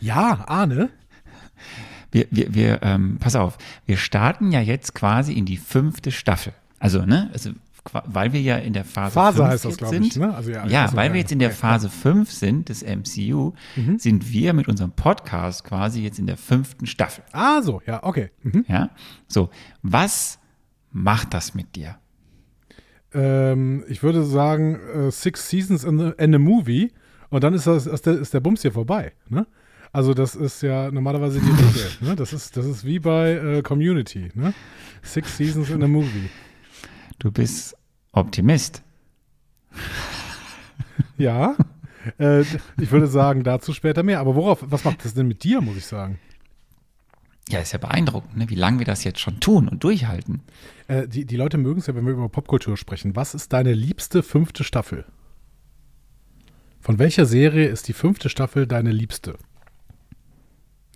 Ja, 0.00 0.44
Arne. 0.46 0.90
Wir, 2.10 2.26
wir, 2.30 2.54
wir 2.54 2.82
ähm, 2.82 3.18
pass 3.20 3.36
auf, 3.36 3.58
wir 3.84 3.96
starten 3.98 4.50
ja 4.50 4.60
jetzt 4.60 4.94
quasi 4.94 5.34
in 5.34 5.44
die 5.44 5.56
fünfte 5.58 6.10
Staffel. 6.10 6.54
Also, 6.78 7.04
ne, 7.04 7.28
also, 7.32 7.50
weil 8.06 8.32
wir 8.32 8.40
ja 8.40 8.56
in 8.56 8.72
der 8.72 8.84
Phase, 8.84 9.12
Phase 9.14 9.36
5 9.38 9.48
heißt 9.50 9.64
das, 9.64 9.70
jetzt 9.72 9.78
glaub 9.78 9.90
sind. 9.92 10.06
ich, 10.06 10.16
ne? 10.16 10.34
Also, 10.34 10.50
ja, 10.50 10.66
ja, 10.66 10.82
also, 10.82 10.96
weil 10.96 11.12
wir 11.12 11.20
jetzt 11.20 11.32
in 11.32 11.38
der 11.38 11.50
Phase 11.50 11.88
5 11.90 12.30
sind 12.32 12.68
des 12.70 12.82
MCU, 12.82 13.52
Mhm. 13.76 13.98
sind 13.98 14.30
wir 14.32 14.52
mit 14.54 14.68
unserem 14.68 14.92
Podcast 14.92 15.64
quasi 15.64 16.02
jetzt 16.02 16.18
in 16.18 16.26
der 16.26 16.36
fünften 16.38 16.86
Staffel. 16.86 17.24
Ah, 17.32 17.60
so, 17.62 17.82
ja, 17.86 18.02
okay. 18.02 18.30
Mhm. 18.42 18.64
Ja, 18.68 18.90
so, 19.26 19.50
was 19.82 20.38
macht 20.90 21.34
das 21.34 21.54
mit 21.54 21.76
dir? 21.76 21.96
Ähm, 23.12 23.84
ich 23.88 24.02
würde 24.02 24.24
sagen, 24.24 24.76
äh, 24.94 25.10
Six 25.10 25.48
Seasons 25.48 25.84
in, 25.84 25.98
the, 25.98 26.12
in 26.18 26.34
a 26.34 26.38
Movie 26.38 26.92
und 27.30 27.42
dann 27.44 27.54
ist, 27.54 27.66
das, 27.66 27.86
ist, 27.86 28.06
der, 28.06 28.14
ist 28.18 28.34
der 28.34 28.40
Bums 28.40 28.62
hier 28.62 28.72
vorbei. 28.72 29.12
Ne? 29.28 29.46
Also 29.92 30.14
das 30.14 30.34
ist 30.34 30.62
ja 30.62 30.90
normalerweise 30.90 31.40
die 31.40 31.50
Regel. 31.50 31.90
ne? 32.00 32.16
das, 32.16 32.32
ist, 32.32 32.56
das 32.56 32.66
ist 32.66 32.84
wie 32.84 32.98
bei 32.98 33.32
äh, 33.32 33.62
Community. 33.62 34.30
Ne? 34.34 34.54
Six 35.02 35.36
Seasons 35.36 35.70
in 35.70 35.82
a 35.82 35.88
Movie. 35.88 36.28
Du 37.18 37.30
bist 37.30 37.76
Optimist. 38.12 38.82
Ja, 41.16 41.56
äh, 42.18 42.42
ich 42.42 42.90
würde 42.90 43.08
sagen, 43.08 43.42
dazu 43.42 43.72
später 43.72 44.02
mehr. 44.02 44.20
Aber 44.20 44.34
worauf, 44.34 44.64
was 44.64 44.84
macht 44.84 45.04
das 45.04 45.14
denn 45.14 45.26
mit 45.26 45.42
dir, 45.42 45.60
muss 45.60 45.76
ich 45.76 45.86
sagen? 45.86 46.18
Ja, 47.48 47.60
ist 47.60 47.72
ja 47.72 47.78
beeindruckend, 47.78 48.36
ne? 48.36 48.50
wie 48.50 48.54
lange 48.54 48.78
wir 48.78 48.86
das 48.86 49.04
jetzt 49.04 49.20
schon 49.20 49.40
tun 49.40 49.68
und 49.68 49.82
durchhalten. 49.82 50.42
Äh, 50.86 51.08
die, 51.08 51.24
die 51.24 51.36
Leute 51.36 51.56
mögen 51.56 51.80
es 51.80 51.86
ja, 51.86 51.94
wenn 51.94 52.04
wir 52.04 52.12
über 52.12 52.28
Popkultur 52.28 52.76
sprechen. 52.76 53.16
Was 53.16 53.34
ist 53.34 53.52
deine 53.52 53.72
liebste 53.72 54.22
fünfte 54.22 54.64
Staffel? 54.64 55.06
Von 56.80 56.98
welcher 56.98 57.26
Serie 57.26 57.66
ist 57.68 57.88
die 57.88 57.94
fünfte 57.94 58.28
Staffel 58.28 58.66
deine 58.66 58.92
liebste? 58.92 59.36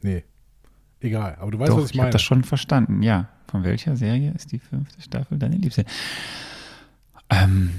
Nee. 0.02 0.24
Egal, 1.00 1.36
aber 1.40 1.50
du 1.50 1.58
weißt, 1.58 1.70
Doch, 1.70 1.78
was 1.78 1.84
ich 1.86 1.90
ich 1.92 1.96
habe 1.98 2.04
meine. 2.06 2.12
das 2.12 2.22
schon 2.22 2.44
verstanden, 2.44 3.02
ja. 3.02 3.28
Von 3.50 3.64
welcher 3.64 3.96
Serie 3.96 4.32
ist 4.34 4.52
die 4.52 4.58
fünfte 4.60 5.00
Staffel 5.02 5.38
deine 5.38 5.56
Liebste? 5.56 5.84
Ähm, 7.28 7.70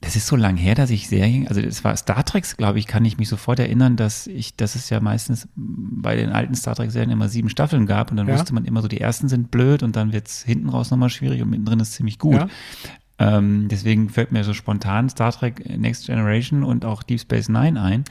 das 0.00 0.16
ist 0.16 0.26
so 0.26 0.36
lang 0.36 0.56
her, 0.56 0.74
dass 0.74 0.90
ich 0.90 1.08
Serien, 1.08 1.48
also 1.48 1.60
es 1.60 1.82
war 1.84 1.96
Star 1.96 2.24
Trek, 2.24 2.44
glaube 2.56 2.78
ich, 2.78 2.86
kann 2.86 3.04
ich 3.04 3.16
mich 3.18 3.28
sofort 3.28 3.58
erinnern, 3.58 3.96
dass 3.96 4.26
ich, 4.26 4.56
dass 4.56 4.74
es 4.74 4.90
ja 4.90 5.00
meistens 5.00 5.48
bei 5.56 6.14
den 6.16 6.30
alten 6.30 6.54
Star 6.54 6.74
Trek-Serien 6.74 7.10
immer 7.10 7.28
sieben 7.28 7.48
Staffeln 7.48 7.86
gab 7.86 8.10
und 8.10 8.16
dann 8.16 8.28
Ja. 8.28 8.34
wusste 8.34 8.54
man 8.54 8.64
immer 8.64 8.82
so, 8.82 8.88
die 8.88 9.00
ersten 9.00 9.28
sind 9.28 9.50
blöd 9.50 9.82
und 9.82 9.96
dann 9.96 10.12
wird 10.12 10.28
es 10.28 10.42
hinten 10.42 10.68
raus 10.68 10.90
nochmal 10.90 11.10
schwierig 11.10 11.42
und 11.42 11.50
mittendrin 11.50 11.80
ist 11.80 11.92
ziemlich 11.94 12.18
gut. 12.18 12.34
Ja. 12.34 12.48
Ähm, 13.16 13.68
deswegen 13.68 14.08
fällt 14.08 14.32
mir 14.32 14.42
so 14.42 14.54
spontan 14.54 15.08
Star 15.08 15.30
Trek 15.30 15.64
Next 15.78 16.06
Generation 16.06 16.64
und 16.64 16.84
auch 16.84 17.04
Deep 17.04 17.20
Space 17.20 17.48
Nine 17.48 17.80
ein. 17.80 18.04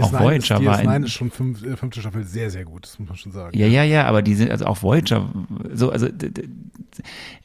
auch 0.00 0.12
DS9 0.12 0.18
Voyager 0.18 0.56
ist, 0.58 0.64
war 0.64 0.82
in, 0.82 0.88
DS9 0.90 1.04
ist 1.04 1.12
schon 1.12 1.30
fünf, 1.30 1.64
äh, 1.64 1.76
fünfte 1.76 2.00
Staffel 2.00 2.24
sehr, 2.24 2.50
sehr 2.50 2.64
gut, 2.64 2.84
das 2.84 2.98
muss 2.98 3.08
man 3.08 3.18
schon 3.18 3.32
sagen. 3.32 3.56
Ja, 3.56 3.68
ja, 3.68 3.84
ja, 3.84 4.06
aber 4.06 4.20
die 4.20 4.34
sind, 4.34 4.50
also 4.50 4.66
auch 4.66 4.82
Voyager, 4.82 5.32
so, 5.72 5.92
also 5.92 6.08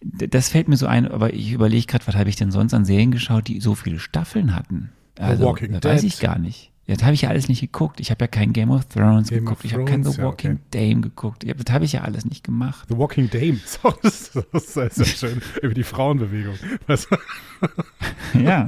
das 0.02 0.50
fällt 0.50 0.67
mir 0.67 0.78
so 0.78 0.88
ein, 0.88 1.08
aber 1.08 1.33
ich 1.33 1.52
überlege 1.52 1.86
gerade, 1.86 2.08
was 2.08 2.16
habe 2.16 2.30
ich 2.30 2.36
denn 2.36 2.50
sonst 2.50 2.73
an 2.73 2.83
Serien 2.83 3.11
geschaut, 3.11 3.48
die 3.48 3.59
so 3.59 3.75
viele 3.75 4.00
Staffeln 4.00 4.55
hatten? 4.55 4.89
Also, 5.20 5.45
Walking 5.45 5.73
das 5.73 5.83
weiß 5.83 6.02
Dead. 6.02 6.14
ich 6.14 6.20
gar 6.20 6.39
nicht. 6.39 6.72
Ja, 6.86 6.95
das 6.95 7.03
habe 7.03 7.14
ich 7.14 7.22
ja 7.22 7.30
alles 7.30 7.48
nicht 7.48 7.62
geguckt. 7.62 8.02
Ich 8.02 8.12
habe 8.12 8.26
ja 8.26 8.28
kein 8.28 8.52
Game 8.52 8.70
of 8.70 8.86
Thrones 8.86 9.30
Game 9.30 9.39
of 9.48 9.62
geguckt. 9.62 9.66
ich 9.66 9.73
habe 9.73 9.86
kein 9.86 10.03
The 10.03 10.17
ja, 10.17 10.26
Walking 10.26 10.52
okay. 10.52 10.89
Dame 10.89 11.02
geguckt. 11.02 11.45
Das 11.48 11.73
habe 11.73 11.86
ich 11.86 11.94
ja 11.94 12.02
alles 12.02 12.26
nicht 12.26 12.44
gemacht. 12.44 12.88
The 12.89 12.98
Walking 12.98 13.30
Dame, 13.30 13.59
so, 13.66 13.94
das, 14.02 14.31
das 14.31 14.76
ist 14.78 14.95
sehr 14.95 15.06
schön. 15.06 15.42
Über 15.61 15.73
die 15.73 15.84
Frauenbewegung. 15.84 16.56
Weißt 16.88 17.08
du? 17.09 17.17
Ja. 18.44 18.67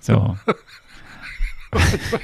So. 0.00 0.36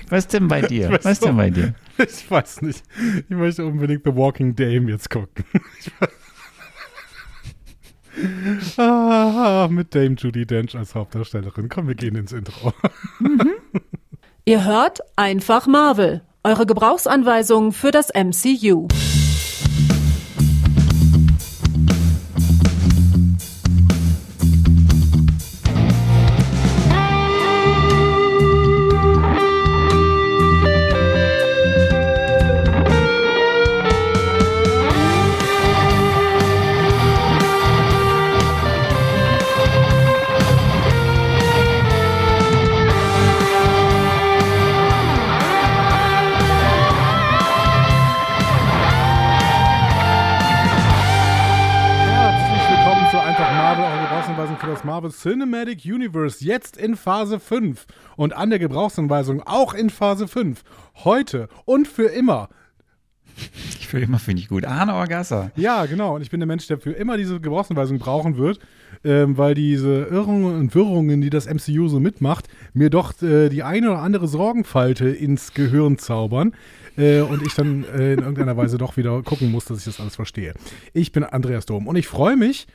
Was 0.08 0.28
denn 0.28 0.48
bei 0.48 0.60
dir? 0.62 0.98
Was 1.02 1.20
denn 1.20 1.30
doch. 1.30 1.36
bei 1.36 1.50
dir? 1.50 1.74
Ich 1.96 2.30
weiß 2.30 2.62
nicht. 2.62 2.82
Ich 3.28 3.36
möchte 3.36 3.64
unbedingt 3.64 4.04
The 4.04 4.14
Walking 4.14 4.54
Dame 4.54 4.90
jetzt 4.90 5.08
gucken. 5.10 5.44
Ah, 8.76 9.68
mit 9.70 9.94
Dame 9.94 10.16
Judy 10.16 10.44
Dench 10.44 10.76
als 10.76 10.94
Hauptdarstellerin. 10.94 11.68
Komm, 11.68 11.88
wir 11.88 11.94
gehen 11.94 12.16
ins 12.16 12.32
Intro. 12.32 12.74
Ihr 14.46 14.64
hört 14.64 15.00
einfach 15.16 15.66
Marvel, 15.66 16.22
eure 16.42 16.64
Gebrauchsanweisung 16.64 17.72
für 17.72 17.90
das 17.90 18.08
MCU. 18.14 18.88
Cinematic 55.80 55.84
Universe. 55.84 56.44
Jetzt 56.44 56.76
in 56.76 56.96
Phase 56.96 57.40
5 57.40 57.86
und 58.16 58.36
an 58.36 58.50
der 58.50 58.58
Gebrauchsanweisung 58.58 59.42
auch 59.42 59.74
in 59.74 59.90
Phase 59.90 60.28
5. 60.28 60.62
Heute 61.04 61.48
und 61.64 61.88
für 61.88 62.06
immer. 62.06 62.48
Ich 63.78 63.86
für 63.86 64.00
immer 64.00 64.18
finde 64.18 64.42
ich 64.42 64.48
gut. 64.48 64.66
Arne 64.66 64.94
Orgasser. 64.94 65.50
Ja, 65.56 65.86
genau. 65.86 66.16
Und 66.16 66.22
ich 66.22 66.30
bin 66.30 66.40
der 66.40 66.46
Mensch, 66.46 66.66
der 66.66 66.78
für 66.78 66.92
immer 66.92 67.16
diese 67.16 67.40
Gebrauchsanweisung 67.40 67.98
brauchen 67.98 68.36
wird, 68.36 68.58
ähm, 69.02 69.38
weil 69.38 69.54
diese 69.54 70.08
Irrungen 70.10 70.58
und 70.58 70.74
Wirrungen, 70.74 71.20
die 71.22 71.30
das 71.30 71.46
MCU 71.46 71.88
so 71.88 72.00
mitmacht, 72.00 72.48
mir 72.74 72.90
doch 72.90 73.20
äh, 73.22 73.48
die 73.48 73.62
eine 73.62 73.90
oder 73.90 74.00
andere 74.00 74.28
Sorgenfalte 74.28 75.08
ins 75.08 75.54
Gehirn 75.54 75.96
zaubern. 75.96 76.52
Äh, 76.98 77.20
und 77.20 77.46
ich 77.46 77.54
dann 77.54 77.84
äh, 77.84 78.12
in 78.12 78.18
irgendeiner 78.18 78.56
Weise 78.56 78.76
doch 78.76 78.96
wieder 78.98 79.22
gucken 79.22 79.50
muss, 79.50 79.64
dass 79.64 79.78
ich 79.78 79.84
das 79.84 80.00
alles 80.00 80.16
verstehe. 80.16 80.52
Ich 80.92 81.12
bin 81.12 81.24
Andreas 81.24 81.64
Dom 81.64 81.86
und 81.86 81.96
ich 81.96 82.08
freue 82.08 82.36
mich, 82.36 82.66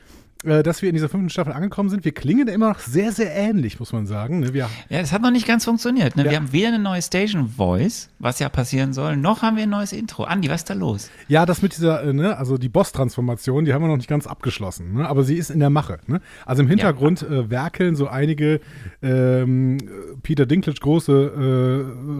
dass 0.44 0.82
wir 0.82 0.88
in 0.88 0.94
dieser 0.94 1.08
fünften 1.08 1.30
Staffel 1.30 1.52
angekommen 1.52 1.88
sind. 1.88 2.04
Wir 2.04 2.12
klingen 2.12 2.46
immer 2.48 2.68
noch 2.68 2.78
sehr, 2.78 3.12
sehr 3.12 3.34
ähnlich, 3.34 3.80
muss 3.80 3.92
man 3.92 4.06
sagen. 4.06 4.40
ne? 4.40 4.52
Wir, 4.52 4.68
Ja, 4.88 5.00
es 5.00 5.12
hat 5.12 5.22
noch 5.22 5.30
nicht 5.30 5.46
ganz 5.46 5.64
funktioniert. 5.64 6.16
Ne? 6.16 6.24
Ja. 6.24 6.30
Wir 6.30 6.36
haben 6.36 6.52
weder 6.52 6.68
eine 6.68 6.78
neue 6.78 7.02
Station 7.02 7.48
Voice, 7.48 8.10
was 8.18 8.38
ja 8.38 8.48
passieren 8.48 8.92
soll, 8.92 9.16
noch 9.16 9.42
haben 9.42 9.56
wir 9.56 9.64
ein 9.64 9.70
neues 9.70 9.92
Intro. 9.92 10.24
Andi, 10.24 10.48
was 10.48 10.60
ist 10.60 10.70
da 10.70 10.74
los? 10.74 11.10
Ja, 11.28 11.46
das 11.46 11.62
mit 11.62 11.76
dieser, 11.76 12.02
äh, 12.02 12.12
ne, 12.12 12.36
also 12.36 12.58
die 12.58 12.68
Boss-Transformation, 12.68 13.64
die 13.64 13.72
haben 13.72 13.82
wir 13.82 13.88
noch 13.88 13.96
nicht 13.96 14.08
ganz 14.08 14.26
abgeschlossen, 14.26 14.94
ne? 14.94 15.08
aber 15.08 15.24
sie 15.24 15.36
ist 15.36 15.50
in 15.50 15.60
der 15.60 15.70
Mache. 15.70 15.98
Ne? 16.06 16.20
Also 16.44 16.62
im 16.62 16.68
Hintergrund 16.68 17.22
äh, 17.22 17.50
werkeln 17.50 17.96
so 17.96 18.08
einige 18.08 18.60
ähm, 19.02 19.78
Peter 20.22 20.46
Dinklage 20.46 20.80
große 20.80 21.12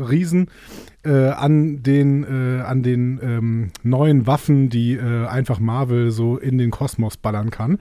äh, 0.03 0.05
Riesen 0.09 0.51
äh, 1.07 1.31
an 1.31 1.83
den, 1.83 2.25
äh, 2.25 2.63
an 2.63 2.83
den 2.83 3.21
ähm, 3.23 3.71
neuen 3.83 4.27
Waffen, 4.27 4.69
die 4.69 4.95
äh, 4.95 5.27
einfach 5.27 5.61
Marvel 5.61 6.11
so 6.11 6.37
in 6.37 6.59
den 6.59 6.71
Kosmos 6.71 7.17
ballern 7.17 7.51
kann. 7.51 7.79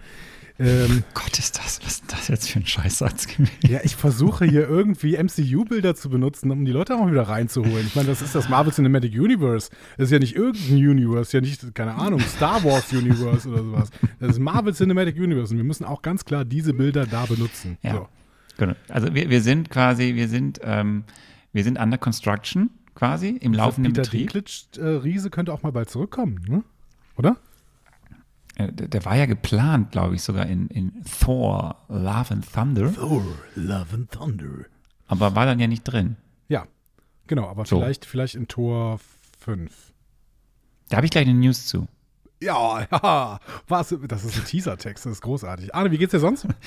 Ähm, 0.58 1.04
Gott, 1.14 1.38
ist 1.38 1.58
das, 1.58 1.82
was 1.84 1.96
ist 1.96 2.14
das 2.14 2.28
jetzt 2.28 2.50
für 2.50 2.60
ein 2.60 2.66
Scheißsatz 2.66 3.28
gewesen? 3.28 3.52
ja, 3.68 3.80
ich 3.84 3.96
versuche 3.96 4.46
hier 4.46 4.70
irgendwie 4.70 5.18
MCU-Bilder 5.18 5.96
zu 5.96 6.10
benutzen, 6.10 6.52
um 6.52 6.64
die 6.64 6.72
Leute 6.72 6.96
auch 6.96 7.10
wieder 7.10 7.24
reinzuholen. 7.24 7.86
Ich 7.88 7.96
meine, 7.96 8.08
das 8.08 8.22
ist 8.22 8.36
das 8.36 8.48
Marvel 8.48 8.72
Cinematic 8.72 9.14
Universe. 9.14 9.70
Das 9.98 10.06
ist 10.06 10.12
ja 10.12 10.20
nicht 10.20 10.36
irgendein 10.36 10.78
Universe, 10.78 11.36
ja 11.36 11.42
nicht, 11.42 11.76
keine 11.76 11.96
Ahnung, 11.96 12.22
Star 12.22 12.64
Wars 12.64 12.94
Universe 12.94 13.50
oder 13.50 13.64
sowas. 13.64 13.90
Das 14.20 14.32
ist 14.32 14.40
Marvel 14.40 14.74
Cinematic 14.74 15.18
Universe 15.18 15.52
und 15.52 15.58
wir 15.58 15.66
müssen 15.66 15.84
auch 15.84 16.02
ganz 16.02 16.24
klar 16.24 16.46
diese 16.46 16.74
Bilder 16.74 17.06
da 17.06 17.26
benutzen. 17.26 17.78
Ja. 17.82 17.94
So. 17.94 18.08
Genau. 18.58 18.76
Also 18.88 19.14
wir, 19.14 19.30
wir 19.30 19.42
sind 19.42 19.70
quasi, 19.70 20.16
wir 20.16 20.30
sind, 20.30 20.60
ähm, 20.64 21.04
wir 21.52 21.64
sind 21.64 21.78
under 21.78 21.98
construction 21.98 22.70
quasi 22.96 23.30
im 23.30 23.54
laufenden 23.54 23.94
Peter 23.94 24.04
Betrieb. 24.04 24.32
Dinklage, 24.34 24.82
äh, 24.82 24.98
Riese 25.02 25.30
könnte 25.30 25.54
auch 25.54 25.64
mal 25.64 25.72
bald 25.72 25.90
zurückkommen, 25.90 26.44
ne? 26.48 26.64
oder? 27.18 27.38
Äh, 28.56 28.72
der, 28.72 28.88
der 28.88 29.06
war 29.06 29.16
ja 29.16 29.26
geplant, 29.26 29.92
glaube 29.92 30.16
ich, 30.16 30.22
sogar 30.24 30.46
in, 30.48 30.68
in 30.68 31.04
Thor, 31.20 31.86
Love 31.90 32.34
and 32.34 32.52
Thunder, 32.52 32.94
Thor, 32.94 33.24
Love 33.56 33.94
and 33.94 34.12
Thunder. 34.12 34.66
aber 35.08 35.36
war 35.36 35.46
dann 35.46 35.60
ja 35.60 35.68
nicht 35.68 35.84
drin. 35.84 36.16
Ja, 36.48 36.66
genau, 37.28 37.48
aber 37.48 37.66
So. 37.66 37.78
vielleicht, 37.80 38.06
vielleicht 38.06 38.36
in 38.36 38.48
Tor 38.48 39.00
5. 39.40 39.94
Da 40.90 40.98
habe 40.98 41.06
ich 41.06 41.12
gleich 41.12 41.28
eine 41.28 41.38
News 41.38 41.66
zu. 41.68 41.88
Ja, 42.42 42.88
ja, 42.92 43.40
was, 43.68 43.94
das 44.08 44.24
ist 44.24 44.38
ein 44.38 44.46
Teaser-Text, 44.46 45.06
das 45.06 45.12
ist 45.14 45.22
großartig. 45.22 45.76
Arne, 45.76 45.92
wie 45.92 45.98
geht's 45.98 46.12
dir 46.12 46.20
sonst? 46.20 46.48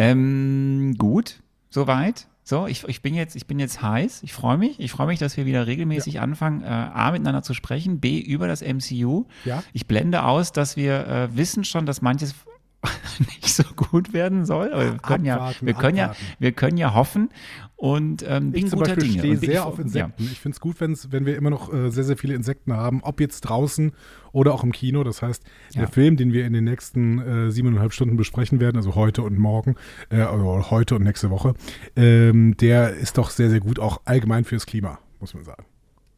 Ähm, 0.00 0.94
gut, 0.96 1.42
soweit. 1.70 2.28
So, 2.48 2.66
ich, 2.66 2.88
ich 2.88 3.02
bin 3.02 3.12
jetzt, 3.12 3.36
ich 3.36 3.46
bin 3.46 3.58
jetzt 3.58 3.82
heiß. 3.82 4.22
Ich 4.22 4.32
freue 4.32 4.56
mich. 4.56 4.80
Ich 4.80 4.90
freue 4.90 5.06
mich, 5.06 5.18
dass 5.18 5.36
wir 5.36 5.44
wieder 5.44 5.66
regelmäßig 5.66 6.18
anfangen, 6.20 6.62
äh, 6.62 6.66
A, 6.66 7.10
miteinander 7.10 7.42
zu 7.42 7.52
sprechen, 7.52 8.00
B, 8.00 8.18
über 8.20 8.48
das 8.48 8.62
MCU. 8.62 9.26
Ja. 9.44 9.62
Ich 9.74 9.86
blende 9.86 10.24
aus, 10.24 10.52
dass 10.52 10.74
wir 10.74 11.06
äh, 11.06 11.36
wissen 11.36 11.64
schon, 11.64 11.84
dass 11.84 12.00
manches 12.00 12.34
nicht 13.18 13.48
so 13.52 13.64
gut 13.74 14.12
werden 14.12 14.44
soll. 14.44 14.72
Aber 14.72 14.84
wir 14.84 14.98
können, 14.98 15.24
ja, 15.24 15.34
Abwarten, 15.36 15.66
wir, 15.66 15.74
können 15.74 15.96
ja, 15.96 16.14
wir 16.38 16.52
können 16.52 16.76
ja 16.76 16.94
hoffen 16.94 17.28
und 17.76 18.24
ähm, 18.26 18.52
Ich 18.54 18.68
zum 18.68 18.80
Beispiel 18.80 19.02
Dinge. 19.04 19.18
stehe 19.18 19.36
sehr 19.36 19.66
auf 19.66 19.78
Insekten. 19.78 20.22
Ich 20.24 20.40
finde 20.40 20.54
es 20.54 20.60
gut, 20.60 20.80
wenn's, 20.80 21.10
wenn 21.12 21.26
wir 21.26 21.36
immer 21.36 21.50
noch 21.50 21.72
äh, 21.72 21.90
sehr, 21.90 22.04
sehr 22.04 22.16
viele 22.16 22.34
Insekten 22.34 22.72
haben, 22.72 23.02
ob 23.02 23.20
jetzt 23.20 23.40
draußen 23.42 23.92
oder 24.32 24.54
auch 24.54 24.62
im 24.62 24.72
Kino. 24.72 25.02
Das 25.04 25.22
heißt, 25.22 25.42
Ja. 25.74 25.80
der 25.82 25.88
Film, 25.88 26.16
den 26.16 26.32
wir 26.32 26.46
in 26.46 26.52
den 26.52 26.64
nächsten 26.64 27.18
äh, 27.18 27.50
siebeneinhalb 27.50 27.92
Stunden 27.92 28.16
besprechen 28.16 28.60
werden, 28.60 28.76
also 28.76 28.94
heute 28.94 29.22
und 29.22 29.38
morgen, 29.38 29.74
äh, 30.10 30.20
also 30.20 30.70
heute 30.70 30.94
und 30.96 31.02
nächste 31.02 31.30
Woche, 31.30 31.54
ähm, 31.96 32.56
der 32.58 32.94
ist 32.94 33.18
doch 33.18 33.30
sehr, 33.30 33.50
sehr 33.50 33.60
gut, 33.60 33.78
auch 33.80 34.00
allgemein 34.04 34.44
fürs 34.44 34.66
Klima, 34.66 34.98
muss 35.20 35.34
man 35.34 35.44
sagen. 35.44 35.64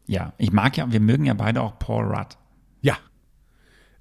Ja, 0.07 0.23
ja, 0.23 0.33
ich 0.39 0.53
mag 0.53 0.77
ja, 0.77 0.91
wir 0.93 1.01
mögen 1.01 1.25
ja 1.25 1.35
beide 1.35 1.63
auch 1.63 1.79
Paul 1.79 2.05
Rudd. 2.07 2.37
Ja. 2.83 2.97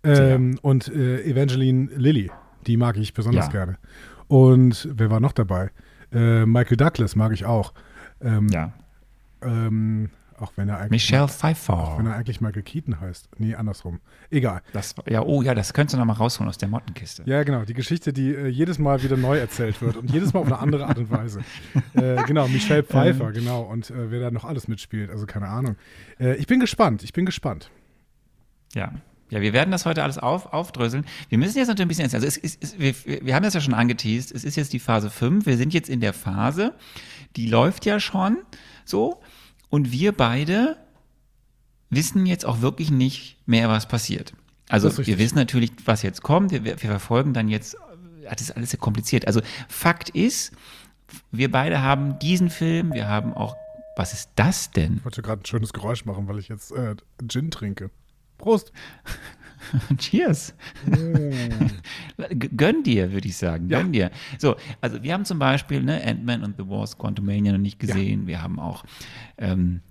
Ähm, 0.04 0.58
und 0.62 0.88
äh, 0.88 1.22
Evangeline 1.24 1.90
Lilly, 1.96 2.32
die 2.68 2.78
mag 2.78 2.98
ich 2.98 3.14
besonders 3.14 3.46
Ja. 3.48 3.52
gerne. 3.52 3.78
Und 4.28 4.88
wer 4.92 5.10
war 5.10 5.20
noch 5.20 5.32
dabei? 5.34 5.72
Äh, 6.12 6.46
Michael 6.46 6.78
Douglas 6.78 7.16
mag 7.16 7.32
ich 7.34 7.46
auch. 7.46 7.74
Ähm, 8.22 8.48
Ja. 8.50 8.74
ähm, 9.42 10.10
auch 10.38 10.54
wenn 10.56 10.70
er 10.70 10.78
eigentlich 10.78 10.92
Michelle 10.92 11.24
wenn 11.24 11.28
Pfeiffer. 11.30 12.00
er 12.06 12.16
eigentlich 12.16 12.40
Michael 12.40 12.64
Keaton 12.64 13.02
heißt. 13.02 13.28
Nee, 13.40 13.56
andersrum. 13.56 14.00
Egal. 14.32 14.62
Das, 14.72 14.96
ja, 15.10 15.22
oh 15.22 15.42
ja, 15.42 15.54
das 15.54 15.74
könntest 15.74 15.96
du 15.96 15.98
noch 15.98 16.06
mal 16.06 16.14
rausholen 16.14 16.48
aus 16.48 16.58
der 16.58 16.70
Mottenkiste. 16.70 17.24
Ja, 17.26 17.44
genau. 17.44 17.66
Die 17.66 17.74
Geschichte, 17.74 18.14
die 18.14 18.34
äh, 18.34 18.48
jedes 18.48 18.80
Mal 18.80 19.04
wieder 19.04 19.18
neu 19.18 19.38
erzählt 19.38 19.82
wird 19.82 19.98
und 19.98 20.10
jedes 20.12 20.32
Mal 20.34 20.40
auf 20.40 20.46
eine 20.48 20.60
andere 20.60 20.86
Art 20.88 20.98
und 20.98 21.10
Weise. 21.12 21.42
Äh, 21.94 22.24
genau, 22.26 22.48
Michelle 22.48 22.84
Pfeiffer, 22.84 23.32
genau. 23.34 23.64
Und 23.64 23.90
äh, 23.90 24.12
wer 24.12 24.22
da 24.22 24.32
noch 24.32 24.46
alles 24.46 24.68
mitspielt, 24.70 25.10
also 25.10 25.26
keine 25.26 25.48
Ahnung. 25.50 25.76
Äh, 26.20 26.36
ich 26.36 26.48
bin 26.48 26.60
gespannt, 26.62 27.04
ich 27.04 27.12
bin 27.12 27.26
gespannt. 27.26 27.70
Ja. 28.74 28.94
Ja, 29.30 29.42
wir 29.42 29.54
werden 29.54 29.72
das 29.72 29.86
heute 29.86 30.04
alles 30.04 30.18
auf, 30.18 30.54
aufdröseln. 30.54 31.06
Wir 31.30 31.38
müssen 31.38 31.58
jetzt 31.58 31.68
natürlich 31.68 31.86
ein 31.86 31.88
bisschen, 31.90 32.14
also 32.14 32.26
es 32.26 32.38
ist, 32.38 32.64
es, 32.64 32.80
wir, 32.80 32.96
wir 33.24 33.36
haben 33.36 33.44
das 33.44 33.54
ja 33.54 33.62
schon 33.62 33.74
angeteased, 33.74 34.32
es 34.32 34.44
ist 34.44 34.56
jetzt 34.56 34.74
die 34.74 34.80
Phase 34.80 35.10
5, 35.10 35.46
wir 35.46 35.58
sind 35.58 35.74
jetzt 35.74 35.90
in 35.90 36.00
der 36.00 36.14
Phase, 36.14 36.74
die 37.36 37.48
läuft 37.48 37.86
ja 37.86 38.00
schon 38.00 38.38
so 38.86 39.22
und 39.70 39.92
wir 39.92 40.12
beide 40.14 40.78
wissen 41.90 42.26
jetzt 42.26 42.46
auch 42.46 42.62
wirklich 42.62 42.92
nicht 42.92 43.38
mehr, 43.46 43.70
was 43.70 43.88
passiert. 43.88 44.34
Also 44.68 44.96
wir 45.06 45.18
wissen 45.18 45.36
natürlich, 45.36 45.72
was 45.86 46.04
jetzt 46.04 46.22
kommt, 46.22 46.52
wir, 46.52 46.64
wir 46.64 46.78
verfolgen 46.78 47.34
dann 47.34 47.48
jetzt, 47.48 47.76
das 48.24 48.42
ist 48.42 48.52
alles 48.52 48.72
sehr 48.72 48.80
kompliziert. 48.80 49.26
Also 49.26 49.42
Fakt 49.68 50.10
ist, 50.10 50.54
wir 51.32 51.52
beide 51.52 51.82
haben 51.82 52.20
diesen 52.20 52.50
Film, 52.50 52.94
wir 52.94 53.08
haben 53.08 53.34
auch, 53.34 53.56
was 53.96 54.14
ist 54.14 54.30
das 54.36 54.72
denn? 54.72 54.98
Ich 54.98 55.06
wollte 55.06 55.22
gerade 55.22 55.42
ein 55.42 55.46
schönes 55.46 55.74
Geräusch 55.74 56.06
machen, 56.06 56.28
weil 56.28 56.38
ich 56.40 56.48
jetzt 56.48 56.72
äh, 56.72 56.96
Gin 57.28 57.50
trinke. 57.52 57.90
Prost. 58.40 58.72
Cheers. 60.00 60.56
G- 62.30 62.50
Gönn 62.58 62.82
dir, 62.84 63.12
würde 63.12 63.28
ich 63.28 63.38
sagen. 63.38 63.70
Ja. 63.70 63.82
Gönn 63.82 63.92
dir. 63.94 64.10
So, 64.40 64.56
also 64.82 65.04
wir 65.04 65.14
haben 65.14 65.26
zum 65.26 65.38
Beispiel 65.38 65.84
ne, 65.84 66.04
Ant-Man 66.04 66.44
und 66.44 66.56
the 66.58 66.68
Wars 66.68 66.98
Quantumania 66.98 67.52
noch 67.52 67.60
nicht 67.60 67.78
gesehen. 67.80 68.26
Wir 68.26 68.42
haben 68.42 68.58
auch 68.60 68.84
ähm, 69.38 69.82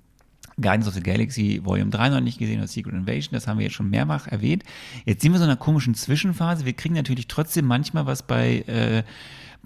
Guardians 0.61 0.89
of 0.89 0.95
the 0.95 1.03
Galaxy 1.03 1.61
Volume 1.63 1.91
3 1.91 2.09
noch 2.09 2.21
nicht 2.21 2.39
gesehen 2.39 2.59
oder 2.59 2.67
Secret 2.67 2.95
Invasion, 2.95 3.33
das 3.35 3.47
haben 3.47 3.59
wir 3.59 3.67
jetzt 3.67 3.75
schon 3.77 3.91
mehrfach 3.91 4.27
erwähnt. 4.27 4.65
Jetzt 5.05 5.23
sind 5.23 5.31
wir 5.31 5.39
so 5.39 5.45
in 5.45 5.51
einer 5.51 5.59
komischen 5.59 5.95
Zwischenphase. 5.95 6.65
Wir 6.65 6.73
kriegen 6.73 6.95
natürlich 6.95 7.29
trotzdem 7.29 7.65
manchmal 7.67 8.07
was 8.07 8.25
bei, 8.27 8.65
äh, 8.67 9.05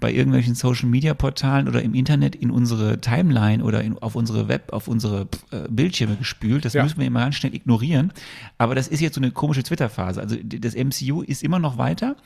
bei 0.03 0.11
irgendwelchen 0.11 0.53
Social 0.53 0.89
Media 0.89 1.13
Portalen 1.13 1.69
oder 1.69 1.81
im 1.81 1.93
Internet 1.93 2.35
in 2.35 2.51
unsere 2.51 2.99
Timeline 2.99 3.63
oder 3.63 3.81
in, 3.81 3.97
auf 3.99 4.15
unsere 4.15 4.49
Web, 4.49 4.73
auf 4.73 4.89
unsere 4.89 5.29
äh, 5.51 5.65
Bildschirme 5.69 6.17
gespült. 6.17 6.65
Das 6.65 6.73
Ja. 6.73 6.83
müssen 6.83 6.99
wir 6.99 7.07
immer 7.07 7.21
ganz 7.21 7.35
schnell 7.35 7.55
ignorieren. 7.55 8.11
Aber 8.57 8.75
das 8.75 8.89
ist 8.89 8.99
jetzt 8.99 9.15
so 9.15 9.21
eine 9.21 9.31
komische 9.31 9.63
Twitter-Phase. 9.63 10.19
Also 10.19 10.35
das 10.43 10.75
MCU 10.75 11.21
ist 11.21 11.41
immer 11.41 11.57
noch 11.57 11.77
weiter. 11.77 12.17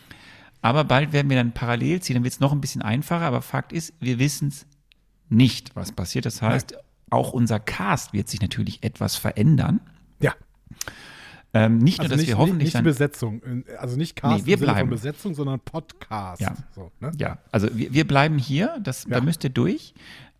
Aber 0.63 0.85
bald 0.85 1.13
werden 1.13 1.29
wir 1.29 1.37
dann 1.37 1.51
parallel 1.51 2.01
ziehen, 2.01 2.15
dann 2.15 2.23
wird 2.23 2.33
es 2.33 2.39
noch 2.39 2.51
ein 2.51 2.61
bisschen 2.61 2.81
einfacher. 2.81 3.25
Aber 3.25 3.43
Fakt 3.43 3.71
ist, 3.71 3.93
wir 3.99 4.17
wissen 4.17 4.47
es 4.47 4.65
nicht, 5.29 5.75
was 5.75 5.91
passiert. 5.91 6.25
Das 6.25 6.41
heißt, 6.41 6.75
auch 7.11 7.31
unser 7.31 7.59
Cast 7.59 8.11
wird 8.11 8.27
sich 8.27 8.41
natürlich 8.41 8.81
etwas 8.83 9.17
verändern. 9.17 9.81
Ähm, 11.53 11.77
nicht 11.79 11.99
Also 11.99 12.09
nur, 12.09 12.17
dass 12.17 12.19
nicht, 12.21 12.27
wir 12.29 12.37
hoffentlich 12.37 12.57
nicht 12.65 12.73
die 12.73 12.77
dann. 12.77 12.83
Besetzung. 12.83 13.41
Also 13.79 13.95
nicht 13.97 14.15
Cast 14.15 14.39
Nee, 14.39 14.45
wir 14.45 14.57
bleiben. 14.57 14.89
Besetzung, 14.89 15.33
sondern 15.33 15.59
Podcast. 15.59 16.41
Ja. 16.41 16.55
So, 16.75 16.91
ne? 16.99 17.11
Ja, 17.17 17.37
also 17.51 17.67
wir, 17.73 17.93
wir 17.93 18.05
bleiben 18.07 18.37
hier, 18.37 18.77
das, 18.83 19.05
Ja. 19.05 19.11
da 19.17 19.21
müsst 19.21 19.43
ihr 19.43 19.49
durch. 19.49 19.93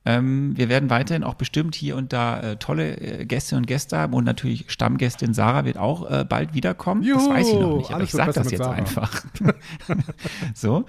Ähm, 0.05 0.53
wir 0.55 0.69
werden 0.69 0.89
weiterhin 0.89 1.25
auch 1.25 1.33
bestimmt 1.33 1.75
hier 1.75 1.97
und 1.97 2.13
da 2.13 2.39
äh, 2.39 2.55
tolle 2.57 2.95
äh, 2.97 3.25
Gäste 3.25 3.57
und 3.57 3.67
Gäste 3.67 3.97
haben 3.97 4.13
und 4.13 4.23
natürlich 4.23 4.63
Stammgästin 4.71 5.33
Sarah 5.33 5.65
wird 5.65 5.77
auch 5.77 6.09
äh, 6.09 6.23
bald 6.23 6.53
wiederkommen. 6.53 7.01
das 7.01 7.09
Juhu, 7.09 7.29
weiß 7.29 7.47
ich 7.49 7.53
noch 7.55 7.77
nicht, 7.77 7.91
aber 7.91 8.03
ich 8.03 8.13
wird 8.13 8.17
sag 8.17 8.25
besser 8.27 8.43
das 8.43 8.51
jetzt 8.51 8.63
Sarah. 8.63 8.75
einfach. 8.75 9.25
so. 10.53 10.85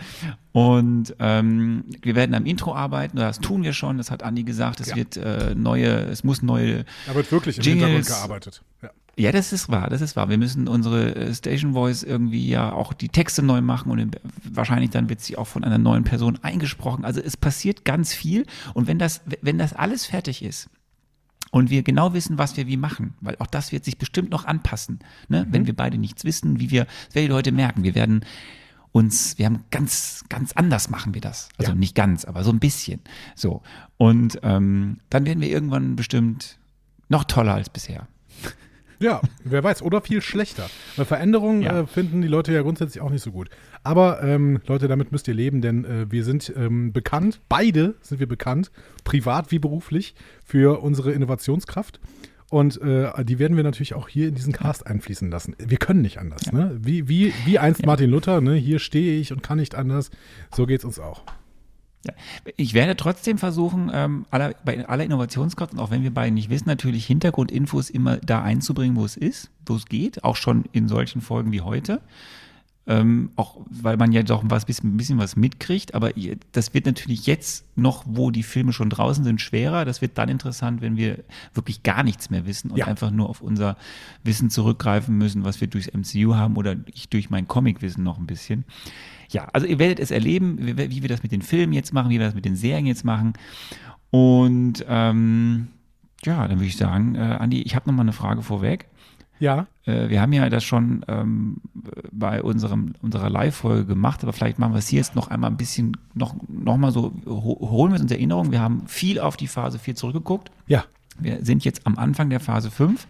Und 0.53 1.15
ähm, 1.19 1.85
wir 2.03 2.15
werden 2.15 2.35
am 2.35 2.47
Intro 2.47 2.75
arbeiten, 2.75 3.17
das 3.17 3.41
tun 3.41 3.62
wir 3.65 3.73
schon, 3.73 3.99
das 3.99 4.11
hat 4.12 4.23
Andi 4.23 4.44
gesagt, 4.44 4.81
es 4.81 4.91
Ja. 4.91 4.97
wird 4.97 5.17
äh, 5.17 5.55
neue, 5.56 5.87
es 5.88 6.23
muss 6.23 6.43
neue 6.43 6.85
Da 7.06 7.15
wird 7.15 7.31
wirklich 7.32 7.56
im 7.59 7.62
Jingles. 7.65 7.87
Hintergrund 7.88 8.06
gearbeitet. 8.06 8.62
Ja. 8.82 8.91
Ja, 9.19 9.32
das 9.32 9.53
ist 9.53 9.69
wahr, 9.69 9.91
das 9.91 10.00
ist 10.00 10.15
wahr. 10.17 10.29
Wir 10.29 10.38
müssen 10.38 10.69
unsere 10.69 11.15
äh, 11.17 11.35
Station 11.35 11.73
Voice 11.73 12.05
irgendwie 12.05 12.49
ja 12.49 12.73
auch 12.73 12.93
die 12.93 13.09
Texte 13.09 13.43
neu 13.43 13.61
machen 13.61 13.91
und 13.91 14.17
wahrscheinlich 14.44 14.91
dann 14.91 15.09
wird 15.09 15.20
sie 15.20 15.37
auch 15.37 15.47
von 15.49 15.65
einer 15.65 15.79
neuen 15.79 16.05
Person 16.05 16.38
eingesprochen. 16.43 17.05
Also 17.05 17.20
es 17.20 17.37
passiert 17.37 17.85
ganz 17.85 18.15
viel 18.15 18.47
und 18.75 18.87
wenn 18.87 18.99
das, 18.99 19.23
wenn 19.43 19.59
das 19.59 19.73
alles 19.73 20.06
fertig 20.06 20.43
ist 20.43 20.70
und 21.50 21.69
wir 21.70 21.82
genau 21.82 22.15
wissen, 22.15 22.38
was 22.38 22.56
wir 22.56 22.67
wie 22.69 22.76
machen, 22.76 23.15
weil 23.20 23.37
auch 23.41 23.47
das 23.47 23.73
wird 23.73 23.85
sich 23.85 23.99
bestimmt 23.99 24.31
noch 24.31 24.44
anpassen, 24.44 25.00
ne? 25.29 25.47
wenn 25.50 25.67
wir 25.67 25.75
beide 25.75 25.99
nichts 25.99 26.25
wissen, 26.25 26.61
wie 26.61 26.70
wir, 26.70 26.85
das 27.06 27.15
werdet 27.17 27.31
ihr 27.31 27.35
heute 27.37 27.53
merken, 27.53 27.82
wir 27.82 27.94
werden 27.97 28.25
uns, 28.93 29.37
wir 29.38 29.47
haben 29.47 29.65
ganz, 29.70 30.25
ganz 30.29 30.53
anders 30.53 30.91
machen 30.91 31.15
wir 31.15 31.20
das. 31.20 31.49
Also 31.59 31.73
Ja. 31.73 31.76
nicht 31.76 31.94
ganz, 31.94 32.25
aber 32.25 32.44
so 32.44 32.50
ein 32.50 32.59
bisschen. 32.59 33.00
So. 33.35 33.62
Und 33.97 34.38
ähm, 34.43 34.99
dann 35.11 35.26
werden 35.26 35.41
wir 35.41 35.49
irgendwann 35.50 35.97
bestimmt 35.97 36.59
noch 37.09 37.25
toller 37.25 37.55
als 37.55 37.69
bisher. 37.69 38.09
Ja, 39.00 39.20
wer 39.44 39.62
weiß, 39.62 39.82
oder 39.82 40.00
viel 40.00 40.20
schlechter. 40.20 40.68
Weil 40.96 41.04
Veränderungen 41.04 41.62
Ja. 41.62 41.80
äh, 41.80 41.86
finden 41.86 42.20
die 42.20 42.28
Leute 42.28 42.52
ja 42.52 42.62
grundsätzlich 42.62 43.00
auch 43.00 43.10
nicht 43.10 43.22
so 43.22 43.30
gut. 43.30 43.48
Aber 43.84 44.22
ähm, 44.22 44.60
Leute, 44.66 44.88
damit 44.88 45.12
müsst 45.12 45.28
ihr 45.28 45.34
leben, 45.34 45.60
denn 45.60 45.84
äh, 45.84 46.10
wir 46.10 46.24
sind 46.24 46.52
ähm, 46.56 46.92
bekannt, 46.92 47.40
beide 47.48 47.94
sind 48.00 48.18
wir 48.20 48.26
bekannt, 48.28 48.70
privat 49.04 49.50
wie 49.52 49.58
beruflich, 49.58 50.14
für 50.44 50.80
unsere 50.82 51.12
Innovationskraft. 51.12 52.00
Und 52.50 52.80
äh, 52.80 53.24
die 53.24 53.38
werden 53.38 53.56
wir 53.58 53.64
natürlich 53.64 53.92
auch 53.94 54.08
hier 54.08 54.28
in 54.28 54.34
diesen 54.34 54.54
Cast 54.54 54.86
einfließen 54.86 55.30
lassen. 55.30 55.54
Wir 55.58 55.76
können 55.76 56.00
nicht 56.00 56.18
anders. 56.18 56.50
Ne? 56.50 56.76
Wie, 56.80 57.06
wie, 57.06 57.32
wie 57.44 57.58
einst 57.58 57.84
Martin 57.84 58.08
Luther, 58.10 58.40
ne? 58.40 58.54
hier 58.54 58.78
stehe 58.78 59.20
ich 59.20 59.32
und 59.32 59.42
kann 59.42 59.58
nicht 59.58 59.74
anders. 59.74 60.10
So 60.54 60.64
geht's 60.66 60.84
uns 60.84 60.98
auch. 60.98 61.22
Ja. 62.06 62.12
Ich 62.56 62.74
werde 62.74 62.96
trotzdem 62.96 63.38
versuchen, 63.38 63.90
ähm, 63.92 64.26
aller, 64.30 64.54
bei 64.64 64.86
aller 64.86 65.04
Innovationskraft, 65.04 65.72
und 65.72 65.80
auch 65.80 65.90
wenn 65.90 66.02
wir 66.02 66.14
beide 66.14 66.32
nicht 66.32 66.48
wissen, 66.48 66.68
natürlich 66.68 67.06
Hintergrundinfos 67.06 67.90
immer 67.90 68.18
da 68.18 68.42
einzubringen, 68.42 68.96
wo 68.96 69.04
es 69.04 69.17
ist, 69.17 69.50
wo 69.67 69.74
es 69.74 69.86
geht, 69.86 70.22
auch 70.24 70.36
schon 70.36 70.64
in 70.72 70.88
solchen 70.88 71.20
Folgen 71.20 71.50
wie 71.52 71.60
heute. 71.60 72.00
Ähm, 72.90 73.30
auch 73.36 73.58
weil 73.68 73.98
man 73.98 74.12
ja 74.12 74.22
doch 74.22 74.42
was 74.46 74.64
bisschen, 74.64 74.94
ein 74.94 74.96
bisschen 74.96 75.18
was 75.18 75.36
mitkriegt, 75.36 75.94
aber 75.94 76.12
das 76.52 76.72
wird 76.72 76.86
natürlich 76.86 77.26
jetzt 77.26 77.66
noch, 77.76 78.04
wo 78.06 78.30
die 78.30 78.42
Filme 78.42 78.72
schon 78.72 78.88
draußen 78.88 79.24
sind, 79.24 79.42
schwerer. 79.42 79.84
Das 79.84 80.00
wird 80.00 80.16
dann 80.16 80.30
interessant, 80.30 80.80
wenn 80.80 80.96
wir 80.96 81.18
wirklich 81.52 81.82
gar 81.82 82.02
nichts 82.02 82.30
mehr 82.30 82.46
wissen 82.46 82.70
und 82.70 82.78
Ja. 82.78 82.86
einfach 82.86 83.10
nur 83.10 83.28
auf 83.28 83.42
unser 83.42 83.76
Wissen 84.24 84.48
zurückgreifen 84.48 85.18
müssen, 85.18 85.44
was 85.44 85.60
wir 85.60 85.68
durchs 85.68 85.88
MCU 85.92 86.34
haben 86.34 86.56
oder 86.56 86.76
ich 86.86 87.10
durch 87.10 87.28
mein 87.28 87.46
Comicwissen 87.46 88.02
noch 88.02 88.18
ein 88.18 88.26
bisschen. 88.26 88.64
Ja, 89.28 89.48
also 89.52 89.66
ihr 89.66 89.78
werdet 89.78 90.00
es 90.00 90.10
erleben, 90.10 90.56
wie, 90.58 90.78
wie 90.78 91.02
wir 91.02 91.10
das 91.10 91.22
mit 91.22 91.32
den 91.32 91.42
Filmen 91.42 91.74
jetzt 91.74 91.92
machen, 91.92 92.08
wie 92.08 92.18
wir 92.18 92.24
das 92.24 92.34
mit 92.34 92.46
den 92.46 92.56
Serien 92.56 92.86
jetzt 92.86 93.04
machen. 93.04 93.34
Und 94.10 94.82
ähm, 94.88 95.68
ja, 96.24 96.48
dann 96.48 96.58
würde 96.58 96.68
ich 96.68 96.78
sagen, 96.78 97.16
äh, 97.16 97.18
Andi, 97.18 97.60
ich 97.60 97.74
habe 97.76 97.86
noch 97.88 97.94
mal 97.94 98.02
eine 98.02 98.12
Frage 98.14 98.40
vorweg. 98.42 98.86
Ja, 99.40 99.66
Äh, 99.84 100.08
wir 100.08 100.20
haben 100.20 100.32
ja 100.32 100.48
das 100.50 100.64
schon 100.64 101.04
ähm, 101.08 101.58
bei 102.12 102.42
unserem, 102.42 102.94
unserer 103.02 103.30
Live-Folge 103.30 103.86
gemacht, 103.86 104.22
aber 104.22 104.32
vielleicht 104.32 104.58
machen 104.58 104.72
wir 104.74 104.78
es 104.78 104.88
hier 104.88 104.98
jetzt 104.98 105.14
noch 105.14 105.28
einmal 105.28 105.50
ein 105.50 105.56
bisschen, 105.56 105.96
noch, 106.14 106.34
noch 106.48 106.76
mal 106.76 106.92
so, 106.92 107.12
ho 107.26 107.58
holen 107.60 107.92
wir 107.92 108.00
uns 108.00 108.10
in 108.10 108.16
Erinnerung. 108.16 108.50
Wir 108.52 108.60
haben 108.60 108.86
viel 108.86 109.20
auf 109.20 109.36
die 109.36 109.46
Phase 109.48 109.78
4 109.78 109.94
zurückgeguckt. 109.94 110.50
ja. 110.66 110.84
Wir 111.20 111.44
sind 111.44 111.64
jetzt 111.64 111.84
am 111.84 111.98
Anfang 111.98 112.30
der 112.30 112.38
Phase 112.38 112.70
5. 112.70 113.08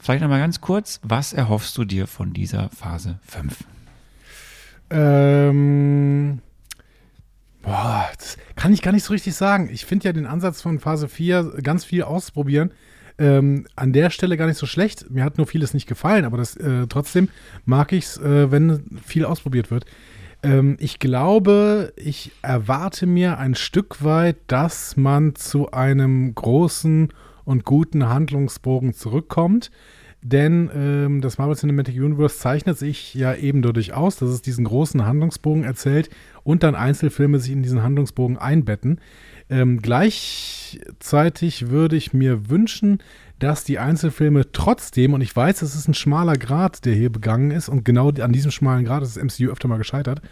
Vielleicht 0.00 0.20
noch 0.20 0.28
mal 0.28 0.40
ganz 0.40 0.60
kurz, 0.60 0.98
was 1.04 1.32
erhoffst 1.32 1.78
du 1.78 1.84
dir 1.84 2.08
von 2.08 2.32
dieser 2.32 2.70
Phase 2.70 3.20
5? 3.22 3.56
Ähm, 4.90 6.40
boah, 7.62 8.08
das 8.18 8.36
kann 8.56 8.72
ich 8.72 8.82
gar 8.82 8.90
nicht 8.92 9.04
so 9.04 9.12
richtig 9.12 9.34
sagen. 9.36 9.68
Ich 9.72 9.86
finde 9.86 10.06
ja 10.06 10.12
den 10.12 10.26
Ansatz 10.26 10.60
von 10.60 10.80
Phase 10.80 11.08
4 11.08 11.58
ganz 11.62 11.84
viel 11.84 12.02
ausprobieren. 12.02 12.72
Ähm, 13.20 13.66
an 13.76 13.92
der 13.92 14.08
Stelle 14.08 14.38
gar 14.38 14.46
nicht 14.46 14.56
so 14.56 14.64
schlecht. 14.64 15.10
Mir 15.10 15.24
hat 15.24 15.36
nur 15.36 15.46
vieles 15.46 15.74
nicht 15.74 15.86
gefallen, 15.86 16.24
aber 16.24 16.38
das 16.38 16.56
äh, 16.56 16.86
trotzdem 16.88 17.28
mag 17.66 17.92
ich 17.92 18.04
es, 18.04 18.16
äh, 18.16 18.50
wenn 18.50 18.98
viel 19.04 19.26
ausprobiert 19.26 19.70
wird. 19.70 19.84
Ähm, 20.42 20.78
ich 20.80 20.98
glaube, 20.98 21.92
ich 21.96 22.32
erwarte 22.40 23.06
mir 23.06 23.36
ein 23.36 23.54
Stück 23.54 24.02
weit, 24.02 24.36
dass 24.46 24.96
man 24.96 25.34
zu 25.34 25.70
einem 25.70 26.34
großen 26.34 27.12
und 27.44 27.64
guten 27.64 28.08
Handlungsbogen 28.08 28.94
zurückkommt. 28.94 29.70
denn 30.22 30.70
ähm, 30.74 31.20
das 31.22 31.38
Marvel 31.38 31.56
Cinematic 31.56 31.96
Universe 31.96 32.38
zeichnet 32.38 32.78
sich 32.78 33.14
ja 33.14 33.34
eben 33.34 33.62
dadurch 33.62 33.94
aus, 33.94 34.16
dass 34.16 34.28
es 34.28 34.42
diesen 34.42 34.66
großen 34.66 35.06
Handlungsbogen 35.06 35.64
erzählt 35.64 36.10
und 36.42 36.62
dann 36.62 36.74
Einzelfilme 36.74 37.38
sich 37.38 37.52
in 37.52 37.62
diesen 37.62 37.82
Handlungsbogen 37.82 38.36
einbetten. 38.36 39.00
Ähm, 39.50 39.82
gleichzeitig 39.82 41.68
würde 41.68 41.96
ich 41.96 42.12
mir 42.12 42.48
wünschen, 42.48 43.02
dass 43.40 43.64
die 43.64 43.78
Einzelfilme 43.78 44.52
trotzdem, 44.52 45.14
und 45.14 45.22
ich 45.22 45.34
weiß, 45.34 45.62
es 45.62 45.74
ist 45.74 45.88
ein 45.88 45.94
schmaler 45.94 46.34
Grad, 46.34 46.84
der 46.84 46.94
hier 46.94 47.10
begangen 47.10 47.50
ist, 47.50 47.68
und 47.68 47.84
genau 47.84 48.10
an 48.10 48.32
diesem 48.32 48.50
schmalen 48.50 48.84
Grad 48.84 49.02
ist 49.02 49.16
das 49.16 49.24
MCU 49.24 49.50
öfter 49.50 49.66
mal 49.66 49.78
gescheitert, 49.78 50.22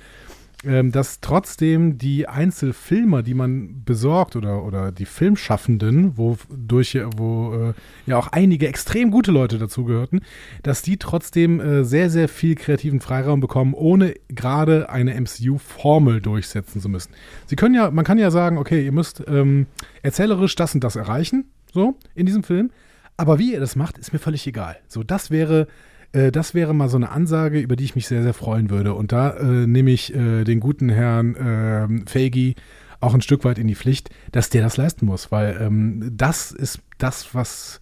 ähm, 0.64 0.90
dass 0.90 1.20
trotzdem 1.20 1.98
die 1.98 2.26
Einzelfilmer, 2.26 3.22
die 3.22 3.34
man 3.34 3.84
besorgt 3.84 4.34
oder, 4.34 4.64
oder 4.64 4.90
die 4.90 5.04
Filmschaffenden, 5.04 6.16
wo 6.16 6.36
durch, 6.50 6.98
wo 7.16 7.54
äh, 7.54 7.74
ja 8.06 8.16
auch 8.16 8.28
einige 8.28 8.66
extrem 8.66 9.12
gute 9.12 9.30
Leute 9.30 9.58
dazugehörten, 9.58 10.22
dass 10.64 10.82
die 10.82 10.96
trotzdem 10.96 11.60
äh, 11.60 11.84
sehr, 11.84 12.10
sehr 12.10 12.28
viel 12.28 12.56
kreativen 12.56 13.00
Freiraum 13.00 13.38
bekommen, 13.38 13.72
ohne 13.72 14.14
gerade 14.28 14.90
eine 14.90 15.14
MCU-Formel 15.20 16.20
durchsetzen 16.20 16.80
zu 16.80 16.88
müssen. 16.88 17.12
Sie 17.46 17.54
können 17.56 17.76
ja, 17.76 17.92
man 17.92 18.04
kann 18.04 18.18
ja 18.18 18.32
sagen, 18.32 18.58
okay, 18.58 18.84
ihr 18.84 18.92
müsst 18.92 19.22
ähm, 19.28 19.66
erzählerisch 20.02 20.56
das 20.56 20.74
und 20.74 20.82
das 20.82 20.96
erreichen, 20.96 21.44
so, 21.72 21.94
in 22.16 22.26
diesem 22.26 22.42
Film. 22.42 22.70
Aber 23.16 23.38
wie 23.38 23.52
ihr 23.52 23.60
das 23.60 23.76
macht, 23.76 23.98
ist 23.98 24.12
mir 24.12 24.18
völlig 24.18 24.46
egal. 24.46 24.76
So, 24.88 25.02
das 25.02 25.30
wäre 25.30 25.68
äh, 26.12 26.32
das 26.32 26.54
wäre 26.54 26.74
mal 26.74 26.88
so 26.88 26.96
eine 26.96 27.10
Ansage, 27.10 27.60
über 27.60 27.76
die 27.76 27.84
ich 27.84 27.94
mich 27.94 28.08
sehr, 28.08 28.22
sehr 28.22 28.34
freuen 28.34 28.70
würde. 28.70 28.94
Und 28.94 29.12
da 29.12 29.30
äh, 29.30 29.66
nehme 29.66 29.90
ich 29.90 30.14
äh, 30.14 30.44
den 30.44 30.60
guten 30.60 30.88
Herrn 30.88 31.34
äh, 31.36 32.08
Feigi 32.08 32.54
auch 33.00 33.14
ein 33.14 33.20
Stück 33.20 33.44
weit 33.44 33.58
in 33.58 33.68
die 33.68 33.76
Pflicht, 33.76 34.10
dass 34.32 34.50
der 34.50 34.62
das 34.62 34.76
leisten 34.76 35.06
muss, 35.06 35.30
weil 35.30 35.56
ähm, 35.60 36.12
das 36.16 36.50
ist 36.50 36.80
das, 36.98 37.34
was 37.34 37.80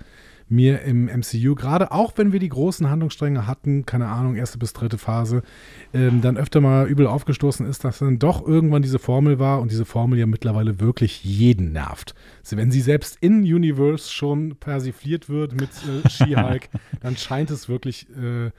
mir 0.49 0.83
im 0.83 1.07
MCU, 1.07 1.55
gerade 1.55 1.91
auch 1.91 2.13
wenn 2.17 2.33
wir 2.33 2.41
die 2.41 2.49
großen 2.49 2.89
Handlungsstränge 2.89 3.47
hatten, 3.47 3.85
keine 3.85 4.07
Ahnung, 4.07 4.37
erste 4.37 4.59
bis 4.59 4.73
dritte 4.73 4.99
Phase, 4.99 5.43
ähm, 5.93 6.21
dann 6.21 6.37
öfter 6.37 6.61
mal 6.61 6.87
übel 6.87 7.07
aufgestoßen 7.07 7.67
ist, 7.67 7.85
dass 7.85 7.99
dann 7.99 8.19
doch 8.19 8.47
irgendwann 8.47 8.83
diese 8.83 8.99
Formel 8.99 9.39
war 9.39 9.61
und 9.61 9.71
diese 9.71 9.85
Formel 9.85 10.19
ja 10.19 10.27
mittlerweile 10.27 10.81
wirklich 10.81 11.25
jeden 11.25 11.73
nervt. 11.73 12.15
Also 12.43 12.57
wenn 12.57 12.71
sie 12.71 12.81
selbst 12.81 13.19
in 13.21 13.41
Universe 13.43 14.13
schon 14.13 14.57
persifliert 14.57 15.29
wird 15.29 15.61
mit 15.61 15.71
äh, 15.71 16.09
She-Hulk, 16.09 16.69
dann 17.01 17.17
scheint 17.17 17.51
es 17.51 17.69
wirklich 17.69 18.07
äh, 18.11 18.51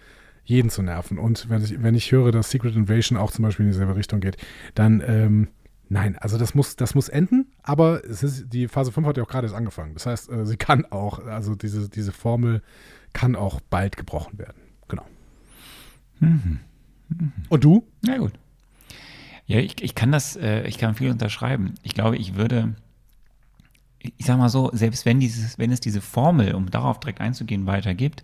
jeden 0.48 0.70
zu 0.70 0.82
nerven. 0.82 1.20
Und 1.20 1.50
wenn 1.50 1.62
ich, 1.62 1.84
wenn 1.84 1.94
ich 1.94 2.12
höre, 2.12 2.32
dass 2.32 2.50
Secret 2.50 2.76
Invasion 2.76 3.18
auch 3.18 3.32
zum 3.32 3.44
Beispiel 3.44 3.66
in 3.66 3.72
dieselbe 3.72 3.96
Richtung 3.96 4.22
geht, 4.22 4.38
dann 4.76 5.04
ähm, 5.06 5.48
Nein, 5.90 6.18
also 6.18 6.38
das 6.38 6.54
muss, 6.54 6.76
das 6.76 6.96
muss 6.96 7.08
enden, 7.08 7.48
aber 7.64 8.04
es 8.04 8.22
ist, 8.22 8.52
die 8.52 8.68
Phase 8.68 8.92
5 8.92 9.08
hat 9.08 9.18
ja 9.18 9.24
auch 9.24 9.28
gerade 9.28 9.48
erst 9.48 9.56
angefangen. 9.56 9.94
Das 9.94 10.06
heißt, 10.06 10.30
äh, 10.30 10.46
sie 10.46 10.58
kann 10.58 10.86
auch, 10.86 11.26
also 11.26 11.56
diese, 11.56 11.90
diese 11.90 12.12
Formel 12.12 12.62
kann 13.14 13.36
auch 13.36 13.62
bald 13.62 13.96
gebrochen 13.96 14.38
werden. 14.38 14.62
Genau. 14.90 15.06
Mhm. 16.20 16.60
Mhm. 17.10 17.32
Und 17.50 17.64
du? 17.64 17.88
Na 18.02 18.18
gut. 18.18 18.34
Ja, 19.46 19.60
ich, 19.60 19.82
ich 19.82 19.96
kann 19.96 20.12
das, 20.12 20.36
äh, 20.36 20.68
ich 20.68 20.78
kann 20.78 20.96
viel 20.96 21.10
unterschreiben. 21.10 21.76
Ich 21.84 21.94
glaube, 21.94 22.18
ich 22.18 22.36
würde, 22.36 22.76
ich 24.00 24.26
sag 24.26 24.38
mal 24.38 24.50
so, 24.50 24.70
selbst 24.74 25.06
wenn 25.06 25.22
dieses, 25.22 25.58
wenn 25.58 25.72
es 25.72 25.80
diese 25.80 26.02
Formel, 26.02 26.54
um 26.54 26.70
darauf 26.70 27.00
direkt 27.00 27.22
einzugehen, 27.22 27.66
weitergibt, 27.66 28.24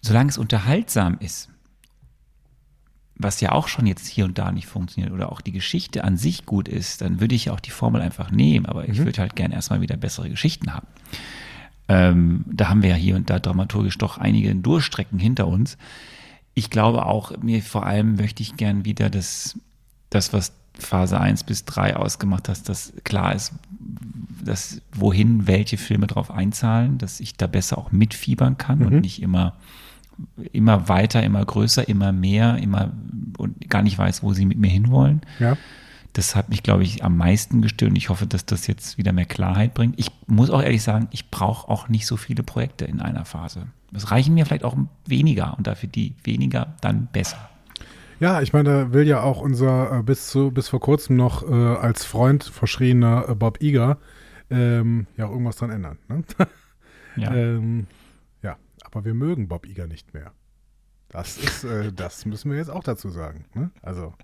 solange 0.00 0.30
es 0.30 0.38
unterhaltsam 0.38 1.16
ist, 1.18 1.50
was 3.18 3.40
ja 3.40 3.52
auch 3.52 3.68
schon 3.68 3.86
jetzt 3.86 4.06
hier 4.06 4.24
und 4.24 4.38
da 4.38 4.52
nicht 4.52 4.66
funktioniert 4.66 5.12
oder 5.12 5.32
auch 5.32 5.40
die 5.40 5.52
Geschichte 5.52 6.04
an 6.04 6.16
sich 6.16 6.46
gut 6.46 6.68
ist, 6.68 7.00
dann 7.00 7.20
würde 7.20 7.34
ich 7.34 7.50
auch 7.50 7.60
die 7.60 7.70
Formel 7.70 8.00
einfach 8.00 8.30
nehmen, 8.30 8.66
aber 8.66 8.84
mhm. 8.84 8.92
ich 8.92 8.98
würde 8.98 9.20
halt 9.20 9.36
gern 9.36 9.50
erstmal 9.50 9.80
wieder 9.80 9.96
bessere 9.96 10.30
Geschichten 10.30 10.72
haben. 10.72 10.86
Ähm, 11.88 12.44
da 12.46 12.68
haben 12.68 12.82
wir 12.82 12.90
ja 12.90 12.96
hier 12.96 13.16
und 13.16 13.28
da 13.30 13.38
dramaturgisch 13.38 13.98
doch 13.98 14.18
einige 14.18 14.54
Durchstrecken 14.54 15.18
hinter 15.18 15.48
uns. 15.48 15.76
Ich 16.54 16.70
glaube 16.70 17.06
auch, 17.06 17.36
mir 17.38 17.62
vor 17.62 17.86
allem 17.86 18.16
möchte 18.16 18.42
ich 18.42 18.56
gern 18.56 18.84
wieder 18.84 19.10
das, 19.10 19.58
das 20.10 20.32
was 20.32 20.52
Phase 20.78 21.18
1 21.18 21.44
bis 21.44 21.64
3 21.64 21.96
ausgemacht 21.96 22.48
hast, 22.48 22.68
dass 22.68 22.92
klar 23.04 23.34
ist, 23.34 23.52
dass 24.44 24.80
wohin 24.92 25.46
welche 25.46 25.76
Filme 25.76 26.06
drauf 26.06 26.30
einzahlen, 26.30 26.98
dass 26.98 27.20
ich 27.20 27.36
da 27.36 27.46
besser 27.46 27.78
auch 27.78 27.90
mitfiebern 27.90 28.58
kann 28.58 28.80
mhm. 28.80 28.86
und 28.86 29.00
nicht 29.00 29.22
immer 29.22 29.56
immer 30.52 30.88
weiter, 30.88 31.22
immer 31.22 31.44
größer, 31.44 31.88
immer 31.88 32.12
mehr, 32.12 32.58
immer 32.58 32.92
und 33.36 33.68
gar 33.70 33.82
nicht 33.82 33.98
weiß, 33.98 34.22
wo 34.22 34.32
sie 34.32 34.46
mit 34.46 34.58
mir 34.58 34.70
hinwollen. 34.70 35.20
Ja. 35.38 35.56
Das 36.12 36.34
hat 36.34 36.48
mich, 36.48 36.62
glaube 36.62 36.82
ich, 36.82 37.04
am 37.04 37.16
meisten 37.16 37.62
gestört 37.62 37.90
und 37.90 37.96
ich 37.96 38.08
hoffe, 38.08 38.26
dass 38.26 38.44
das 38.44 38.66
jetzt 38.66 38.98
wieder 38.98 39.12
mehr 39.12 39.26
Klarheit 39.26 39.74
bringt. 39.74 39.98
Ich 39.98 40.10
muss 40.26 40.50
auch 40.50 40.62
ehrlich 40.62 40.82
sagen, 40.82 41.08
ich 41.12 41.30
brauche 41.30 41.70
auch 41.70 41.88
nicht 41.88 42.06
so 42.06 42.16
viele 42.16 42.42
Projekte 42.42 42.84
in 42.86 43.00
einer 43.00 43.24
Phase. 43.24 43.68
Es 43.94 44.10
reichen 44.10 44.34
mir 44.34 44.44
vielleicht 44.44 44.64
auch 44.64 44.76
weniger 45.06 45.56
und 45.56 45.66
dafür 45.66 45.88
die 45.88 46.14
weniger 46.24 46.74
dann 46.80 47.08
besser. 47.12 47.48
Ja, 48.20 48.42
ich 48.42 48.52
meine, 48.52 48.68
da 48.68 48.92
will 48.92 49.06
ja 49.06 49.22
auch 49.22 49.40
unser 49.40 49.98
äh, 49.98 50.02
bis 50.02 50.28
zu 50.28 50.50
bis 50.50 50.68
vor 50.68 50.80
kurzem 50.80 51.16
noch 51.16 51.48
äh, 51.48 51.54
als 51.54 52.04
Freund 52.04 52.42
verschriebener 52.44 53.26
äh, 53.28 53.34
Bob 53.34 53.62
Iger 53.62 53.98
ähm, 54.50 55.06
ja 55.16 55.28
irgendwas 55.28 55.56
dran 55.56 55.70
ändern. 55.70 55.98
Ne? 56.08 56.24
Ja. 57.16 57.34
ähm, 57.34 57.88
aber 58.90 59.04
wir 59.04 59.14
mögen 59.14 59.48
Bob 59.48 59.66
Iger 59.66 59.86
nicht 59.86 60.14
mehr. 60.14 60.32
Das 61.08 61.38
ist, 61.38 61.64
äh, 61.64 61.92
das 61.96 62.26
müssen 62.26 62.50
wir 62.50 62.58
jetzt 62.58 62.70
auch 62.70 62.84
dazu 62.84 63.10
sagen. 63.10 63.44
Ne? 63.54 63.70
Also. 63.82 64.14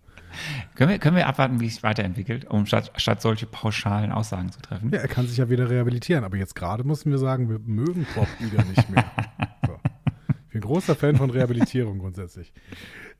Können 0.74 0.90
wir, 0.90 0.98
können 0.98 1.16
wir 1.16 1.28
abwarten, 1.28 1.60
wie 1.60 1.66
es 1.66 1.74
sich 1.74 1.82
weiterentwickelt, 1.82 2.46
um 2.46 2.66
statt, 2.66 2.92
statt 2.96 3.22
solche 3.22 3.46
pauschalen 3.46 4.10
Aussagen 4.10 4.50
zu 4.50 4.60
treffen? 4.60 4.90
Ja, 4.92 4.98
er 4.98 5.08
kann 5.08 5.26
sich 5.26 5.36
ja 5.36 5.48
wieder 5.48 5.70
rehabilitieren, 5.70 6.24
aber 6.24 6.36
jetzt 6.36 6.54
gerade 6.54 6.82
müssen 6.82 7.10
wir 7.10 7.18
sagen, 7.18 7.48
wir 7.48 7.60
mögen 7.60 8.06
Bob 8.14 8.28
Iger 8.40 8.64
nicht 8.64 8.88
mehr. 8.90 9.04
So. 9.66 9.78
Ich 10.46 10.52
bin 10.52 10.60
großer 10.60 10.94
Fan 10.94 11.16
von 11.16 11.30
Rehabilitierung 11.30 11.98
grundsätzlich. 11.98 12.52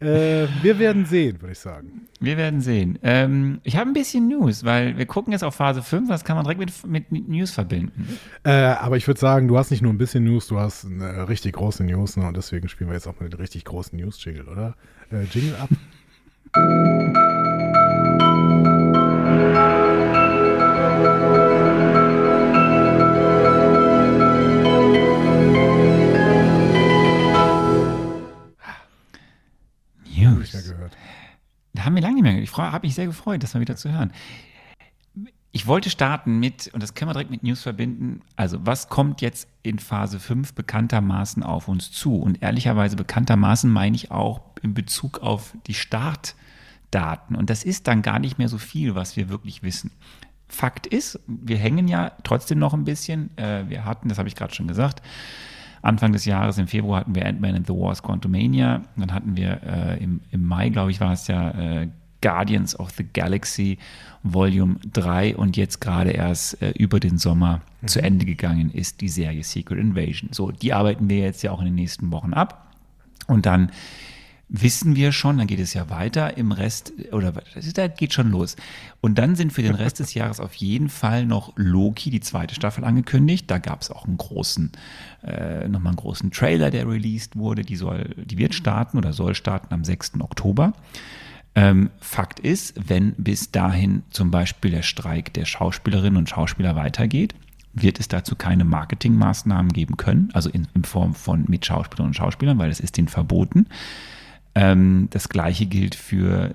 Äh, 0.00 0.46
wir 0.62 0.78
werden 0.78 1.06
sehen, 1.06 1.40
würde 1.40 1.52
ich 1.52 1.58
sagen. 1.58 2.08
Wir 2.20 2.36
werden 2.36 2.60
sehen. 2.60 2.98
Ähm, 3.02 3.60
ich 3.62 3.76
habe 3.76 3.90
ein 3.90 3.92
bisschen 3.92 4.28
News, 4.28 4.64
weil 4.64 4.98
wir 4.98 5.06
gucken 5.06 5.32
jetzt 5.32 5.44
auf 5.44 5.54
Phase 5.54 5.82
5, 5.82 6.08
das 6.08 6.24
kann 6.24 6.36
man 6.36 6.44
direkt 6.44 6.86
mit, 6.86 7.10
mit, 7.10 7.28
News 7.28 7.52
verbinden. 7.52 8.18
Äh, 8.44 8.50
aber 8.50 8.96
ich 8.96 9.06
würde 9.06 9.20
sagen, 9.20 9.48
du 9.48 9.56
hast 9.56 9.70
nicht 9.70 9.82
nur 9.82 9.92
ein 9.92 9.98
bisschen 9.98 10.24
News, 10.24 10.46
du 10.48 10.58
hast 10.58 10.84
eine 10.84 11.28
richtig 11.28 11.54
große 11.54 11.84
News 11.84 12.16
ne? 12.16 12.26
und 12.26 12.36
deswegen 12.36 12.68
spielen 12.68 12.90
wir 12.90 12.94
jetzt 12.94 13.06
auch 13.06 13.18
mal 13.20 13.28
den 13.28 13.38
richtig 13.38 13.64
großen 13.64 13.98
News-Jingle, 13.98 14.48
oder? 14.48 14.74
Äh, 15.10 15.24
Jingle 15.32 15.56
ab. 15.56 15.68
haben 31.84 31.94
wir 31.94 32.02
lange 32.02 32.14
nicht 32.14 32.22
mehr. 32.22 32.38
Ich 32.38 32.56
habe 32.56 32.86
mich 32.86 32.94
sehr 32.94 33.06
gefreut, 33.06 33.42
das 33.42 33.54
mal 33.54 33.60
wieder 33.60 33.76
zu 33.76 33.90
hören. 33.90 34.12
Ich 35.52 35.68
wollte 35.68 35.88
starten 35.88 36.40
mit, 36.40 36.68
und 36.74 36.82
das 36.82 36.94
können 36.94 37.10
wir 37.10 37.12
direkt 37.12 37.30
mit 37.30 37.44
News 37.44 37.62
verbinden, 37.62 38.22
also 38.34 38.66
was 38.66 38.88
kommt 38.88 39.20
jetzt 39.20 39.48
in 39.62 39.78
Phase 39.78 40.18
5 40.18 40.54
bekanntermaßen 40.54 41.44
auf 41.44 41.68
uns 41.68 41.92
zu? 41.92 42.16
Und 42.16 42.42
ehrlicherweise 42.42 42.96
bekanntermaßen 42.96 43.70
meine 43.70 43.94
ich 43.94 44.10
auch 44.10 44.40
in 44.62 44.74
Bezug 44.74 45.20
auf 45.20 45.54
die 45.68 45.74
Startdaten. 45.74 47.36
Und 47.36 47.50
das 47.50 47.62
ist 47.62 47.86
dann 47.86 48.02
gar 48.02 48.18
nicht 48.18 48.36
mehr 48.36 48.48
so 48.48 48.58
viel, 48.58 48.96
was 48.96 49.16
wir 49.16 49.28
wirklich 49.28 49.62
wissen. 49.62 49.92
Fakt 50.48 50.88
ist, 50.88 51.20
wir 51.26 51.56
hängen 51.56 51.86
ja 51.86 52.12
trotzdem 52.24 52.58
noch 52.58 52.74
ein 52.74 52.84
bisschen. 52.84 53.30
Äh, 53.36 53.68
wir 53.68 53.84
hatten, 53.84 54.08
das 54.08 54.18
habe 54.18 54.28
ich 54.28 54.34
gerade 54.34 54.54
schon 54.54 54.66
gesagt, 54.66 55.02
Anfang 55.84 56.12
des 56.12 56.24
Jahres, 56.24 56.58
im 56.58 56.66
Februar, 56.66 57.00
hatten 57.00 57.14
wir 57.14 57.26
Ant-Man 57.26 57.56
and 57.56 57.66
the 57.66 57.74
Wars 57.74 58.02
Quantumania. 58.02 58.82
Dann 58.96 59.12
hatten 59.12 59.36
wir 59.36 59.60
äh, 59.62 60.02
im, 60.02 60.20
im 60.30 60.44
Mai, 60.44 60.70
glaube 60.70 60.90
ich, 60.90 61.00
war 61.00 61.12
es 61.12 61.26
ja 61.26 61.50
äh, 61.50 61.88
Guardians 62.22 62.78
of 62.78 62.90
the 62.92 63.04
Galaxy 63.04 63.76
Volume 64.22 64.76
3 64.92 65.36
und 65.36 65.58
jetzt 65.58 65.80
gerade 65.80 66.10
erst 66.10 66.60
äh, 66.62 66.70
über 66.70 67.00
den 67.00 67.18
Sommer 67.18 67.60
mhm. 67.82 67.86
zu 67.88 68.02
Ende 68.02 68.24
gegangen 68.24 68.70
ist 68.70 69.02
die 69.02 69.08
Serie 69.08 69.44
Secret 69.44 69.78
Invasion. 69.78 70.30
So, 70.32 70.50
die 70.50 70.72
arbeiten 70.72 71.10
wir 71.10 71.18
jetzt 71.18 71.42
ja 71.42 71.52
auch 71.52 71.58
in 71.58 71.66
den 71.66 71.74
nächsten 71.74 72.10
Wochen 72.10 72.32
ab. 72.32 72.74
Und 73.26 73.44
dann 73.44 73.70
wissen 74.48 74.94
wir 74.94 75.12
schon, 75.12 75.38
dann 75.38 75.46
geht 75.46 75.60
es 75.60 75.74
ja 75.74 75.88
weiter 75.90 76.36
im 76.36 76.52
Rest, 76.52 76.92
oder 77.12 77.32
da 77.74 77.88
geht 77.88 78.12
schon 78.12 78.30
los. 78.30 78.56
Und 79.00 79.16
dann 79.18 79.36
sind 79.36 79.52
für 79.52 79.62
den 79.62 79.74
Rest 79.74 80.00
des 80.00 80.14
Jahres 80.14 80.40
auf 80.40 80.54
jeden 80.54 80.88
Fall 80.88 81.26
noch 81.26 81.52
Loki, 81.56 82.10
die 82.10 82.20
zweite 82.20 82.54
Staffel, 82.54 82.84
angekündigt. 82.84 83.50
Da 83.50 83.58
gab 83.58 83.82
es 83.82 83.90
auch 83.90 84.06
einen 84.06 84.18
großen, 84.18 84.72
äh, 85.22 85.66
nochmal 85.68 85.90
einen 85.90 85.96
großen 85.96 86.30
Trailer, 86.30 86.70
der 86.70 86.88
released 86.88 87.36
wurde. 87.36 87.62
Die 87.62 87.76
soll, 87.76 88.14
die 88.16 88.38
wird 88.38 88.54
starten 88.54 88.98
oder 88.98 89.12
soll 89.12 89.34
starten 89.34 89.72
am 89.72 89.84
6. 89.84 90.20
Oktober. 90.20 90.72
Ähm, 91.54 91.90
Fakt 92.00 92.40
ist, 92.40 92.74
wenn 92.88 93.12
bis 93.14 93.50
dahin 93.50 94.02
zum 94.10 94.30
Beispiel 94.30 94.72
der 94.72 94.82
Streik 94.82 95.32
der 95.34 95.44
Schauspielerinnen 95.44 96.16
und 96.16 96.28
Schauspieler 96.28 96.74
weitergeht, 96.74 97.34
wird 97.72 97.98
es 97.98 98.08
dazu 98.08 98.36
keine 98.36 98.64
Marketingmaßnahmen 98.64 99.72
geben 99.72 99.96
können, 99.96 100.30
also 100.32 100.48
in, 100.48 100.68
in 100.74 100.84
Form 100.84 101.14
von 101.14 101.44
mit 101.48 101.66
Schauspielerinnen 101.66 102.10
und 102.10 102.14
Schauspielern, 102.14 102.58
weil 102.58 102.68
das 102.68 102.80
ist 102.80 102.98
ihnen 102.98 103.08
verboten. 103.08 103.66
Ähm, 104.54 105.08
das 105.10 105.28
gleiche 105.28 105.66
gilt 105.66 105.94
für 105.94 106.54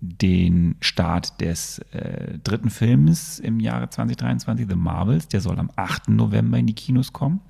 den 0.00 0.76
Start 0.80 1.40
des 1.40 1.80
äh, 1.92 2.38
dritten 2.42 2.70
Films 2.70 3.38
im 3.38 3.60
Jahre 3.60 3.90
2023, 3.90 4.66
The 4.68 4.76
Marvels. 4.76 5.28
Der 5.28 5.40
soll 5.40 5.58
am 5.58 5.70
8. 5.76 6.08
November 6.08 6.58
in 6.58 6.66
die 6.66 6.74
Kinos 6.74 7.12
kommen. 7.12 7.40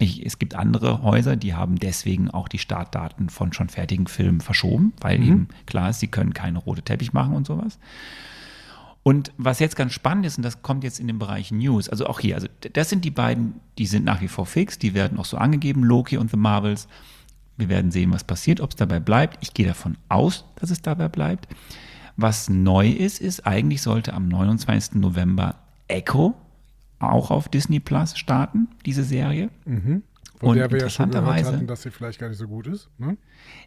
Ich, 0.00 0.26
es 0.26 0.40
gibt 0.40 0.56
andere 0.56 1.02
Häuser, 1.02 1.36
die 1.36 1.54
haben 1.54 1.76
deswegen 1.76 2.28
auch 2.30 2.48
die 2.48 2.58
Startdaten 2.58 3.28
von 3.28 3.52
schon 3.52 3.68
fertigen 3.68 4.08
Filmen 4.08 4.40
verschoben, 4.40 4.92
weil 5.00 5.18
Mhm. 5.20 5.24
eben 5.24 5.48
klar 5.66 5.90
ist, 5.90 6.00
sie 6.00 6.08
können 6.08 6.34
keine 6.34 6.58
rote 6.58 6.82
Teppich 6.82 7.12
machen 7.12 7.34
und 7.34 7.46
sowas. 7.46 7.78
Und 9.04 9.32
was 9.36 9.60
jetzt 9.60 9.76
ganz 9.76 9.92
spannend 9.92 10.26
ist, 10.26 10.36
und 10.38 10.42
das 10.42 10.62
kommt 10.62 10.82
jetzt 10.82 10.98
in 10.98 11.06
den 11.06 11.18
Bereich 11.20 11.52
News, 11.52 11.88
also 11.88 12.06
auch 12.06 12.18
hier, 12.18 12.34
also 12.34 12.48
das 12.72 12.88
sind 12.88 13.04
die 13.04 13.10
beiden, 13.12 13.60
die 13.78 13.86
sind 13.86 14.04
nach 14.04 14.20
wie 14.20 14.28
vor 14.28 14.46
fix, 14.46 14.78
die 14.80 14.94
werden 14.94 15.18
auch 15.18 15.26
so 15.26 15.36
angegeben, 15.36 15.84
Loki 15.84 16.16
und 16.16 16.30
The 16.30 16.38
Marvels. 16.38 16.88
Wir 17.56 17.68
werden 17.68 17.90
sehen, 17.90 18.12
was 18.12 18.24
passiert, 18.24 18.60
ob 18.60 18.70
es 18.70 18.76
dabei 18.76 19.00
bleibt. 19.00 19.38
Ich 19.40 19.54
gehe 19.54 19.66
davon 19.66 19.96
aus, 20.08 20.44
dass 20.56 20.70
es 20.70 20.82
dabei 20.82 21.08
bleibt. 21.08 21.48
Was 22.16 22.48
neu 22.48 22.88
ist, 22.88 23.20
ist, 23.20 23.46
eigentlich 23.46 23.82
sollte 23.82 24.14
am 24.14 24.28
29. 24.28 24.96
November 24.96 25.56
Echo 25.88 26.34
auch 26.98 27.30
auf 27.30 27.48
Disney 27.48 27.80
Plus 27.80 28.16
starten, 28.16 28.68
diese 28.86 29.04
Serie. 29.04 29.50
Von 30.38 30.50
Und 30.50 30.56
der 30.56 30.70
wir 30.70 30.80
ja 30.80 30.90
schon 30.90 31.10
gehört 31.10 31.44
hatten, 31.44 31.66
dass 31.66 31.82
sie 31.82 31.90
vielleicht 31.90 32.18
gar 32.18 32.28
nicht 32.28 32.38
so 32.38 32.48
gut 32.48 32.66
ist. 32.66 32.88
Ne? 32.98 33.16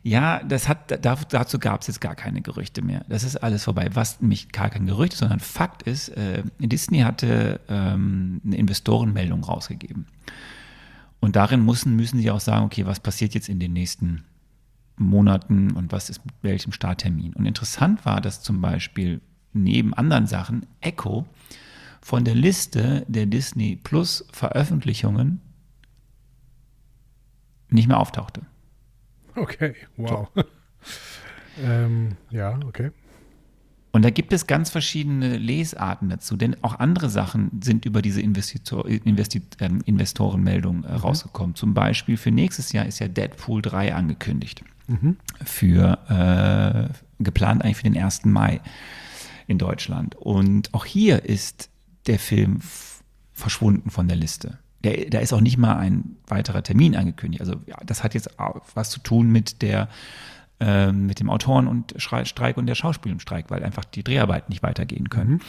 Ja, 0.03 0.43
das 0.43 0.67
hat, 0.67 0.91
da, 1.03 1.15
dazu 1.15 1.59
gab 1.59 1.81
es 1.81 1.87
jetzt 1.87 2.01
gar 2.01 2.15
keine 2.15 2.41
Gerüchte 2.41 2.81
mehr. 2.81 3.05
Das 3.07 3.23
ist 3.23 3.37
alles 3.37 3.63
vorbei. 3.63 3.89
Was 3.93 4.21
nämlich 4.21 4.51
gar 4.51 4.69
kein 4.69 4.85
Gerücht 4.85 5.13
ist, 5.13 5.19
sondern 5.19 5.39
Fakt 5.39 5.83
ist, 5.83 6.09
äh, 6.09 6.43
Disney 6.59 6.99
hatte 6.99 7.61
ähm, 7.69 8.41
eine 8.45 8.57
Investorenmeldung 8.57 9.43
rausgegeben. 9.43 10.07
Und 11.19 11.35
darin 11.35 11.65
müssen, 11.65 11.95
müssen 11.95 12.19
sie 12.19 12.31
auch 12.31 12.39
sagen, 12.39 12.65
okay, 12.65 12.85
was 12.85 12.99
passiert 12.99 13.33
jetzt 13.33 13.49
in 13.49 13.59
den 13.59 13.73
nächsten 13.73 14.23
Monaten 14.97 15.71
und 15.71 15.91
was 15.91 16.09
ist 16.09 16.25
mit 16.25 16.35
welchem 16.41 16.71
Starttermin. 16.71 17.33
Und 17.33 17.45
interessant 17.45 18.05
war, 18.05 18.21
dass 18.21 18.41
zum 18.41 18.61
Beispiel 18.61 19.21
neben 19.53 19.93
anderen 19.93 20.27
Sachen 20.27 20.65
Echo 20.81 21.25
von 22.01 22.23
der 22.23 22.35
Liste 22.35 23.05
der 23.07 23.25
Disney 23.25 23.75
Plus 23.75 24.25
Veröffentlichungen 24.31 25.41
nicht 27.69 27.87
mehr 27.87 27.99
auftauchte. 27.99 28.41
Okay, 29.35 29.75
wow. 29.97 30.29
ähm, 31.61 32.15
ja, 32.29 32.59
okay. 32.65 32.91
Und 33.97 34.03
da 34.03 34.11
gibt 34.11 34.31
es 34.31 34.45
ganz 34.45 34.69
verschiedene 34.69 35.37
Lesarten 35.37 36.09
dazu, 36.09 36.37
denn 36.37 36.55
auch 36.63 36.77
andere 36.77 37.09
Sachen 37.09 37.49
sind 37.63 37.83
über 37.83 38.03
diese 38.03 38.21
Investitor, 38.21 38.87
Investi 38.87 39.41
ähm, 39.59 39.81
Investorenmeldung 39.85 40.83
äh, 40.83 40.93
rausgekommen. 40.93 41.55
Zum 41.55 41.73
Beispiel 41.73 42.15
für 42.15 42.29
nächstes 42.29 42.73
Jahr 42.73 42.85
ist 42.85 42.99
ja 42.99 43.07
Deadpool 43.07 43.63
3 43.63 43.95
angekündigt. 43.95 44.63
Für 45.43 46.91
äh, 47.19 47.23
geplant 47.23 47.63
eigentlich 47.63 47.77
für 47.77 47.89
den 47.89 47.97
1. 47.97 48.25
Mai 48.25 48.61
in 49.47 49.57
Deutschland. 49.57 50.13
Und 50.13 50.71
auch 50.75 50.85
hier 50.85 51.25
ist 51.25 51.71
der 52.05 52.19
Film 52.19 52.59
verschwunden 53.33 53.89
von 53.89 54.07
der 54.07 54.17
Liste. 54.17 54.59
Der, 54.83 55.09
da 55.09 55.17
ist 55.21 55.33
auch 55.33 55.41
nicht 55.41 55.57
mal 55.57 55.75
ein 55.75 56.17
weiterer 56.27 56.61
Termin 56.61 56.95
angekündigt. 56.95 57.41
Also 57.41 57.55
ja, 57.65 57.77
das 57.83 58.03
hat 58.03 58.13
jetzt 58.13 58.39
auch 58.39 58.61
was 58.75 58.91
zu 58.91 58.99
tun 58.99 59.31
mit 59.31 59.63
der 59.63 59.89
ähm, 60.59 61.05
mit 61.05 61.19
dem 61.19 61.29
Autoren- 61.29 61.67
und 61.67 61.93
Streik 61.97 62.57
und 62.57 62.65
der 62.65 62.75
Schauspielenstreik, 62.75 63.49
weil 63.49 63.63
einfach 63.63 63.85
die 63.85 64.03
Dreharbeiten 64.03 64.51
nicht 64.51 64.63
weitergehen 64.63 65.09
können. 65.09 65.41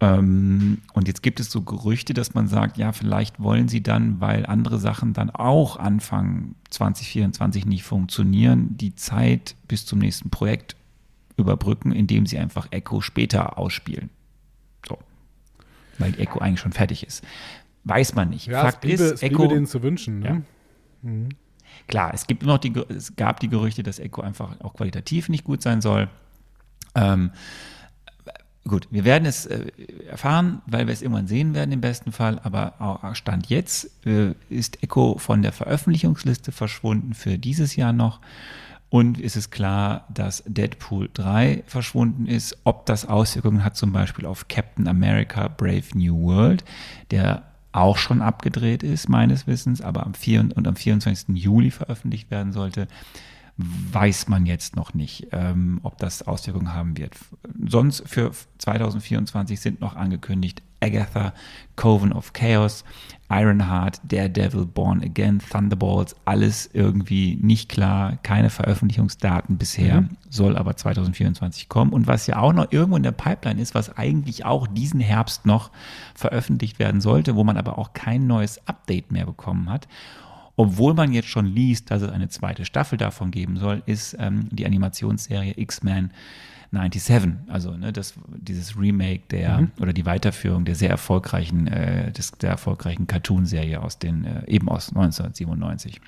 Ähm, 0.00 0.78
und 0.92 1.08
jetzt 1.08 1.22
gibt 1.22 1.40
es 1.40 1.50
so 1.50 1.62
Gerüchte, 1.62 2.14
dass 2.14 2.34
man 2.34 2.46
sagt, 2.46 2.76
ja, 2.76 2.92
vielleicht 2.92 3.40
wollen 3.40 3.66
sie 3.68 3.82
dann, 3.82 4.20
weil 4.20 4.46
andere 4.46 4.78
Sachen 4.78 5.12
dann 5.12 5.30
auch 5.30 5.76
Anfang 5.76 6.54
2024 6.70 7.66
nicht 7.66 7.82
funktionieren, 7.82 8.76
die 8.76 8.94
Zeit 8.94 9.56
bis 9.66 9.86
zum 9.86 9.98
nächsten 9.98 10.30
Projekt 10.30 10.76
überbrücken, 11.36 11.92
indem 11.92 12.26
sie 12.26 12.38
einfach 12.38 12.68
Echo 12.70 13.00
später 13.00 13.58
ausspielen. 13.58 14.10
So. 14.88 14.98
Weil 15.98 16.12
die 16.12 16.20
Echo 16.20 16.38
eigentlich 16.38 16.60
schon 16.60 16.72
fertig 16.72 17.04
ist. 17.04 17.24
Weiß 17.84 18.14
man 18.14 18.30
nicht. 18.30 18.46
Ja, 18.46 18.62
Fakt 18.62 18.82
bliebe, 18.82 19.02
ist, 19.02 19.22
Echo. 19.22 19.46
denen 19.46 19.66
zu 19.66 19.82
wünschen. 19.82 20.20
Ne? 20.20 20.42
Klar, 21.88 22.12
es 22.14 22.26
gibt 22.26 22.42
noch 22.42 22.58
die, 22.58 22.72
es 22.90 23.16
gab 23.16 23.40
die 23.40 23.48
Gerüchte, 23.48 23.82
dass 23.82 23.98
Echo 23.98 24.20
einfach 24.20 24.60
auch 24.60 24.74
qualitativ 24.74 25.28
nicht 25.28 25.44
gut 25.44 25.62
sein 25.62 25.80
soll. 25.80 26.08
Ähm, 26.94 27.30
gut, 28.66 28.86
wir 28.90 29.04
werden 29.04 29.24
es 29.24 29.46
äh, 29.46 29.66
erfahren, 30.08 30.60
weil 30.66 30.86
wir 30.86 30.92
es 30.92 31.00
irgendwann 31.00 31.26
sehen 31.26 31.54
werden 31.54 31.72
im 31.72 31.80
besten 31.80 32.12
Fall. 32.12 32.40
Aber 32.44 33.14
Stand 33.14 33.48
jetzt 33.48 34.06
äh, 34.06 34.34
ist 34.50 34.82
Echo 34.82 35.16
von 35.18 35.40
der 35.40 35.52
Veröffentlichungsliste 35.52 36.52
verschwunden 36.52 37.14
für 37.14 37.38
dieses 37.38 37.74
Jahr 37.74 37.94
noch. 37.94 38.20
Und 38.90 39.20
ist 39.20 39.36
es 39.36 39.50
klar, 39.50 40.06
dass 40.12 40.42
Deadpool 40.46 41.10
3 41.12 41.64
verschwunden 41.66 42.26
ist. 42.26 42.56
Ob 42.64 42.86
das 42.86 43.06
Auswirkungen 43.06 43.64
hat 43.64 43.76
zum 43.76 43.92
Beispiel 43.92 44.24
auf 44.24 44.48
Captain 44.48 44.88
America 44.88 45.48
Brave 45.48 45.84
New 45.94 46.18
World, 46.22 46.64
der 47.10 47.47
auch 47.72 47.98
schon 47.98 48.22
abgedreht 48.22 48.82
ist, 48.82 49.08
meines 49.08 49.46
Wissens, 49.46 49.80
aber 49.80 50.06
am 50.06 50.14
4. 50.14 50.56
und 50.56 50.66
am 50.66 50.76
24. 50.76 51.36
Juli 51.36 51.70
veröffentlicht 51.70 52.30
werden 52.30 52.52
sollte, 52.52 52.88
weiß 53.56 54.28
man 54.28 54.46
jetzt 54.46 54.76
noch 54.76 54.94
nicht, 54.94 55.28
ähm, 55.32 55.80
ob 55.82 55.98
das 55.98 56.22
Auswirkungen 56.22 56.72
haben 56.72 56.96
wird. 56.96 57.16
Sonst 57.66 58.08
für 58.08 58.30
2024 58.58 59.60
sind 59.60 59.80
noch 59.80 59.96
angekündigt 59.96 60.62
Agatha, 60.80 61.32
Coven 61.76 62.12
of 62.12 62.32
Chaos, 62.32 62.84
Ironheart, 63.30 64.00
Daredevil, 64.04 64.64
Born 64.64 65.02
Again, 65.02 65.40
Thunderbolts, 65.50 66.16
alles 66.24 66.70
irgendwie 66.72 67.36
nicht 67.40 67.68
klar, 67.68 68.16
keine 68.22 68.48
Veröffentlichungsdaten 68.48 69.58
bisher, 69.58 70.08
soll 70.30 70.56
aber 70.56 70.76
2024 70.76 71.68
kommen. 71.68 71.92
Und 71.92 72.06
was 72.06 72.26
ja 72.26 72.38
auch 72.38 72.54
noch 72.54 72.72
irgendwo 72.72 72.96
in 72.96 73.02
der 73.02 73.12
Pipeline 73.12 73.60
ist, 73.60 73.74
was 73.74 73.96
eigentlich 73.96 74.46
auch 74.46 74.66
diesen 74.66 75.00
Herbst 75.00 75.44
noch 75.44 75.70
veröffentlicht 76.14 76.78
werden 76.78 77.00
sollte, 77.00 77.36
wo 77.36 77.44
man 77.44 77.58
aber 77.58 77.78
auch 77.78 77.92
kein 77.92 78.26
neues 78.26 78.66
Update 78.66 79.12
mehr 79.12 79.26
bekommen 79.26 79.68
hat, 79.70 79.88
obwohl 80.56 80.94
man 80.94 81.12
jetzt 81.12 81.28
schon 81.28 81.46
liest, 81.46 81.90
dass 81.90 82.02
es 82.02 82.10
eine 82.10 82.28
zweite 82.28 82.64
Staffel 82.64 82.98
davon 82.98 83.30
geben 83.30 83.58
soll, 83.58 83.82
ist 83.86 84.16
ähm, 84.18 84.48
die 84.50 84.66
Animationsserie 84.66 85.54
X-Men 85.56 86.10
97. 86.70 87.48
Also 87.48 87.76
ne, 87.76 87.92
das, 87.92 88.14
dieses 88.28 88.78
Remake 88.78 89.22
der 89.30 89.68
oder 89.80 89.92
die 89.92 90.06
Weiterführung 90.06 90.64
der 90.64 90.74
sehr 90.74 90.90
erfolgreichen, 90.90 91.66
äh, 91.66 92.12
des, 92.12 92.32
der 92.32 92.50
erfolgreichen 92.50 93.06
Cartoon-Serie 93.06 93.82
aus 93.82 93.98
den, 93.98 94.24
äh, 94.24 94.46
eben 94.46 94.68
aus 94.68 94.90
1997. 94.90 96.00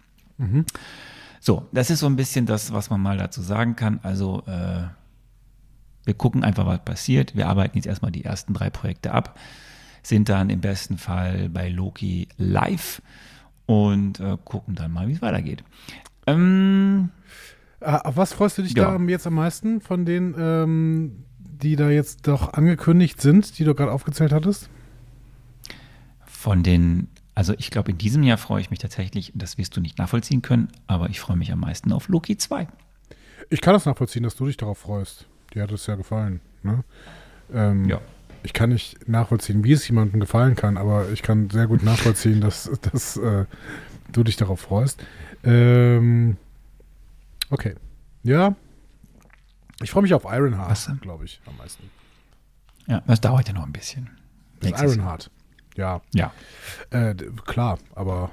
So, 1.41 1.67
das 1.73 1.91
ist 1.91 2.01
so 2.01 2.07
ein 2.07 2.17
bisschen 2.17 2.45
das, 2.45 2.73
was 2.73 2.91
man 2.91 3.01
mal 3.01 3.17
dazu 3.17 3.41
sagen 3.41 3.75
kann. 3.75 4.01
Also 4.03 4.43
äh, 4.47 4.83
wir 6.05 6.15
gucken 6.15 6.45
einfach, 6.45 6.67
was 6.67 6.85
passiert. 6.85 7.35
Wir 7.35 7.49
arbeiten 7.49 7.77
jetzt 7.79 7.87
erstmal 7.87 8.13
die 8.13 8.25
ersten 8.25 8.53
drei 8.53 8.69
Projekte 8.69 9.13
ab, 9.13 9.39
sind 10.03 10.29
dann 10.29 10.51
im 10.51 10.61
besten 10.61 10.99
Fall 10.99 11.49
bei 11.49 11.69
Loki 11.69 12.29
live 12.37 13.01
und 13.67 14.21
äh, 14.21 14.37
gucken 14.45 14.75
dann 14.75 14.93
mal, 14.93 15.09
wie 15.09 15.13
es 15.13 15.23
weitergeht. 15.23 15.65
Ähm, 16.27 17.11
Auf 17.81 18.17
was 18.17 18.33
freust 18.33 18.59
du 18.59 18.63
dich 18.63 18.75
Ja. 18.75 18.97
da 18.97 19.05
jetzt 19.05 19.27
am 19.27 19.35
meisten 19.35 19.81
von 19.81 20.05
denen, 20.05 20.35
ähm, 20.39 21.25
die 21.39 21.77
da 21.77 21.91
jetzt 21.91 22.27
doch 22.29 22.53
angekündigt 22.55 23.21
sind, 23.21 23.59
die 23.59 23.65
du 23.65 23.75
gerade 23.75 23.93
aufgezählt 23.93 24.33
hattest? 24.33 24.69
von 26.27 26.63
den, 26.63 27.09
also 27.35 27.53
ich 27.59 27.71
glaube, 27.71 27.91
in 27.91 27.99
diesem 27.99 28.23
Jahr 28.23 28.39
freue 28.39 28.63
ich 28.63 28.71
mich 28.71 28.79
tatsächlich, 28.79 29.31
das 29.35 29.59
wirst 29.59 29.77
du 29.77 29.81
nicht 29.83 29.99
nachvollziehen 29.99 30.41
können, 30.41 30.69
aber 30.87 31.11
ich 31.11 31.21
freue 31.21 31.37
mich 31.37 31.53
am 31.53 31.61
meisten 31.61 31.93
auf 31.93 32.09
Loki 32.09 32.39
2. 32.39 32.67
Ich 33.51 33.61
kann 33.61 33.75
das 33.75 33.85
nachvollziehen, 33.85 34.23
dass 34.23 34.37
du 34.37 34.47
dich 34.47 34.57
darauf 34.57 34.79
freust. 34.79 35.27
Dir 35.53 35.63
hat 35.65 35.71
es 35.73 35.87
ja 35.87 35.97
gefallen. 35.97 36.41
Ne? 36.63 36.83
Ähm, 37.53 37.85
Ja. 37.89 38.01
Ich 38.43 38.55
kann 38.55 38.71
nicht 38.71 39.07
nachvollziehen, 39.07 39.65
wie 39.65 39.73
es 39.73 39.87
jemandem 39.87 40.19
gefallen 40.19 40.57
kann, 40.57 40.79
aber 40.79 41.11
ich 41.13 41.21
kann 41.21 41.51
sehr 41.51 41.67
gut 41.67 41.83
nachvollziehen, 41.83 42.41
dass, 42.41 42.71
dass 42.93 43.19
äh, 43.19 43.45
du 44.11 44.25
dich 44.25 44.37
darauf 44.37 44.61
freust. 44.61 45.05
Ähm, 45.45 46.39
okay. 47.51 47.75
Ja. 48.23 48.55
Ich 49.83 49.91
freue 49.91 50.03
mich 50.03 50.13
auf 50.15 50.25
Ironheart, 50.25 50.91
glaube 51.01 51.25
ich, 51.25 51.41
am 51.47 51.57
meisten. 51.57 51.85
Ja, 52.87 53.03
das 53.07 53.21
dauert 53.21 53.49
ja 53.49 53.55
noch 53.55 53.65
ein 53.65 53.73
bisschen. 53.73 54.11
Jahr. 54.63 54.83
Ironheart. 54.85 55.31
Ja, 55.77 56.03
Ja. 56.13 56.33
äh, 56.91 57.15
klar, 57.47 57.79
aber 57.95 58.31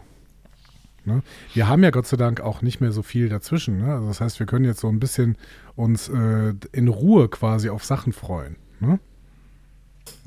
ne? 1.06 1.22
wir 1.54 1.68
haben 1.70 1.84
ja 1.84 1.92
Gott 1.92 2.08
sei 2.08 2.18
Dank 2.18 2.42
auch 2.42 2.62
nicht 2.62 2.82
mehr 2.82 2.92
so 2.92 3.02
viel 3.04 3.30
dazwischen. 3.30 3.78
Ne? 3.78 3.94
Also 3.94 4.08
das 4.08 4.20
heißt, 4.20 4.40
wir 4.40 4.46
können 4.46 4.66
jetzt 4.66 4.82
so 4.82 4.90
ein 4.90 5.00
bisschen 5.00 5.38
uns 5.76 6.10
äh, 6.10 6.54
in 6.74 6.88
Ruhe 6.90 7.30
quasi 7.30 7.70
auf 7.70 7.86
Sachen 7.86 8.12
freuen. 8.12 8.58
Ne? 8.80 9.00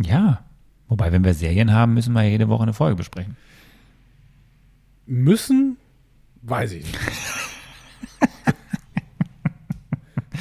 Ja. 0.00 0.44
Wobei, 0.88 1.12
wenn 1.12 1.22
wir 1.24 1.34
Serien 1.34 1.72
haben, 1.72 1.94
müssen 1.94 2.14
wir 2.14 2.22
jede 2.28 2.48
Woche 2.48 2.62
eine 2.62 2.72
Folge 2.72 2.96
besprechen. 2.96 3.36
Müssen, 5.06 5.76
weiß 6.42 6.72
ich 6.72 6.84
nicht. 6.84 6.98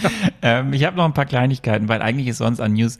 Ähm, 0.41 0.71
ich 0.71 0.85
habe 0.85 0.95
noch 0.95 1.03
ein 1.03 1.13
paar 1.13 1.25
Kleinigkeiten, 1.25 1.89
weil 1.89 2.01
eigentlich 2.01 2.27
ist 2.27 2.37
sonst 2.37 2.61
an 2.61 2.71
News 2.71 2.97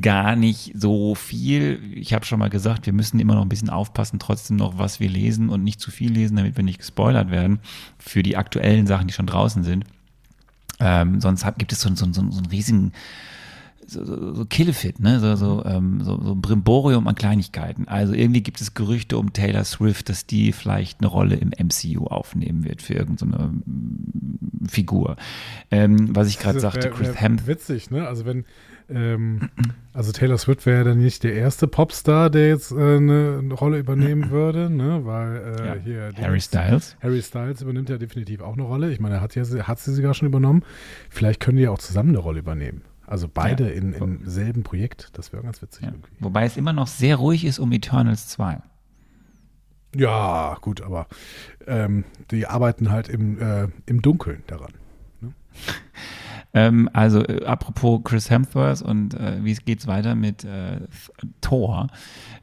gar 0.00 0.34
nicht 0.34 0.72
so 0.74 1.14
viel. 1.14 1.80
Ich 1.94 2.12
habe 2.12 2.24
schon 2.24 2.40
mal 2.40 2.50
gesagt, 2.50 2.86
wir 2.86 2.92
müssen 2.92 3.20
immer 3.20 3.36
noch 3.36 3.42
ein 3.42 3.48
bisschen 3.48 3.70
aufpassen, 3.70 4.18
trotzdem 4.18 4.56
noch, 4.56 4.76
was 4.76 4.98
wir 4.98 5.08
lesen 5.08 5.48
und 5.48 5.62
nicht 5.62 5.80
zu 5.80 5.92
viel 5.92 6.12
lesen, 6.12 6.36
damit 6.36 6.56
wir 6.56 6.64
nicht 6.64 6.78
gespoilert 6.78 7.30
werden 7.30 7.60
für 7.98 8.24
die 8.24 8.36
aktuellen 8.36 8.88
Sachen, 8.88 9.06
die 9.06 9.12
schon 9.12 9.26
draußen 9.26 9.62
sind. 9.62 9.84
Ähm, 10.80 11.20
sonst 11.20 11.44
hat, 11.44 11.58
gibt 11.58 11.72
es 11.72 11.80
so, 11.80 11.88
so, 11.94 12.04
so, 12.06 12.12
so 12.12 12.20
einen 12.20 12.46
riesigen 12.46 12.92
so, 13.86 14.04
so, 14.04 14.34
so 14.34 14.44
Killefit, 14.44 15.00
ne? 15.00 15.20
So, 15.20 15.36
so, 15.36 15.64
ähm, 15.64 16.00
so, 16.02 16.20
so 16.22 16.32
ein 16.32 16.40
Brimborium 16.40 17.06
an 17.06 17.14
Kleinigkeiten. 17.14 17.88
Also 17.88 18.14
irgendwie 18.14 18.42
gibt 18.42 18.60
es 18.60 18.74
Gerüchte 18.74 19.18
um 19.18 19.32
Taylor 19.32 19.64
Swift, 19.64 20.08
dass 20.08 20.26
die 20.26 20.52
vielleicht 20.52 21.00
eine 21.00 21.08
Rolle 21.08 21.36
im 21.36 21.50
MCU 21.50 22.06
aufnehmen 22.06 22.64
wird 22.64 22.82
für 22.82 22.94
irgendeine 22.94 23.52
so 23.62 24.68
Figur. 24.68 25.16
Ähm, 25.70 26.14
was 26.14 26.28
ich 26.28 26.38
gerade 26.38 26.60
sagte, 26.60 26.90
Chris 26.90 27.20
Hemsworth. 27.20 27.46
Witzig, 27.46 27.90
ne? 27.90 28.06
Also 28.06 28.24
wenn 28.24 28.44
ähm, 28.88 29.50
also 29.92 30.12
Taylor 30.12 30.38
Swift 30.38 30.64
wäre 30.64 30.78
ja 30.78 30.84
dann 30.84 30.98
nicht 30.98 31.24
der 31.24 31.34
erste 31.34 31.66
Popstar, 31.66 32.30
der 32.30 32.48
jetzt 32.48 32.70
äh, 32.70 32.74
eine, 32.74 33.40
eine, 33.42 33.54
Rolle 33.54 33.78
übernehmen 33.78 34.30
würde, 34.30 34.70
ne? 34.70 35.00
Weil 35.04 35.36
äh, 35.36 35.66
ja. 35.66 35.74
hier 35.82 36.12
Harry 36.20 36.40
Styles. 36.40 36.96
Harry 37.00 37.22
Styles 37.22 37.62
übernimmt 37.62 37.88
ja 37.88 37.98
definitiv 37.98 38.40
auch 38.40 38.52
eine 38.52 38.62
Rolle. 38.62 38.92
Ich 38.92 39.00
meine, 39.00 39.16
er 39.16 39.20
hat 39.20 39.34
ja 39.34 39.44
hat 39.66 39.78
sie 39.80 39.94
sogar 39.94 40.14
schon 40.14 40.28
übernommen. 40.28 40.62
Vielleicht 41.10 41.40
können 41.40 41.56
die 41.56 41.64
ja 41.64 41.70
auch 41.70 41.78
zusammen 41.78 42.10
eine 42.10 42.18
Rolle 42.18 42.38
übernehmen. 42.38 42.82
Also 43.06 43.28
beide 43.32 43.68
ja. 43.68 43.74
in, 43.74 43.92
im 43.92 44.28
selben 44.28 44.62
Projekt. 44.62 45.10
Das 45.14 45.32
wäre 45.32 45.42
ganz 45.42 45.62
witzig 45.62 45.84
ja. 45.84 45.92
Wobei 46.20 46.44
es 46.44 46.56
immer 46.56 46.72
noch 46.72 46.86
sehr 46.86 47.16
ruhig 47.16 47.44
ist 47.44 47.58
um 47.58 47.72
Eternals 47.72 48.28
2. 48.28 48.60
Ja, 49.94 50.58
gut, 50.60 50.82
aber 50.82 51.06
ähm, 51.66 52.04
die 52.30 52.46
arbeiten 52.46 52.90
halt 52.90 53.08
im, 53.08 53.40
äh, 53.40 53.68
im 53.86 54.02
Dunkeln 54.02 54.42
daran. 54.46 54.72
Ne? 55.20 55.32
ähm, 56.54 56.90
also 56.92 57.24
äh, 57.24 57.46
apropos 57.46 58.02
Chris 58.04 58.28
Hemsworth 58.28 58.82
und 58.82 59.14
äh, 59.14 59.42
wie 59.42 59.54
geht's 59.54 59.86
weiter 59.86 60.14
mit 60.14 60.44
äh, 60.44 60.80
Thor? 61.40 61.86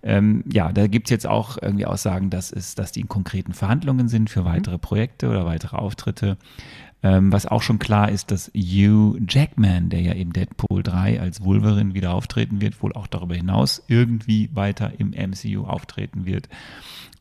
Ähm, 0.02 0.43
ja, 0.52 0.71
da 0.71 0.88
gibt 0.88 1.08
es 1.08 1.12
jetzt 1.12 1.28
auch 1.28 1.58
irgendwie 1.62 1.86
Aussagen, 1.86 2.30
dass, 2.32 2.52
es, 2.52 2.73
dass 2.73 2.91
die 2.91 3.02
in 3.02 3.08
konkreten 3.08 3.54
Verhandlungen 3.54 4.08
sind 4.08 4.30
für 4.30 4.41
mhm. 4.41 4.45
weitere 4.45 4.80
Projekte 4.80 5.30
oder 5.30 5.45
weitere 5.45 5.78
Auftritte. 5.78 6.38
Ähm, 7.04 7.34
was 7.34 7.46
auch 7.46 7.62
schon 7.62 7.80
klar 7.80 8.10
ist, 8.10 8.32
dass 8.32 8.50
Hugh 8.56 9.20
Jackman, 9.28 9.89
der 9.89 10.02
ja 10.02 10.13
im 10.13 10.32
Deadpool 10.32 10.84
3 10.84 11.20
als 11.20 11.44
Wolverine 11.44 11.94
wieder 11.94 12.13
auftreten 12.13 12.62
wird, 12.62 12.82
wohl 12.82 12.94
auch 12.94 13.08
darüber 13.08 13.36
hinaus 13.36 13.84
irgendwie 13.88 14.50
weiter 14.54 14.94
im 14.98 15.10
MCU 15.10 15.66
auftreten 15.66 16.26
wird. 16.26 16.48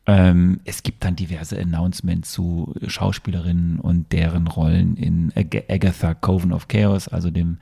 Ähm, 0.05 0.59
es 0.65 0.83
gibt 0.83 1.03
dann 1.03 1.15
diverse 1.15 1.59
Announcements 1.59 2.31
zu 2.31 2.73
Schauspielerinnen 2.87 3.79
und 3.79 4.11
deren 4.11 4.47
Rollen 4.47 4.97
in 4.97 5.31
Ag 5.35 5.63
Agatha 5.69 6.13
Coven 6.13 6.51
of 6.51 6.67
Chaos, 6.67 7.07
also 7.07 7.29
dem 7.29 7.57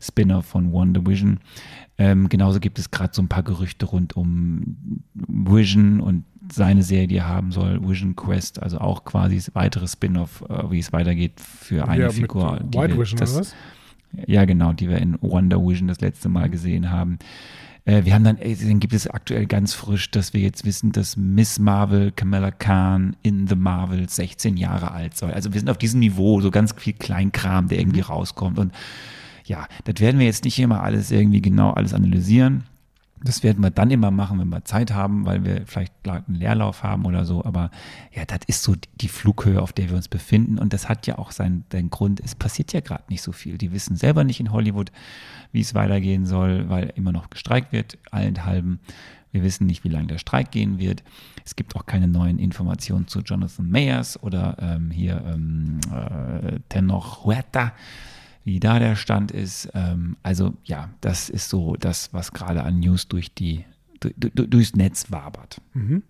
Spin-off 0.00 0.46
von 0.46 0.72
Wonder 0.72 1.06
Vision. 1.06 1.40
Ähm, 1.98 2.28
genauso 2.28 2.60
gibt 2.60 2.78
es 2.78 2.90
gerade 2.90 3.14
so 3.14 3.22
ein 3.22 3.28
paar 3.28 3.42
Gerüchte 3.42 3.86
rund 3.86 4.16
um 4.16 5.02
Vision 5.14 6.00
und 6.00 6.24
seine 6.54 6.82
Serie, 6.82 7.08
die 7.08 7.16
er 7.16 7.28
haben 7.28 7.52
soll, 7.52 7.80
Vision 7.86 8.16
Quest, 8.16 8.62
also 8.62 8.78
auch 8.78 9.04
quasi 9.04 9.36
das 9.36 9.54
weitere 9.54 9.86
Spin-off, 9.88 10.44
äh, 10.48 10.70
wie 10.70 10.78
es 10.78 10.92
weitergeht 10.92 11.40
für 11.40 11.88
eine 11.88 12.02
ja, 12.02 12.10
Figur. 12.10 12.60
White 12.72 12.98
Vision 12.98 13.18
das, 13.18 13.32
oder 13.32 13.40
was? 13.40 13.54
Ja, 14.26 14.44
genau, 14.44 14.72
die 14.72 14.88
wir 14.88 14.98
in 14.98 15.16
Wonder 15.22 15.58
Vision 15.58 15.88
das 15.88 16.00
letzte 16.00 16.28
Mal 16.28 16.50
gesehen 16.50 16.90
haben. 16.90 17.18
Äh, 17.84 18.04
wir 18.04 18.14
haben 18.14 18.24
dann, 18.24 18.38
ey, 18.38 18.56
dann 18.56 18.78
gibt 18.78 18.92
es 18.92 19.08
aktuell 19.08 19.46
ganz 19.46 19.74
frisch, 19.74 20.10
dass 20.10 20.34
wir 20.34 20.40
jetzt 20.40 20.64
wissen, 20.64 20.92
dass 20.92 21.16
Miss 21.16 21.58
Marvel, 21.58 22.12
Kamala 22.12 22.50
Khan 22.50 23.16
in 23.22 23.46
The 23.46 23.56
Marvel 23.56 24.08
16 24.08 24.56
Jahre 24.56 24.92
alt 24.92 25.16
soll. 25.16 25.32
Also 25.32 25.52
wir 25.52 25.60
sind 25.60 25.70
auf 25.70 25.78
diesem 25.78 26.00
Niveau, 26.00 26.40
so 26.40 26.50
ganz 26.50 26.74
viel 26.76 26.92
Kleinkram, 26.92 27.68
der 27.68 27.78
irgendwie 27.78 28.00
mhm. 28.00 28.06
rauskommt. 28.06 28.58
Und 28.58 28.72
ja, 29.44 29.66
das 29.84 30.00
werden 30.00 30.18
wir 30.18 30.26
jetzt 30.26 30.44
nicht 30.44 30.58
immer 30.58 30.82
alles 30.82 31.10
irgendwie 31.10 31.40
genau 31.40 31.72
alles 31.72 31.94
analysieren. 31.94 32.64
Das 33.24 33.42
werden 33.42 33.62
wir 33.62 33.70
dann 33.70 33.90
immer 33.90 34.10
machen, 34.10 34.40
wenn 34.40 34.48
wir 34.48 34.64
Zeit 34.64 34.92
haben, 34.92 35.24
weil 35.24 35.44
wir 35.44 35.66
vielleicht 35.66 35.92
einen 36.06 36.34
Leerlauf 36.34 36.82
haben 36.82 37.04
oder 37.04 37.24
so. 37.24 37.44
Aber 37.44 37.70
ja, 38.12 38.24
das 38.24 38.40
ist 38.46 38.62
so 38.62 38.74
die 39.00 39.08
Flughöhe, 39.08 39.60
auf 39.60 39.72
der 39.72 39.88
wir 39.88 39.96
uns 39.96 40.08
befinden. 40.08 40.58
Und 40.58 40.72
das 40.72 40.88
hat 40.88 41.06
ja 41.06 41.18
auch 41.18 41.30
seinen, 41.30 41.64
seinen 41.70 41.90
Grund. 41.90 42.20
Es 42.20 42.34
passiert 42.34 42.72
ja 42.72 42.80
gerade 42.80 43.04
nicht 43.08 43.22
so 43.22 43.32
viel. 43.32 43.58
Die 43.58 43.72
wissen 43.72 43.96
selber 43.96 44.24
nicht 44.24 44.40
in 44.40 44.52
Hollywood, 44.52 44.90
wie 45.52 45.60
es 45.60 45.74
weitergehen 45.74 46.26
soll, 46.26 46.68
weil 46.68 46.92
immer 46.96 47.12
noch 47.12 47.30
gestreikt 47.30 47.72
wird, 47.72 47.98
allenthalben. 48.10 48.80
Wir 49.30 49.42
wissen 49.42 49.66
nicht, 49.66 49.82
wie 49.82 49.88
lange 49.88 50.08
der 50.08 50.18
Streik 50.18 50.50
gehen 50.50 50.78
wird. 50.78 51.02
Es 51.44 51.56
gibt 51.56 51.74
auch 51.74 51.86
keine 51.86 52.06
neuen 52.06 52.38
Informationen 52.38 53.08
zu 53.08 53.20
Jonathan 53.20 53.68
Mayers 53.68 54.22
oder 54.22 54.56
ähm, 54.60 54.90
hier 54.90 55.22
ähm, 55.26 55.80
äh, 55.90 56.60
Tenoch 56.68 57.24
Huerta 57.24 57.72
wie 58.44 58.60
da 58.60 58.78
der 58.78 58.96
Stand 58.96 59.30
ist. 59.30 59.68
Ähm, 59.74 60.16
also 60.22 60.54
ja, 60.64 60.90
das 61.00 61.28
ist 61.28 61.48
so 61.48 61.76
das, 61.76 62.12
was 62.12 62.32
gerade 62.32 62.62
an 62.62 62.80
News 62.80 63.08
durch 63.08 63.34
die, 63.34 63.64
durch, 64.00 64.32
durchs 64.34 64.74
Netz 64.74 65.10
wabert. 65.10 65.60
Mhm. 65.74 66.02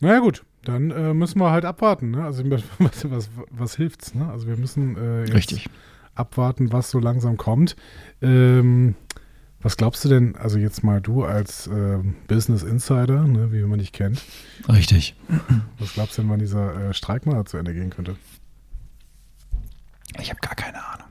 Naja 0.00 0.20
gut, 0.20 0.44
dann 0.64 0.90
äh, 0.90 1.14
müssen 1.14 1.40
wir 1.40 1.50
halt 1.50 1.64
abwarten. 1.64 2.12
Ne? 2.12 2.24
Also 2.24 2.44
was, 2.78 3.10
was, 3.10 3.30
was 3.50 3.76
hilft's? 3.76 4.14
Ne? 4.14 4.28
Also 4.30 4.46
wir 4.46 4.56
müssen 4.56 4.96
äh, 4.96 5.20
jetzt 5.22 5.34
Richtig. 5.34 5.66
abwarten, 6.14 6.72
was 6.72 6.90
so 6.90 6.98
langsam 6.98 7.36
kommt. 7.36 7.76
Ähm, 8.22 8.94
was 9.60 9.76
glaubst 9.76 10.04
du 10.04 10.08
denn, 10.08 10.36
also 10.36 10.56
jetzt 10.58 10.84
mal 10.84 11.00
du 11.00 11.24
als 11.24 11.66
äh, 11.66 11.98
Business 12.28 12.62
Insider, 12.62 13.24
ne, 13.24 13.52
wie 13.52 13.60
man 13.62 13.80
dich 13.80 13.90
kennt. 13.90 14.22
Richtig. 14.68 15.16
Was 15.80 15.94
glaubst 15.94 16.16
du 16.16 16.22
denn, 16.22 16.30
wann 16.30 16.38
dieser 16.38 16.90
äh, 16.90 16.94
Streik 16.94 17.26
mal 17.26 17.44
zu 17.44 17.56
Ende 17.56 17.74
gehen 17.74 17.90
könnte? 17.90 18.14
Ich 20.20 20.30
habe 20.30 20.40
gar 20.40 20.54
keine 20.54 20.84
Ahnung. 20.84 21.07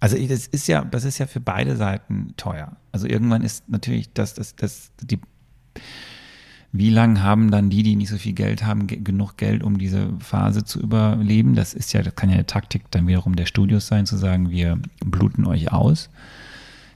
Also 0.00 0.16
das 0.16 0.46
ist 0.46 0.66
ja, 0.66 0.82
das 0.84 1.04
ist 1.04 1.18
ja 1.18 1.26
für 1.26 1.40
beide 1.40 1.76
Seiten 1.76 2.34
teuer. 2.36 2.76
Also 2.90 3.06
irgendwann 3.06 3.42
ist 3.42 3.68
natürlich 3.68 4.12
das, 4.12 4.34
das, 4.34 4.56
das, 4.56 4.90
die, 5.02 5.20
wie 6.72 6.90
lange 6.90 7.22
haben 7.22 7.50
dann 7.50 7.68
die, 7.68 7.82
die 7.82 7.96
nicht 7.96 8.08
so 8.08 8.16
viel 8.16 8.32
Geld 8.32 8.64
haben, 8.64 8.86
genug 8.86 9.36
Geld, 9.36 9.62
um 9.62 9.76
diese 9.76 10.14
Phase 10.20 10.64
zu 10.64 10.80
überleben? 10.80 11.54
Das 11.54 11.74
ist 11.74 11.92
ja, 11.92 12.02
das 12.02 12.14
kann 12.14 12.30
ja 12.30 12.36
eine 12.36 12.46
Taktik 12.46 12.90
dann 12.90 13.06
wiederum 13.06 13.36
der 13.36 13.46
Studios 13.46 13.88
sein, 13.88 14.06
zu 14.06 14.16
sagen, 14.16 14.50
wir 14.50 14.78
bluten 15.04 15.46
euch 15.46 15.70
aus. 15.70 16.08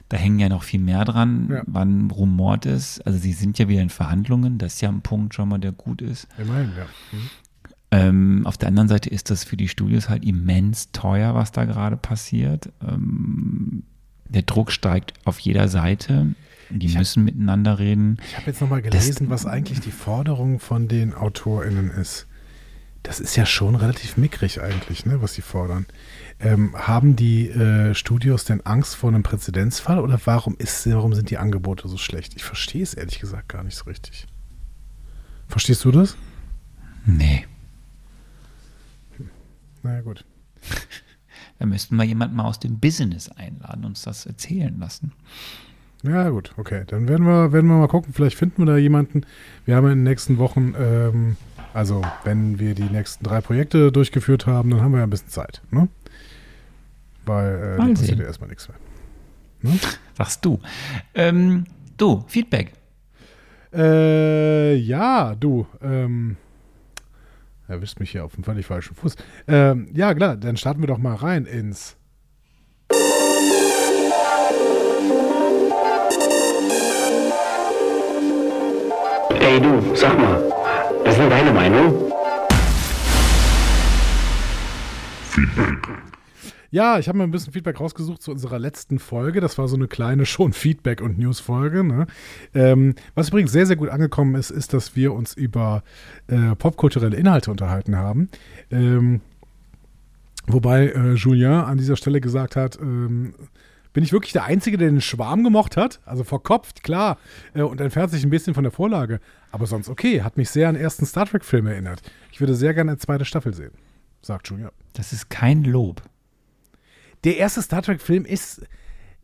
Da 0.09 0.17
hängen 0.17 0.39
ja 0.39 0.49
noch 0.49 0.63
viel 0.63 0.79
mehr 0.79 1.03
dran, 1.05 1.49
ja. 1.51 1.63
wann 1.67 2.09
rumort 2.09 2.65
ist. 2.65 3.05
Also 3.05 3.19
sie 3.19 3.33
sind 3.33 3.59
ja 3.59 3.67
wieder 3.67 3.81
in 3.81 3.89
Verhandlungen, 3.89 4.57
das 4.57 4.75
ist 4.75 4.81
ja 4.81 4.89
ein 4.89 5.01
Punkt 5.01 5.33
schon 5.33 5.49
mal, 5.49 5.59
der 5.59 5.71
gut 5.73 6.01
ist. 6.01 6.27
Immerhin, 6.37 6.71
ja. 6.77 6.85
Mhm. 7.11 7.29
Ähm, 7.91 8.45
auf 8.45 8.57
der 8.57 8.69
anderen 8.69 8.87
Seite 8.87 9.09
ist 9.09 9.29
das 9.29 9.43
für 9.43 9.57
die 9.57 9.67
Studios 9.67 10.09
halt 10.09 10.25
immens 10.25 10.91
teuer, 10.91 11.35
was 11.35 11.51
da 11.51 11.65
gerade 11.65 11.97
passiert. 11.97 12.71
Ähm, 12.81 13.83
der 14.27 14.41
Druck 14.41 14.71
steigt 14.71 15.13
auf 15.23 15.39
jeder 15.39 15.67
Seite. 15.67 16.27
Die 16.71 16.87
ich 16.87 16.97
müssen 16.97 17.27
hab, 17.27 17.33
miteinander 17.33 17.77
reden. 17.77 18.17
Ich 18.27 18.37
habe 18.37 18.47
jetzt 18.47 18.59
nochmal 18.59 18.81
gelesen, 18.81 19.29
das, 19.29 19.29
was 19.29 19.45
eigentlich 19.45 19.81
die 19.81 19.91
Forderung 19.91 20.59
von 20.59 20.87
den 20.87 21.13
AutorInnen 21.13 21.91
ist. 21.91 22.25
Das 23.03 23.19
ist 23.19 23.35
ja 23.35 23.45
schon 23.45 23.75
relativ 23.75 24.17
mickrig 24.17 24.61
eigentlich, 24.61 25.05
ne, 25.05 25.21
was 25.21 25.35
sie 25.35 25.43
fordern. 25.43 25.85
Ähm, 26.39 26.75
haben 26.75 27.15
die 27.15 27.49
äh, 27.49 27.93
Studios 27.93 28.45
denn 28.45 28.61
Angst 28.61 28.95
vor 28.95 29.09
einem 29.11 29.21
Präzedenzfall 29.21 29.99
oder 29.99 30.19
warum, 30.25 30.55
ist, 30.57 30.89
warum 30.91 31.13
sind 31.13 31.29
die 31.29 31.37
Angebote 31.37 31.87
so 31.87 31.97
schlecht? 31.97 32.35
Ich 32.35 32.43
verstehe 32.43 32.81
es 32.81 32.95
ehrlich 32.95 33.19
gesagt 33.19 33.47
gar 33.47 33.63
nicht 33.63 33.75
so 33.75 33.83
richtig. 33.85 34.25
Verstehst 35.47 35.85
du 35.85 35.91
das? 35.91 36.17
Nee. 37.05 37.45
Naja, 39.85 40.01
gut. 40.01 40.25
Da 41.57 41.65
müssten 41.65 41.95
wir 41.95 42.03
jemanden 42.03 42.35
mal 42.35 42.43
aus 42.43 42.59
dem 42.59 42.79
Business 42.79 43.29
einladen, 43.29 43.85
und 43.85 43.91
uns 43.91 44.01
das 44.01 44.25
erzählen 44.25 44.77
lassen. 44.77 45.13
Ja, 46.03 46.27
gut, 46.27 46.53
okay. 46.57 46.83
Dann 46.85 47.07
werden 47.07 47.25
wir, 47.25 47.53
werden 47.53 47.67
wir 47.67 47.77
mal 47.77 47.87
gucken. 47.87 48.13
Vielleicht 48.13 48.37
finden 48.37 48.63
wir 48.63 48.65
da 48.65 48.77
jemanden. 48.77 49.21
Wir 49.63 49.77
haben 49.77 49.85
in 49.85 49.99
den 49.99 50.03
nächsten 50.03 50.37
Wochen, 50.37 50.73
ähm, 50.77 51.37
also 51.73 52.01
wenn 52.25 52.59
wir 52.59 52.75
die 52.75 52.89
nächsten 52.89 53.23
drei 53.23 53.39
Projekte 53.39 53.93
durchgeführt 53.93 54.47
haben, 54.47 54.69
dann 54.69 54.81
haben 54.81 54.91
wir 54.91 54.97
ja 54.97 55.05
ein 55.05 55.09
bisschen 55.09 55.29
Zeit. 55.29 55.61
Ne? 55.71 55.87
Weil 57.25 57.55
äh, 57.55 57.77
da 57.77 57.87
passiert 57.87 58.19
ja 58.19 58.25
erstmal 58.25 58.49
nichts 58.49 58.67
mehr. 58.67 58.77
Ne? 59.61 59.79
Sagst 60.17 60.43
du. 60.43 60.59
Ähm, 61.13 61.63
du, 61.95 62.25
Feedback. 62.27 62.73
Äh, 63.73 64.75
ja, 64.75 65.35
du. 65.35 65.67
Ähm, 65.81 66.35
Erwischt 67.67 67.99
mich 67.99 68.11
hier 68.11 68.23
auf 68.23 68.35
dem 68.35 68.43
völlig 68.43 68.65
falschen 68.65 68.95
Fuß. 68.95 69.15
Ähm, 69.47 69.89
ja, 69.93 70.13
klar, 70.13 70.37
dann 70.37 70.57
starten 70.57 70.81
wir 70.81 70.87
doch 70.87 70.97
mal 70.97 71.15
rein 71.15 71.45
ins. 71.45 71.97
Ey 79.39 79.59
du, 79.59 79.95
sag 79.95 80.17
mal, 80.17 80.41
was 81.03 81.13
ist 81.13 81.19
denn 81.19 81.29
deine 81.29 81.51
Meinung? 81.51 82.11
Feedback. 85.29 86.14
Ja, 86.75 86.99
ich 86.99 87.07
habe 87.07 87.17
mir 87.17 87.23
ein 87.23 87.31
bisschen 87.31 87.53
Feedback 87.53 87.79
rausgesucht 87.79 88.21
zu 88.21 88.31
unserer 88.31 88.59
letzten 88.59 88.99
Folge. 88.99 89.39
Das 89.39 89.57
war 89.57 89.69
so 89.69 89.77
eine 89.77 89.87
kleine 89.87 90.25
schon 90.25 90.51
Feedback- 90.51 90.99
und 90.99 91.17
News-Folge. 91.17 91.85
Ne? 91.85 92.05
Ähm, 92.53 92.95
was 93.13 93.29
übrigens 93.29 93.53
sehr, 93.53 93.65
sehr 93.65 93.77
gut 93.77 93.87
angekommen 93.87 94.35
ist, 94.35 94.49
ist, 94.49 94.73
dass 94.73 94.93
wir 94.93 95.13
uns 95.13 95.33
über 95.33 95.83
äh, 96.27 96.53
popkulturelle 96.57 97.15
Inhalte 97.15 97.49
unterhalten 97.49 97.95
haben. 97.95 98.27
Ähm, 98.71 99.21
wobei 100.47 100.87
äh, 100.87 101.13
Julien 101.13 101.53
an 101.53 101.77
dieser 101.77 101.95
Stelle 101.95 102.19
gesagt 102.19 102.57
hat, 102.57 102.77
ähm, 102.81 103.35
bin 103.93 104.03
ich 104.03 104.11
wirklich 104.11 104.33
der 104.33 104.43
Einzige, 104.43 104.77
der 104.77 104.89
den 104.89 104.99
Schwarm 104.99 105.45
gemocht 105.45 105.77
hat? 105.77 106.01
Also 106.03 106.25
verkopft, 106.25 106.83
klar, 106.83 107.19
äh, 107.53 107.61
und 107.61 107.79
entfernt 107.79 108.11
sich 108.11 108.25
ein 108.25 108.29
bisschen 108.29 108.53
von 108.53 108.65
der 108.65 108.73
Vorlage. 108.73 109.21
Aber 109.49 109.65
sonst 109.65 109.87
okay, 109.87 110.23
hat 110.23 110.35
mich 110.35 110.49
sehr 110.49 110.67
an 110.67 110.75
den 110.75 110.83
ersten 110.83 111.05
Star 111.05 111.25
Trek-Film 111.25 111.67
erinnert. 111.67 112.01
Ich 112.33 112.41
würde 112.41 112.53
sehr 112.53 112.73
gerne 112.73 112.91
eine 112.91 112.97
zweite 112.97 113.23
Staffel 113.23 113.53
sehen, 113.53 113.71
sagt 114.21 114.49
Julien. 114.49 114.71
Das 114.91 115.13
ist 115.13 115.29
kein 115.29 115.63
Lob 115.63 116.01
der 117.25 117.37
erste 117.37 117.61
Star 117.61 117.81
Trek-Film 117.81 118.23
ist, 118.25 118.61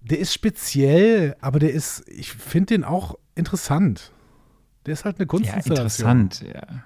Der 0.02 0.18
ist 0.20 0.34
speziell, 0.34 1.36
aber 1.42 1.60
der 1.60 1.72
ist, 1.72 2.04
ich 2.10 2.32
finde 2.34 2.74
den 2.74 2.84
auch 2.84 3.18
interessant. 3.36 4.12
Der 4.88 4.94
ist 4.94 5.06
halt 5.06 5.18
eine 5.18 5.26
Ja, 5.26 5.28
Kunstinstallation. 5.28 6.22
interessant, 6.22 6.44
ja. 6.54 6.84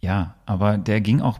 Ja, 0.00 0.34
aber 0.44 0.76
der 0.78 1.00
ging 1.00 1.20
auch 1.20 1.38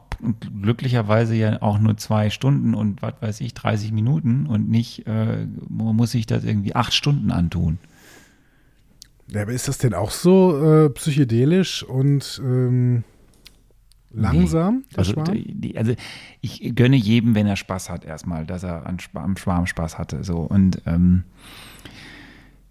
glücklicherweise 0.62 1.34
ja 1.34 1.60
auch 1.60 1.80
nur 1.80 1.96
zwei 1.96 2.30
Stunden 2.30 2.74
und 2.74 3.02
was 3.02 3.14
weiß 3.20 3.40
ich, 3.40 3.54
30 3.54 3.90
Minuten 3.90 4.46
und 4.46 4.68
nicht, 4.70 5.04
äh, 5.08 5.48
man 5.68 5.96
muss 5.96 6.12
sich 6.12 6.26
das 6.26 6.44
irgendwie 6.44 6.76
acht 6.76 6.94
Stunden 6.94 7.32
antun. 7.32 7.78
Ja, 9.26 9.42
aber 9.42 9.52
ist 9.52 9.66
das 9.66 9.78
denn 9.78 9.94
auch 9.94 10.12
so 10.12 10.84
äh, 10.84 10.90
psychedelisch 10.90 11.82
und 11.82 12.40
ähm, 12.44 13.02
langsam, 14.14 14.84
der 14.92 14.98
Also, 14.98 15.12
Schwarm? 15.12 15.30
die, 15.32 15.76
also 15.76 15.94
ich 16.40 16.74
gönne 16.74 16.96
jedem, 16.96 17.34
wenn 17.34 17.46
er 17.46 17.56
Spaß 17.56 17.90
hat, 17.90 18.04
erstmal, 18.04 18.46
dass 18.46 18.62
er 18.62 18.86
an, 18.86 18.98
am 19.14 19.36
Schwarm 19.36 19.66
Spaß 19.66 19.98
hatte. 19.98 20.24
So. 20.24 20.38
Und 20.38 20.82
ähm, 20.86 21.24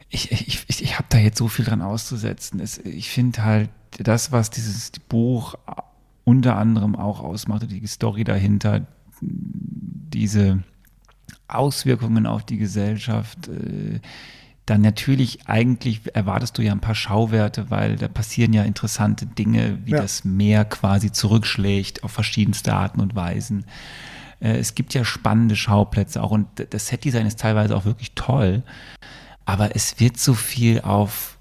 ich, 0.09 0.31
ich, 0.31 0.63
ich, 0.67 0.83
ich 0.83 0.97
habe 0.97 1.07
da 1.09 1.17
jetzt 1.17 1.37
so 1.37 1.47
viel 1.47 1.65
dran 1.65 1.81
auszusetzen. 1.81 2.59
Es, 2.59 2.77
ich 2.79 3.09
finde 3.09 3.43
halt, 3.43 3.69
das, 3.99 4.31
was 4.31 4.49
dieses 4.49 4.91
Buch 5.09 5.55
unter 6.23 6.55
anderem 6.55 6.95
auch 6.95 7.19
ausmacht, 7.21 7.69
die 7.69 7.85
Story 7.87 8.23
dahinter, 8.23 8.87
diese 9.21 10.63
Auswirkungen 11.47 12.25
auf 12.25 12.45
die 12.45 12.57
Gesellschaft, 12.57 13.47
äh, 13.49 13.99
dann 14.65 14.81
natürlich 14.81 15.47
eigentlich 15.47 16.01
erwartest 16.15 16.57
du 16.57 16.61
ja 16.61 16.71
ein 16.71 16.79
paar 16.79 16.95
Schauwerte, 16.95 17.69
weil 17.71 17.95
da 17.97 18.07
passieren 18.07 18.53
ja 18.53 18.63
interessante 18.63 19.25
Dinge, 19.25 19.79
wie 19.85 19.91
Ja. 19.91 20.01
das 20.01 20.23
Meer 20.23 20.65
quasi 20.65 21.11
zurückschlägt 21.11 22.03
auf 22.03 22.11
verschiedenste 22.11 22.73
Arten 22.73 23.01
und 23.01 23.15
Weisen. 23.15 23.65
Äh, 24.39 24.57
Es 24.57 24.75
gibt 24.75 24.93
ja 24.93 25.03
spannende 25.03 25.55
Schauplätze 25.55 26.21
auch 26.21 26.31
und 26.31 26.47
das 26.69 26.87
Setdesign 26.87 27.25
ist 27.25 27.39
teilweise 27.39 27.75
auch 27.75 27.85
wirklich 27.85 28.13
toll, 28.15 28.63
aber 29.45 29.75
es 29.75 29.99
wird 29.99 30.17
so 30.17 30.33
viel 30.33 30.81
auf 30.81 31.37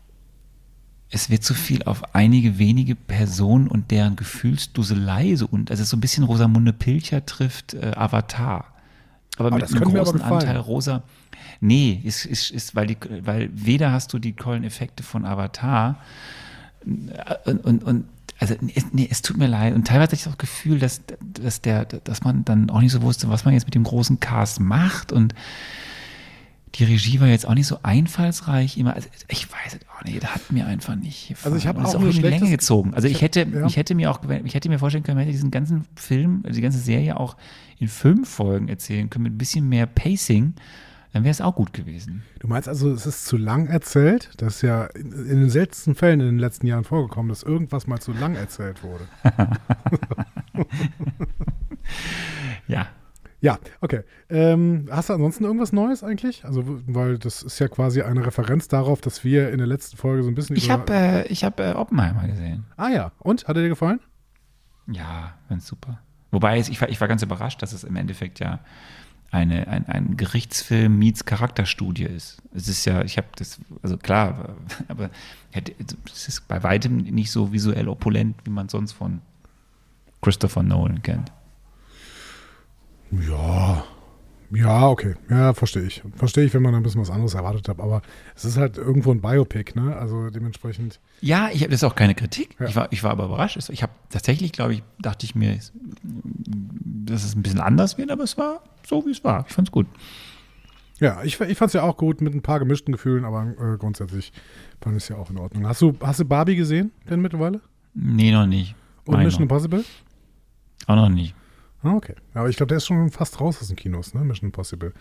es 1.13 1.29
wird 1.29 1.43
so 1.43 1.55
viel 1.55 1.83
auf 1.83 2.15
einige 2.15 2.59
wenige 2.59 2.95
Personen 2.95 3.67
und 3.67 3.91
deren 3.91 4.15
Gefühlsduselei 4.15 5.35
so 5.35 5.47
und 5.47 5.71
also 5.73 5.83
so 5.83 5.97
ein 5.97 6.01
bisschen 6.01 6.23
Rosamunde 6.23 6.73
Pilcher 6.73 7.27
trifft 7.27 7.75
äh, 7.75 7.93
Avatar. 7.97 8.70
Aber 9.41 9.53
Ah, 9.53 9.55
mit 9.55 9.63
das 9.63 9.75
einem 9.75 9.83
aber 9.85 10.05
großen. 10.05 10.21
Anteil 10.23 10.57
rosa. 10.59 11.03
Nee, 11.61 12.01
ist, 12.05 12.25
ist, 12.25 12.51
ist 12.51 12.75
weil, 12.75 12.87
die, 12.87 12.97
weil 13.23 13.51
weder 13.53 13.93
hast 13.93 14.13
du 14.13 14.19
die 14.19 14.35
tollen 14.35 14.65
Effekte 14.65 15.03
von 15.03 15.25
Avatar 15.25 15.97
äh, 16.87 17.51
und, 17.51 17.65
und, 17.65 17.85
und 17.85 18.05
also 18.39 18.55
nee, 18.61 18.73
nee, 18.93 19.09
es 19.11 19.21
tut 19.21 19.37
mir 19.37 19.47
leid. 19.49 19.75
Und 19.75 19.87
teilweise 19.87 20.05
hatte 20.05 20.15
ich 20.15 20.25
das 20.25 20.39
Gefühl, 20.39 20.79
dass, 20.79 21.03
dass, 21.21 21.61
der, 21.61 21.85
dass 21.85 22.23
man 22.25 22.45
dann 22.45 22.71
auch 22.71 22.81
nicht 22.81 22.93
so 22.93 23.03
wusste, 23.03 23.29
was 23.29 23.45
man 23.45 23.53
jetzt 23.53 23.67
mit 23.67 23.75
dem 23.75 23.85
großen 23.85 24.19
Cast 24.19 24.61
macht. 24.61 25.13
Und 25.13 25.35
die 26.77 26.85
Regie 26.85 27.21
war 27.21 27.27
jetzt 27.27 27.47
auch 27.47 27.55
nicht 27.55 27.67
so 27.67 27.79
einfallsreich 27.83 28.79
immer. 28.79 28.95
Also 28.95 29.09
ich 29.29 29.51
weiß 29.51 29.75
es 29.75 29.81
auch 29.89 30.05
nicht, 30.05 30.23
das 30.23 30.35
hat 30.35 30.53
mir 30.53 30.67
einfach 30.67 30.95
nicht 30.95 31.29
gefallen. 31.29 31.55
Also 31.55 31.57
ich 31.57 31.67
habe 31.67 31.85
auch 31.85 31.99
nur 31.99 32.11
in 32.11 32.17
die 32.17 32.23
Länge 32.23 32.51
gezogen. 32.51 32.95
Also 32.95 33.09
ich 33.09 33.23
hätte, 33.23 33.47
ja. 33.53 33.67
ich 33.67 33.77
hätte 33.77 33.95
mir 33.95 34.11
auch, 34.11 34.21
ich 34.45 34.55
hätte 34.55 34.69
mir 34.69 34.79
vorstellen 34.79 35.03
können, 35.03 35.17
man 35.17 35.25
hätte 35.25 35.33
diesen 35.33 35.51
ganzen 35.51 35.87
Film, 35.97 36.43
also 36.45 36.57
die 36.57 36.63
ganze 36.63 36.79
Serie 36.79 37.19
auch 37.19 37.37
in 37.79 37.89
fünf 37.89 38.29
Folgen 38.29 38.69
erzählen 38.69 39.11
können 39.11 39.25
mit 39.25 39.35
ein 39.35 39.39
bisschen 39.39 39.69
mehr 39.69 39.87
Pacing, 39.87 40.55
dann 41.13 41.25
wäre 41.25 41.33
es 41.33 41.41
auch 41.41 41.57
gut 41.57 41.73
gewesen. 41.73 42.23
Du 42.39 42.47
meinst 42.47 42.69
also, 42.69 42.93
es 42.93 43.05
ist 43.05 43.27
zu 43.27 43.37
lang 43.37 43.67
erzählt? 43.67 44.31
Das 44.37 44.57
ist 44.57 44.63
ja 44.63 44.85
in, 44.85 45.13
in 45.13 45.41
den 45.41 45.51
seltensten 45.51 45.97
Fällen 45.97 46.21
in 46.21 46.27
den 46.27 46.39
letzten 46.39 46.69
Jahren 46.69 46.85
vorgekommen, 46.85 47.29
dass 47.31 47.43
irgendwas 47.43 47.89
mal 47.89 47.99
zu 47.99 48.13
lang 48.13 48.37
erzählt 48.37 48.85
wurde. 48.85 49.09
Ja, 52.67 52.87
Ja, 53.43 53.59
okay. 53.81 54.03
Ähm, 54.29 54.89
hast 54.91 55.09
du 55.09 55.15
ansonsten 55.15 55.45
irgendwas 55.45 55.73
Neues 55.73 56.05
eigentlich? 56.05 56.45
Also, 56.45 56.63
weil 56.87 57.19
das 57.19 57.43
ist 57.43 57.59
ja 57.59 57.69
quasi 57.69 58.03
eine 58.03 58.27
Referenz 58.27 58.69
darauf, 58.69 59.01
dass 59.01 59.25
wir 59.25 59.51
in 59.51 59.59
der 59.59 59.67
letzten 59.67 59.97
Folge 59.97 60.23
so 60.23 60.29
ein 60.29 60.35
bisschen 60.35 60.57
ich 60.57 60.71
habe 60.71 60.93
äh, 60.93 61.27
ich 61.29 61.43
hab, 61.45 61.59
äh, 61.59 61.73
Oppenheimer 61.73 62.27
gesehen. 62.29 62.67
ah 62.77 62.91
ja, 62.91 63.13
und? 63.19 63.49
Hat 63.49 63.57
er 63.57 63.63
dir 63.63 63.71
gefallen? 63.71 64.01
Ja, 64.87 65.35
ganz 65.49 65.67
super. 65.67 66.01
Wobei 66.31 66.59
ich 66.59 66.81
war, 66.81 66.89
ich 66.89 67.01
war 67.01 67.09
ganz 67.09 67.23
überrascht, 67.23 67.63
dass 67.63 67.73
es 67.73 67.83
im 67.83 67.97
Endeffekt 67.97 68.41
ja 68.41 68.61
eine, 69.31 69.69
ein, 69.69 69.87
ein 69.87 70.17
Gerichtsfilm 70.17 70.99
meets 70.99 71.25
Charakterstudie 71.25 72.05
ist. 72.05 72.43
Es 72.53 72.69
ist 72.69 72.85
ja, 72.85 73.03
ich 73.03 73.17
habe 73.17 73.29
das, 73.37 73.61
also 73.83 73.97
klar, 73.97 74.57
aber 74.89 75.11
es 75.53 76.29
ist 76.29 76.47
bei 76.47 76.63
weitem 76.63 76.99
nicht 76.99 77.31
so 77.31 77.53
visuell 77.53 77.89
opulent, 77.89 78.37
wie 78.45 78.51
man 78.51 78.69
sonst 78.69 78.93
von 78.93 79.23
Christopher 80.21 80.63
Nolan 80.63 81.03
kennt. 81.03 81.33
Ja. 83.11 83.85
Ja, 84.53 84.89
okay. 84.89 85.15
Ja, 85.29 85.55
verstehe 85.55 85.85
ich. 85.85 86.03
Verstehe 86.17 86.45
ich, 86.45 86.55
wenn 86.55 86.63
man 86.63 86.75
ein 86.75 86.83
bisschen 86.83 87.01
was 87.01 87.11
anderes 87.11 87.35
erwartet 87.35 87.69
hat. 87.69 87.79
Aber 87.79 88.03
es 88.35 88.45
ist 88.45 88.57
halt 88.57 88.79
irgendwo 88.79 89.13
ein 89.13 89.21
Biopic, 89.21 89.79
ne? 89.79 89.97
Also 89.97 90.29
dementsprechend. 90.31 90.99
Ja, 91.21 91.51
ich 91.53 91.61
habe 91.61 91.71
das 91.71 91.83
ist 91.83 91.85
auch 91.85 91.95
keine 91.95 92.17
Kritik. 92.17 92.57
Ja. 92.59 92.67
Ich, 92.67 92.75
war, 92.75 92.89
ich 92.91 93.03
war 93.05 93.13
aber 93.13 93.27
überrascht. 93.27 93.57
Ich 93.71 93.83
habe 93.83 93.93
tatsächlich, 94.09 94.51
glaube 94.51 94.75
ich, 94.75 94.83
dachte 94.99 95.25
ich 95.25 95.37
mir, 95.37 95.57
dass 96.03 97.25
es 97.25 97.37
ein 97.37 97.43
bisschen 97.43 97.61
anders 97.61 97.97
wird, 97.97 98.11
aber 98.11 98.25
es 98.25 98.37
war 98.39 98.65
so, 98.85 99.07
wie 99.07 99.11
es 99.11 99.23
war. 99.23 99.45
Ich 99.49 99.55
fand 99.55 99.69
es 99.69 99.73
gut. 99.73 99.87
Ja, 100.99 101.23
ich, 101.23 101.41
ich 101.41 101.57
fand 101.57 101.69
es 101.69 101.73
ja 101.75 101.83
auch 101.83 101.97
gut 101.97 102.21
mit 102.21 102.35
ein 102.35 102.43
paar 102.43 102.59
gemischten 102.59 102.93
Gefühlen, 102.93 103.25
aber 103.25 103.55
äh, 103.59 103.79
grundsätzlich 103.79 104.33
fand 104.81 104.97
ich 104.97 105.05
es 105.05 105.09
ja 105.09 105.17
auch 105.17 105.31
in 105.31 105.39
Ordnung. 105.39 105.67
Hast 105.67 105.81
du, 105.81 105.97
hast 106.01 106.21
du 106.21 106.25
Barbie 106.25 106.57
gesehen 106.57 106.91
denn 107.09 107.21
mittlerweile? 107.21 107.61
Nee, 107.95 108.33
noch 108.33 108.47
nicht. 108.47 108.75
Und 109.07 109.13
Meine 109.13 109.25
Mission 109.25 109.43
noch. 109.47 109.51
Impossible? 109.51 109.85
Auch 110.87 110.97
noch 110.97 111.09
nicht. 111.09 111.35
Ah, 111.83 111.95
okay. 111.95 112.15
Aber 112.35 112.49
ich 112.49 112.57
glaube, 112.57 112.69
der 112.69 112.79
ist 112.79 112.87
schon 112.87 113.11
fast 113.11 113.41
raus 113.41 113.59
aus 113.61 113.69
den 113.69 113.77
Kinos, 113.77 114.13
ne? 114.13 114.23
Mission 114.23 114.49
Impossible. 114.49 114.93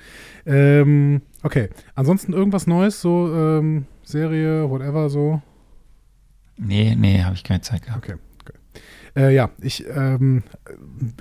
Ähm, 0.45 1.21
okay. 1.43 1.69
Ansonsten 1.95 2.33
irgendwas 2.33 2.67
Neues, 2.67 3.01
so 3.01 3.33
ähm, 3.33 3.85
Serie, 4.03 4.69
whatever, 4.69 5.09
so. 5.09 5.41
Nee, 6.57 6.95
nee, 6.95 7.21
habe 7.23 7.35
ich 7.35 7.43
keine 7.43 7.61
Zeit 7.61 7.83
gehabt. 7.83 8.05
Okay. 8.05 8.17
okay. 8.41 8.57
Äh, 9.15 9.33
ja, 9.33 9.49
ich, 9.61 9.85
ähm, 9.93 10.43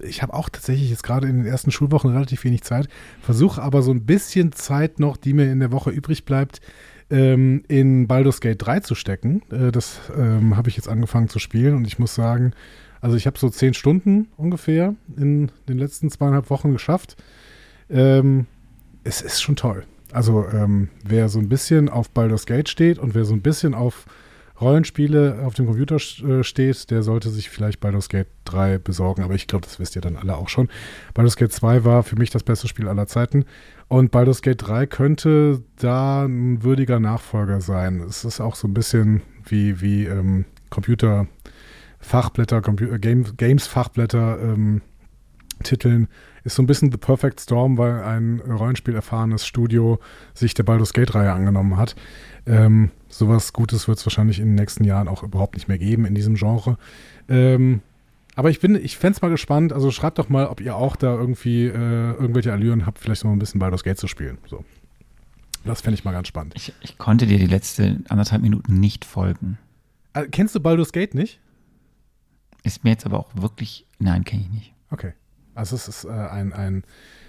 ich 0.03 0.23
habe 0.23 0.35
auch 0.35 0.49
tatsächlich 0.49 0.90
jetzt 0.90 1.03
gerade 1.03 1.27
in 1.27 1.38
den 1.38 1.47
ersten 1.47 1.73
Schulwochen 1.73 2.11
relativ 2.11 2.44
wenig 2.44 2.62
Zeit, 2.62 2.88
versuche 3.21 3.61
aber 3.61 3.83
so 3.83 3.90
ein 3.90 4.07
bisschen 4.07 4.53
Zeit 4.53 5.01
noch, 5.01 5.16
die 5.16 5.33
mir 5.33 5.51
in 5.51 5.59
der 5.59 5.73
Woche 5.73 5.90
übrig 5.90 6.25
bleibt, 6.25 6.61
ähm, 7.11 7.64
in 7.68 8.07
Baldur's 8.07 8.40
Gate 8.40 8.64
3 8.64 8.81
zu 8.81 8.94
stecken. 8.94 9.42
Äh, 9.51 9.73
das 9.73 10.01
ähm, 10.16 10.57
habe 10.57 10.68
ich 10.68 10.77
jetzt 10.77 10.88
angefangen 10.88 11.29
zu 11.29 11.40
spielen 11.40 11.75
und 11.75 11.87
ich 11.87 11.99
muss 11.99 12.14
sagen, 12.14 12.53
also 13.00 13.16
ich 13.16 13.26
habe 13.26 13.38
so 13.38 13.48
zehn 13.48 13.74
Stunden 13.74 14.28
ungefähr 14.37 14.94
in 15.16 15.50
den 15.68 15.78
letzten 15.78 16.11
zweieinhalb 16.11 16.50
Wochen 16.50 16.72
geschafft. 16.72 17.16
Ähm, 17.90 18.46
es 19.04 19.20
ist 19.22 19.40
schon 19.40 19.56
toll. 19.56 19.84
Also 20.12 20.46
ähm, 20.48 20.88
wer 21.04 21.28
so 21.28 21.38
ein 21.38 21.48
bisschen 21.48 21.88
auf 21.88 22.11
Baldur's 22.11 22.46
Gate 22.46 22.68
steht 22.68 22.98
und 22.98 23.14
wer 23.14 23.24
so 23.24 23.34
ein 23.34 23.42
bisschen 23.42 23.74
auf 23.74 24.06
Rollenspiele 24.61 25.42
auf 25.44 25.54
dem 25.54 25.66
Computer 25.66 25.96
äh, 25.96 26.42
steht, 26.42 26.90
der 26.90 27.02
sollte 27.02 27.30
sich 27.30 27.48
vielleicht 27.48 27.80
Baldur's 27.80 28.08
Gate 28.08 28.26
3 28.44 28.78
besorgen. 28.78 29.22
Aber 29.22 29.34
ich 29.34 29.46
glaube, 29.46 29.64
das 29.64 29.78
wisst 29.78 29.94
ihr 29.94 30.02
dann 30.02 30.16
alle 30.16 30.37
auch 30.37 30.48
schon. 30.48 30.68
Baldur's 31.14 31.37
Gate 31.37 31.52
2 31.52 31.84
war 31.84 32.02
für 32.02 32.16
mich 32.16 32.30
das 32.30 32.42
beste 32.42 32.66
Spiel 32.66 32.88
aller 32.88 33.06
Zeiten. 33.06 33.44
Und 33.87 34.11
Baldur's 34.11 34.42
Gate 34.42 34.61
3 34.61 34.87
könnte 34.87 35.62
da 35.76 36.24
ein 36.24 36.62
würdiger 36.62 36.98
Nachfolger 36.98 37.61
sein. 37.61 38.00
Es 38.00 38.24
ist 38.24 38.40
auch 38.40 38.56
so 38.56 38.66
ein 38.66 38.74
bisschen 38.74 39.22
wie, 39.44 39.80
wie 39.80 40.06
ähm, 40.06 40.44
Computer-Fachblätter, 40.70 41.28
Compu 42.00 42.84
äh, 42.84 42.98
Game, 42.98 43.37
Games-Fachblätter 43.37 44.38
ähm, 44.40 44.82
titeln. 45.62 46.08
Ist 46.44 46.54
so 46.54 46.62
ein 46.62 46.66
bisschen 46.66 46.90
The 46.90 46.98
Perfect 46.98 47.40
Storm, 47.40 47.76
weil 47.78 48.02
ein 48.02 48.40
Rollenspiel-erfahrenes 48.40 49.46
Studio 49.46 49.98
sich 50.34 50.54
der 50.54 50.62
Baldur's 50.62 50.92
Gate-Reihe 50.92 51.32
angenommen 51.32 51.76
hat. 51.76 51.96
Ähm, 52.46 52.90
sowas 53.08 53.52
Gutes 53.52 53.88
wird 53.88 53.98
es 53.98 54.06
wahrscheinlich 54.06 54.38
in 54.38 54.46
den 54.46 54.54
nächsten 54.54 54.84
Jahren 54.84 55.08
auch 55.08 55.22
überhaupt 55.22 55.56
nicht 55.56 55.68
mehr 55.68 55.78
geben 55.78 56.06
in 56.06 56.14
diesem 56.14 56.37
Genre. 56.37 56.78
Ähm, 57.28 57.82
aber 58.34 58.50
ich 58.50 58.61
bin, 58.61 58.76
ich 58.76 58.96
fände 58.96 59.16
es 59.16 59.22
mal 59.22 59.30
gespannt. 59.30 59.72
Also 59.72 59.90
schreibt 59.90 60.18
doch 60.18 60.28
mal, 60.28 60.46
ob 60.46 60.61
ihr 60.61 60.76
auch 60.76 60.94
da 60.94 61.12
irgendwie 61.12 61.64
äh, 61.64 61.72
irgendwelche 61.72 62.52
Allüren 62.52 62.87
habt, 62.87 63.00
vielleicht 63.00 63.24
noch 63.24 63.32
ein 63.32 63.38
bisschen 63.38 63.58
Baldur's 63.58 63.82
Gate 63.82 63.98
zu 63.98 64.06
spielen. 64.06 64.38
So. 64.46 64.64
Das 65.64 65.80
fände 65.80 65.98
ich 65.98 66.04
mal 66.04 66.12
ganz 66.12 66.28
spannend. 66.28 66.54
Ich, 66.56 66.72
ich 66.80 66.98
konnte 66.98 67.26
dir 67.26 67.38
die 67.38 67.46
letzte 67.46 67.98
anderthalb 68.08 68.42
Minuten 68.42 68.78
nicht 68.78 69.04
folgen. 69.04 69.58
Äh, 70.14 70.26
kennst 70.26 70.54
du 70.54 70.61
Baldur's 70.61 70.92
Gate 70.92 71.14
nicht? 71.14 71.40
Ist 72.68 72.85
mir 72.85 72.90
jetzt 72.90 73.07
aber 73.07 73.18
auch 73.18 73.31
wirklich, 73.35 73.87
nein, 73.98 74.24
kenne 74.24 74.42
ich 74.42 74.50
nicht. 74.50 74.74
Okay. 74.90 75.14
Also 75.54 75.74
es 75.74 75.88
ist 75.88 76.04
äh, 76.04 76.11
ein, 76.11 76.52
ein 76.52 76.85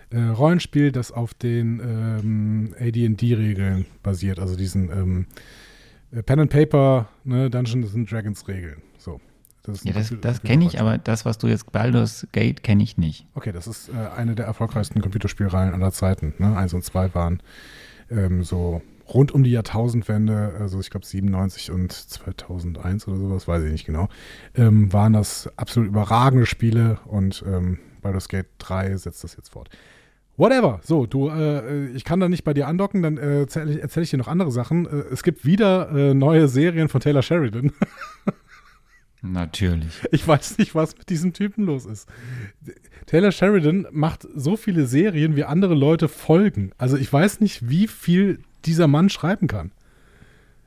äh, 0.09 0.19
Rollenspiel, 0.19 0.91
das 0.91 1.13
auf 1.13 1.33
den 1.33 1.79
ähm, 1.79 2.75
AD&D-Regeln 2.77 3.85
basiert, 4.03 4.37
also 4.37 4.57
diesen 4.57 4.91
ähm, 4.91 5.25
äh, 6.11 6.21
Pen 6.23 6.41
and 6.41 6.51
Paper, 6.51 7.07
ne, 7.23 7.49
Dungeons 7.49 7.95
and 7.95 8.11
Dragons 8.11 8.45
Regeln. 8.49 8.81
So. 8.97 9.21
Das, 9.63 9.81
Ja, 9.85 9.93
das, 9.93 10.13
das 10.19 10.41
kenne 10.41 10.65
ich, 10.65 10.81
aber 10.81 10.97
das, 10.97 11.23
was 11.23 11.37
du 11.37 11.47
jetzt 11.47 11.71
Baldur's 11.71 12.27
Gate, 12.33 12.61
kenne 12.61 12.83
ich 12.83 12.97
nicht. 12.97 13.25
Okay, 13.33 13.53
das 13.53 13.65
ist 13.65 13.87
äh, 13.87 13.93
eine 13.93 14.35
der 14.35 14.45
erfolgreichsten 14.45 15.01
Computerspielreihen 15.01 15.73
aller 15.73 15.93
Zeiten. 15.93 16.33
Ne? 16.37 16.57
Eins 16.57 16.73
und 16.73 16.83
zwei 16.83 17.13
waren 17.15 17.41
ähm, 18.11 18.43
so 18.43 18.81
rund 19.13 19.31
um 19.31 19.43
die 19.43 19.51
Jahrtausendwende, 19.51 20.55
also 20.59 20.79
ich 20.79 20.89
glaube 20.89 21.05
97 21.05 21.71
und 21.71 21.91
2001 21.91 23.07
oder 23.07 23.17
sowas, 23.17 23.47
weiß 23.47 23.63
ich 23.63 23.71
nicht 23.71 23.85
genau, 23.85 24.07
ähm, 24.55 24.91
waren 24.93 25.13
das 25.13 25.49
absolut 25.57 25.89
überragende 25.89 26.45
Spiele 26.45 26.99
und 27.05 27.43
ähm, 27.47 27.79
Baldur's 28.01 28.29
Gate 28.29 28.47
3 28.59 28.95
setzt 28.97 29.23
das 29.23 29.35
jetzt 29.35 29.49
fort. 29.49 29.69
Whatever. 30.37 30.79
So, 30.83 31.05
du, 31.05 31.27
äh, 31.27 31.87
ich 31.89 32.05
kann 32.05 32.21
da 32.21 32.29
nicht 32.29 32.45
bei 32.45 32.53
dir 32.53 32.67
andocken, 32.67 33.01
dann 33.01 33.17
äh, 33.17 33.41
erzähle 33.41 33.73
ich, 33.73 33.81
erzähl 33.81 34.03
ich 34.03 34.09
dir 34.09 34.17
noch 34.17 34.29
andere 34.29 34.51
Sachen. 34.51 34.85
Äh, 34.85 35.03
es 35.11 35.21
gibt 35.21 35.45
wieder 35.45 35.91
äh, 35.91 36.13
neue 36.13 36.47
Serien 36.47 36.87
von 36.87 37.01
Taylor 37.01 37.21
Sheridan. 37.21 37.73
Natürlich. 39.21 39.99
Ich 40.11 40.25
weiß 40.25 40.57
nicht, 40.59 40.75
was 40.75 40.97
mit 40.97 41.09
diesem 41.09 41.33
Typen 41.33 41.65
los 41.65 41.85
ist. 41.85 42.07
Taylor 43.05 43.33
Sheridan 43.33 43.85
macht 43.91 44.25
so 44.33 44.55
viele 44.55 44.85
Serien, 44.85 45.35
wie 45.35 45.43
andere 45.43 45.75
Leute 45.75 46.07
folgen. 46.07 46.71
Also 46.77 46.95
ich 46.95 47.11
weiß 47.11 47.41
nicht, 47.41 47.67
wie 47.67 47.87
viel 47.87 48.39
dieser 48.65 48.87
Mann 48.87 49.09
schreiben 49.09 49.47
kann. 49.47 49.71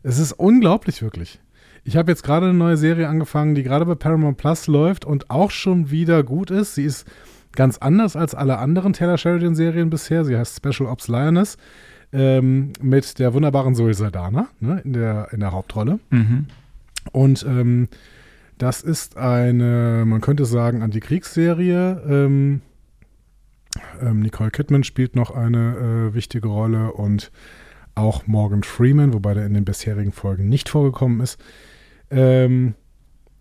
Es 0.02 0.18
ist 0.18 0.32
unglaublich, 0.32 1.02
wirklich. 1.02 1.40
Ich 1.84 1.96
habe 1.96 2.10
jetzt 2.12 2.22
gerade 2.22 2.46
eine 2.46 2.58
neue 2.58 2.76
Serie 2.76 3.08
angefangen, 3.08 3.54
die 3.54 3.62
gerade 3.62 3.86
bei 3.86 3.94
Paramount 3.94 4.36
Plus 4.36 4.66
läuft 4.66 5.04
und 5.04 5.30
auch 5.30 5.50
schon 5.50 5.90
wieder 5.90 6.22
gut 6.22 6.50
ist. 6.50 6.74
Sie 6.76 6.84
ist 6.84 7.06
ganz 7.52 7.78
anders 7.78 8.16
als 8.16 8.34
alle 8.34 8.58
anderen 8.58 8.92
Taylor 8.92 9.18
Sheridan-Serien 9.18 9.90
bisher. 9.90 10.24
Sie 10.24 10.36
heißt 10.36 10.56
Special 10.56 10.88
Ops 10.88 11.08
Lioness 11.08 11.56
ähm, 12.12 12.72
mit 12.80 13.18
der 13.18 13.34
wunderbaren 13.34 13.74
Zoe 13.74 13.94
Saldana 13.94 14.48
ne, 14.60 14.80
in, 14.84 14.92
der, 14.92 15.28
in 15.32 15.40
der 15.40 15.52
Hauptrolle. 15.52 15.98
Mhm. 16.10 16.46
Und 17.10 17.44
ähm, 17.48 17.88
das 18.58 18.82
ist 18.82 19.16
eine, 19.16 20.04
man 20.06 20.20
könnte 20.20 20.44
sagen, 20.44 20.82
Antikriegsserie. 20.82 22.02
Ähm, 22.08 22.60
ähm, 24.00 24.20
Nicole 24.20 24.50
Kidman 24.50 24.84
spielt 24.84 25.16
noch 25.16 25.30
eine 25.30 26.10
äh, 26.10 26.14
wichtige 26.14 26.48
Rolle 26.48 26.92
und 26.92 27.32
auch 27.94 28.26
Morgan 28.26 28.62
Freeman, 28.62 29.12
wobei 29.12 29.34
der 29.34 29.46
in 29.46 29.54
den 29.54 29.64
bisherigen 29.64 30.12
Folgen 30.12 30.48
nicht 30.48 30.68
vorgekommen 30.68 31.20
ist. 31.20 31.38
Ähm, 32.10 32.74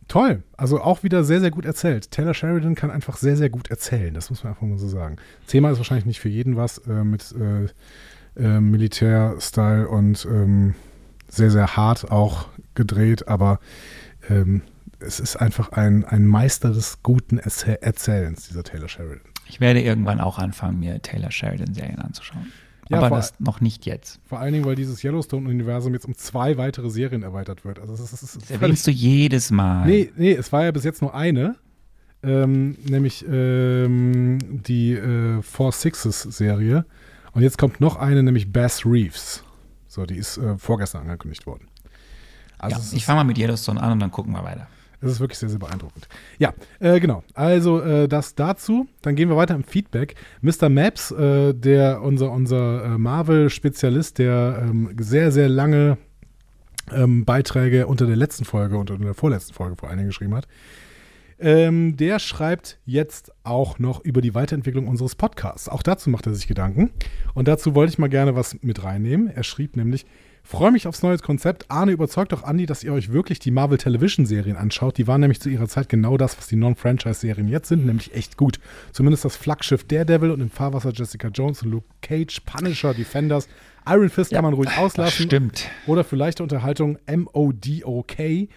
toll. 0.08 0.44
Also 0.58 0.82
auch 0.82 1.04
wieder 1.04 1.24
sehr, 1.24 1.40
sehr 1.40 1.52
gut 1.52 1.66
erzählt. 1.66 2.12
Taylor 2.12 2.34
Sheridan 2.34 2.76
kann 2.76 2.92
einfach 2.92 3.18
sehr, 3.18 3.38
sehr 3.38 3.50
gut 3.50 3.70
erzählen. 3.70 4.14
Das 4.14 4.30
muss 4.30 4.44
man 4.44 4.54
einfach 4.54 4.68
mal 4.68 4.78
so 4.78 4.88
sagen. 4.88 5.18
Thema 5.48 5.72
ist 5.72 5.78
wahrscheinlich 5.78 6.06
nicht 6.06 6.20
für 6.20 6.30
jeden 6.30 6.56
was 6.56 6.80
äh, 6.80 7.04
mit 7.04 7.34
äh, 7.34 7.68
äh, 8.42 8.60
Militär-Style 8.60 9.88
und 9.88 10.26
ähm, 10.26 10.76
sehr, 11.28 11.52
sehr 11.52 11.76
hart 11.76 12.12
auch 12.12 12.48
gedreht, 12.76 13.28
aber 13.28 13.60
ähm, 14.30 14.62
es 15.00 15.20
ist 15.20 15.36
einfach 15.38 15.72
ein, 15.72 16.06
ein 16.06 16.28
Meister 16.28 16.72
des 16.72 17.02
guten 17.04 17.40
Erzähl 17.40 17.80
Erzählens, 17.82 18.48
dieser 18.48 18.64
Taylor 18.64 18.88
Sheridan. 18.88 19.22
Ich 19.48 19.60
werde 19.60 19.82
irgendwann 19.82 20.20
auch 20.22 20.38
anfangen, 20.38 20.80
mir 20.80 21.02
Taylor 21.02 21.32
Sheridan-Serien 21.32 22.00
anzuschauen. 22.00 22.52
Ja, 22.92 22.98
Aber 22.98 23.16
das 23.16 23.40
noch 23.40 23.62
nicht 23.62 23.86
jetzt. 23.86 24.20
Vor 24.26 24.40
allen 24.40 24.52
Dingen, 24.52 24.66
weil 24.66 24.76
dieses 24.76 25.02
Yellowstone-Universum 25.02 25.94
jetzt 25.94 26.06
um 26.06 26.16
zwei 26.16 26.58
weitere 26.58 26.90
Serien 26.90 27.24
erweitert 27.24 27.64
wird. 27.64 27.80
Also 27.80 27.94
es 27.94 28.02
ist, 28.02 28.22
es 28.22 28.32
völlig 28.32 28.52
erwähnst 28.52 28.86
du 28.86 28.92
jedes 28.92 29.50
Mal. 29.50 29.86
Nee, 29.86 30.12
nee, 30.18 30.34
es 30.34 30.52
war 30.52 30.66
ja 30.66 30.72
bis 30.72 30.84
jetzt 30.84 31.02
nur 31.02 31.16
eine, 31.16 31.56
ähm, 32.22 32.78
nämlich 32.84 33.26
ähm, 33.28 34.40
die 34.42 34.94
äh, 34.94 35.42
Four 35.42 35.72
Sixes 35.72 36.22
Serie. 36.24 36.86
Und 37.32 37.44
jetzt 37.44 37.58
kommt 37.58 37.80
noch 37.80 37.96
eine, 37.96 38.24
nämlich 38.24 38.52
Bass 38.52 38.86
Reeves. 38.86 39.44
So, 39.88 40.06
die 40.06 40.18
ist 40.18 40.38
äh, 40.38 40.58
vorgestern 40.58 41.04
angekündigt 41.04 41.46
worden. 41.46 41.70
Also 42.58 42.76
ja, 42.76 42.82
es, 42.82 42.94
ich 42.94 43.06
fange 43.06 43.20
mal 43.20 43.24
mit 43.24 43.38
Yellowstone 43.38 43.82
an 43.82 43.94
und 43.94 44.00
dann 44.02 44.12
gucken 44.12 44.34
wir 44.34 44.44
weiter. 44.44 44.68
Es 45.02 45.14
ist 45.14 45.20
wirklich 45.20 45.40
sehr, 45.40 45.50
sehr 45.50 45.60
beeindruckend. 45.60 46.08
Ja, 46.38 46.54
äh, 46.80 47.00
genau. 47.00 47.24
Also 47.34 47.82
äh, 47.82 48.08
das 48.08 48.36
dazu. 48.36 48.88
Dann 49.02 49.16
gehen 49.16 49.30
wir 49.30 49.36
weiter 49.36 49.56
im 49.56 49.64
Feedback. 49.64 50.16
Mr. 50.42 50.70
Maps, 50.70 51.12
äh, 51.12 51.54
der 51.54 52.02
unser, 52.02 52.32
unser 52.32 52.86
äh, 52.86 52.98
Marvel-Spezialist, 52.98 54.20
der 54.20 54.64
ähm, 54.64 54.96
sehr, 55.00 55.32
sehr 55.32 55.50
lange 55.50 55.98
ähm, 56.92 57.26
Beiträge 57.26 57.88
unter 57.88 58.06
der 58.06 58.16
letzten 58.16 58.46
Folge 58.46 58.78
und 58.78 58.92
unter 58.92 59.04
der 59.04 59.14
vorletzten 59.14 59.54
Folge 59.54 59.76
vor 59.76 59.90
allen 59.90 59.98
Dingen 59.98 60.10
geschrieben 60.10 60.36
hat. 60.36 60.48
Ähm, 61.40 61.98
der 61.98 62.20
schreibt 62.20 62.78
jetzt 62.86 63.32
auch 63.44 63.80
noch 63.80 64.06
über 64.06 64.22
die 64.22 64.36
Weiterentwicklung 64.36 64.88
unseres 64.88 65.16
Podcasts. 65.16 65.68
Auch 65.68 65.82
dazu 65.82 66.12
macht 66.12 66.28
er 66.28 66.36
sich 66.36 66.48
Gedanken. 66.48 66.92
Und 67.34 67.48
dazu 67.48 67.74
wollte 67.74 67.94
ich 67.94 67.98
mal 67.98 68.10
gerne 68.10 68.36
was 68.36 68.62
mit 68.62 68.84
reinnehmen. 68.84 69.28
Er 69.28 69.42
schrieb 69.42 69.76
nämlich, 69.76 70.06
freue 70.44 70.72
mich 70.72 70.88
aufs 70.88 71.04
neue 71.04 71.18
Konzept. 71.18 71.66
Arne, 71.70 71.92
überzeugt 71.92 72.32
doch 72.32 72.44
Andi, 72.44 72.66
dass 72.66 72.84
ihr 72.84 72.94
euch 72.94 73.12
wirklich 73.12 73.40
die 73.40 73.52
Marvel 73.52 73.78
Television 73.78 74.26
Serien 74.26 74.58
anschaut. 74.58 74.98
Die 74.98 75.08
waren 75.08 75.22
nämlich 75.22 75.40
zu 75.40 75.50
ihrer 75.50 75.68
Zeit 75.68 75.90
genau 75.90 76.18
das, 76.18 76.38
was 76.38 76.48
die 76.48 76.56
Non-Franchise-Serien 76.56 77.48
jetzt 77.48 77.68
sind, 77.70 77.86
nämlich 77.86 78.14
echt 78.14 78.38
gut. 78.38 78.60
Zumindest 78.92 79.26
das 79.26 79.36
Flaggschiff 79.36 79.84
Daredevil 79.86 80.32
und 80.32 80.42
im 80.42 80.50
Fahrwasser 80.50 80.92
Jessica 80.92 81.30
Jones 81.30 81.64
und 81.64 81.72
Luke 81.72 81.88
Cage, 82.02 82.42
Punisher, 82.46 82.94
Defenders. 82.94 83.48
Iron 83.88 84.10
Fist 84.10 84.32
kann 84.32 84.44
man 84.44 84.54
ruhig 84.54 84.70
auslassen. 84.78 85.26
stimmt. 85.26 85.70
Oder 85.88 86.04
für 86.04 86.16
leichte 86.16 86.44
Unterhaltung 86.44 86.98
M.O.D.O.K. 87.06 88.48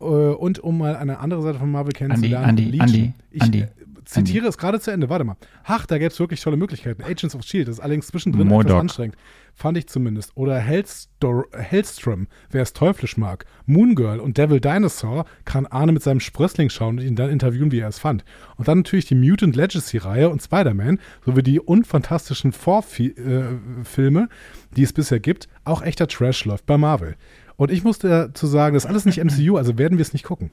Äh, 0.00 0.04
und 0.04 0.58
um 0.60 0.78
mal 0.78 0.96
eine 0.96 1.18
andere 1.18 1.42
Seite 1.42 1.58
von 1.58 1.70
Marvel 1.70 1.92
kennenzulernen. 1.92 2.48
Andi, 2.48 2.64
Legion. 2.64 2.80
Andi, 2.82 3.12
ich 3.30 3.42
Andi, 3.42 3.58
äh, 3.60 3.68
zitiere 4.10 4.46
es 4.48 4.58
gerade 4.58 4.80
zu 4.80 4.90
Ende. 4.90 5.08
Warte 5.08 5.24
mal. 5.24 5.36
Ach, 5.64 5.86
da 5.86 5.98
gäbe 5.98 6.12
es 6.12 6.18
wirklich 6.18 6.40
tolle 6.40 6.56
Möglichkeiten. 6.56 7.02
Agents 7.02 7.34
of 7.34 7.42
S.H.I.E.L.D. 7.42 7.66
Das 7.66 7.76
ist 7.76 7.80
allerdings 7.80 8.08
zwischendrin 8.08 8.46
etwas 8.46 8.52
Modok. 8.52 8.80
anstrengend. 8.80 9.16
Fand 9.54 9.78
ich 9.78 9.88
zumindest. 9.88 10.32
Oder 10.36 10.58
Hellstor 10.58 11.46
Hellstrom, 11.52 12.28
wer 12.50 12.62
es 12.62 12.72
teuflisch 12.72 13.16
mag. 13.16 13.44
Moon 13.66 13.94
Girl 13.94 14.20
und 14.20 14.38
Devil 14.38 14.60
Dinosaur 14.60 15.24
kann 15.44 15.66
Arne 15.66 15.92
mit 15.92 16.02
seinem 16.02 16.20
Sprössling 16.20 16.70
schauen 16.70 16.98
und 16.98 17.04
ihn 17.04 17.16
dann 17.16 17.30
interviewen, 17.30 17.72
wie 17.72 17.80
er 17.80 17.88
es 17.88 17.98
fand. 17.98 18.24
Und 18.56 18.68
dann 18.68 18.78
natürlich 18.78 19.06
die 19.06 19.14
Mutant 19.14 19.56
Legacy-Reihe 19.56 20.28
und 20.28 20.42
Spider-Man 20.42 20.98
sowie 21.24 21.42
die 21.42 21.60
unfantastischen 21.60 22.52
Vorfilme, 22.52 24.28
die 24.76 24.82
es 24.82 24.92
bisher 24.92 25.20
gibt. 25.20 25.48
Auch 25.64 25.82
echter 25.82 26.06
Trash 26.06 26.44
läuft 26.44 26.66
bei 26.66 26.78
Marvel. 26.78 27.16
Und 27.56 27.70
ich 27.70 27.84
musste 27.84 28.08
dazu 28.08 28.46
sagen, 28.46 28.74
das 28.74 28.84
ist 28.84 28.90
alles 28.90 29.04
nicht 29.04 29.22
MCU, 29.22 29.56
also 29.56 29.76
werden 29.76 29.98
wir 29.98 30.02
es 30.02 30.14
nicht 30.14 30.24
gucken. 30.24 30.50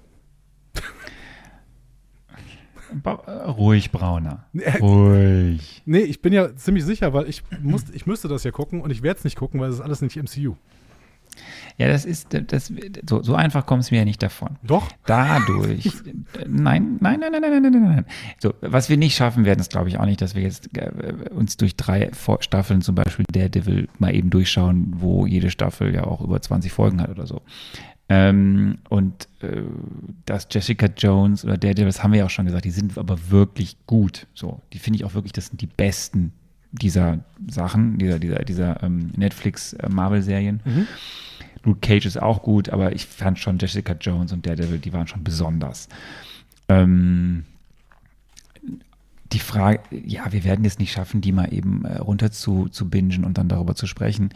Äh, 3.04 3.32
ruhig, 3.32 3.92
Brauner. 3.92 4.46
Ruhig. 4.82 5.82
Nee, 5.86 6.00
ich 6.00 6.22
bin 6.22 6.34
ja 6.34 6.56
ziemlich 6.56 6.86
sicher, 6.86 7.14
weil 7.14 7.28
ich, 7.30 7.44
muss, 7.62 7.86
ich 7.94 8.06
müsste 8.06 8.28
das 8.28 8.44
ja 8.44 8.52
gucken 8.52 8.82
und 8.82 8.92
ich 8.92 9.04
werde 9.04 9.18
es 9.20 9.24
nicht 9.24 9.38
gucken, 9.38 9.60
weil 9.60 9.70
es 9.70 9.76
ist 9.76 9.82
alles 9.82 10.02
nicht 10.02 10.16
MCU. 10.16 10.56
Ja, 11.78 11.88
das 11.88 12.06
ist, 12.06 12.30
das, 12.32 12.74
so, 13.08 13.22
so 13.22 13.36
einfach 13.36 13.66
kommst 13.66 13.92
du 13.92 13.96
mir 13.96 14.00
ja 14.00 14.06
nicht 14.06 14.24
davon. 14.24 14.58
Doch. 14.64 14.88
Dadurch. 15.06 15.92
nein, 16.48 16.98
nein, 17.00 17.20
nein, 17.20 17.32
nein, 17.32 17.42
nein, 17.42 17.62
nein, 17.62 17.72
nein, 17.72 17.82
nein. 17.82 18.06
So, 18.40 18.54
was 18.62 18.90
wir 18.90 18.98
nicht 18.98 19.16
schaffen 19.16 19.46
werden, 19.46 19.60
ist 19.60 19.70
glaube 19.70 19.90
ich 19.90 20.00
auch 20.00 20.06
nicht, 20.06 20.22
dass 20.22 20.34
wir 20.34 20.42
jetzt 20.42 20.76
äh, 20.76 20.92
uns 21.30 21.58
durch 21.58 21.76
drei 21.76 22.10
Staffeln 22.40 22.82
zum 22.82 22.96
Beispiel 22.96 23.26
Daredevil 23.32 23.90
mal 24.00 24.16
eben 24.16 24.32
durchschauen, 24.32 24.94
wo 24.98 25.28
jede 25.28 25.52
Staffel 25.52 25.94
ja 25.94 26.06
auch 26.06 26.22
über 26.22 26.42
20 26.42 26.72
Folgen 26.72 27.02
hat 27.02 27.10
oder 27.10 27.28
so. 27.28 27.42
Ähm, 28.10 28.78
und 28.90 29.28
äh, 29.42 29.64
das 30.26 30.48
Jessica 30.50 30.88
Jones 30.88 31.44
oder 31.44 31.58
Daredevil, 31.58 31.88
das 31.88 32.04
haben 32.04 32.14
wir 32.14 32.20
ja 32.20 32.26
auch 32.26 32.30
schon 32.30 32.46
gesagt, 32.46 32.66
die 32.66 32.72
sind 32.72 32.98
aber 32.98 33.30
wirklich 33.30 33.78
gut. 33.86 34.28
So, 34.34 34.62
die 34.74 34.80
finde 34.80 34.98
ich 34.98 35.06
auch 35.06 35.14
wirklich, 35.14 35.34
das 35.34 35.48
sind 35.48 35.62
die 35.62 35.68
besten 35.68 36.32
dieser 36.72 37.20
Sachen, 37.50 37.98
dieser, 37.98 38.20
dieser, 38.20 38.40
dieser 38.40 38.84
ähm, 38.84 39.12
Netflix-Marvel-Serien. 39.16 40.62
Luke 41.64 41.80
Cage 41.82 42.06
ist 42.06 42.22
auch 42.22 42.44
gut, 42.44 42.70
aber 42.70 42.94
ich 42.94 43.06
fand 43.06 43.40
schon 43.40 43.58
Jessica 43.58 43.94
Jones 44.00 44.32
und 44.32 44.46
Daredevil, 44.46 44.80
die 44.80 44.94
waren 44.94 45.08
schon 45.08 45.24
besonders. 45.24 45.90
Ähm, 46.70 47.44
die 49.32 49.40
Frage, 49.40 49.82
ja, 49.92 50.32
wir 50.32 50.44
werden 50.44 50.64
es 50.66 50.80
nicht 50.80 50.92
schaffen, 50.92 51.22
die 51.22 51.32
mal 51.32 51.54
eben 51.54 51.86
äh, 51.86 51.98
runter 51.98 52.32
zu, 52.32 52.70
zu 52.70 52.90
bingen 52.90 53.26
und 53.26 53.38
dann 53.38 53.50
darüber 53.50 53.76
zu 53.76 53.88
sprechen. 53.88 54.30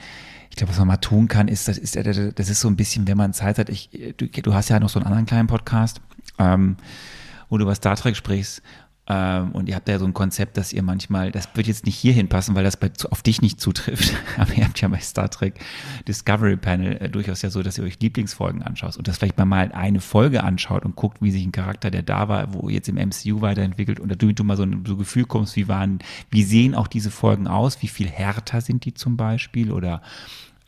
Ich 0.49 0.57
glaube, 0.57 0.71
was 0.71 0.79
man 0.79 0.87
mal 0.87 0.97
tun 0.97 1.27
kann, 1.27 1.47
ist, 1.47 1.67
das 1.67 1.77
ist, 1.77 1.95
äh, 1.95 2.33
das 2.33 2.49
ist 2.49 2.59
so 2.59 2.67
ein 2.67 2.75
bisschen, 2.75 3.07
wenn 3.07 3.17
man 3.17 3.33
Zeit 3.33 3.57
hat, 3.57 3.69
ich, 3.69 3.89
du, 4.17 4.27
du 4.27 4.53
hast 4.53 4.69
ja 4.69 4.79
noch 4.79 4.89
so 4.89 4.99
einen 4.99 5.07
anderen 5.07 5.25
kleinen 5.25 5.47
Podcast, 5.47 6.01
ähm, 6.39 6.75
wo 7.49 7.57
du 7.57 7.63
über 7.63 7.75
Star 7.75 7.95
Trek 7.95 8.15
sprichst. 8.15 8.61
Ähm, 9.07 9.51
und 9.53 9.67
ihr 9.67 9.75
habt 9.75 9.89
ja 9.89 9.97
so 9.97 10.05
ein 10.05 10.13
Konzept, 10.13 10.57
dass 10.57 10.71
ihr 10.73 10.83
manchmal, 10.83 11.31
das 11.31 11.49
wird 11.55 11.65
jetzt 11.65 11.85
nicht 11.85 11.95
hierhin 11.95 12.29
passen, 12.29 12.53
weil 12.53 12.63
das 12.63 12.77
bei, 12.77 12.91
auf 13.09 13.23
dich 13.23 13.41
nicht 13.41 13.59
zutrifft, 13.59 14.13
aber 14.37 14.53
ihr 14.53 14.63
habt 14.63 14.79
ja 14.79 14.87
bei 14.87 14.99
Star 14.99 15.29
Trek 15.29 15.59
Discovery 16.07 16.55
Panel 16.55 16.97
äh, 16.97 17.09
durchaus 17.09 17.41
ja 17.41 17.49
so, 17.49 17.63
dass 17.63 17.79
ihr 17.79 17.83
euch 17.83 17.99
Lieblingsfolgen 17.99 18.61
anschaut 18.61 18.97
und 18.97 19.07
das 19.07 19.17
vielleicht 19.17 19.37
mal 19.37 19.71
eine 19.71 20.01
Folge 20.01 20.43
anschaut 20.43 20.85
und 20.85 20.95
guckt, 20.95 21.21
wie 21.21 21.31
sich 21.31 21.43
ein 21.43 21.51
Charakter, 21.51 21.89
der 21.89 22.03
da 22.03 22.27
war, 22.27 22.53
wo 22.53 22.69
jetzt 22.69 22.89
im 22.89 22.95
MCU 22.95 23.41
weiterentwickelt 23.41 23.99
und 23.99 24.09
da 24.09 24.15
du, 24.15 24.31
du 24.31 24.43
mal 24.43 24.55
so 24.55 24.63
ein 24.63 24.83
so 24.85 24.95
Gefühl 24.95 25.25
kommst, 25.25 25.55
wie 25.55 25.67
waren, 25.67 25.99
wie 26.29 26.43
sehen 26.43 26.75
auch 26.75 26.87
diese 26.87 27.09
Folgen 27.11 27.47
aus, 27.47 27.81
wie 27.81 27.87
viel 27.87 28.07
härter 28.07 28.61
sind 28.61 28.85
die 28.85 28.93
zum 28.93 29.17
Beispiel? 29.17 29.71
Oder 29.71 30.01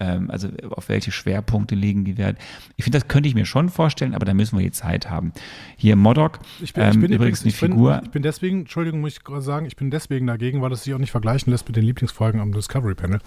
ähm, 0.03 0.29
also 0.29 0.49
auf 0.71 0.89
welche 0.89 1.11
Schwerpunkte 1.11 1.75
legen 1.75 2.03
die 2.03 2.17
Wert. 2.17 2.37
Ich 2.75 2.83
finde, 2.83 2.99
das 2.99 3.07
könnte 3.07 3.29
ich 3.29 3.35
mir 3.35 3.45
schon 3.45 3.69
vorstellen, 3.69 4.13
aber 4.13 4.25
da 4.25 4.33
müssen 4.33 4.57
wir 4.57 4.63
die 4.63 4.71
Zeit 4.71 5.09
haben. 5.09 5.31
Hier 5.77 5.95
Modok, 5.95 6.39
Ich 6.61 6.73
bin, 6.73 6.83
ich 6.83 6.95
ähm, 6.95 7.01
bin 7.01 7.11
übrigens 7.11 7.41
eine 7.41 7.49
ich 7.49 7.59
bin, 7.59 7.71
Figur. 7.71 8.01
Ich 8.03 8.11
bin 8.11 8.21
deswegen, 8.23 8.61
Entschuldigung, 8.61 9.01
muss 9.01 9.13
ich 9.13 9.23
gerade 9.23 9.41
sagen, 9.41 9.65
ich 9.65 9.75
bin 9.75 9.91
deswegen 9.91 10.27
dagegen, 10.27 10.61
weil 10.61 10.71
es 10.71 10.83
sich 10.83 10.93
auch 10.93 10.99
nicht 10.99 11.11
vergleichen 11.11 11.51
lässt 11.51 11.67
mit 11.67 11.75
den 11.75 11.83
Lieblingsfolgen 11.83 12.41
am 12.41 12.51
Discovery 12.51 12.95
Panel. 12.95 13.19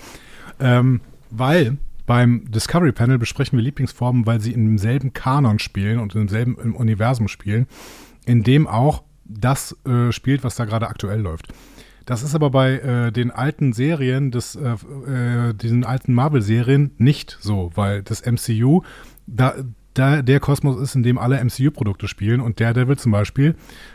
Ähm, 0.60 1.00
weil 1.30 1.78
beim 2.06 2.50
Discovery 2.50 2.92
Panel 2.92 3.18
besprechen 3.18 3.58
wir 3.58 3.64
Lieblingsformen, 3.64 4.26
weil 4.26 4.40
sie 4.40 4.52
im 4.52 4.78
selben 4.78 5.12
Kanon 5.12 5.58
spielen 5.58 5.98
und 5.98 6.14
im 6.14 6.28
selben 6.28 6.56
im 6.62 6.76
Universum 6.76 7.28
spielen, 7.28 7.66
in 8.26 8.42
dem 8.42 8.66
auch 8.66 9.02
das 9.24 9.76
äh, 9.86 10.12
spielt, 10.12 10.44
was 10.44 10.54
da 10.54 10.64
gerade 10.64 10.88
aktuell 10.88 11.20
läuft. 11.20 11.48
Das 12.06 12.22
ist 12.22 12.36
aber 12.36 12.50
bei 12.50 12.78
äh, 12.78 13.12
den 13.12 13.32
alten 13.32 13.72
Serien, 13.72 14.30
des, 14.30 14.54
äh, 14.54 14.70
äh, 14.70 15.54
diesen 15.54 15.84
alten 15.84 16.14
Marvel-Serien 16.14 16.92
nicht 16.98 17.36
so, 17.40 17.72
weil 17.74 18.02
das 18.02 18.24
MCU, 18.24 18.82
da, 19.26 19.54
da 19.98 20.22
der 20.22 20.40
Kosmos 20.40 20.80
ist, 20.80 20.94
in 20.94 21.02
dem 21.02 21.18
alle 21.18 21.42
MCU-Produkte 21.42 22.08
spielen 22.08 22.40
und 22.40 22.60
Daredevil 22.60 22.96
zum 22.98 23.12
Beispiel, 23.12 23.54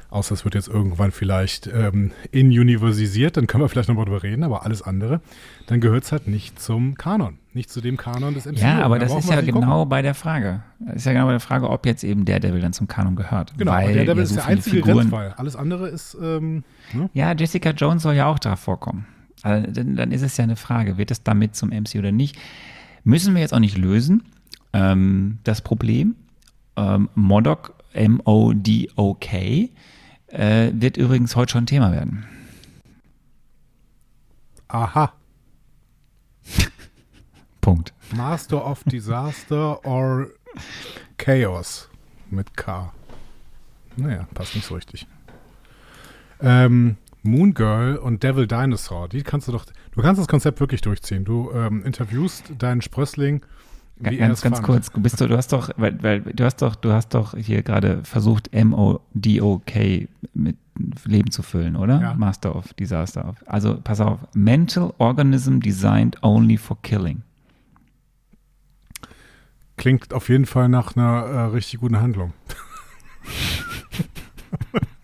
außer 0.09 0.33
es 0.33 0.43
wird 0.43 0.55
jetzt 0.55 0.67
irgendwann 0.67 1.11
vielleicht 1.11 1.67
ähm, 1.67 2.11
in-universisiert, 2.31 3.37
dann 3.37 3.47
können 3.47 3.63
wir 3.63 3.69
vielleicht 3.69 3.89
nochmal 3.89 4.05
drüber 4.05 4.23
reden, 4.23 4.43
aber 4.43 4.65
alles 4.65 4.81
andere, 4.81 5.21
dann 5.67 5.79
gehört 5.81 6.03
es 6.03 6.11
halt 6.11 6.27
nicht 6.27 6.59
zum 6.59 6.95
Kanon, 6.95 7.37
nicht 7.53 7.69
zu 7.69 7.81
dem 7.81 7.97
Kanon 7.97 8.33
des 8.33 8.45
MCU. 8.45 8.59
Ja, 8.59 8.81
aber 8.83 8.99
Da 8.99 9.05
das 9.05 9.23
ist 9.23 9.29
ja 9.29 9.41
genau 9.41 9.59
gucken. 9.61 9.89
bei 9.89 10.01
der 10.01 10.13
Frage. 10.15 10.63
Das 10.79 10.97
ist 10.97 11.05
ja 11.05 11.13
genau 11.13 11.25
bei 11.25 11.31
der 11.31 11.39
Frage, 11.39 11.69
ob 11.69 11.85
jetzt 11.85 12.03
eben 12.03 12.25
Daredevil 12.25 12.61
dann 12.61 12.73
zum 12.73 12.87
Kanon 12.87 13.15
gehört. 13.15 13.53
Genau, 13.57 13.71
weil 13.71 13.87
und 13.89 13.93
Daredevil 13.95 14.17
ja 14.17 14.23
ist 14.23 14.29
so 14.29 14.35
der 14.35 14.45
einzige 14.47 14.75
Figuren, 14.77 14.97
Grenzfall. 14.97 15.33
Alles 15.37 15.55
andere 15.55 15.87
ist, 15.89 16.17
ähm, 16.21 16.63
ne? 16.93 17.09
Ja, 17.13 17.33
Jessica 17.33 17.71
Jones 17.71 18.03
soll 18.03 18.15
ja 18.15 18.25
auch 18.27 18.39
da 18.39 18.55
vorkommen. 18.55 19.05
Also, 19.43 19.71
dann, 19.71 19.95
dann 19.95 20.11
ist 20.11 20.21
es 20.21 20.37
ja 20.37 20.43
eine 20.43 20.55
Frage, 20.55 20.97
wird 20.97 21.09
es 21.11 21.23
damit 21.23 21.55
zum 21.55 21.69
MC 21.69 21.95
oder 21.97 22.11
nicht? 22.11 22.37
Müssen 23.03 23.33
wir 23.33 23.41
jetzt 23.41 23.53
auch 23.53 23.59
nicht 23.59 23.77
lösen. 23.77 24.23
Ähm, 24.73 25.39
das 25.43 25.61
Problem, 25.61 26.15
ähm, 26.75 27.09
Modok, 27.15 27.73
M-O-D-O-K, 27.93 29.69
äh, 30.27 30.71
wird 30.73 30.97
übrigens 30.97 31.35
heute 31.35 31.51
schon 31.51 31.65
Thema 31.65 31.91
werden. 31.91 32.25
aha, 34.69 35.13
Punkt. 37.61 37.93
Master 38.13 38.65
of 38.65 38.83
Disaster 38.85 39.85
or 39.85 40.27
Chaos 41.17 41.89
mit 42.29 42.55
K. 42.57 42.91
Naja, 43.95 44.27
passt 44.33 44.55
nicht 44.55 44.65
so 44.65 44.75
richtig. 44.75 45.07
Ähm, 46.39 46.97
Moon 47.23 47.53
Girl 47.53 47.97
und 47.97 48.23
Devil 48.23 48.47
Dinosaur, 48.47 49.07
die 49.07 49.21
kannst 49.21 49.47
du 49.47 49.51
doch, 49.51 49.65
du 49.91 50.01
kannst 50.01 50.19
das 50.19 50.27
Konzept 50.27 50.59
wirklich 50.59 50.81
durchziehen. 50.81 51.23
Du 51.23 51.51
ähm, 51.53 51.83
interviewst 51.85 52.53
deinen 52.57 52.81
Sprössling, 52.81 53.45
ganz, 54.01 54.41
ganz 54.41 54.57
fand. 54.57 54.63
kurz, 54.65 54.91
du 54.91 55.01
bist 55.01 55.19
du, 55.21 55.27
du 55.27 55.37
hast 55.37 55.53
doch, 55.53 55.69
weil, 55.77 56.01
weil 56.03 56.21
du 56.21 56.43
hast 56.43 56.57
doch, 56.61 56.75
du 56.75 56.91
hast 56.91 57.09
doch 57.09 57.35
hier 57.35 57.61
gerade 57.63 58.03
versucht, 58.03 58.53
M-O-D-O-K 58.53 60.07
mit 60.33 60.57
Leben 61.05 61.31
zu 61.31 61.43
füllen, 61.43 61.75
oder? 61.75 62.01
Ja. 62.01 62.13
Master 62.13 62.55
of 62.55 62.73
Disaster. 62.73 63.35
Also 63.45 63.79
pass 63.83 63.99
auf, 63.99 64.19
Mental 64.33 64.93
Organism 64.97 65.59
Designed 65.59 66.21
Only 66.23 66.57
for 66.57 66.77
Killing. 66.81 67.21
Klingt 69.77 70.13
auf 70.13 70.29
jeden 70.29 70.45
Fall 70.45 70.69
nach 70.69 70.95
einer 70.95 71.23
äh, 71.23 71.39
richtig 71.45 71.79
guten 71.79 71.99
Handlung. 71.99 72.33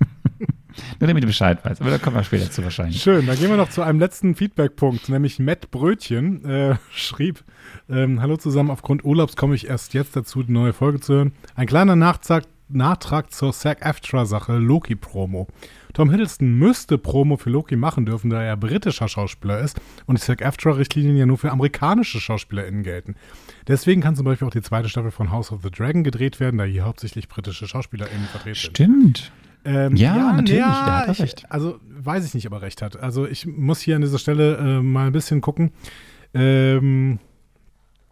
Nur 0.99 1.07
damit 1.07 1.23
du 1.23 1.27
Bescheid 1.27 1.63
weißt, 1.63 1.81
aber 1.81 1.91
da 1.91 1.97
kommen 1.99 2.15
wir 2.15 2.23
später 2.23 2.49
zu 2.49 2.63
wahrscheinlich. 2.63 3.01
Schön, 3.01 3.27
dann 3.27 3.37
gehen 3.37 3.49
wir 3.49 3.57
noch 3.57 3.69
zu 3.69 3.81
einem 3.83 3.99
letzten 3.99 4.35
Feedback-Punkt, 4.35 5.09
nämlich 5.09 5.37
Matt 5.39 5.69
Brötchen 5.69 6.43
äh, 6.45 6.75
schrieb, 6.91 7.43
ähm, 7.89 8.21
hallo 8.21 8.37
zusammen, 8.37 8.71
aufgrund 8.71 9.05
Urlaubs 9.05 9.35
komme 9.35 9.55
ich 9.55 9.67
erst 9.67 9.93
jetzt 9.93 10.15
dazu, 10.15 10.43
die 10.43 10.51
neue 10.51 10.73
Folge 10.73 10.99
zu 10.99 11.13
hören. 11.13 11.31
Ein 11.55 11.67
kleiner 11.67 11.95
Nachtrag, 11.95 12.45
Nachtrag 12.69 13.31
zur 13.31 13.53
SAG-AFTRA-Sache, 13.53 14.57
Loki-Promo. 14.57 15.47
Tom 15.93 16.09
Hiddleston 16.09 16.59
müsste 16.59 16.97
Promo 16.97 17.37
für 17.37 17.49
Loki 17.49 17.75
machen 17.75 18.05
dürfen, 18.05 18.29
da 18.29 18.43
er 18.43 18.57
britischer 18.57 19.07
Schauspieler 19.07 19.59
ist 19.59 19.79
und 20.05 20.19
die 20.19 20.23
SAG-AFTRA-Richtlinien 20.23 21.17
ja 21.17 21.25
nur 21.25 21.37
für 21.37 21.51
amerikanische 21.51 22.19
SchauspielerInnen 22.19 22.83
gelten. 22.83 23.15
Deswegen 23.67 24.01
kann 24.01 24.15
zum 24.15 24.25
Beispiel 24.25 24.47
auch 24.47 24.51
die 24.51 24.61
zweite 24.61 24.89
Staffel 24.89 25.11
von 25.11 25.31
House 25.31 25.51
of 25.51 25.61
the 25.63 25.71
Dragon 25.71 26.03
gedreht 26.03 26.39
werden, 26.39 26.57
da 26.57 26.65
hier 26.65 26.85
hauptsächlich 26.85 27.27
britische 27.27 27.67
SchauspielerInnen 27.67 28.27
vertreten 28.27 28.59
sind. 28.59 28.75
Stimmt. 28.75 29.31
Ähm, 29.67 29.95
Ja, 29.97 30.33
natürlich, 30.33 30.61
da 30.63 30.99
hat 30.99 31.07
er 31.07 31.11
ich, 31.13 31.21
recht. 31.21 31.45
Also 31.49 31.79
weiß 31.99 32.25
ich 32.25 32.33
nicht, 32.33 32.47
ob 32.47 32.53
er 32.53 32.61
recht 32.61 32.81
hat. 32.81 32.97
Also 32.97 33.27
ich 33.27 33.45
muss 33.45 33.81
hier 33.81 33.95
an 33.97 34.01
dieser 34.01 34.17
Stelle 34.19 34.57
äh, 34.57 34.81
mal 34.81 35.07
ein 35.07 35.11
bisschen 35.11 35.41
gucken. 35.41 35.71
Ähm, 36.33 37.19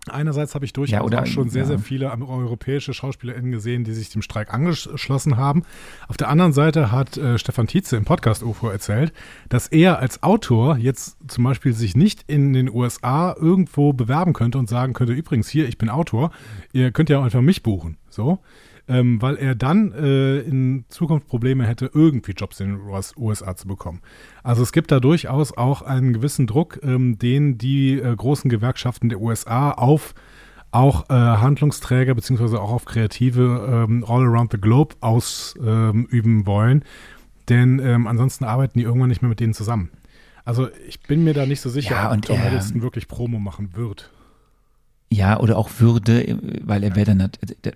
einerseits 0.09 0.53
habe 0.53 0.65
ich 0.65 0.73
durchaus 0.73 0.91
Ja, 0.91 1.01
oder- 1.03 1.21
auch 1.23 1.25
schon 1.25 1.49
sehr, 1.49 1.61
ja. 1.63 1.67
sehr 1.67 1.79
viele 1.79 2.11
europäische 2.11 2.93
SchauspielerInnen 2.93 3.51
gesehen, 3.51 3.83
die 3.83 3.93
sich 3.93 4.09
dem 4.09 4.21
Streik 4.21 4.53
angeschlossen 4.53 5.37
haben. 5.37 5.63
Auf 6.07 6.17
der 6.17 6.29
anderen 6.29 6.53
Seite 6.53 6.91
hat 6.91 7.17
äh, 7.17 7.37
Stefan 7.39 7.67
Tietze 7.67 7.95
im 7.97 8.05
Podcast 8.05 8.43
UFO 8.43 8.69
erzählt, 8.69 9.13
dass 9.49 9.67
er 9.67 9.99
als 9.99 10.21
Autor 10.23 10.77
jetzt 10.77 11.17
zum 11.27 11.43
Beispiel 11.43 11.73
sich 11.73 11.95
nicht 11.95 12.23
in 12.27 12.53
den 12.53 12.69
USA 12.69 13.35
irgendwo 13.39 13.93
bewerben 13.93 14.33
könnte 14.33 14.57
und 14.57 14.69
sagen 14.69 14.93
könnte, 14.93 15.13
übrigens 15.13 15.49
hier, 15.49 15.67
ich 15.67 15.77
bin 15.77 15.89
Autor, 15.89 16.31
ihr 16.73 16.91
könnt 16.91 17.09
ja 17.09 17.19
auch 17.19 17.23
einfach 17.23 17.41
mich 17.41 17.63
buchen. 17.63 17.97
So 18.09 18.39
ähm, 18.87 19.21
weil 19.21 19.35
er 19.37 19.55
dann 19.55 19.91
äh, 19.93 20.39
in 20.39 20.85
Zukunft 20.89 21.27
Probleme 21.27 21.65
hätte, 21.65 21.89
irgendwie 21.93 22.33
Jobs 22.33 22.59
in 22.59 22.69
den 22.69 22.81
US 22.81 23.13
USA 23.17 23.55
zu 23.55 23.67
bekommen. 23.67 24.01
Also 24.43 24.63
es 24.63 24.71
gibt 24.71 24.91
da 24.91 24.99
durchaus 24.99 25.55
auch 25.57 25.81
einen 25.81 26.13
gewissen 26.13 26.47
Druck, 26.47 26.79
ähm, 26.83 27.17
den 27.17 27.57
die 27.57 27.99
äh, 27.99 28.15
großen 28.15 28.49
Gewerkschaften 28.49 29.09
der 29.09 29.19
USA 29.21 29.71
auf 29.71 30.13
auch 30.71 31.09
äh, 31.09 31.13
Handlungsträger 31.13 32.13
beziehungsweise 32.15 32.59
auch 32.61 32.71
auf 32.71 32.85
Kreative 32.85 33.85
ähm, 33.87 34.03
all 34.07 34.23
around 34.23 34.51
the 34.51 34.57
globe 34.59 34.95
ausüben 34.99 36.07
ähm, 36.11 36.45
wollen. 36.45 36.83
Denn 37.47 37.79
ähm, 37.79 38.07
ansonsten 38.07 38.43
arbeiten 38.43 38.77
die 38.77 38.83
irgendwann 38.83 39.09
nicht 39.09 39.21
mehr 39.21 39.29
mit 39.29 39.39
denen 39.39 39.53
zusammen. 39.53 39.91
Also 40.43 40.67
ich 40.87 40.99
bin 40.99 41.23
mir 41.23 41.33
da 41.33 41.45
nicht 41.45 41.61
so 41.61 41.69
sicher, 41.69 41.95
Ja, 41.95 42.11
ob 42.11 42.21
Tom 42.21 42.37
Hiddleston 42.39 42.81
wirklich 42.81 43.07
Promo 43.07 43.39
machen 43.39 43.75
wird. 43.75 44.11
Ja, 45.15 45.39
oder 45.39 45.57
auch 45.57 45.69
würde, 45.79 46.37
weil 46.61 46.83
er 46.83 46.95
wäre 46.97 47.15
dann, 47.15 47.31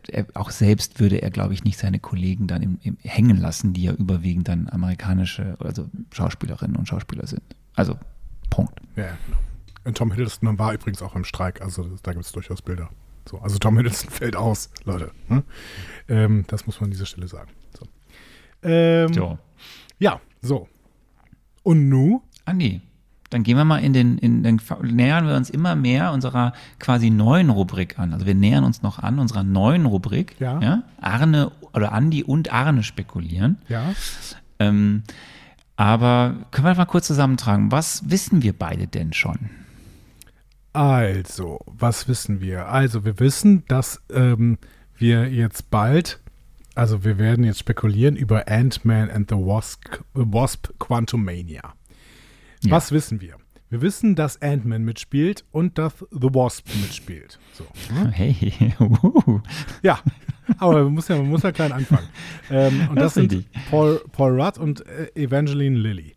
er, 0.07 0.25
auch 0.33 0.51
selbst 0.51 0.99
würde 0.99 1.21
er, 1.21 1.29
glaube 1.29 1.53
ich, 1.53 1.63
nicht 1.63 1.77
seine 1.77 1.97
Kollegen 1.97 2.47
dann 2.47 2.61
im, 2.61 2.79
im 2.83 2.97
hängen 3.01 3.37
lassen, 3.37 3.71
die 3.71 3.83
ja 3.83 3.93
überwiegend 3.93 4.49
dann 4.49 4.67
amerikanische, 4.69 5.55
also 5.59 5.89
Schauspielerinnen 6.11 6.75
und 6.75 6.87
Schauspieler 6.89 7.27
sind. 7.27 7.43
Also, 7.75 7.97
Punkt. 8.49 8.73
Ja, 8.97 9.05
ja, 9.05 9.17
genau. 9.25 9.37
Und 9.85 9.97
Tom 9.97 10.11
Hiddleston 10.11 10.59
war 10.59 10.73
übrigens 10.73 11.01
auch 11.01 11.15
im 11.15 11.23
Streik, 11.23 11.61
also 11.61 11.89
da 12.03 12.11
gibt 12.11 12.25
es 12.25 12.33
durchaus 12.33 12.61
Bilder. 12.61 12.89
So, 13.29 13.39
also 13.39 13.57
Tom 13.57 13.77
Hiddleston 13.77 14.09
fällt 14.11 14.35
aus, 14.35 14.69
Leute. 14.83 15.11
Ne? 15.29 15.43
Ähm, 16.09 16.43
das 16.47 16.65
muss 16.65 16.81
man 16.81 16.87
an 16.87 16.91
dieser 16.91 17.05
Stelle 17.05 17.29
sagen. 17.29 17.51
So. 17.79 17.87
Ähm, 18.67 19.13
So. 19.13 19.37
Ja, 19.97 20.19
so. 20.41 20.67
Und 21.63 21.87
nu? 21.87 22.21
Andi, 22.43 22.81
dann 23.29 23.43
gehen 23.43 23.57
wir 23.57 23.65
mal 23.65 23.77
in 23.77 23.93
den, 23.93 24.17
in, 24.17 24.43
dann 24.43 24.59
fa- 24.59 24.79
nähern 24.81 25.27
wir 25.27 25.35
uns 25.35 25.49
immer 25.49 25.75
mehr 25.75 26.11
unserer 26.13 26.53
quasi 26.79 27.09
neuen 27.09 27.49
Rubrik 27.49 27.99
an. 27.99 28.13
Also 28.13 28.25
wir 28.25 28.35
nähern 28.35 28.63
uns 28.63 28.81
noch 28.81 28.99
an 28.99 29.19
unserer 29.19 29.43
neuen 29.43 29.85
Rubrik. 29.85 30.35
Ja. 30.39 30.83
Arne 30.99 31.51
oder 31.73 31.91
Andi 31.91 32.23
und 32.23 32.51
Arne 32.51 32.83
spekulieren. 32.83 33.57
Ja. 33.67 33.93
Ähm, 34.59 35.03
aber 35.75 36.35
können 36.51 36.67
wir 36.67 36.75
mal 36.75 36.85
kurz 36.85 37.07
zusammentragen, 37.07 37.71
was 37.71 38.09
wissen 38.09 38.41
wir 38.41 38.53
beide 38.53 38.87
denn 38.87 39.13
schon? 39.13 39.49
Also, 40.73 41.59
was 41.65 42.07
wissen 42.07 42.41
wir? 42.41 42.67
Also, 42.67 43.05
wir 43.05 43.19
wissen, 43.19 43.63
dass 43.67 44.01
ähm, 44.11 44.57
wir 44.97 45.29
jetzt 45.31 45.69
bald, 45.71 46.19
also 46.75 47.03
wir 47.03 47.17
werden 47.17 47.43
jetzt 47.43 47.59
spekulieren 47.59 48.15
über 48.15 48.47
Ant-Man 48.47 49.09
and 49.09 49.29
the 49.29 49.35
Wasp, 49.35 50.01
Wasp 50.13 50.69
Quantumania. 50.79 51.73
Ja. 52.63 52.71
Was 52.71 52.91
wissen 52.91 53.21
wir? 53.21 53.35
Wir 53.69 53.81
wissen, 53.81 54.15
dass 54.15 54.41
Ant-Man 54.41 54.83
mitspielt 54.83 55.45
und 55.51 55.77
dass 55.77 55.93
The 56.11 56.29
Wasp 56.33 56.67
mitspielt. 56.81 57.37
So. 57.53 57.65
hm? 57.93 58.09
Hey, 58.09 58.73
uh, 58.79 59.39
Ja, 59.83 59.99
aber 60.57 60.83
man 60.85 60.93
muss 60.93 61.07
ja, 61.07 61.17
man 61.17 61.29
muss 61.29 61.43
ja 61.43 61.51
klein 61.51 61.71
anfangen. 61.71 62.07
Ähm, 62.49 62.87
und 62.89 62.95
das, 62.95 63.13
Das 63.13 63.29
sind 63.29 63.45
Paul, 63.69 64.01
Paul 64.11 64.41
Rudd 64.41 64.57
und 64.57 64.85
äh, 64.87 65.11
Evangeline 65.13 65.77
Lilly. 65.77 66.15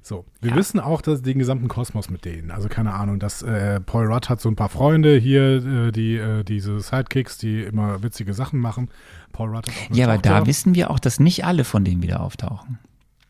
So, 0.00 0.24
wir 0.40 0.50
Ja. 0.52 0.56
wissen 0.56 0.80
auch, 0.80 1.00
dass 1.02 1.20
den 1.22 1.38
gesamten 1.38 1.68
Kosmos 1.68 2.08
mit 2.10 2.24
denen. 2.24 2.50
Also 2.50 2.68
keine 2.68 2.92
Ahnung, 2.94 3.18
dass 3.18 3.42
äh, 3.42 3.80
Paul 3.80 4.06
Rudd 4.10 4.28
hat 4.30 4.40
so 4.40 4.48
ein 4.50 4.56
paar 4.56 4.68
Freunde 4.70 5.16
hier, 5.18 5.64
äh, 5.88 5.92
die 5.92 6.16
äh, 6.16 6.42
diese 6.44 6.80
Sidekicks, 6.80 7.36
die 7.38 7.62
immer 7.62 8.02
witzige 8.02 8.32
Sachen 8.34 8.60
machen. 8.60 8.88
Paul 9.32 9.48
Rudd 9.54 9.66
hat 9.68 9.74
auch 9.76 9.88
eine 9.90 9.98
ja, 9.98 10.06
aber 10.06 10.14
Tochter. 10.22 10.40
da 10.40 10.46
wissen 10.46 10.74
wir 10.74 10.90
auch, 10.90 10.98
dass 10.98 11.20
nicht 11.20 11.44
alle 11.44 11.64
von 11.64 11.84
denen 11.84 12.02
wieder 12.02 12.20
auftauchen. 12.20 12.78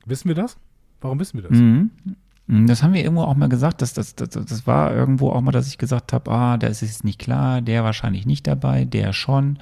wissen 0.06 0.28
wir 0.28 0.34
das? 0.36 0.56
Warum 1.00 1.18
wissen 1.20 1.42
wir 1.42 1.48
das? 1.48 1.58
Mhm. 1.58 1.90
Mhm, 2.46 2.66
Das 2.66 2.82
haben 2.82 2.92
wir 2.94 3.02
irgendwo 3.02 3.22
auch 3.22 3.34
mal 3.36 3.48
gesagt. 3.48 3.82
Das, 3.82 3.92
das, 3.94 4.14
das, 4.14 4.28
das 4.30 4.66
war 4.66 4.94
irgendwo 4.94 5.30
auch 5.30 5.40
mal, 5.40 5.52
dass 5.52 5.68
ich 5.68 5.78
gesagt 5.78 6.12
habe, 6.12 6.30
ah, 6.30 6.56
da 6.56 6.66
ist 6.66 6.82
es 6.82 7.04
nicht 7.04 7.18
klar, 7.18 7.60
der 7.62 7.84
wahrscheinlich 7.84 8.26
nicht 8.26 8.46
dabei, 8.46 8.84
der 8.84 9.12
schon. 9.12 9.58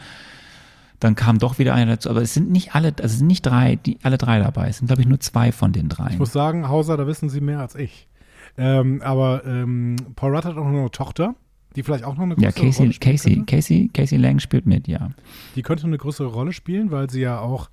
Dann 1.00 1.14
kam 1.16 1.38
doch 1.38 1.58
wieder 1.58 1.74
einer 1.74 1.92
dazu. 1.92 2.10
Aber 2.10 2.22
es 2.22 2.32
sind 2.34 2.50
nicht 2.50 2.74
alle, 2.74 2.88
also 2.88 3.04
es 3.04 3.18
sind 3.18 3.26
nicht 3.26 3.42
drei, 3.42 3.76
die 3.76 3.98
alle 4.02 4.18
drei 4.18 4.38
dabei. 4.38 4.68
Es 4.68 4.78
sind, 4.78 4.86
glaube 4.86 5.02
ich, 5.02 5.08
nur 5.08 5.20
zwei 5.20 5.50
von 5.50 5.72
den 5.72 5.88
dreien. 5.88 6.12
Ich 6.12 6.18
muss 6.18 6.32
sagen, 6.32 6.68
Hauser, 6.68 6.96
da 6.96 7.06
wissen 7.06 7.28
Sie 7.28 7.40
mehr 7.40 7.60
als 7.60 7.74
ich. 7.74 8.08
Ähm, 8.56 9.00
aber 9.02 9.44
ähm, 9.46 9.96
Paul 10.14 10.34
Rudd 10.34 10.44
hat 10.44 10.56
auch 10.56 10.64
noch 10.64 10.78
eine 10.78 10.90
Tochter, 10.90 11.34
die 11.74 11.82
vielleicht 11.82 12.04
auch 12.04 12.16
noch 12.16 12.24
eine 12.24 12.34
ja, 12.38 12.50
größere 12.50 12.66
Casey, 12.66 12.82
Rolle 12.82 12.92
spielen 12.92 13.16
Casey, 13.16 13.34
könnte. 13.34 13.56
Casey, 13.56 13.90
Casey 13.92 14.18
Lang 14.18 14.38
spielt 14.40 14.66
mit, 14.66 14.86
ja. 14.88 15.10
Die 15.56 15.62
könnte 15.62 15.86
eine 15.86 15.98
größere 15.98 16.28
Rolle 16.28 16.52
spielen, 16.52 16.90
weil 16.90 17.08
sie 17.10 17.22
ja 17.22 17.40
auch 17.40 17.70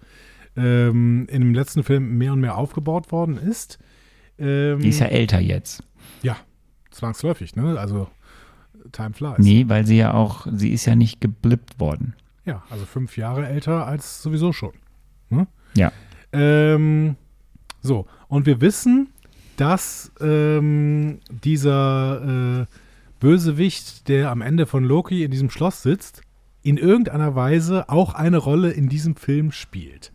ähm, 0.55 1.27
in 1.29 1.41
dem 1.41 1.53
letzten 1.53 1.83
Film 1.83 2.17
mehr 2.17 2.33
und 2.33 2.39
mehr 2.39 2.57
aufgebaut 2.57 3.11
worden 3.11 3.37
ist. 3.37 3.77
Ähm, 4.39 4.79
Die 4.79 4.89
ist 4.89 4.99
ja 4.99 5.07
älter 5.07 5.39
jetzt. 5.39 5.83
ja, 6.21 6.37
zwangsläufig, 6.91 7.55
ne? 7.55 7.79
Also 7.79 8.07
Time 8.91 9.13
flies. 9.13 9.37
Nee, 9.39 9.65
weil 9.67 9.85
sie 9.85 9.97
ja 9.97 10.13
auch, 10.13 10.47
sie 10.51 10.69
ist 10.71 10.85
ja 10.85 10.95
nicht 10.95 11.21
geblippt 11.21 11.79
worden. 11.79 12.15
Ja, 12.45 12.63
also 12.69 12.85
fünf 12.85 13.17
Jahre 13.17 13.47
älter 13.47 13.85
als 13.85 14.23
sowieso 14.23 14.53
schon. 14.53 14.73
Ja. 15.75 15.91
Ähm, 16.31 17.15
so, 17.81 18.07
und 18.27 18.47
wir 18.47 18.59
wissen, 18.61 19.09
dass 19.57 20.11
ähm, 20.19 21.19
dieser 21.43 22.61
äh, 22.61 22.65
Bösewicht, 23.19 24.07
der 24.07 24.31
am 24.31 24.41
Ende 24.41 24.65
von 24.65 24.83
Loki 24.83 25.23
in 25.23 25.29
diesem 25.31 25.49
Schloss 25.51 25.83
sitzt, 25.83 26.21
in 26.63 26.77
irgendeiner 26.77 27.35
Weise 27.35 27.87
auch 27.89 28.15
eine 28.15 28.37
Rolle 28.37 28.71
in 28.71 28.89
diesem 28.89 29.15
Film 29.15 29.51
spielt. 29.51 30.11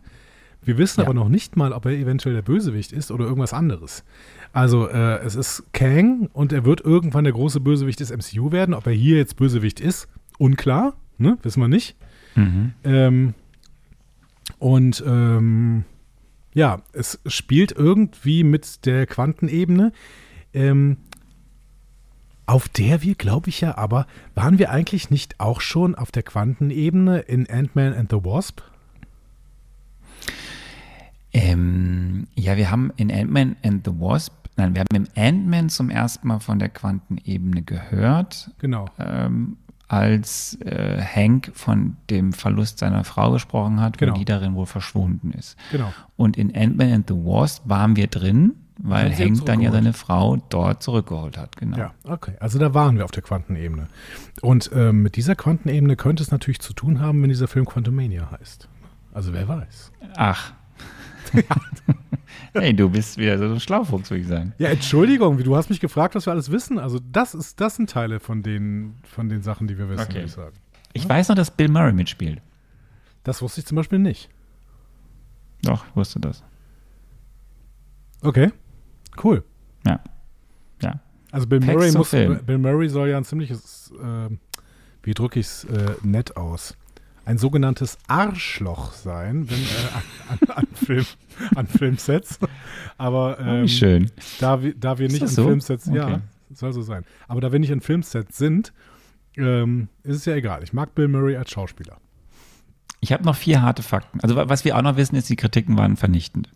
Wir 0.65 0.77
wissen 0.77 0.99
Ja. 1.01 1.05
aber 1.05 1.13
noch 1.13 1.29
nicht 1.29 1.55
mal, 1.55 1.71
ob 1.71 1.85
er 1.85 1.91
eventuell 1.93 2.35
der 2.35 2.41
Bösewicht 2.41 2.91
ist 2.91 3.11
oder 3.11 3.25
irgendwas 3.25 3.53
anderes. 3.53 4.03
Also 4.51 4.87
äh, 4.87 5.19
es 5.19 5.35
ist 5.35 5.63
Kang 5.73 6.29
und 6.33 6.51
er 6.51 6.65
wird 6.65 6.81
irgendwann 6.81 7.23
der 7.23 7.33
große 7.33 7.59
Bösewicht 7.59 7.99
des 7.99 8.11
MCU 8.11 8.51
werden. 8.51 8.73
Ob 8.73 8.87
er 8.87 8.93
hier 8.93 9.17
jetzt 9.17 9.35
Bösewicht 9.37 9.79
ist, 9.79 10.07
unklar, 10.37 10.93
ne? 11.17 11.37
wissen 11.43 11.61
wir 11.61 11.67
nicht. 11.67 11.95
Mhm. 12.35 12.73
Ähm, 12.83 13.33
und 14.59 15.03
ähm, 15.05 15.83
ja, 16.53 16.81
es 16.93 17.19
spielt 17.25 17.71
irgendwie 17.73 18.43
mit 18.43 18.85
der 18.85 19.05
Quantenebene, 19.05 19.91
ähm, 20.53 20.97
auf 22.45 22.69
der 22.69 23.01
wir, 23.01 23.15
glaube 23.15 23.49
ich 23.49 23.61
ja, 23.61 23.77
aber 23.77 24.05
waren 24.35 24.59
wir 24.59 24.69
eigentlich 24.71 25.09
nicht 25.09 25.39
auch 25.39 25.61
schon 25.61 25.95
auf 25.95 26.11
der 26.11 26.23
Quantenebene 26.23 27.19
in 27.19 27.49
Ant-Man 27.49 27.93
and 27.93 28.11
the 28.11 28.23
Wasp? 28.23 28.61
Ähm, 31.35 32.27
ja, 32.35 32.55
wir 32.57 32.71
haben 32.71 32.91
in 32.95 33.11
Ant-Man 33.11 33.57
and 33.63 33.85
the 33.85 33.91
Wasp, 33.99 34.33
nein, 34.55 34.73
wir 34.73 34.81
haben 34.81 34.95
im 34.95 35.07
Ant-Man 35.15 35.69
zum 35.69 35.89
ersten 35.89 36.27
Mal 36.27 36.39
von 36.39 36.59
der 36.59 36.69
Quantenebene 36.69 37.61
gehört, 37.63 38.51
Genau. 38.59 38.85
ähm, 38.99 39.57
als 39.87 40.57
äh, 40.61 41.01
Hank 41.01 41.51
von 41.53 41.97
dem 42.09 42.31
Verlust 42.33 42.79
seiner 42.79 43.03
Frau 43.03 43.31
gesprochen 43.31 43.81
hat, 43.81 43.97
Genau. 43.97 44.13
wo 44.13 44.17
die 44.17 44.25
darin 44.25 44.55
wohl 44.55 44.65
verschwunden 44.65 45.31
ist. 45.31 45.57
Genau. 45.71 45.91
Und 46.15 46.37
in 46.37 46.55
Ant-Man 46.55 46.91
and 46.93 47.07
the 47.09 47.15
Wasp 47.15 47.63
waren 47.67 47.95
wir 47.95 48.07
drin, 48.07 48.53
weil 48.77 49.11
ihn 49.11 49.35
Hank 49.35 49.45
dann 49.45 49.59
ja 49.61 49.71
seine 49.71 49.93
Frau 49.93 50.37
dort 50.49 50.81
zurückgeholt 50.83 51.37
hat, 51.37 51.57
genau. 51.57 51.77
Ja, 51.77 51.93
okay. 52.05 52.33
Also 52.39 52.59
da 52.59 52.73
waren 52.73 52.97
wir 52.97 53.03
auf 53.05 53.11
der 53.11 53.23
Quantenebene. 53.23 53.87
Und 54.41 54.71
ähm, 54.73 55.03
mit 55.03 55.17
dieser 55.17 55.35
Quantenebene 55.35 55.95
könnte 55.97 56.23
es 56.23 56.31
natürlich 56.31 56.59
zu 56.61 56.73
tun 56.73 56.99
haben, 57.01 57.21
wenn 57.21 57.29
dieser 57.29 57.47
Film 57.47 57.65
Quantumania 57.65 58.31
heißt. 58.31 58.67
Also 59.13 59.33
wer 59.33 59.47
weiß. 59.47 59.91
Ach. 60.15 60.53
hey, 62.53 62.73
du 62.75 62.89
bist 62.89 63.17
wieder 63.17 63.37
so 63.37 63.45
ein 63.45 63.59
Schlaufuchs, 63.59 64.09
würde 64.09 64.21
ich 64.21 64.27
sagen. 64.27 64.53
Ja, 64.57 64.69
Entschuldigung, 64.69 65.37
du 65.37 65.55
hast 65.55 65.69
mich 65.69 65.79
gefragt, 65.79 66.15
was 66.15 66.25
wir 66.25 66.31
alles 66.33 66.51
wissen. 66.51 66.79
Also 66.79 66.99
das 67.11 67.33
ist, 67.35 67.59
das 67.61 67.75
sind 67.75 67.89
Teile 67.89 68.19
von 68.19 68.43
den, 68.43 68.95
von 69.03 69.29
den 69.29 69.41
Sachen, 69.41 69.67
die 69.67 69.77
wir 69.77 69.89
wissen, 69.89 70.01
Okay. 70.03 70.13
würde 70.15 70.25
ich 70.25 70.31
sagen. 70.31 70.55
Ich 70.93 71.07
weiß 71.07 71.29
noch, 71.29 71.35
dass 71.35 71.51
Bill 71.51 71.67
Murray 71.69 71.93
mitspielt. 71.93 72.41
Das 73.23 73.41
wusste 73.41 73.59
ich 73.61 73.65
zum 73.65 73.75
Beispiel 73.75 73.99
nicht. 73.99 74.29
Doch, 75.63 75.85
ich 75.87 75.95
wusste 75.95 76.19
das. 76.19 76.43
Okay, 78.21 78.51
cool. 79.23 79.43
Ja. 79.85 79.99
Ja. 80.81 80.99
Also 81.31 81.47
Bill 81.47 81.59
Murray 81.59 81.91
muss. 81.91 82.11
Bill 82.11 82.57
Murray 82.57 82.87
soll 82.89 83.09
ja 83.09 83.17
ein 83.17 83.23
ziemliches, 83.25 83.91
äh, 84.01 84.29
wie 85.03 85.13
drücke 85.13 85.39
ich 85.39 85.47
es 85.47 85.63
äh, 85.65 85.95
nett 86.01 86.37
aus, 86.37 86.77
ein 87.25 87.37
sogenanntes 87.37 87.97
Arschloch 88.07 88.93
sein, 88.93 89.49
wenn 89.49 89.57
äh, 89.59 90.47
an, 90.49 90.57
an, 90.57 90.67
Film, 90.73 91.05
an 91.55 91.67
Filmsets. 91.67 92.39
Aber 92.97 93.39
ähm, 93.39 93.67
schön. 93.67 94.11
da, 94.39 94.61
wir, 94.61 94.73
da 94.75 94.97
wir 94.99 95.07
nicht 95.09 95.23
an 95.23 95.27
so? 95.27 95.45
Filmsets, 95.45 95.87
ja, 95.91 96.05
Okay. 96.07 96.19
soll 96.53 96.71
so 96.73 96.81
sein. 96.81 97.03
Aber 97.27 97.41
da 97.41 97.51
wir 97.51 97.59
nicht 97.59 97.71
an 97.71 97.81
Filmsets 97.81 98.37
sind, 98.37 98.73
ähm, 99.37 99.89
ist 100.03 100.17
es 100.17 100.25
ja 100.25 100.35
egal. 100.35 100.63
Ich 100.63 100.71
mag 100.73 100.93
Bill 100.95 101.07
Murray 101.07 101.35
als 101.35 101.49
Schauspieler. 101.51 101.97
Ich 103.01 103.11
habe 103.11 103.23
noch 103.23 103.35
vier 103.35 103.61
harte 103.61 103.83
Fakten. 103.83 104.19
Also 104.21 104.35
wa- 104.35 104.47
was 104.47 104.63
wir 104.63 104.77
auch 104.77 104.81
noch 104.81 104.95
wissen, 104.95 105.15
ist, 105.15 105.29
die 105.29 105.35
Kritiken 105.35 105.77
waren 105.77 105.97
vernichtend. 105.97 106.53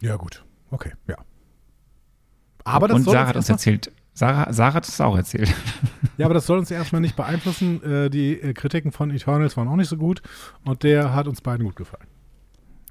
Ja 0.00 0.16
gut, 0.16 0.44
okay, 0.70 0.92
ja. 1.08 1.16
Aber 2.64 2.88
das 2.88 2.96
Und 2.98 3.04
Sarah 3.04 3.26
hat 3.28 3.36
uns 3.36 3.48
erzählt, 3.48 3.90
Sarah, 4.14 4.52
Sarah 4.52 4.74
hat 4.74 4.88
es 4.88 5.00
auch 5.00 5.16
erzählt. 5.16 5.52
Ja, 6.18 6.26
aber 6.26 6.34
das 6.34 6.46
soll 6.46 6.58
uns 6.58 6.70
erstmal 6.70 7.00
nicht 7.00 7.16
beeinflussen. 7.16 7.82
Äh, 7.82 8.10
die 8.10 8.34
äh, 8.34 8.52
Kritiken 8.52 8.92
von 8.92 9.10
Eternals 9.10 9.56
waren 9.56 9.66
auch 9.66 9.76
nicht 9.76 9.88
so 9.88 9.96
gut 9.96 10.20
und 10.62 10.82
der 10.82 11.14
hat 11.14 11.26
uns 11.26 11.40
beiden 11.40 11.64
gut 11.64 11.74
gefallen. 11.74 12.06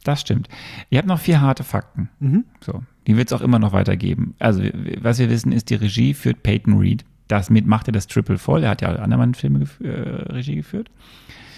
Das 0.04 0.22
stimmt. 0.22 0.50
Ich 0.90 0.98
habe 0.98 1.08
noch 1.08 1.20
vier 1.20 1.40
harte 1.40 1.64
Fakten. 1.64 2.10
Mhm. 2.20 2.46
So, 2.62 2.84
die 3.06 3.18
wird 3.18 3.32
es 3.32 3.34
auch 3.34 3.42
immer 3.42 3.60
noch 3.60 3.74
weitergeben. 3.74 4.36
Also, 4.40 4.64
was 5.00 5.20
wir 5.20 5.30
wissen, 5.30 5.52
ist, 5.52 5.70
die 5.70 5.76
Regie 5.76 6.14
führt 6.14 6.42
Peyton 6.42 6.78
Reed. 6.78 7.06
Damit 7.28 7.68
macht 7.68 7.88
er 7.88 7.94
das 7.94 8.08
Triple 8.08 8.40
voll. 8.40 8.64
Er 8.64 8.72
hat 8.72 8.82
ja 8.82 8.90
alle 8.90 9.00
anderen 9.00 9.36
Filme 9.36 9.60
gef 9.60 9.80
äh, 9.80 9.88
Regie 9.88 10.56
geführt. 10.56 10.90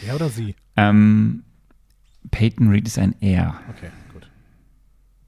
Er 0.05 0.15
oder 0.15 0.29
sie? 0.29 0.55
Ähm, 0.75 1.43
Peyton 2.29 2.69
Reed 2.69 2.87
ist 2.87 2.99
ein 2.99 3.15
Er. 3.21 3.59
Okay, 3.69 3.89
gut. 4.11 4.29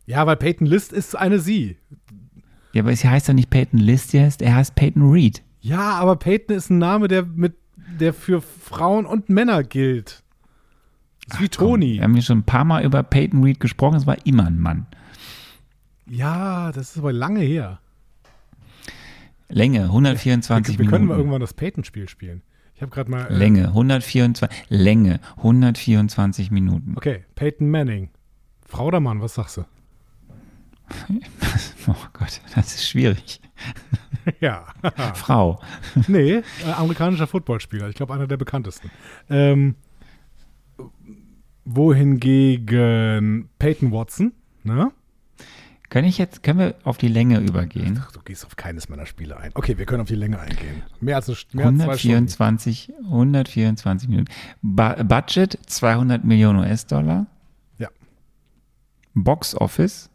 Ja, 0.05 0.27
weil 0.27 0.35
Peyton 0.35 0.67
List 0.67 0.93
ist 0.93 1.15
eine 1.15 1.39
sie. 1.39 1.77
Ja, 2.75 2.81
aber 2.81 2.93
sie 2.93 3.07
heißt 3.07 3.29
ja 3.29 3.33
nicht 3.33 3.49
Peyton 3.49 3.79
List, 3.79 4.11
sie 4.11 4.19
heißt, 4.19 4.41
er 4.41 4.55
heißt 4.55 4.75
Peyton 4.75 5.09
Reed. 5.09 5.41
Ja, 5.61 5.91
aber 5.93 6.17
Peyton 6.17 6.57
ist 6.57 6.69
ein 6.69 6.77
Name, 6.77 7.07
der 7.07 7.23
mit 7.23 7.55
der 7.99 8.13
für 8.13 8.41
Frauen 8.41 9.05
und 9.05 9.29
Männer 9.29 9.63
gilt. 9.63 10.23
Ist 11.29 11.39
wie 11.39 11.47
Komm, 11.47 11.67
Toni. 11.67 11.93
Wir 11.95 12.03
haben 12.03 12.13
hier 12.13 12.21
schon 12.21 12.39
ein 12.39 12.43
paar 12.43 12.65
Mal 12.65 12.83
über 12.83 13.01
Peyton 13.01 13.41
Reed 13.45 13.61
gesprochen, 13.61 13.95
es 13.95 14.05
war 14.05 14.17
immer 14.25 14.45
ein 14.47 14.59
Mann. 14.59 14.87
Ja, 16.05 16.73
das 16.73 16.91
ist 16.91 16.97
aber 16.97 17.13
lange 17.13 17.39
her. 17.39 17.79
Länge, 19.47 19.83
124 19.83 20.77
wir, 20.77 20.79
wir 20.79 20.89
können 20.89 21.03
Minuten. 21.03 21.07
mal 21.07 21.17
irgendwann 21.17 21.39
das 21.41 21.53
Peyton-Spiel 21.53 22.09
spielen. 22.09 22.41
Ich 22.75 22.81
habe 22.81 22.91
gerade 22.91 23.09
mal. 23.09 23.27
Äh, 23.27 23.33
Länge, 23.33 23.67
124, 23.69 24.49
Länge, 24.67 25.21
124 25.37 26.51
Minuten. 26.51 26.95
Okay, 26.97 27.23
Peyton 27.35 27.69
Manning. 27.69 28.09
Frau 28.67 28.87
oder 28.87 28.99
Mann, 28.99 29.21
was 29.21 29.35
sagst 29.35 29.55
du? 29.55 29.65
Oh 31.87 31.93
Gott, 32.13 32.41
das 32.55 32.75
ist 32.75 32.87
schwierig. 32.89 33.39
ja. 34.39 34.65
Frau. 35.13 35.61
nee, 36.07 36.37
äh, 36.37 36.43
amerikanischer 36.75 37.27
Footballspieler. 37.27 37.89
Ich 37.89 37.95
glaube, 37.95 38.13
einer 38.13 38.25
der 38.25 38.37
bekanntesten. 38.37 38.89
Ähm, 39.29 39.75
wohingegen 41.63 43.49
Peyton 43.59 43.91
Watson, 43.91 44.33
ne? 44.63 44.91
Können 45.89 46.07
ich 46.07 46.17
jetzt, 46.17 46.41
können 46.41 46.59
wir 46.59 46.75
auf 46.83 46.97
die 46.97 47.07
Länge 47.07 47.39
übergehen? 47.39 48.01
Ach, 48.01 48.11
du 48.11 48.19
gehst 48.21 48.45
auf 48.45 48.55
keines 48.55 48.89
meiner 48.89 49.05
Spiele 49.05 49.37
ein. 49.37 49.51
Okay, 49.53 49.77
wir 49.77 49.85
können 49.85 50.01
auf 50.01 50.07
die 50.07 50.15
Länge 50.15 50.39
eingehen. 50.39 50.81
Mehr 50.99 51.15
als, 51.17 51.29
eine, 51.29 51.37
mehr 51.53 51.67
als 51.67 51.77
zwei 51.77 51.97
Stunden. 51.97 52.27
124, 52.33 52.93
124 53.05 54.09
Minuten. 54.09 54.31
Ba 54.63 55.03
Budget 55.03 55.59
200 55.67 56.23
Millionen 56.23 56.59
US-Dollar. 56.59 57.27
Ja. 57.77 57.89
Box 59.13 59.55
Office 59.55 60.09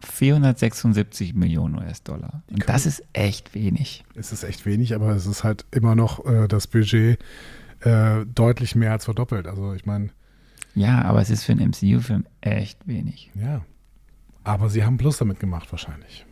476 0.00 1.34
Millionen 1.34 1.76
US-Dollar. 1.76 2.42
Und 2.50 2.68
das 2.68 2.86
ist 2.86 3.02
echt 3.12 3.54
wenig. 3.54 4.04
Es 4.14 4.32
ist 4.32 4.44
echt 4.44 4.66
wenig, 4.66 4.94
aber 4.94 5.10
es 5.10 5.26
ist 5.26 5.44
halt 5.44 5.64
immer 5.70 5.94
noch 5.94 6.24
äh, 6.26 6.48
das 6.48 6.66
Budget 6.66 7.18
äh, 7.80 8.24
deutlich 8.26 8.74
mehr 8.74 8.92
als 8.92 9.04
verdoppelt. 9.04 9.46
Also 9.46 9.72
ich 9.74 9.86
meine, 9.86 10.10
Ja, 10.74 11.02
aber 11.02 11.20
es 11.22 11.30
ist 11.30 11.44
für 11.44 11.52
einen 11.52 11.70
MCU-Film 11.70 12.26
echt 12.40 12.86
wenig. 12.86 13.30
ja. 13.34 13.64
Aber 14.44 14.68
sie 14.68 14.84
haben 14.84 14.96
Plus 14.96 15.16
damit 15.18 15.40
gemacht 15.40 15.72
wahrscheinlich. 15.72 16.25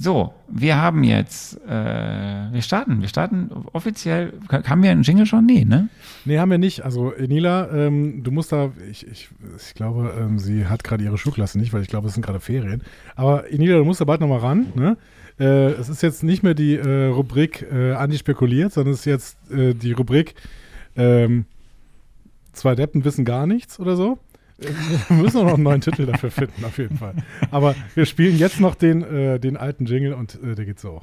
So, 0.00 0.32
wir 0.48 0.80
haben 0.80 1.02
jetzt, 1.02 1.60
äh, 1.66 2.52
wir 2.52 2.62
starten, 2.62 3.00
wir 3.00 3.08
starten 3.08 3.50
offiziell, 3.72 4.32
haben 4.48 4.82
wir 4.82 4.92
einen 4.92 5.02
Jingle 5.02 5.26
schon? 5.26 5.44
Nee, 5.44 5.64
ne? 5.64 5.88
Nee, 6.24 6.38
haben 6.38 6.52
wir 6.52 6.58
nicht. 6.58 6.84
Also 6.84 7.12
Nila, 7.18 7.68
ähm, 7.72 8.22
du 8.22 8.30
musst 8.30 8.52
da, 8.52 8.70
ich, 8.88 9.04
ich, 9.08 9.28
ich 9.56 9.74
glaube, 9.74 10.14
ähm, 10.16 10.38
sie 10.38 10.66
hat 10.66 10.84
gerade 10.84 11.02
ihre 11.02 11.18
Schulklasse 11.18 11.58
nicht, 11.58 11.72
weil 11.72 11.82
ich 11.82 11.88
glaube, 11.88 12.06
es 12.06 12.14
sind 12.14 12.24
gerade 12.24 12.38
Ferien. 12.38 12.82
Aber 13.16 13.44
Nila, 13.50 13.76
du 13.76 13.84
musst 13.84 14.00
da 14.00 14.04
bald 14.04 14.20
nochmal 14.20 14.38
ran. 14.38 14.72
Ne? 14.76 14.96
Äh, 15.40 15.72
es 15.72 15.88
ist 15.88 16.02
jetzt 16.02 16.22
nicht 16.22 16.44
mehr 16.44 16.54
die 16.54 16.76
äh, 16.76 17.06
Rubrik 17.06 17.66
äh, 17.68 17.94
Andi 17.94 18.18
spekuliert, 18.18 18.72
sondern 18.72 18.94
es 18.94 19.00
ist 19.00 19.06
jetzt 19.06 19.50
äh, 19.50 19.74
die 19.74 19.92
Rubrik 19.92 20.36
ähm, 20.94 21.44
Zwei 22.58 22.74
Deppen 22.74 23.04
wissen 23.04 23.24
gar 23.24 23.46
nichts 23.46 23.78
oder 23.78 23.94
so. 23.94 24.18
Wir 24.58 25.16
müssen 25.16 25.44
noch 25.44 25.54
einen 25.54 25.62
neuen 25.62 25.80
Titel 25.80 26.06
dafür 26.06 26.30
finden, 26.30 26.64
auf 26.64 26.78
jeden 26.78 26.98
Fall. 26.98 27.14
Aber 27.50 27.76
wir 27.94 28.06
spielen 28.06 28.36
jetzt 28.36 28.60
noch 28.60 28.74
den, 28.74 29.02
äh, 29.02 29.38
den 29.38 29.56
alten 29.56 29.86
Jingle 29.86 30.14
und 30.14 30.38
äh, 30.42 30.54
der 30.54 30.64
geht 30.64 30.80
so. 30.80 31.02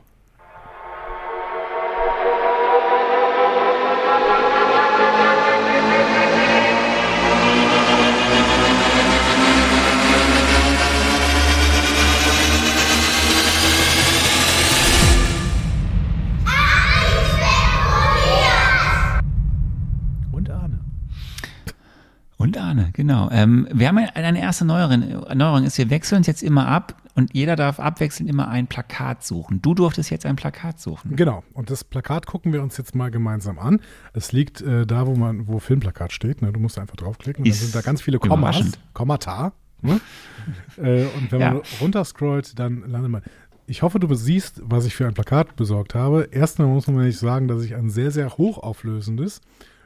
Und 22.37 22.57
Arne, 22.57 22.89
genau. 22.93 23.29
Ähm, 23.31 23.67
wir 23.71 23.87
haben 23.87 23.97
eine 23.97 24.41
erste 24.41 24.65
Neuerung, 24.65 25.23
Neuerung 25.33 25.63
ist, 25.63 25.77
wir 25.77 25.89
wechseln 25.89 26.17
uns 26.17 26.27
jetzt 26.27 26.43
immer 26.43 26.67
ab 26.67 26.95
und 27.15 27.33
jeder 27.33 27.55
darf 27.55 27.79
abwechselnd 27.79 28.29
immer 28.29 28.49
ein 28.49 28.67
Plakat 28.67 29.23
suchen. 29.23 29.61
Du 29.61 29.73
durftest 29.73 30.09
jetzt 30.09 30.25
ein 30.25 30.35
Plakat 30.35 30.81
suchen. 30.81 31.15
Genau. 31.15 31.43
Und 31.53 31.69
das 31.69 31.85
Plakat 31.85 32.25
gucken 32.25 32.51
wir 32.51 32.61
uns 32.61 32.75
jetzt 32.77 32.93
mal 32.93 33.09
gemeinsam 33.09 33.57
an. 33.57 33.79
Es 34.13 34.33
liegt 34.33 34.61
äh, 34.61 34.85
da, 34.85 35.07
wo 35.07 35.15
man, 35.15 35.47
wo 35.47 35.59
Filmplakat 35.59 36.11
steht. 36.11 36.41
Ne? 36.41 36.51
Du 36.51 36.59
musst 36.59 36.77
einfach 36.77 36.97
draufklicken. 36.97 37.43
Und 37.43 37.49
dann 37.49 37.57
sind 37.57 37.73
da 37.73 37.79
ganz 37.81 38.01
viele 38.01 38.19
Kommas. 38.19 38.73
Kommata. 38.93 39.53
Ne? 39.81 40.01
äh, 40.77 41.05
und 41.17 41.31
wenn 41.31 41.39
man 41.39 41.55
Ja. 41.57 41.61
runterscrollt, 41.79 42.59
dann 42.59 42.83
landet 42.85 43.11
man. 43.11 43.21
ich 43.65 43.81
hoffe, 43.81 43.99
du 43.99 44.13
siehst, 44.13 44.61
was 44.65 44.85
ich 44.85 44.93
für 44.93 45.07
ein 45.07 45.13
Plakat 45.13 45.55
besorgt 45.55 45.95
habe. 45.95 46.27
Erstmal 46.31 46.67
muss 46.67 46.87
man 46.87 47.05
nicht 47.05 47.17
sagen, 47.17 47.47
dass 47.47 47.63
ich 47.63 47.75
ein 47.75 47.89
sehr, 47.89 48.11
sehr 48.11 48.37
hochauflösendes, 48.37 49.39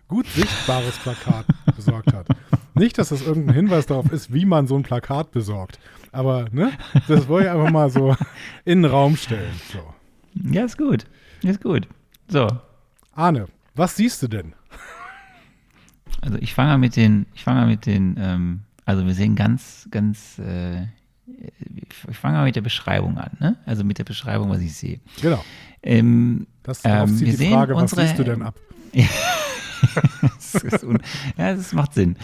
gut 0.09 0.27
sichtbares 0.27 0.97
Plakat 0.97 1.45
besorgt 1.77 2.11
habe. 2.13 2.35
Nicht, 2.73 2.97
dass 2.97 3.09
das 3.09 3.21
irgendein 3.21 3.55
Hinweis 3.55 3.85
darauf 3.85 4.11
ist, 4.11 4.33
wie 4.33 4.45
man 4.45 4.67
so 4.67 4.75
ein 4.75 4.83
Plakat 4.83 5.31
besorgt. 5.31 5.79
Aber, 6.11 6.47
ne, 6.51 6.71
das 7.07 7.27
wollte 7.29 7.47
ich 7.47 7.53
einfach 7.53 7.71
mal 7.71 7.89
so 7.89 8.15
in 8.65 8.81
den 8.83 8.91
Raum 8.91 9.15
stellen. 9.15 9.53
So. 9.71 9.79
Ja, 10.51 10.65
ist 10.65 10.77
gut. 10.77 11.05
Ist 11.43 11.61
gut. 11.63 11.87
So, 12.27 12.47
Arne, 13.13 13.47
was 13.75 13.95
siehst 13.95 14.21
du 14.23 14.27
denn? 14.27 14.53
also 16.21 16.37
ich 16.39 16.53
fange 16.53 16.71
mal 16.71 16.77
mit 16.77 16.95
den, 16.95 17.25
ich 17.33 17.43
fange 17.43 17.61
mal 17.61 17.67
mit 17.67 17.85
den, 17.85 18.15
ähm, 18.19 18.59
also 18.85 19.05
wir 19.05 19.13
sehen 19.13 19.35
ganz, 19.35 19.87
ganz, 19.91 20.37
äh, 20.39 20.83
ich 22.07 22.17
fange 22.17 22.37
mal 22.37 22.45
mit 22.45 22.55
der 22.55 22.61
Beschreibung 22.61 23.17
an, 23.17 23.31
ne? 23.39 23.57
Also 23.65 23.83
mit 23.83 23.97
der 23.99 24.03
Beschreibung, 24.03 24.49
was 24.49 24.59
ich 24.61 24.73
sehe. 24.75 24.99
Genau. 25.21 25.43
Ähm, 25.83 26.47
Das 26.63 26.81
Ähm, 26.83 27.19
wir 27.19 27.25
die 27.27 27.31
sehen 27.33 27.53
Frage, 27.53 27.75
was 27.75 27.83
unsere- 27.83 28.01
siehst 28.01 28.19
du 28.19 28.23
denn 28.23 28.41
ab? 28.41 28.55
das 30.21 30.85
ja, 31.37 31.55
das 31.55 31.73
macht 31.73 31.93
Sinn. 31.93 32.15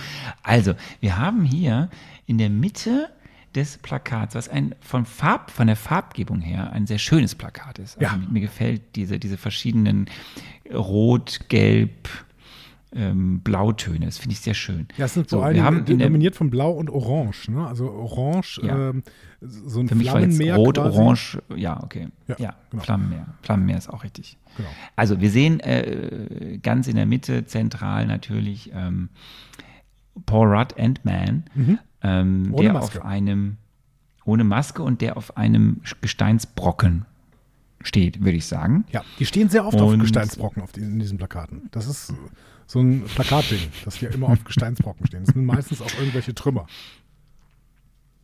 Also, 0.44 0.74
wir 1.00 1.18
haben 1.18 1.44
hier 1.44 1.90
in 2.26 2.38
der 2.38 2.50
Mitte 2.50 3.10
des 3.56 3.78
Plakats, 3.78 4.36
was 4.36 4.50
ein 4.50 4.76
von 4.82 5.06
Farb, 5.06 5.50
von 5.50 5.68
der 5.68 5.78
Farbgebung 5.78 6.42
her 6.42 6.72
ein 6.74 6.88
sehr 6.88 6.98
schönes 6.98 7.36
Plakat 7.36 7.80
ist. 7.80 7.98
Also 7.98 8.02
Ja. 8.16 8.18
mir, 8.18 8.28
mir 8.30 8.42
gefällt 8.42 8.82
diese, 8.96 9.18
diese 9.18 9.38
verschiedenen 9.38 10.08
Rot, 10.74 11.42
Gelb, 11.48 12.10
ähm, 12.96 13.42
Blautöne. 13.42 14.06
Das 14.06 14.18
finde 14.18 14.34
ich 14.34 14.40
sehr 14.40 14.54
schön. 14.54 14.88
Ja, 14.98 15.06
es 15.06 15.14
sind 15.14 15.30
So, 15.30 15.38
vor 15.38 15.46
allem 15.46 15.56
wir 15.56 15.64
haben 15.64 15.86
dominiert 15.86 16.36
von 16.36 16.50
Blau 16.50 16.72
und 16.72 16.90
Orange. 16.90 17.50
Ne? 17.52 17.68
Also 17.68 17.92
Orange, 17.92 18.62
Ja. 18.64 18.90
ähm, 18.90 19.04
so 19.42 19.80
ein 19.82 19.88
für 19.90 19.96
mich 19.96 20.08
war 20.08 20.22
jetzt 20.22 20.38
Flammenmeer 20.38 20.56
Rot, 20.56 20.76
quasi. 20.78 20.98
Orange, 20.98 21.40
ja, 21.56 21.84
okay. 21.84 22.08
Ja, 22.28 22.36
Ja, 22.40 22.56
genau. 22.72 22.84
Flammenmeer. 22.84 23.26
Flammenmeer 23.42 23.78
ist 23.78 23.90
auch 23.90 24.04
richtig. 24.04 24.38
Genau. 24.58 24.70
Also 24.96 25.20
wir 25.22 25.30
sehen 25.30 25.60
äh, 25.60 26.58
ganz 26.64 26.88
in 26.88 26.96
der 26.96 27.06
Mitte, 27.06 27.46
zentral 27.46 28.08
natürlich, 28.08 28.72
ähm, 28.74 29.10
Paul 30.26 30.48
Rudd, 30.56 30.76
Ant-Man, 30.80 31.44
ähm, 32.02 32.44
Mhm. 32.44 32.54
Ohne 32.54 32.64
der 32.64 32.74
Maske. 32.74 33.00
auf 33.00 33.06
einem, 33.06 33.58
ohne 34.24 34.44
Maske 34.46 34.82
und 34.84 35.02
der 35.02 35.18
auf 35.18 35.36
einem 35.38 35.82
Gesteinsbrocken 36.02 37.06
steht, 37.82 38.24
würde 38.24 38.38
ich 38.38 38.46
sagen. 38.46 38.86
Ja, 38.92 39.04
die 39.20 39.26
stehen 39.26 39.50
sehr 39.50 39.66
oft 39.66 39.80
auf 39.80 39.92
Und- 39.92 40.00
Gesteinsbrocken 40.00 40.62
auf 40.64 40.72
die, 40.72 40.82
in 40.82 41.00
diesen 41.00 41.18
Plakaten. 41.18 41.64
Das 41.72 41.88
ist 41.88 42.14
so 42.68 42.80
ein 42.80 43.04
Plakatding, 43.04 43.60
dass 43.84 44.00
die 44.00 44.06
ja 44.06 44.12
immer 44.12 44.30
auf 44.30 44.44
Gesteinsbrocken 44.44 45.06
stehen. 45.08 45.26
Das 45.26 45.34
sind 45.34 45.46
meistens 45.46 45.82
auch 45.82 45.94
irgendwelche 46.00 46.34
Trümmer. 46.34 46.68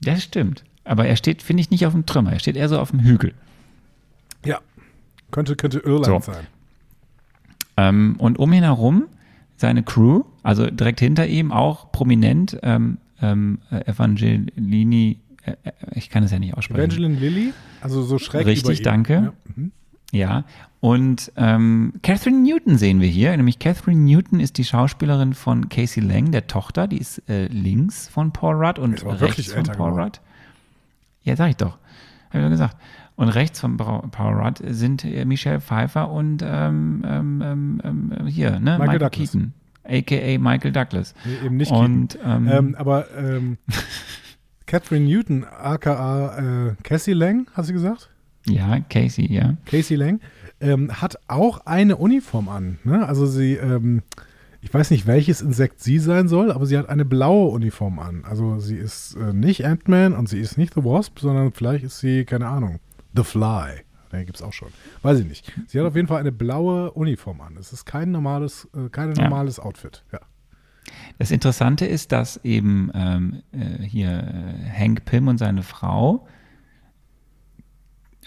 Das 0.02 0.24
stimmt. 0.24 0.64
Aber 0.84 1.06
er 1.06 1.16
steht, 1.16 1.44
finde 1.44 1.62
ich, 1.62 1.70
nicht 1.70 1.86
auf 1.86 1.94
dem 1.94 2.06
Trümmer. 2.06 2.34
Er 2.34 2.40
steht 2.40 2.56
eher 2.58 2.68
so 2.70 2.80
auf 2.80 2.90
dem 2.92 3.02
Hügel. 3.02 3.34
Ja, 4.44 4.60
könnte, 5.30 5.56
könnte 5.56 5.80
Irland 5.80 6.24
So. 6.24 6.32
sein. 6.32 6.48
Ähm, 7.78 8.16
und 8.18 8.40
um 8.40 8.52
ihn 8.54 8.64
herum 8.64 9.06
seine 9.58 9.84
Crew, 9.84 10.24
also 10.42 10.70
direkt 10.70 11.00
hinter 11.00 11.28
ihm 11.28 11.52
auch 11.52 11.92
prominent 11.92 12.58
ähm, 12.64 12.98
ähm, 13.22 13.60
äh, 13.70 13.86
Evangelini, 13.92 15.20
äh, 15.44 15.52
äh, 15.64 15.72
ich 15.94 16.10
kann 16.10 16.24
es 16.24 16.32
ja 16.32 16.40
nicht 16.40 16.56
aussprechen. 16.58 16.80
Evangeline 16.80 17.16
Lilly, 17.20 17.54
also 17.80 18.02
so 18.02 18.18
schräg 18.18 18.48
Richtig, 18.48 18.82
danke. 18.82 19.14
Ja. 19.14 19.34
Mhm. 19.56 19.72
Ja, 20.12 20.44
und 20.82 21.32
ähm, 21.38 21.94
Catherine 22.02 22.40
Newton 22.40 22.78
sehen 22.78 23.02
wir 23.02 23.08
hier. 23.08 23.38
Nämlich 23.38 23.60
Catherine 23.60 24.02
Newton 24.02 24.40
ist 24.40 24.58
die 24.58 24.64
Schauspielerin 24.64 25.34
von 25.34 25.70
Casey 25.70 26.04
Lang, 26.04 26.32
der 26.32 26.48
Tochter. 26.48 26.88
Die 26.88 26.98
ist 26.98 27.22
äh, 27.30 27.46
links 27.48 28.08
von 28.08 28.34
Paul 28.34 28.56
Rudd 28.56 28.80
und 28.80 29.06
rechts 29.22 29.54
von 29.54 29.64
Paul 29.64 29.92
geworden. 29.92 30.00
Rudd. 30.00 30.22
Ja, 31.24 31.36
sag 31.36 31.50
ich 31.50 31.58
doch. 31.58 31.78
Hab 32.30 32.36
ich 32.36 32.42
doch 32.42 32.50
gesagt. 32.50 32.78
Und 33.16 33.30
rechts 33.30 33.60
von 33.60 33.78
Paul 33.78 34.34
Rudd 34.42 34.60
sind 34.68 35.06
äh, 35.06 35.24
Michelle 35.24 35.62
Pfeiffer 35.62 36.10
und 36.10 36.42
ähm, 36.44 37.04
ähm, 37.06 37.44
ähm, 37.46 38.14
ähm, 38.18 38.26
hier, 38.26 38.60
ne? 38.60 38.80
Michael 38.80 38.80
Michael, 38.80 39.00
Douglas. 39.00 39.32
Keaton, 39.32 39.54
a.k.a. 39.84 40.40
Michael 40.40 40.72
Douglas. 40.72 41.14
Nee, 41.26 41.46
eben 41.46 41.58
nicht 41.58 41.72
Und 41.72 42.18
ähm, 42.26 42.48
Ähm, 42.48 42.76
aber 42.76 43.06
ähm, 43.16 43.60
Catherine 44.66 45.06
Newton, 45.06 45.44
aka 45.46 46.70
äh, 46.70 46.76
Cassie 46.82 47.14
Lang, 47.14 47.52
hast 47.54 47.70
du 47.70 47.74
gesagt? 47.74 48.10
Ja, 48.48 48.80
Casey, 48.90 49.32
ja. 49.32 49.56
Casey 49.66 49.96
Lang, 49.96 50.20
ähm, 50.60 51.02
hat 51.02 51.18
auch 51.28 51.66
eine 51.66 51.98
Uniform 51.98 52.50
an. 52.50 52.80
Ne? 52.84 53.06
Also 53.08 53.26
sie, 53.26 53.54
ähm, 53.56 54.02
ich 54.62 54.74
weiß 54.74 54.92
nicht, 54.92 55.08
welches 55.08 55.42
Insekt 55.42 55.82
sie 55.82 56.00
sein 56.00 56.28
soll, 56.28 56.52
aber 56.52 56.66
sie 56.66 56.78
hat 56.78 56.90
eine 56.90 57.06
blaue 57.06 57.50
Uniform 57.52 58.00
an. 58.00 58.24
Also 58.26 58.60
sie 58.60 58.76
ist 58.78 59.16
äh, 59.16 59.34
nicht 59.34 59.66
Ant-Man 59.66 60.14
und 60.14 60.30
sie 60.30 60.40
ist 60.40 60.58
nicht 60.58 60.74
The 60.76 60.84
Wasp, 60.84 61.20
sondern 61.20 61.52
vielleicht 61.52 61.84
ist 61.84 62.00
sie, 62.00 62.26
keine 62.26 62.48
Ahnung, 62.48 62.80
The 63.16 63.24
Fly. 63.24 63.82
Den 64.12 64.26
gibt 64.26 64.36
es 64.38 64.42
auch 64.42 64.52
schon. 64.54 64.68
Weiß 65.04 65.20
ich 65.20 65.26
nicht. 65.26 65.52
Sie 65.68 65.80
hat 65.80 65.86
auf 65.88 65.96
jeden 65.96 66.08
Fall 66.10 66.20
eine 66.20 66.34
blaue 66.34 66.92
Uniform 66.92 67.40
an. 67.42 67.56
Es 67.58 67.72
ist 67.72 67.86
kein 67.86 68.12
normales, 68.12 68.68
äh, 68.76 68.90
kein 68.90 69.14
Ja. 69.16 69.24
normales 69.24 69.58
Outfit. 69.60 70.04
Ja. 70.12 70.20
Das 71.18 71.32
Interessante 71.32 71.86
ist, 71.86 72.12
dass 72.12 72.38
eben 72.44 72.92
ähm, 72.94 73.42
äh, 73.54 73.82
hier 73.84 74.10
äh, 74.10 74.70
Hank 74.78 75.06
Pym 75.06 75.28
und 75.30 75.38
seine 75.38 75.64
Frau 75.64 76.28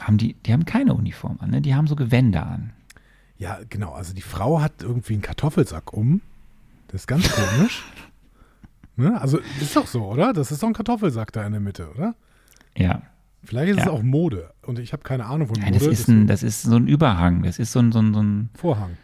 haben 0.07 0.19
die, 0.19 0.35
die 0.35 0.53
haben 0.53 0.65
keine 0.65 0.95
Uniform 0.95 1.39
an, 1.41 1.51
ne? 1.51 1.61
die 1.61 1.75
haben 1.75 1.87
so 1.87 1.97
Gewänder 1.97 2.47
an. 2.47 2.73
Ja, 3.37 3.59
genau. 3.69 3.93
Also 3.93 4.15
die 4.15 4.23
Frau 4.23 4.61
hat 4.61 4.83
irgendwie 4.83 5.15
einen 5.15 5.23
Kartoffelsack 5.23 5.93
um. 5.93 6.21
Das 6.89 7.03
ist 7.03 7.07
ganz 7.07 7.29
komisch. 7.31 7.83
ne? 8.97 9.21
Also 9.21 9.39
ist 9.61 9.75
doch 9.77 9.87
so, 9.87 10.05
oder? 10.07 10.33
Das 10.33 10.53
ist 10.53 10.63
doch 10.63 10.69
ein 10.69 10.75
Kartoffelsack 10.75 11.33
da 11.33 11.45
in 11.45 11.53
der 11.53 11.61
Mitte, 11.61 11.91
oder? 11.91 12.15
Ja. 12.77 13.03
Vielleicht 13.43 13.73
ist 13.73 13.79
es 13.81 13.85
Ja. 13.87 13.91
auch 13.91 14.03
Mode. 14.03 14.53
Und 14.63 14.79
ich 14.79 14.93
habe 14.93 15.03
keine 15.03 15.27
Ahnung 15.27 15.49
von 15.49 15.61
Mode. 15.61 15.73
das, 15.73 15.87
ist 15.87 16.09
ein, 16.09 16.27
das 16.27 16.43
ist 16.43 16.63
so 16.63 16.77
ein 16.77 16.87
Überhang, 16.87 17.43
das 17.43 17.59
ist 17.59 17.73
so 17.73 17.81
ein, 17.81 17.93
so 17.93 17.99
ein, 18.01 18.15
so 18.15 18.23
ein, 18.23 18.51
Vorhang. 18.55 18.97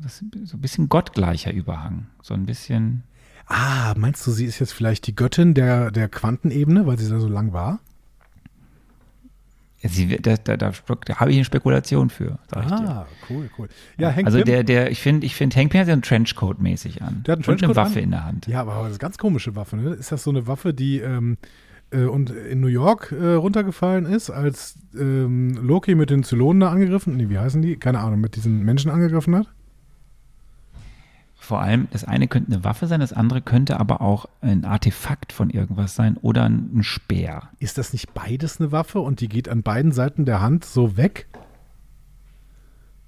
das 0.00 0.20
ist 0.22 0.48
so 0.48 0.56
ein 0.56 0.60
bisschen 0.60 0.88
gottgleicher 0.88 1.52
Überhang. 1.52 2.06
So 2.22 2.34
ein 2.34 2.44
bisschen, 2.46 3.04
Ah, 3.46 3.94
meinst 3.96 4.24
du, 4.26 4.30
sie 4.30 4.44
ist 4.44 4.58
jetzt 4.60 4.72
vielleicht 4.72 5.06
die 5.08 5.14
Göttin 5.16 5.54
der, 5.54 5.90
der 5.90 6.08
Quantenebene, 6.08 6.86
weil 6.86 6.98
sie 6.98 7.08
da 7.10 7.18
so 7.18 7.28
lang 7.28 7.52
war? 7.52 7.80
Sie, 9.88 10.08
da, 10.20 10.36
da, 10.36 10.56
da, 10.56 10.72
da 10.72 11.16
habe 11.16 11.30
ich 11.30 11.36
eine 11.36 11.44
Spekulation 11.44 12.10
für, 12.10 12.38
sag 12.52 12.64
ich 12.64 12.70
dir. 12.70 12.88
Ah, 12.88 13.06
cool, 13.30 13.48
cool. 13.58 13.68
Ja, 13.98 14.14
Hank 14.14 14.26
also 14.26 14.38
Pym, 14.38 14.46
der, 14.46 14.64
der, 14.64 14.90
ich 14.90 15.00
finde, 15.00 15.26
ich 15.26 15.34
finde, 15.34 15.56
Hank 15.56 15.70
Pym 15.70 15.80
hat 15.80 15.88
einen 15.88 16.02
Trenchcoat 16.02 16.60
mäßig 16.60 17.02
an. 17.02 17.22
Der 17.26 17.32
hat 17.32 17.38
einen 17.38 17.44
und 17.44 17.48
eine 17.48 17.58
Trenchcoat 17.58 17.76
Waffe 17.76 17.98
an? 17.98 18.04
in 18.04 18.10
der 18.10 18.24
Hand. 18.24 18.46
Ja, 18.46 18.60
aber 18.60 18.72
das 18.72 18.82
ist 18.82 18.90
eine 18.92 18.98
ganz 18.98 19.18
komische 19.18 19.56
Waffe, 19.56 19.76
ne? 19.76 19.90
Ist 19.90 20.12
das 20.12 20.22
so 20.22 20.30
eine 20.30 20.46
Waffe, 20.46 20.74
die 20.74 20.98
ähm, 20.98 21.38
äh, 21.90 22.04
und 22.04 22.30
in 22.30 22.60
New 22.60 22.68
York 22.68 23.12
äh, 23.12 23.32
runtergefallen 23.32 24.06
ist, 24.06 24.30
als 24.30 24.78
ähm, 24.94 25.54
Loki 25.62 25.94
mit 25.94 26.10
den 26.10 26.24
Zylonen 26.24 26.60
da 26.60 26.70
angegriffen, 26.70 27.16
nee, 27.16 27.28
wie 27.28 27.38
heißen 27.38 27.62
die? 27.62 27.76
Keine 27.76 28.00
Ahnung, 28.00 28.20
mit 28.20 28.36
diesen 28.36 28.62
Menschen 28.64 28.90
angegriffen 28.90 29.34
hat? 29.36 29.48
Vor 31.50 31.60
allem, 31.60 31.88
das 31.90 32.04
eine 32.04 32.28
könnte 32.28 32.52
eine 32.52 32.62
Waffe 32.62 32.86
sein, 32.86 33.00
das 33.00 33.12
andere 33.12 33.42
könnte 33.42 33.80
aber 33.80 34.00
auch 34.02 34.26
ein 34.40 34.64
Artefakt 34.64 35.32
von 35.32 35.50
irgendwas 35.50 35.96
sein 35.96 36.16
oder 36.18 36.44
ein 36.48 36.84
Speer. 36.84 37.48
Ist 37.58 37.76
das 37.76 37.92
nicht 37.92 38.14
beides 38.14 38.60
eine 38.60 38.70
Waffe 38.70 39.00
und 39.00 39.20
die 39.20 39.28
geht 39.28 39.48
an 39.48 39.64
beiden 39.64 39.90
Seiten 39.90 40.26
der 40.26 40.40
Hand 40.40 40.64
so 40.64 40.96
weg? 40.96 41.26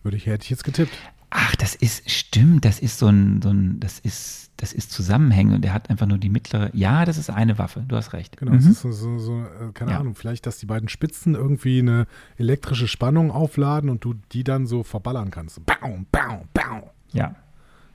Würde 0.03 0.17
ich, 0.17 0.27
hätte 0.27 0.43
ich 0.43 0.51
jetzt 0.51 0.65
getippt. 0.65 0.91
Ach, 1.31 1.55
das 1.55 1.77
ist, 1.77 2.11
stimmt, 2.11 2.65
das 2.65 2.81
ist 2.81 2.99
so 2.99 3.07
ein, 3.07 3.41
so 3.43 3.51
ein, 3.51 3.79
das 3.79 4.01
ist, 4.01 4.51
das 4.57 4.73
ist 4.73 4.91
zusammenhängend 4.91 5.55
und 5.55 5.65
er 5.65 5.73
hat 5.73 5.89
einfach 5.89 6.09
nur 6.09 6.19
die 6.19 6.29
mittlere. 6.29 6.71
Ja, 6.73 7.05
das 7.05 7.19
ist 7.19 7.31
eine 7.31 7.59
Waffe, 7.59 7.85
du 7.87 7.95
hast 7.95 8.13
recht. 8.13 8.39
Genau, 8.39 8.55
es 8.55 8.67
ist 8.67 8.81
so, 8.81 8.91
so, 8.91 9.21
so 9.21 9.39
äh, 9.39 9.71
keine 9.73 9.93
Ja. 9.93 10.01
Ahnung, 10.01 10.17
vielleicht, 10.17 10.47
dass 10.47 10.59
die 10.59 10.67
beiden 10.67 10.89
Spitzen 10.89 11.37
irgendwie 11.37 11.79
eine 11.79 12.09
elektrische 12.39 12.89
Spannung 12.89 13.31
aufladen 13.31 13.89
und 13.89 14.03
du 14.05 14.15
die 14.33 14.43
dann 14.43 14.67
so 14.67 14.83
verballern 14.83 15.31
kannst. 15.31 15.65
Bau, 15.65 16.01
bau, 16.11 16.45
bau. 16.53 16.91
Ja, 17.13 17.37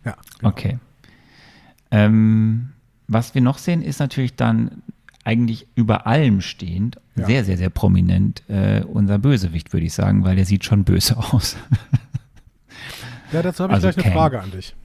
Ja, 0.07 0.15
genau. 0.39 0.49
okay. 0.51 0.79
Ähm, 1.91 2.69
was 3.07 3.33
wir 3.35 3.41
noch 3.41 3.57
sehen, 3.57 3.81
ist 3.81 3.99
natürlich 3.99 4.35
dann 4.35 4.83
eigentlich 5.23 5.67
über 5.75 6.07
allem 6.07 6.41
stehend, 6.41 6.97
Ja. 7.15 7.25
sehr, 7.25 7.43
sehr, 7.45 7.57
sehr 7.57 7.69
prominent, 7.69 8.43
äh, 8.49 8.81
unser 8.83 9.19
Bösewicht, 9.19 9.73
würde 9.73 9.85
ich 9.85 9.93
sagen, 9.93 10.23
weil 10.23 10.35
der 10.35 10.45
sieht 10.45 10.63
schon 10.65 10.83
böse 10.83 11.17
aus. 11.33 11.57
Ja, 13.31 13.41
dazu 13.41 13.63
habe 13.63 13.73
ich 13.73 13.75
Also 13.75 13.87
gleich 13.89 13.95
eine 13.97 14.03
Kang. 14.03 14.13
Frage 14.13 14.41
an 14.41 14.51
dich. 14.51 14.75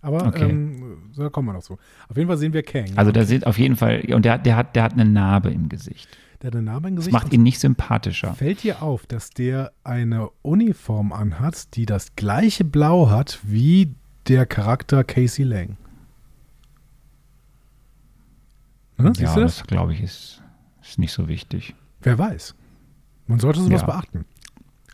Aber 0.00 0.26
Okay. 0.26 0.50
ähm, 0.50 1.12
da 1.16 1.28
kommen 1.28 1.46
wir 1.48 1.52
noch 1.52 1.62
zu. 1.62 1.78
Auf 2.08 2.16
jeden 2.16 2.26
Fall 2.28 2.36
sehen 2.38 2.52
wir 2.52 2.64
Kang. 2.64 2.86
Also 2.96 3.12
da 3.12 3.24
sind 3.24 3.46
auf 3.46 3.58
jeden 3.58 3.76
Fall, 3.76 4.00
und 4.12 4.24
der, 4.24 4.38
der, 4.38 4.56
hat, 4.56 4.74
der 4.74 4.82
hat 4.82 4.92
eine 4.94 5.04
Narbe 5.04 5.50
im 5.50 5.68
Gesicht. 5.68 6.08
Der 6.42 6.48
hat 6.48 6.56
eine 6.56 6.64
Narbe 6.64 6.88
im 6.88 6.96
Das 6.96 7.04
Gesicht. 7.04 7.12
macht 7.12 7.26
und 7.26 7.32
ihn 7.34 7.42
nicht 7.42 7.60
sympathischer. 7.60 8.34
Fällt 8.34 8.62
dir 8.64 8.82
auf, 8.82 9.06
dass 9.06 9.30
der 9.30 9.72
eine 9.84 10.28
Uniform 10.42 11.12
anhat, 11.12 11.74
die 11.76 11.86
das 11.86 12.16
gleiche 12.16 12.64
Blau 12.64 13.10
hat 13.10 13.38
wie 13.44 13.94
der 14.28 14.46
Charakter 14.46 15.04
Casey 15.04 15.44
Lang? 15.44 15.76
Ne, 18.98 19.08
siehst 19.14 19.20
ja, 19.20 19.34
du 19.34 19.40
das? 19.40 19.56
das 19.58 19.66
glaube 19.66 19.92
ich 19.94 20.02
ist, 20.02 20.42
ist 20.82 20.98
nicht 20.98 21.12
so 21.12 21.28
wichtig. 21.28 21.74
Wer 22.00 22.18
weiß. 22.18 22.54
Man 23.26 23.38
sollte 23.38 23.60
sowas 23.60 23.80
Ja. 23.80 23.86
beachten. 23.86 24.24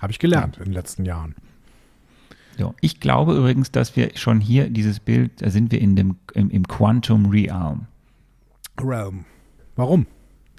Habe 0.00 0.12
ich 0.12 0.18
gelernt 0.18 0.58
in 0.58 0.64
den 0.64 0.72
letzten 0.72 1.04
Jahren. 1.04 1.34
So. 2.56 2.74
Ich 2.80 3.00
glaube 3.00 3.36
übrigens, 3.36 3.70
dass 3.70 3.96
wir 3.96 4.16
schon 4.16 4.40
hier 4.40 4.68
dieses 4.70 5.00
Bild, 5.00 5.42
da 5.42 5.50
sind 5.50 5.70
wir 5.72 5.80
in 5.80 5.96
dem, 5.96 6.16
im, 6.34 6.50
im 6.50 6.66
Quantum 6.66 7.26
Realm. 7.26 7.86
Realm. 8.80 9.24
Warum? 9.76 10.06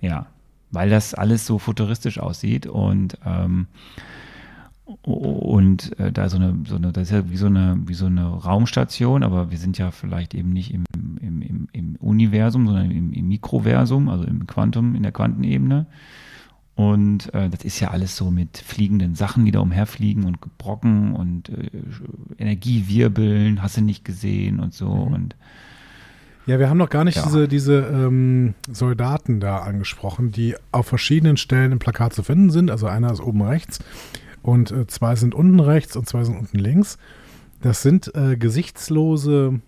Ja. 0.02 0.28
Weil 0.72 0.90
das 0.90 1.14
alles 1.14 1.46
so 1.46 1.60
futuristisch 1.60 2.20
aussieht 2.20 2.68
und 2.68 3.18
ähm, 3.26 3.68
und 5.04 6.00
äh, 6.00 6.12
da 6.12 6.30
so 6.30 6.38
eine, 6.38 6.64
so 6.68 6.76
eine, 6.76 6.92
das 6.92 7.10
ist 7.10 7.12
ja 7.12 7.30
wie 7.30 7.38
so 7.38 7.46
eine, 7.46 7.78
wie 7.86 7.94
so 7.94 8.08
eine 8.08 8.26
Raumstation, 8.26 9.24
aber 9.24 9.52
wir 9.52 9.58
sind 9.60 9.78
ja 9.78 9.92
vielleicht 9.92 10.34
eben 10.34 10.52
nicht 10.52 10.74
im, 10.74 10.84
im, 11.22 11.42
im, 11.42 11.68
im 11.72 11.96
Universum, 11.98 12.66
sondern 12.66 12.90
im, 12.90 13.14
im 13.14 13.28
Mikroversum, 13.28 14.10
also 14.10 14.24
im 14.24 14.48
Quantum, 14.48 14.96
in 14.96 15.04
der 15.04 15.12
Quantenebene. 15.12 15.86
Und 16.74 17.34
äh, 17.34 17.50
das 17.50 17.66
ist 17.66 17.80
ja 17.82 17.92
alles 17.92 18.16
so 18.16 18.32
mit 18.32 18.58
fliegenden 18.58 19.14
Sachen, 19.14 19.46
die 19.46 19.52
da 19.52 19.60
umherfliegen 19.60 20.24
und 20.24 20.40
Brocken 20.58 21.14
und 21.14 21.50
äh, 21.50 21.70
Energiewirbeln, 22.38 23.62
hast 23.62 23.78
du 23.78 23.82
nicht 23.82 24.06
gesehen 24.06 24.60
und 24.60 24.74
so. 24.74 24.88
Mhm. 24.90 25.14
Und 25.14 25.36
ja, 26.50 26.58
wir 26.58 26.68
haben 26.68 26.80
noch 26.80 26.90
gar 26.90 27.04
nicht 27.04 27.18
ja. 27.18 27.24
diese, 27.24 27.48
diese 27.48 27.78
ähm, 27.78 28.56
Soldaten 28.72 29.40
da 29.40 29.60
angesprochen, 29.60 30.32
die 30.32 30.56
auf 30.72 30.88
verschiedenen 30.88 31.38
Stellen 31.38 31.72
im 31.72 31.78
Plakat 31.78 32.14
zu 32.14 32.24
finden 32.24 32.50
sind. 32.50 32.72
Also 32.72 32.88
einer 32.88 33.12
ist 33.12 33.22
oben 33.22 33.44
rechts 33.44 33.78
und 34.42 34.72
äh, 34.72 34.88
zwei 34.88 35.16
sind 35.16 35.36
unten 35.36 35.60
rechts 35.60 35.96
und 35.96 36.10
zwei 36.10 36.24
sind 36.24 36.40
unten 36.40 36.58
links. 36.58 36.98
Das 37.62 37.84
sind 37.84 38.16
äh, 38.16 38.36
gesichtslose 38.36 39.62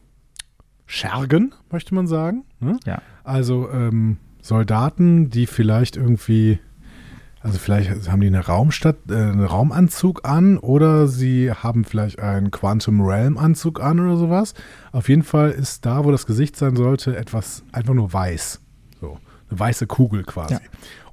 Schergen, 0.88 1.54
möchte 1.70 1.94
man 1.94 2.08
sagen. 2.08 2.46
Ne? 2.60 2.80
Ja. 2.88 3.04
Also 3.24 3.70
ähm, 3.70 4.18
Soldaten, 4.42 5.30
die 5.30 5.46
vielleicht 5.46 5.98
irgendwie, 5.98 6.58
also 7.44 7.58
vielleicht 7.58 8.10
haben 8.10 8.22
die 8.22 8.28
eine 8.28 8.46
Raumstadt, 8.46 8.98
äh, 9.10 9.16
einen 9.16 9.44
Raumanzug 9.44 10.28
an 10.28 10.58
oder 10.58 11.08
sie 11.08 11.52
haben 11.52 11.86
vielleicht 11.86 12.20
einen 12.20 12.52
Quantum 12.52 13.02
Realm 13.02 13.38
Anzug 13.38 13.82
an 13.82 14.00
oder 14.00 14.18
sowas. 14.18 14.54
Auf 14.92 15.10
jeden 15.10 15.24
Fall 15.24 15.52
ist 15.52 15.86
da, 15.86 16.06
wo 16.06 16.12
das 16.12 16.28
Gesicht 16.28 16.56
sein 16.56 16.76
sollte, 16.76 17.18
etwas 17.18 17.64
einfach 17.72 17.96
nur 17.96 18.14
weiß. 18.14 18.62
So, 19.00 19.18
eine 19.50 19.60
weiße 19.60 19.88
Kugel 19.88 20.24
quasi. 20.24 20.56
Ja. 20.56 20.60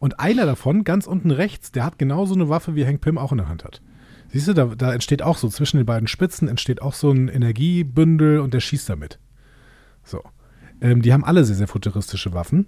Und 0.00 0.20
einer 0.20 0.44
davon, 0.44 0.84
ganz 0.84 1.06
unten 1.06 1.30
rechts, 1.30 1.72
der 1.72 1.84
hat 1.84 1.98
genauso 1.98 2.34
eine 2.34 2.48
Waffe, 2.50 2.74
wie 2.74 2.84
Hank 2.84 3.00
Pym 3.00 3.16
auch 3.16 3.32
in 3.32 3.38
der 3.38 3.48
Hand 3.48 3.64
hat. 3.64 3.80
Siehst 4.30 4.48
du, 4.48 4.52
da, 4.52 4.66
da 4.66 4.92
entsteht 4.92 5.22
auch 5.22 5.38
so, 5.38 5.48
zwischen 5.48 5.78
den 5.78 5.86
beiden 5.86 6.08
Spitzen 6.08 6.48
entsteht 6.48 6.82
auch 6.82 6.92
so 6.92 7.10
ein 7.10 7.28
Energiebündel 7.28 8.40
und 8.40 8.52
der 8.52 8.60
schießt 8.60 8.90
damit. 8.90 9.18
So. 10.04 10.22
Ähm, 10.82 11.00
die 11.00 11.14
haben 11.14 11.24
alle 11.24 11.44
sehr, 11.44 11.56
sehr 11.56 11.68
futuristische 11.68 12.34
Waffen. 12.34 12.66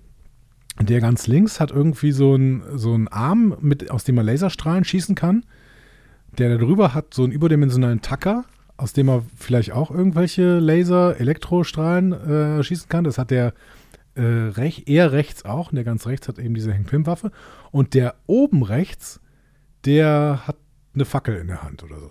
Der 0.81 1.01
ganz 1.01 1.27
links 1.27 1.61
hat 1.61 1.71
irgendwie 1.71 2.13
so 2.13 2.35
einen 2.35 2.63
so 2.79 2.99
Arm, 3.11 3.57
mit, 3.61 3.91
aus 3.91 4.05
dem 4.05 4.17
er 4.17 4.25
Laserstrahlen 4.25 4.85
schießen 4.85 5.15
kann. 5.15 5.45
Der 6.39 6.49
da 6.49 6.65
drüber 6.65 6.95
hat 6.95 7.13
so 7.13 7.23
einen 7.23 7.33
überdimensionalen 7.33 8.01
Tacker, 8.01 8.45
aus 8.77 8.93
dem 8.95 9.09
er 9.09 9.25
vielleicht 9.37 9.73
auch 9.73 9.91
irgendwelche 9.91 10.59
Laser, 10.59 11.21
Elektrostrahlen 11.21 12.13
äh, 12.13 12.63
schießen 12.63 12.89
kann. 12.89 13.05
Das 13.05 13.19
hat 13.19 13.31
der 13.31 13.53
äh, 14.15 14.23
rech, 14.23 14.85
eher 14.87 15.13
rechts 15.13 15.45
auch. 15.45 15.71
Und 15.71 15.77
der 15.77 15.85
ganz 15.85 16.07
rechts 16.07 16.29
hat 16.29 16.39
eben 16.39 16.55
diese 16.55 16.73
Hank 16.73 16.87
Pym-Waffe. 16.87 17.31
Und 17.73 17.93
der 17.93 18.15
oben 18.27 18.63
rechts, 18.63 19.21
der 19.85 20.47
hat 20.47 20.57
eine 20.95 21.05
Fackel 21.05 21.37
in 21.37 21.49
der 21.49 21.63
Hand 21.63 21.83
oder 21.83 22.01
so. 22.01 22.11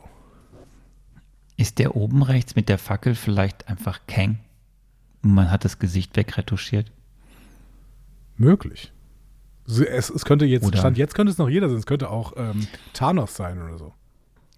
Ist 1.57 1.79
der 1.79 1.95
oben 1.95 2.21
rechts 2.21 2.55
mit 2.55 2.69
der 2.69 2.77
Fackel 2.77 3.15
vielleicht 3.15 3.67
einfach 3.67 4.01
Kang? 4.07 4.39
Man 5.21 5.49
hat 5.49 5.65
das 5.65 5.79
Gesicht 5.79 6.15
wegretuschiert? 6.15 6.91
Möglich. 8.39 8.93
Es, 9.67 10.09
es 10.09 10.25
könnte 10.25 10.45
jetzt, 10.45 10.65
oder 10.65 10.79
Stand 10.79 10.97
jetzt 10.97 11.13
könnte 11.13 11.31
es 11.31 11.37
noch 11.37 11.49
jeder 11.49 11.69
sein. 11.69 11.77
Es 11.77 11.85
könnte 11.85 12.09
auch 12.09 12.33
ähm, 12.37 12.67
Thanos 12.93 13.35
sein 13.35 13.61
oder 13.61 13.77
so. 13.77 13.93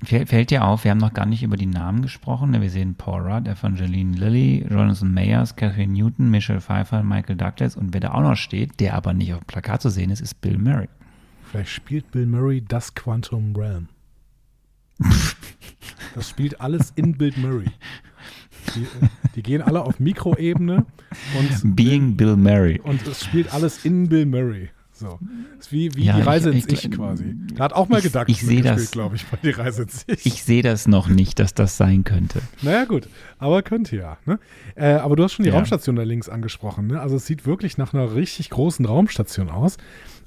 Fällt 0.04 0.50
dir 0.50 0.64
auf, 0.64 0.84
wir 0.84 0.92
haben 0.92 0.98
noch 1.00 1.14
gar 1.14 1.26
nicht 1.26 1.44
über 1.44 1.58
die 1.58 1.68
Namen 1.68 2.02
gesprochen. 2.02 2.60
Wir 2.60 2.70
sehen 2.70 2.96
Paul 2.96 3.22
Rudd, 3.22 3.48
Evangeline 3.48 4.18
Lilly, 4.18 4.66
Jonathan 4.68 5.14
Mayers, 5.14 5.56
Catherine 5.56 5.94
Newton, 5.94 6.32
Michelle 6.32 6.62
Pfeiffer, 6.62 7.04
Michael 7.04 7.36
Douglas 7.36 7.76
und 7.76 7.94
wer 7.94 8.02
da 8.02 8.14
auch 8.14 8.22
noch 8.22 8.36
steht, 8.36 8.80
der 8.80 8.96
aber 8.96 9.14
nicht 9.14 9.34
auf 9.34 9.40
dem 9.40 9.46
Plakat 9.46 9.82
zu 9.82 9.90
sehen 9.90 10.10
ist, 10.10 10.22
ist 10.22 10.42
Bill 10.42 10.58
Murray. 10.58 10.88
Vielleicht 11.44 11.70
spielt 11.70 12.10
Bill 12.12 12.26
Murray 12.26 12.64
das 12.68 12.96
Quantum 12.96 13.56
Realm. 13.56 13.90
das 16.16 16.30
spielt 16.30 16.62
alles 16.62 16.94
in 16.96 17.18
Bill 17.18 17.34
Murray. 17.38 17.72
Die, 18.76 18.84
äh, 18.84 19.10
die 19.36 19.44
gehen 19.44 19.62
alle 19.62 19.82
auf 19.82 20.00
Mikroebene 20.00 20.86
und 21.38 21.76
Being 21.76 22.16
Bill 22.16 22.36
Murray. 22.36 22.80
Und 22.82 23.06
es 23.08 23.26
spielt 23.26 23.54
alles 23.54 23.86
in 23.86 24.10
Bill 24.10 24.26
Murray. 24.26 24.70
So. 25.02 25.18
Das 25.58 25.66
ist 25.66 25.72
wie, 25.72 25.96
wie 25.96 26.04
ja, 26.04 26.16
die 26.16 26.22
Reise 26.22 26.52
ich, 26.52 26.70
ins 26.70 26.84
Ich 26.84 26.92
quasi. 26.92 27.36
Da 27.56 27.64
hat 27.64 27.74
auch 27.74 27.90
mal 27.90 28.02
gedacht, 28.02 28.30
ich, 28.30 28.42
ich 28.42 28.48
sehe 28.48 28.62
das, 28.62 28.92
glaube 28.92 29.16
ich, 29.16 29.26
bei 29.26 29.38
die 29.42 29.50
Reise 29.50 29.84
ins 29.84 30.04
Ich. 30.06 30.28
Ich 30.28 30.44
sehe 30.44 30.62
das 30.62 30.88
noch 30.88 31.08
nicht, 31.08 31.40
dass 31.40 31.56
das 31.56 31.76
sein 31.76 32.04
könnte. 32.04 32.40
Naja, 32.62 32.86
gut, 32.86 33.10
aber 33.40 33.64
könnte 33.64 33.96
ja. 33.96 34.18
Ne? 34.28 34.40
Äh, 34.76 34.94
aber 34.94 35.16
du 35.16 35.24
hast 35.24 35.34
schon 35.34 35.44
die 35.44 35.50
ja. 35.50 35.56
Raumstation 35.56 35.96
da 35.96 36.04
links 36.04 36.30
angesprochen. 36.30 36.86
Ne? 36.86 37.02
Also 37.02 37.16
es 37.16 37.26
sieht 37.26 37.48
wirklich 37.48 37.80
nach 37.80 37.96
einer 37.96 38.14
richtig 38.14 38.52
großen 38.52 38.86
Raumstation 38.86 39.50
aus. 39.50 39.78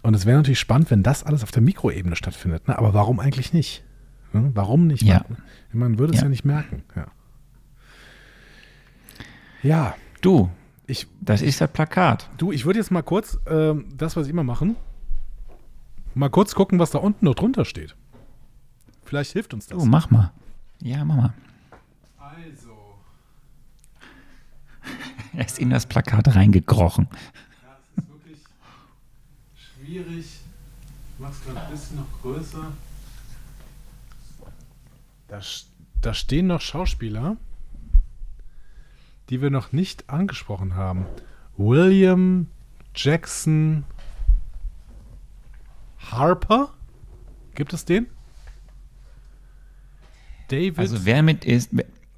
Und 0.03 0.15
es 0.15 0.27
wäre 0.27 0.37
natürlich 0.39 0.59
spannend, 0.59 0.91
wenn 0.91 1.05
das 1.05 1.23
alles 1.23 1.45
auf 1.45 1.53
der 1.53 1.63
Mikroebene 1.63 2.17
stattfindet. 2.17 2.67
Ne? 2.67 2.77
Aber 2.77 2.95
warum 2.95 3.21
eigentlich 3.21 3.53
nicht? 3.53 3.85
Ne? 4.33 4.51
Warum 4.55 4.89
nicht? 4.89 5.05
Ja. 5.05 5.25
Man 5.73 6.01
würde 6.01 6.15
es 6.15 6.19
ja. 6.19 6.25
ja 6.25 6.31
nicht 6.31 6.45
merken. 6.45 6.83
Ja. 6.97 7.07
Ja. 9.63 9.95
Du, 10.21 10.51
ich, 10.87 11.07
das 11.20 11.43
ist 11.43 11.61
das 11.61 11.70
Plakat. 11.70 12.28
Du, 12.37 12.53
ich 12.53 12.64
würde 12.64 12.78
jetzt 12.78 12.91
mal 12.91 13.03
kurz 13.03 13.39
ähm, 13.47 13.87
das, 13.97 14.16
was 14.16 14.26
ich 14.26 14.30
immer 14.32 14.45
machen, 14.45 14.76
mal 16.14 16.28
kurz 16.30 16.55
gucken, 16.55 16.78
was 16.78 16.91
da 16.91 16.99
unten 16.99 17.24
noch 17.24 17.35
drunter 17.35 17.64
steht. 17.64 17.97
Vielleicht 19.05 19.32
hilft 19.32 19.55
uns 19.55 19.66
das. 19.66 19.78
Oh, 19.78 19.85
mach 19.85 20.11
mal. 20.11 20.32
Ja, 20.80 21.05
mach 21.05 21.16
mal. 21.16 21.35
Also. 22.18 22.74
er 25.32 25.47
ist 25.47 25.59
in 25.59 25.70
das 25.70 25.87
Plakat 25.87 26.35
reingekrochen. 26.35 27.09
Ja, 27.11 27.78
es 27.97 28.03
ist 28.03 28.11
wirklich 28.11 28.39
schwierig. 29.55 30.26
Ich 30.26 31.20
mach's 31.20 31.43
gerade 31.45 31.61
ein 31.61 31.70
bisschen 31.70 31.97
noch 31.97 32.20
größer. 32.22 32.72
Da, 35.28 35.41
da 36.01 36.14
stehen 36.14 36.49
noch 36.49 36.61
Schauspieler 36.61 37.37
die 39.31 39.41
wir 39.41 39.51
noch 39.51 39.72
nicht 39.72 40.11
angesprochen 40.11 40.77
haben. 40.77 41.07
William 41.57 42.49
Jackson 42.95 43.85
Harper? 46.11 46.70
Gibt 47.55 47.72
es 47.72 47.85
den? 47.85 48.07
David. 50.49 50.79
Also 50.79 51.05
wer 51.05 51.22
mit 51.22 51.45
ist, 51.45 51.70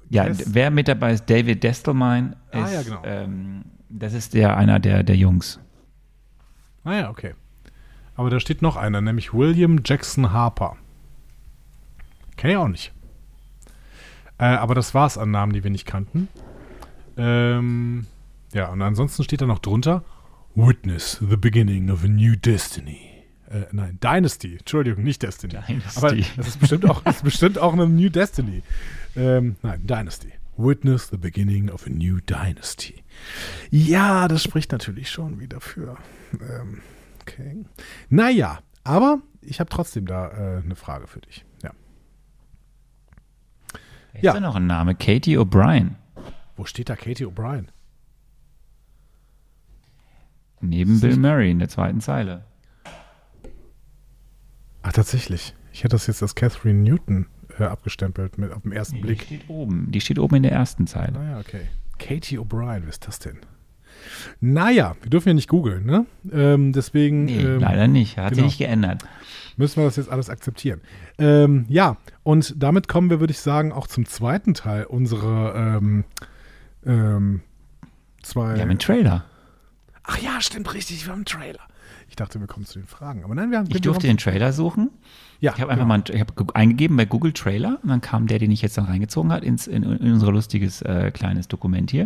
ja, 0.09 0.25
Des 0.25 0.53
wer 0.53 0.71
mit 0.71 0.87
dabei 0.87 1.13
ist, 1.13 1.29
David 1.29 1.63
Destelmine 1.63 2.35
ist, 2.51 2.57
ah, 2.57 2.71
ja, 2.71 2.81
genau. 2.81 3.01
ähm, 3.05 3.65
das 3.89 4.13
ist 4.13 4.33
der 4.33 4.57
einer 4.57 4.79
der, 4.79 5.03
der 5.03 5.15
Jungs. 5.15 5.59
Ah 6.83 6.93
ja, 6.93 7.09
okay. 7.09 7.33
Aber 8.15 8.29
da 8.29 8.39
steht 8.39 8.61
noch 8.61 8.75
einer, 8.75 9.01
nämlich 9.01 9.33
William 9.33 9.81
Jackson 9.85 10.31
Harper. 10.31 10.77
Kenne 12.35 12.53
ich 12.53 12.57
auch 12.57 12.67
nicht. 12.67 12.91
Äh, 14.39 14.45
aber 14.45 14.75
das 14.75 14.93
war 14.93 15.07
es 15.07 15.17
an 15.17 15.31
Namen, 15.31 15.53
die 15.53 15.63
wir 15.63 15.71
nicht 15.71 15.85
kannten. 15.85 16.27
Ähm, 17.17 18.07
ja, 18.53 18.69
und 18.69 18.81
ansonsten 18.81 19.23
steht 19.23 19.41
da 19.41 19.45
noch 19.45 19.59
drunter: 19.59 20.03
Witness 20.55 21.21
the 21.27 21.37
beginning 21.37 21.89
of 21.89 22.03
a 22.03 22.07
new 22.07 22.35
destiny. 22.35 23.17
Äh, 23.49 23.65
nein, 23.71 23.97
Dynasty. 24.01 24.57
Entschuldigung, 24.57 25.03
nicht 25.03 25.23
Destiny. 25.23 25.53
Dynasty. 25.53 25.97
Aber 25.97 26.15
das 26.15 26.47
ist 26.47 26.59
bestimmt 26.59 26.89
auch, 26.89 27.01
das 27.01 27.17
ist 27.17 27.23
bestimmt 27.23 27.57
auch 27.57 27.73
eine 27.73 27.87
New 27.87 28.09
Destiny. 28.09 28.61
Ähm, 29.15 29.55
nein, 29.61 29.85
Dynasty. 29.85 30.33
Witness 30.57 31.09
the 31.09 31.17
beginning 31.17 31.69
of 31.69 31.85
a 31.85 31.89
new 31.89 32.19
dynasty. 32.19 33.03
Ja, 33.69 34.27
das 34.27 34.43
spricht 34.43 34.71
natürlich 34.71 35.09
schon 35.09 35.39
wieder 35.39 35.61
für. 35.61 35.97
Ähm, 36.33 36.81
okay. 37.21 37.63
Naja, 38.09 38.59
aber 38.83 39.19
ich 39.41 39.59
habe 39.59 39.69
trotzdem 39.69 40.07
da 40.07 40.29
äh, 40.29 40.63
eine 40.63 40.75
Frage 40.75 41.05
für 41.05 41.21
dich. 41.21 41.45
Ja. 41.61 41.71
Ist 44.13 44.23
ja. 44.23 44.33
da 44.33 44.39
noch 44.39 44.55
ein 44.55 44.65
Name? 44.65 44.95
Katie 44.95 45.37
O'Brien. 45.37 45.91
Wo 46.57 46.65
steht 46.65 46.89
da 46.89 46.95
Katie 46.95 47.25
O'Brien? 47.25 47.67
Neben 50.59 50.99
Bill 50.99 51.17
Murray 51.17 51.51
in 51.51 51.59
der 51.59 51.69
zweiten 51.69 52.01
Zeile. 52.01 52.43
Ach, 54.81 54.91
tatsächlich. 54.91 55.53
Ich 55.71 55.83
hätte 55.83 55.95
das 55.95 56.07
jetzt 56.07 56.23
als 56.23 56.33
Catherine 56.33 56.79
Newton 56.81 57.27
äh, 57.59 57.63
abgestempelt 57.63 58.39
mit, 58.39 58.51
auf 58.51 58.63
den 58.63 58.71
ersten 58.71 58.95
nee, 58.95 59.01
Blick. 59.01 59.19
Die 59.19 59.35
steht 59.35 59.49
oben. 59.49 59.91
Die 59.91 60.01
steht 60.01 60.17
oben 60.17 60.37
in 60.37 60.43
der 60.43 60.51
ersten 60.51 60.87
Zeile. 60.87 61.13
Naja, 61.13 61.37
ah 61.37 61.39
okay. 61.39 61.67
Katie 61.99 62.39
O'Brien, 62.39 62.81
wer 62.81 62.89
ist 62.89 63.07
das 63.07 63.19
denn? 63.19 63.37
Naja, 64.39 64.95
wir 65.01 65.09
dürfen 65.09 65.29
ja 65.29 65.33
nicht 65.35 65.49
googeln, 65.49 65.85
ne? 65.85 66.05
Ähm, 66.31 66.73
deswegen. 66.73 67.25
Nee, 67.25 67.41
ähm, 67.41 67.59
leider 67.59 67.87
nicht. 67.87 68.17
Hat 68.17 68.29
genau. 68.29 68.35
sich 68.35 68.43
nicht 68.45 68.57
geändert. 68.57 69.03
Müssen 69.57 69.81
wir 69.81 69.85
das 69.85 69.95
jetzt 69.95 70.09
alles 70.09 70.29
akzeptieren. 70.29 70.81
Ähm, 71.17 71.65
ja, 71.67 71.97
und 72.23 72.53
damit 72.57 72.87
kommen 72.87 73.09
wir, 73.09 73.19
würde 73.19 73.31
ich 73.31 73.39
sagen, 73.39 73.71
auch 73.71 73.87
zum 73.87 74.05
zweiten 74.05 74.53
Teil 74.53 74.85
unserer 74.85 75.79
ähm, 76.85 77.41
zwei. 78.23 78.55
Wir 78.55 78.61
haben 78.61 78.69
einen 78.69 78.79
Trailer. 78.79 79.25
Ach 80.03 80.17
ja, 80.19 80.39
stimmt 80.39 80.73
richtig, 80.73 81.05
wir 81.05 81.11
haben 81.11 81.19
einen 81.19 81.25
Trailer. 81.25 81.59
Ich 82.09 82.15
dachte, 82.15 82.39
wir 82.39 82.47
kommen 82.47 82.65
zu 82.65 82.79
den 82.79 82.87
Fragen. 82.87 83.25
Aber 83.25 83.35
nein, 83.35 83.51
wir 83.51 83.57
haben 83.57 83.67
Ich 83.69 83.81
durfte 83.81 84.07
den 84.07 84.17
Trailer 84.17 84.53
suchen. 84.53 84.89
Ja, 85.41 85.53
Ich 85.53 85.61
habe 85.61 85.71
einfach 85.71 85.85
genau. 85.85 85.97
mal 85.97 86.03
ich 86.09 86.21
hab 86.21 86.55
eingegeben 86.55 86.95
bei 86.95 87.03
Google 87.05 87.33
Trailer 87.33 87.79
und 87.83 87.89
dann 87.89 87.99
kam 87.99 88.27
der, 88.27 88.39
den 88.39 88.49
ich 88.49 88.61
jetzt 88.61 88.77
dann 88.77 88.85
reingezogen 88.85 89.31
hat, 89.33 89.43
ins, 89.43 89.67
in, 89.67 89.83
in 89.83 90.13
unser 90.13 90.31
lustiges 90.31 90.81
äh, 90.83 91.11
kleines 91.11 91.49
Dokument 91.49 91.91
hier. 91.91 92.03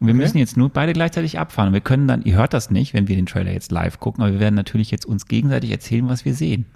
Und 0.00 0.08
wir 0.08 0.14
Okay. 0.14 0.22
müssen 0.22 0.38
jetzt 0.38 0.56
nur 0.56 0.70
beide 0.70 0.92
gleichzeitig 0.92 1.38
abfahren. 1.38 1.68
Und 1.68 1.74
wir 1.74 1.80
können 1.80 2.08
dann, 2.08 2.22
ihr 2.22 2.34
hört 2.34 2.52
das 2.52 2.70
nicht, 2.70 2.94
wenn 2.94 3.06
wir 3.06 3.14
den 3.14 3.26
Trailer 3.26 3.52
jetzt 3.52 3.70
live 3.70 4.00
gucken, 4.00 4.24
aber 4.24 4.32
wir 4.32 4.40
werden 4.40 4.56
natürlich 4.56 4.90
jetzt 4.90 5.06
uns 5.06 5.26
gegenseitig 5.26 5.70
erzählen, 5.70 6.08
was 6.08 6.24
wir 6.24 6.34
sehen. 6.34 6.66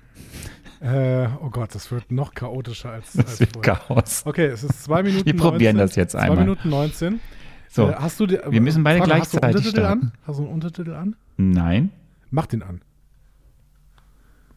Äh, 0.80 1.26
oh 1.42 1.50
Gott, 1.50 1.74
das 1.74 1.90
wird 1.90 2.12
noch 2.12 2.32
chaotischer 2.34 2.90
als, 2.90 3.12
Das 3.14 3.26
als 3.26 3.40
wird 3.40 3.52
vorher. 3.54 3.74
Chaos. 3.74 4.22
Okay, 4.24 4.46
es 4.46 4.62
ist 4.62 4.84
zwei 4.84 5.02
Minuten 5.02 5.26
Wir 5.26 5.36
probieren 5.36 5.76
19, 5.76 5.88
das 5.88 5.96
jetzt 5.96 6.12
zwei 6.12 6.20
einmal. 6.20 6.38
Minuten 6.38 6.68
19. 6.68 7.20
So, 7.68 7.88
Äh, 7.88 7.94
hast 7.94 8.18
du 8.20 8.26
die, 8.26 8.38
wir 8.48 8.60
müssen 8.60 8.82
beide 8.84 8.98
Frage, 9.00 9.20
hast 9.20 9.34
du 9.34 9.38
gleichzeitig 9.40 9.66
Untertitel 9.66 9.84
an? 9.86 9.98
starten. 10.00 10.12
Hast 10.26 10.38
du 10.38 10.42
einen 10.44 10.52
Untertitel 10.52 10.92
an? 10.94 11.16
nein. 11.36 11.90
Mach 12.30 12.46
den 12.46 12.62
an. 12.62 12.82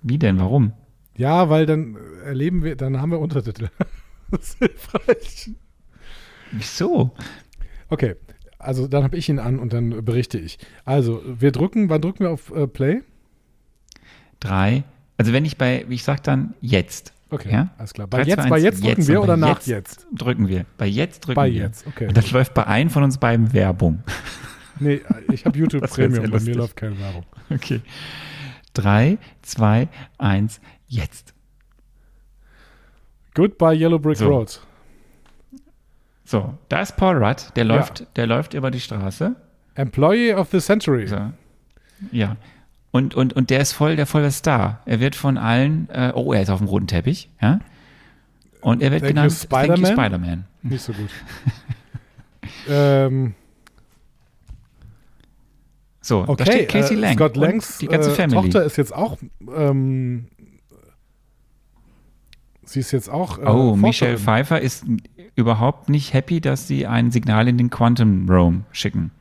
Wie 0.02 0.18
denn? 0.18 0.40
Warum? 0.40 0.74
Ja, 1.16 1.50
weil 1.50 1.66
dann 1.66 1.96
äh, 1.96 2.26
erleben 2.28 2.64
wir, 2.64 2.76
dann 2.76 3.00
haben 3.02 3.12
wir 3.12 3.20
Untertitel. 3.20 3.70
das 4.32 4.42
ist 4.42 4.58
hilfreich. 4.60 5.52
Wieso? 6.52 7.12
Okay, 7.90 8.16
also 8.58 8.88
dann 8.88 9.04
habe 9.04 9.16
ich 9.18 9.30
ihn 9.30 9.40
an 9.40 9.58
und 9.60 9.72
dann 9.74 10.04
berichte 10.04 10.38
ich. 10.38 10.60
Also, 10.86 11.22
wir 11.26 11.52
drücken, 11.52 11.90
wann 11.90 12.02
drücken 12.02 12.20
wir 12.26 12.32
auf 12.32 12.52
äh, 12.54 12.68
Play? 12.68 13.02
Drei. 14.40 14.84
Also 15.18 15.34
wenn 15.34 15.46
ich 15.46 15.58
bei, 15.58 15.86
ich 15.90 16.04
sag 16.04 16.24
dann 16.24 16.56
jetzt. 16.62 17.14
Okay, 17.32 17.52
Ja? 17.52 17.70
alles 17.78 17.94
klar. 17.94 18.08
Bei 18.08 18.18
Drei, 18.24 18.28
jetzt, 18.30 18.42
zwei, 18.42 18.50
bei 18.50 18.56
eins, 18.58 18.64
jetzt 18.66 18.84
drücken 18.84 19.08
wir 19.08 19.18
und 19.20 19.24
oder 19.24 19.34
bei 19.38 19.48
nach 19.50 19.62
jetzt? 19.62 20.06
Drücken 20.14 20.48
wir. 20.50 20.66
Bei 20.78 20.86
jetzt 20.86 21.22
drücken 21.22 21.36
Bei 21.36 21.50
wir. 21.52 21.62
jetzt, 21.62 21.88
okay. 21.88 22.08
Und 22.08 22.18
das 22.18 22.30
läuft 22.32 22.54
bei 22.54 22.68
einem 22.68 22.90
von 22.90 23.04
uns 23.04 23.18
beiden 23.18 23.54
Werbung. 23.54 24.04
Nee, 24.80 25.02
ich 25.32 25.46
habe 25.46 25.60
YouTube 25.60 25.88
Premium, 25.92 26.32
bei 26.32 26.40
mir 26.40 26.56
läuft 26.56 26.76
keine 26.76 26.98
Werbung. 27.00 27.24
Okay. 27.52 27.82
Drei, 28.74 29.20
zwei, 29.44 29.90
eins, 30.18 30.60
jetzt. 30.88 31.36
Goodbye 33.36 33.76
Yellow 33.76 34.00
Brick 34.00 34.18
So. 34.18 34.28
Road. 34.28 34.60
So, 36.26 36.58
da 36.70 36.82
ist 36.82 36.98
Paul 36.98 37.24
Rudd, 37.24 37.56
der 37.56 37.66
läuft, 37.66 38.08
der 38.16 38.26
läuft 38.26 38.56
über 38.56 38.72
die 38.72 38.80
Straße. 38.80 39.36
Employee 39.76 40.34
of 40.34 40.50
the 40.52 40.60
Century. 40.60 41.06
So. 41.06 41.32
Ja. 42.12 42.38
Und, 42.92 43.16
und, 43.16 43.34
und 43.34 43.50
der 43.50 43.62
ist 43.62 43.72
voll 43.72 43.96
der 43.96 44.06
volle 44.06 44.32
Star. 44.32 44.82
Er 44.86 45.00
wird 45.00 45.16
von 45.16 45.38
allen, 45.38 45.90
äh, 45.90 46.12
oh, 46.14 46.34
er 46.34 46.42
ist 46.42 46.50
auf 46.50 46.60
dem 46.60 46.68
roten 46.68 46.88
Teppich, 46.88 47.30
ja. 47.42 47.60
Und 48.60 48.82
er 48.82 48.92
wird 48.92 49.02
Thank 49.02 49.14
genannt 49.14 49.32
Spider-Man? 49.32 49.92
Spider-Man. 49.94 50.46
Nicht 50.62 50.84
so 50.84 50.94
gut. 50.94 51.10
ähm, 52.70 53.34
So, 56.02 56.24
da 56.26 56.32
okay, 56.34 56.44
steht 56.44 56.70
Casey 56.70 56.98
äh, 56.98 57.00
Lang. 57.00 57.14
Scott 57.14 57.38
Langs 57.38 57.78
die 57.78 57.88
ganze 57.88 58.12
äh, 58.12 58.14
Family. 58.14 58.42
Tochter 58.42 58.64
ist 58.64 58.76
jetzt 58.78 58.94
auch, 58.94 59.18
ähm, 59.56 60.28
sie 62.64 62.80
ist 62.82 62.92
jetzt 62.92 63.10
auch 63.10 63.38
äh, 63.38 63.42
Oh, 63.42 63.46
Forscherin. 63.46 63.82
Michelle 63.82 64.18
Pfeiffer 64.18 64.60
ist 64.62 64.86
überhaupt 65.36 65.90
nicht 65.90 66.14
happy, 66.14 66.42
dass 66.42 66.68
sie 66.68 66.88
ein 66.88 67.12
Signal 67.12 67.48
in 67.48 67.58
den 67.58 67.70
Quantum 67.70 68.28
Realm 68.30 68.66
schicken. 68.72 69.12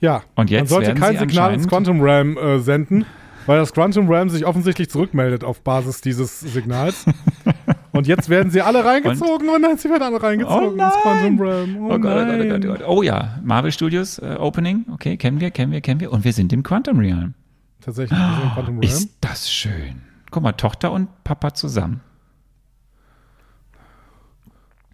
Ja, 0.00 0.22
Und 0.34 0.50
jetzt 0.50 0.70
man 0.70 0.82
sollte 0.82 0.94
kein 0.94 1.18
Signal 1.18 1.52
ins 1.52 1.68
Quantum 1.68 2.00
Realm 2.00 2.38
äh, 2.38 2.58
senden, 2.58 3.04
weil 3.50 3.58
das 3.58 3.72
Quantum 3.72 4.08
Realm 4.08 4.30
sich 4.30 4.46
offensichtlich 4.46 4.90
zurückmeldet 4.90 5.42
auf 5.42 5.62
Basis 5.62 6.00
dieses 6.00 6.38
Signals. 6.38 7.04
und 7.90 8.06
jetzt 8.06 8.28
werden 8.28 8.52
sie 8.52 8.62
alle 8.62 8.84
reingezogen 8.84 9.48
und, 9.48 9.62
nein, 9.62 9.76
sie 9.76 9.90
werden 9.90 10.04
alle 10.04 10.22
reingezogen 10.22 10.68
Oh 10.68 10.70
ins 10.70 10.78
nein! 10.78 10.92
Quantum 11.02 11.40
Realm. 11.40 11.76
Oh, 11.78 11.86
Oh, 11.86 11.98
Gott, 11.98 11.98
oh 11.98 11.98
Gott, 11.98 12.12
oh 12.14 12.36
nein. 12.36 12.48
Gott, 12.48 12.64
oh 12.64 12.68
Gott. 12.68 12.82
Oh 12.86 13.02
ja, 13.02 13.40
Marvel 13.42 13.72
Studios 13.72 14.20
äh, 14.20 14.36
Opening, 14.38 14.86
okay, 14.92 15.16
kennen 15.16 15.40
wir, 15.40 15.50
kennen 15.50 15.72
wir, 15.72 15.80
kennen 15.80 15.98
wir. 15.98 16.12
Und 16.12 16.22
wir 16.22 16.32
sind 16.32 16.52
im 16.52 16.62
Quantum 16.62 17.00
Realm. 17.00 17.34
Tatsächlich, 17.80 18.16
wir 18.16 18.24
sind 18.36 18.44
im 18.44 18.50
Quantum 18.52 18.78
Realm. 18.78 18.82
Ist 18.82 19.16
das 19.20 19.50
schön. 19.50 20.02
Guck 20.30 20.44
mal, 20.44 20.52
Tochter 20.52 20.92
und 20.92 21.08
Papa 21.24 21.52
zusammen. 21.52 22.02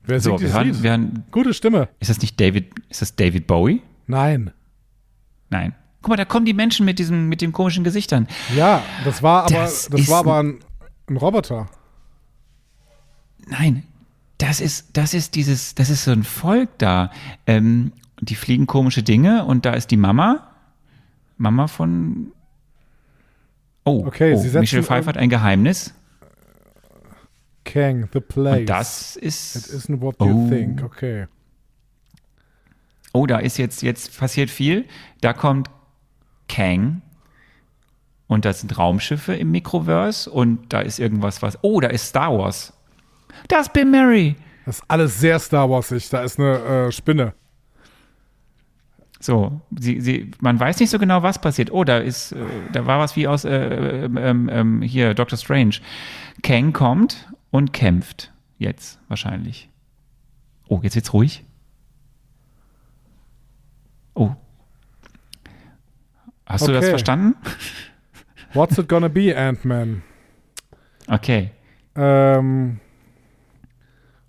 Wer 0.04 0.18
So, 0.18 0.30
singt 0.30 0.40
wir 0.40 0.46
dieses 0.46 0.58
hören, 0.58 0.82
wir 0.82 0.90
hören, 0.92 1.24
Gute 1.30 1.52
Stimme. 1.52 1.90
ist 2.00 2.08
das 2.08 2.22
nicht 2.22 2.40
David, 2.40 2.72
ist 2.88 3.02
das 3.02 3.16
David 3.16 3.46
Bowie? 3.46 3.82
Nein. 4.06 4.50
Nein. 5.50 5.74
Guck 6.02 6.10
mal, 6.10 6.16
da 6.16 6.24
kommen 6.24 6.46
die 6.46 6.54
Menschen 6.54 6.84
mit 6.86 6.98
diesem, 6.98 7.28
mit 7.28 7.40
den 7.40 7.52
komischen 7.52 7.82
Gesichtern. 7.84 8.28
Ja, 8.54 8.82
das 9.04 9.22
war 9.22 9.44
aber, 9.44 9.54
Das 9.54 9.88
das, 9.88 10.08
war 10.08 10.18
ein- 10.20 10.26
aber 10.28 10.38
ein, 10.40 10.58
ein 11.08 11.16
Roboter. 11.16 11.68
Nein, 13.48 13.82
das 14.38 14.60
ist, 14.60 14.96
das 14.96 15.14
ist 15.14 15.34
dieses, 15.34 15.74
das 15.74 15.90
ist 15.90 16.04
so 16.04 16.10
ein 16.12 16.24
Volk 16.24 16.68
da. 16.78 17.10
Ähm, 17.46 17.92
die 18.20 18.34
fliegen 18.34 18.66
komische 18.66 19.02
Dinge 19.02 19.44
und 19.44 19.66
da 19.66 19.72
ist 19.74 19.90
die 19.90 19.96
Mama. 19.96 20.50
Mama 21.38 21.66
von. 21.66 22.32
Oh, 23.84 24.04
Okay, 24.06 24.32
oh 24.34 24.36
sie 24.38 24.44
setzen 24.48 24.60
Michelle 24.60 24.82
Pfeiffer 24.82 25.08
hat 25.10 25.16
ein 25.16 25.28
Geheimnis. 25.28 25.92
Kang, 27.64 28.08
the 28.12 28.20
place. 28.20 28.60
Und 28.60 28.66
das 28.66 29.16
ist. 29.16 29.56
It 29.56 29.64
isn't 29.74 30.00
what 30.00 30.16
you 30.20 30.46
Oh. 30.46 30.48
think. 30.48 30.82
Okay. 30.82 31.26
Oh, 33.12 33.26
da 33.26 33.38
ist 33.38 33.58
jetzt, 33.58 33.82
jetzt 33.82 34.18
passiert 34.18 34.50
viel. 34.50 34.86
Da 35.20 35.32
kommt 35.32 35.70
Kang. 36.48 37.02
Und 38.26 38.44
das 38.44 38.60
sind 38.60 38.76
Raumschiffe 38.76 39.34
im 39.34 39.50
Mikroverse. 39.50 40.30
Und 40.30 40.72
da 40.72 40.80
ist 40.80 40.98
irgendwas, 40.98 41.42
was. 41.42 41.58
Oh, 41.62 41.80
da 41.80 41.88
ist 41.88 42.08
Star 42.08 42.36
Wars. 42.36 42.72
Da 43.48 43.60
ist 43.60 43.72
Bill 43.72 43.84
Murray. 43.84 44.36
Das 44.64 44.78
ist 44.78 44.84
alles 44.88 45.20
sehr 45.20 45.38
Star 45.38 45.70
Warsig. 45.70 46.08
Da 46.10 46.22
ist 46.22 46.40
eine 46.40 46.58
äh, 46.58 46.92
Spinne. 46.92 47.34
So, 49.20 49.60
sie, 49.78 50.00
sie, 50.00 50.30
man 50.40 50.58
weiß 50.60 50.78
nicht 50.80 50.90
so 50.90 50.98
genau, 50.98 51.22
was 51.22 51.40
passiert. 51.40 51.70
Oh, 51.70 51.84
da 51.84 51.98
ist, 51.98 52.32
äh, 52.32 52.44
da 52.72 52.86
war 52.86 52.98
was 52.98 53.16
wie 53.16 53.28
aus 53.28 53.44
äh, 53.44 54.04
ähm, 54.04 54.48
ähm, 54.52 54.82
hier 54.82 55.14
Doctor 55.14 55.38
Strange. 55.38 55.76
Kang 56.42 56.72
kommt 56.72 57.28
und 57.50 57.72
kämpft 57.72 58.32
jetzt 58.58 58.98
wahrscheinlich. 59.08 59.70
Oh, 60.68 60.80
jetzt 60.82 60.96
wird's 60.96 61.12
ruhig. 61.12 61.44
Oh. 64.14 64.32
Hast 66.46 66.66
du 66.66 66.72
das 66.72 66.82
Okay. 66.84 66.90
verstanden? 66.90 67.34
What's 68.54 68.78
it 68.78 68.88
gonna 68.88 69.08
be, 69.08 69.36
Ant-Man? 69.36 70.02
Okay. 71.08 71.50
Ähm, 71.96 72.80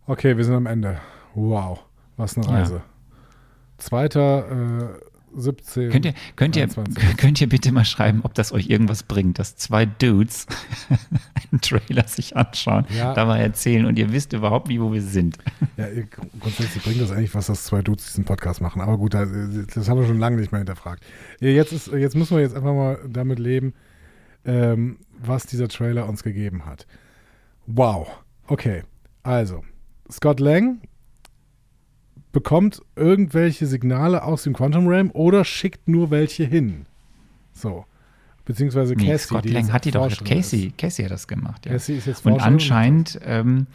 okay, 0.08 0.36
wir 0.38 0.44
sind 0.44 0.56
am 0.56 0.66
Ende. 0.66 1.00
Wow, 1.36 1.84
was 2.18 2.38
eine 2.38 2.48
Ja. 2.48 2.54
Reise. 2.54 2.82
Zweiter, 3.78 4.92
äh, 4.96 5.00
17. 5.36 5.92
Könnt 5.92 6.06
ihr, 6.06 6.14
könnt, 6.36 6.56
ihr, 6.56 6.64
21. 6.64 7.18
könnt 7.18 7.42
ihr 7.42 7.50
bitte 7.50 7.72
mal 7.72 7.86
schreiben, 7.86 8.22
ob 8.24 8.34
das 8.34 8.52
euch 8.52 8.70
irgendwas 8.70 9.04
bringt, 9.04 9.40
dass 9.40 9.56
zwei 9.56 9.86
Dudes 9.86 10.48
einen 11.52 11.62
Trailer 11.62 12.08
sich 12.08 12.36
anschauen, 12.38 12.86
Ja. 12.96 13.14
dabei 13.14 13.40
erzählen 13.42 13.86
und 13.86 14.00
ihr 14.00 14.12
wisst 14.12 14.34
überhaupt 14.34 14.68
nicht, 14.68 14.80
wo 14.80 14.92
wir 14.94 15.02
sind. 15.02 15.38
Ja, 15.76 15.88
ihr- 15.90 16.08
grundsätzlich 16.40 16.84
bringt 16.84 17.02
das 17.02 17.12
eigentlich 17.12 17.36
was, 17.36 17.48
dass 17.48 17.66
zwei 17.66 17.82
Dudes 17.82 18.06
diesen 18.08 18.26
Podcast 18.26 18.62
machen. 18.62 18.82
Aber 18.82 18.98
gut, 18.98 19.14
das, 19.14 19.30
das 19.74 19.90
haben 19.90 20.00
wir 20.00 20.08
schon 20.08 20.20
lange 20.20 20.38
nicht 20.38 20.52
mehr 20.52 20.60
hinterfragt. 20.60 21.04
Jetzt, 21.40 21.72
ist, 21.74 21.88
jetzt 21.88 22.16
müssen 22.16 22.36
wir 22.38 22.42
jetzt 22.44 22.56
einfach 22.56 22.74
mal 22.74 23.00
damit 23.08 23.40
leben, 23.40 23.74
ähm, 24.46 24.98
was 25.20 25.46
dieser 25.46 25.68
Trailer 25.68 26.08
uns 26.08 26.24
gegeben 26.24 26.66
hat. 26.66 26.88
Wow. 27.66 28.08
Okay, 28.48 28.84
also, 29.24 29.64
Scott 30.10 30.40
Lang 30.40 30.80
bekommt 32.38 32.84
irgendwelche 32.96 33.66
Signale 33.66 34.22
aus 34.22 34.44
dem 34.44 34.54
Quantum 34.54 34.86
Realm 34.88 35.10
oder 35.10 35.44
schickt 35.44 35.88
nur 35.88 36.12
welche 36.12 36.44
hin. 36.44 36.86
So. 37.52 37.86
Beziehungsweise 38.46 38.94
Nee, 38.94 39.08
Cassie. 39.08 39.26
Scott 39.26 39.46
Lang 39.50 39.74
hat 39.74 39.86
die 39.86 39.90
doch, 39.90 40.24
Casey, 40.24 40.68
ist. 40.68 40.78
Casey 40.78 41.04
hat 41.04 41.12
das 41.12 41.28
gemacht, 41.28 41.66
ja. 41.66 41.72
Cassie 41.72 41.94
ist 41.94 42.06
jetzt 42.06 42.28
und 42.28 42.40
anscheinend 42.40 43.20
ähm, 43.24 43.66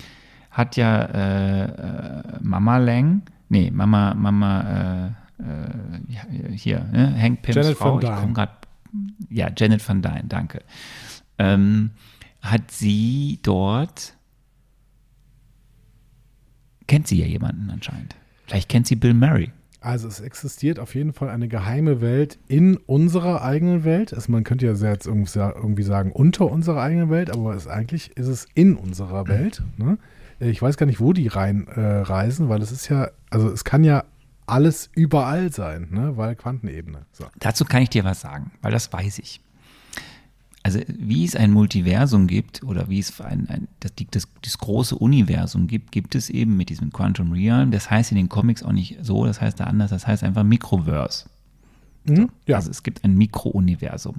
hat 0.52 0.76
ja 0.76 1.02
äh, 1.02 1.64
äh, 1.64 2.22
Mama 2.40 2.78
Lang, 2.78 3.22
nee, 3.48 3.68
Mama, 3.72 4.14
Mama, 4.14 5.12
äh, 5.40 5.42
äh, 5.42 6.56
hier, 6.56 6.84
ne, 6.92 7.20
Hank 7.20 7.42
Pims 7.42 7.56
Janet 7.56 7.76
Frau, 7.76 7.94
Van 7.94 7.98
ich 8.00 8.08
Dyne. 8.08 8.20
komm 8.20 8.34
grad, 8.34 8.68
ja, 9.28 9.50
Janet 9.56 9.88
Van 9.88 10.02
Dyne, 10.02 10.24
danke, 10.28 10.62
ähm, 11.38 11.90
hat 12.40 12.70
sie 12.70 13.40
dort, 13.42 14.14
kennt 16.86 17.08
sie 17.08 17.18
ja 17.18 17.26
jemanden 17.26 17.68
anscheinend. 17.68 18.14
Vielleicht 18.46 18.68
kennt 18.68 18.86
sie 18.86 18.96
Bill 18.96 19.14
Murray. 19.14 19.50
Also 19.80 20.06
es 20.06 20.20
existiert 20.20 20.78
auf 20.78 20.94
jeden 20.94 21.12
Fall 21.12 21.28
eine 21.28 21.48
geheime 21.48 22.00
Welt 22.00 22.38
in 22.46 22.76
unserer 22.76 23.42
eigenen 23.42 23.82
Welt. 23.82 24.14
Also 24.14 24.30
man 24.30 24.44
könnte 24.44 24.64
ja 24.66 24.74
jetzt 24.74 25.06
irgendwie 25.06 25.28
sa- 25.30 25.52
irgendwie 25.56 25.82
sagen, 25.82 26.12
unter 26.12 26.48
unserer 26.50 26.80
eigenen 26.82 27.10
Welt, 27.10 27.30
aber 27.30 27.54
es, 27.54 27.66
eigentlich 27.66 28.16
ist 28.16 28.28
es 28.28 28.46
in 28.54 28.76
unserer 28.76 29.26
Welt. 29.26 29.62
Ne? 29.76 29.98
Ich 30.38 30.62
weiß 30.62 30.76
gar 30.76 30.86
nicht, 30.86 31.00
wo 31.00 31.12
die 31.12 31.26
rein 31.26 31.66
äh, 31.68 31.80
weil 32.48 32.62
es 32.62 32.70
ist 32.70 32.88
ja, 32.88 33.08
also 33.30 33.50
es 33.50 33.64
kann 33.64 33.82
ja 33.82 34.04
alles 34.46 34.88
überall 34.94 35.50
sein, 35.52 35.88
ne? 35.90 36.16
weil 36.16 36.36
Quantenebene. 36.36 37.06
So. 37.10 37.24
Dazu 37.40 37.64
kann 37.64 37.82
ich 37.82 37.90
dir 37.90 38.04
was 38.04 38.20
sagen, 38.20 38.52
weil 38.62 38.70
das 38.72 38.92
weiß 38.92 39.18
ich. 39.18 39.40
Also 40.64 40.80
wie 40.86 41.24
es 41.24 41.34
ein 41.34 41.50
Multiversum 41.50 42.28
gibt 42.28 42.62
oder 42.62 42.88
wie 42.88 43.00
es 43.00 43.20
ein, 43.20 43.48
ein 43.48 43.68
das, 43.80 43.92
das, 44.12 44.28
das 44.42 44.58
große 44.58 44.96
Universum 44.96 45.66
gibt, 45.66 45.90
gibt 45.90 46.14
es 46.14 46.30
eben 46.30 46.56
mit 46.56 46.68
diesem 46.68 46.92
Quantum 46.92 47.32
Realm. 47.32 47.72
Das 47.72 47.90
heißt 47.90 48.12
in 48.12 48.16
den 48.16 48.28
Comics 48.28 48.62
auch 48.62 48.72
nicht 48.72 48.98
so, 49.02 49.26
das 49.26 49.40
heißt 49.40 49.58
da 49.58 49.64
anders, 49.64 49.90
das 49.90 50.06
heißt 50.06 50.22
einfach 50.22 50.44
Mikroverse. 50.44 51.26
Mhm. 52.04 52.30
Ja, 52.46 52.56
Also 52.56 52.70
es 52.70 52.82
gibt 52.82 53.02
ein 53.04 53.16
Mikrouniversum. 53.16 54.16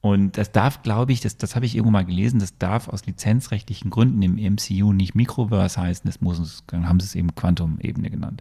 Und 0.00 0.38
das 0.38 0.52
darf, 0.52 0.82
glaube 0.82 1.12
ich, 1.12 1.20
das, 1.20 1.36
das 1.36 1.56
habe 1.56 1.66
ich 1.66 1.74
irgendwo 1.74 1.90
mal 1.90 2.04
gelesen, 2.04 2.38
das 2.38 2.56
darf 2.58 2.88
aus 2.88 3.06
lizenzrechtlichen 3.06 3.90
Gründen 3.90 4.22
im 4.22 4.36
MCU 4.36 4.92
nicht 4.92 5.14
Microverse 5.14 5.80
heißen, 5.80 6.02
das 6.04 6.20
muss 6.20 6.38
es, 6.38 6.62
dann 6.68 6.88
haben 6.88 7.00
sie 7.00 7.06
es 7.06 7.14
eben 7.14 7.34
Quantum-Ebene 7.34 8.10
genannt. 8.10 8.40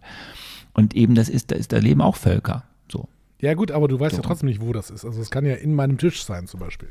Und 0.73 0.93
eben 0.93 1.15
das 1.15 1.27
ist, 1.27 1.51
da 1.51 1.55
ist, 1.55 1.71
da 1.71 1.77
leben 1.77 2.01
auch 2.01 2.17
Völker. 2.17 2.63
Ja, 3.45 3.53
gut, 3.53 3.71
aber 3.71 3.87
du 3.87 3.99
weißt 3.99 4.15
So. 4.15 4.21
ja 4.21 4.27
trotzdem 4.27 4.49
nicht, 4.49 4.59
wo 4.59 4.73
das 4.73 4.89
ist. 4.89 5.05
Also, 5.05 5.21
es 5.21 5.29
kann 5.29 5.45
ja 5.45 5.53
in 5.53 5.75
meinem 5.75 5.99
Tisch 5.99 6.23
sein, 6.23 6.47
zum 6.47 6.59
Beispiel. 6.59 6.89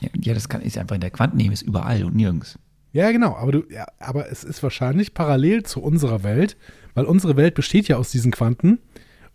Ja, 0.00 0.10
ja 0.20 0.34
das 0.34 0.48
kann, 0.50 0.60
ist 0.60 0.76
einfach 0.76 0.94
in 0.94 1.00
der 1.00 1.10
Quantenebene, 1.10 1.54
ist 1.54 1.62
überall 1.62 2.04
und 2.04 2.14
nirgends. 2.14 2.58
Ja, 2.92 3.10
genau, 3.10 3.34
aber 3.34 3.52
du, 3.52 3.64
ja, 3.70 3.86
aber 3.98 4.30
es 4.30 4.44
ist 4.44 4.62
wahrscheinlich 4.62 5.14
parallel 5.14 5.62
zu 5.62 5.82
unserer 5.82 6.22
Welt, 6.22 6.56
weil 6.94 7.06
unsere 7.06 7.36
Welt 7.36 7.54
besteht 7.54 7.88
ja 7.88 7.96
aus 7.96 8.10
diesen 8.10 8.30
Quanten 8.30 8.78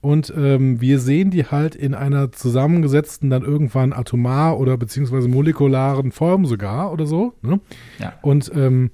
und 0.01 0.33
ähm, 0.35 0.81
wir 0.81 0.99
sehen 0.99 1.31
die 1.31 1.45
halt 1.45 1.75
in 1.75 1.95
einer 1.95 2.31
zusammengesetzten, 2.31 3.29
dann 3.29 3.43
irgendwann 3.43 3.93
atomar 3.93 4.59
oder 4.59 4.77
beziehungsweise 4.77 5.27
molekularen 5.29 6.11
Form 6.11 6.45
sogar 6.45 6.91
oder 6.91 7.05
so. 7.07 7.33
Ne? 7.41 7.59
Ja. 7.99 8.13
Und 8.21 8.51
ähm, 8.53 8.91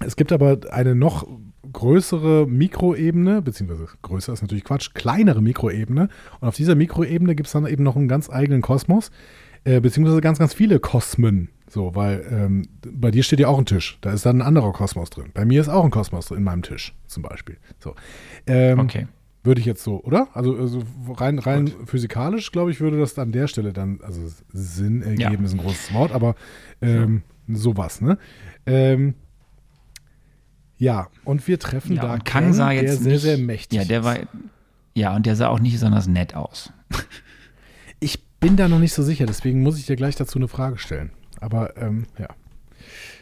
es 0.00 0.16
gibt 0.16 0.32
aber 0.32 0.58
eine 0.70 0.94
noch 0.94 1.26
größere 1.72 2.46
Mikroebene, 2.46 3.42
beziehungsweise 3.42 3.86
größer 4.02 4.32
ist 4.32 4.42
natürlich 4.42 4.64
Quatsch, 4.64 4.94
kleinere 4.94 5.42
Mikroebene. 5.42 6.08
Und 6.40 6.48
auf 6.48 6.54
dieser 6.56 6.74
Mikroebene 6.74 7.34
gibt 7.34 7.46
es 7.46 7.52
dann 7.52 7.66
eben 7.66 7.82
noch 7.82 7.96
einen 7.96 8.08
ganz 8.08 8.30
eigenen 8.30 8.62
Kosmos, 8.62 9.10
äh, 9.64 9.80
beziehungsweise 9.80 10.20
ganz, 10.20 10.38
ganz 10.38 10.54
viele 10.54 10.80
Kosmen. 10.80 11.48
So, 11.68 11.94
weil 11.94 12.24
ähm, 12.30 12.68
bei 12.92 13.10
dir 13.10 13.22
steht 13.22 13.40
ja 13.40 13.48
auch 13.48 13.58
ein 13.58 13.64
Tisch. 13.66 13.96
Da 14.02 14.12
ist 14.12 14.26
dann 14.26 14.38
ein 14.42 14.46
anderer 14.46 14.72
Kosmos 14.72 15.08
drin. 15.10 15.30
Bei 15.32 15.44
mir 15.46 15.60
ist 15.60 15.68
auch 15.68 15.84
ein 15.84 15.90
Kosmos 15.90 16.26
drin 16.26 16.38
in 16.38 16.44
meinem 16.44 16.62
Tisch, 16.62 16.94
zum 17.06 17.22
Beispiel. 17.22 17.56
So. 17.78 17.94
Ähm, 18.46 18.78
Okay. 18.80 19.06
Würde 19.44 19.58
ich 19.60 19.66
jetzt 19.66 19.82
so, 19.82 20.00
oder? 20.04 20.28
Also, 20.34 20.56
also 20.56 20.84
rein, 21.14 21.40
rein 21.40 21.72
physikalisch, 21.86 22.52
glaube 22.52 22.70
ich, 22.70 22.80
würde 22.80 23.00
das 23.00 23.18
an 23.18 23.32
der 23.32 23.48
Stelle 23.48 23.72
dann, 23.72 23.98
also 24.04 24.20
Sinn 24.52 25.02
ergeben 25.02 25.20
Ja. 25.20 25.40
ist 25.40 25.52
ein 25.54 25.58
großes 25.58 25.92
Wort, 25.94 26.12
aber 26.12 26.36
ähm, 26.80 27.22
sowas, 27.48 28.00
ne? 28.00 28.18
Ähm, 28.66 29.14
ja, 30.78 31.08
und 31.24 31.46
wir 31.46 31.58
treffen 31.58 31.96
Ja, 31.96 32.02
da 32.02 32.14
und 32.14 32.24
Kang 32.24 32.52
sah 32.52 32.72
jetzt 32.72 32.90
der 32.90 32.96
sehr, 32.96 33.12
nicht, 33.12 33.22
sehr 33.22 33.38
mächtig 33.38 33.78
Ja, 33.78 33.84
der 33.84 34.04
war, 34.04 34.18
ja, 34.94 35.14
und 35.14 35.26
der 35.26 35.36
sah 35.36 35.48
auch 35.48 35.60
nicht 35.60 35.72
besonders 35.72 36.06
nett 36.06 36.34
aus. 36.34 36.72
Ich 38.00 38.20
bin 38.40 38.56
da 38.56 38.66
noch 38.66 38.80
nicht 38.80 38.92
so 38.94 39.04
sicher, 39.04 39.26
deswegen 39.26 39.62
muss 39.62 39.78
ich 39.78 39.86
dir 39.86 39.94
gleich 39.94 40.16
dazu 40.16 40.36
eine 40.36 40.48
Frage 40.48 40.76
stellen. 40.76 41.12
Aber 41.40 41.76
ähm, 41.76 42.06
ja. 42.18 42.26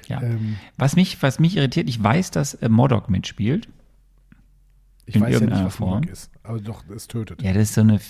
Ja. 0.08 0.22
Ähm, 0.22 0.56
Was 0.78 0.96
mich, 0.96 1.22
was 1.22 1.38
mich 1.38 1.56
irritiert, 1.58 1.86
ich 1.88 2.02
weiß, 2.02 2.30
dass 2.30 2.54
äh, 2.54 2.70
Modok 2.70 3.10
mitspielt. 3.10 3.68
ich 5.04 5.16
In 5.16 5.20
weiß 5.20 5.26
ja 5.26 5.32
nicht, 5.32 5.42
irgendeiner 5.42 5.66
was 5.66 5.76
Form. 5.76 6.02
Ist, 6.04 6.30
aber 6.42 6.60
doch, 6.60 6.82
es 6.88 7.06
tötet. 7.08 7.42
Ja, 7.42 7.52
das 7.52 7.64
ist 7.64 7.74
so 7.74 7.82
eine, 7.82 8.00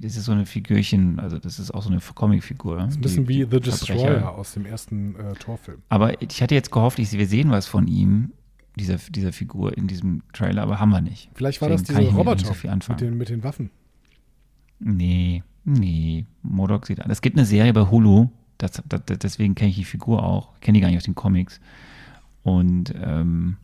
das 0.00 0.16
ist 0.16 0.24
so 0.26 0.32
eine 0.32 0.44
Figürchen, 0.44 1.18
also 1.18 1.38
das 1.38 1.58
ist 1.58 1.72
auch 1.72 1.82
so 1.82 1.88
eine 1.88 2.00
Comicfigur. 2.00 2.76
das 2.76 2.90
ist 2.90 2.96
ein 2.96 3.00
bisschen 3.00 3.28
wie 3.28 3.46
The 3.50 3.58
Destroyer 3.58 4.32
aus 4.36 4.52
dem 4.52 4.66
ersten 4.66 5.16
äh, 5.16 5.32
Torfilm. 5.34 5.82
Aber 5.88 6.20
ich 6.20 6.42
hatte 6.42 6.54
jetzt 6.54 6.70
gehofft, 6.70 6.98
ich, 6.98 7.10
wir 7.12 7.26
sehen 7.26 7.50
was 7.50 7.66
von 7.66 7.88
ihm, 7.88 8.32
dieser, 8.76 8.96
dieser 8.96 9.32
Figur 9.32 9.76
in 9.76 9.86
diesem 9.86 10.22
Trailer, 10.32 10.62
aber 10.62 10.80
haben 10.80 10.90
wir 10.90 11.00
nicht. 11.00 11.30
Vielleicht 11.34 11.60
war 11.60 11.68
Deswegen 11.68 11.94
das 11.94 12.02
dieser 12.02 12.16
Roboter 12.16 12.54
so 12.54 12.68
mit, 12.88 13.00
den, 13.00 13.18
mit 13.18 13.28
den 13.28 13.44
Waffen. 13.44 13.70
Nee, 14.78 15.42
nee. 15.64 16.26
Modok 16.42 16.86
sieht 16.86 17.00
an. 17.00 17.10
Es 17.10 17.20
gibt 17.20 17.36
eine 17.36 17.46
Serie 17.46 17.72
bei 17.72 17.90
Hulu, 17.90 18.30
das, 18.58 18.82
das, 18.88 19.02
deswegen 19.06 19.54
kenne 19.54 19.70
ich 19.70 19.76
die 19.76 19.84
Figur 19.84 20.22
auch, 20.22 20.58
kenne 20.60 20.76
die 20.76 20.80
gar 20.80 20.88
nicht 20.88 20.96
aus 20.96 21.04
den 21.04 21.14
Comics. 21.14 21.60
Und 22.42 22.94
ähm, 22.96 23.56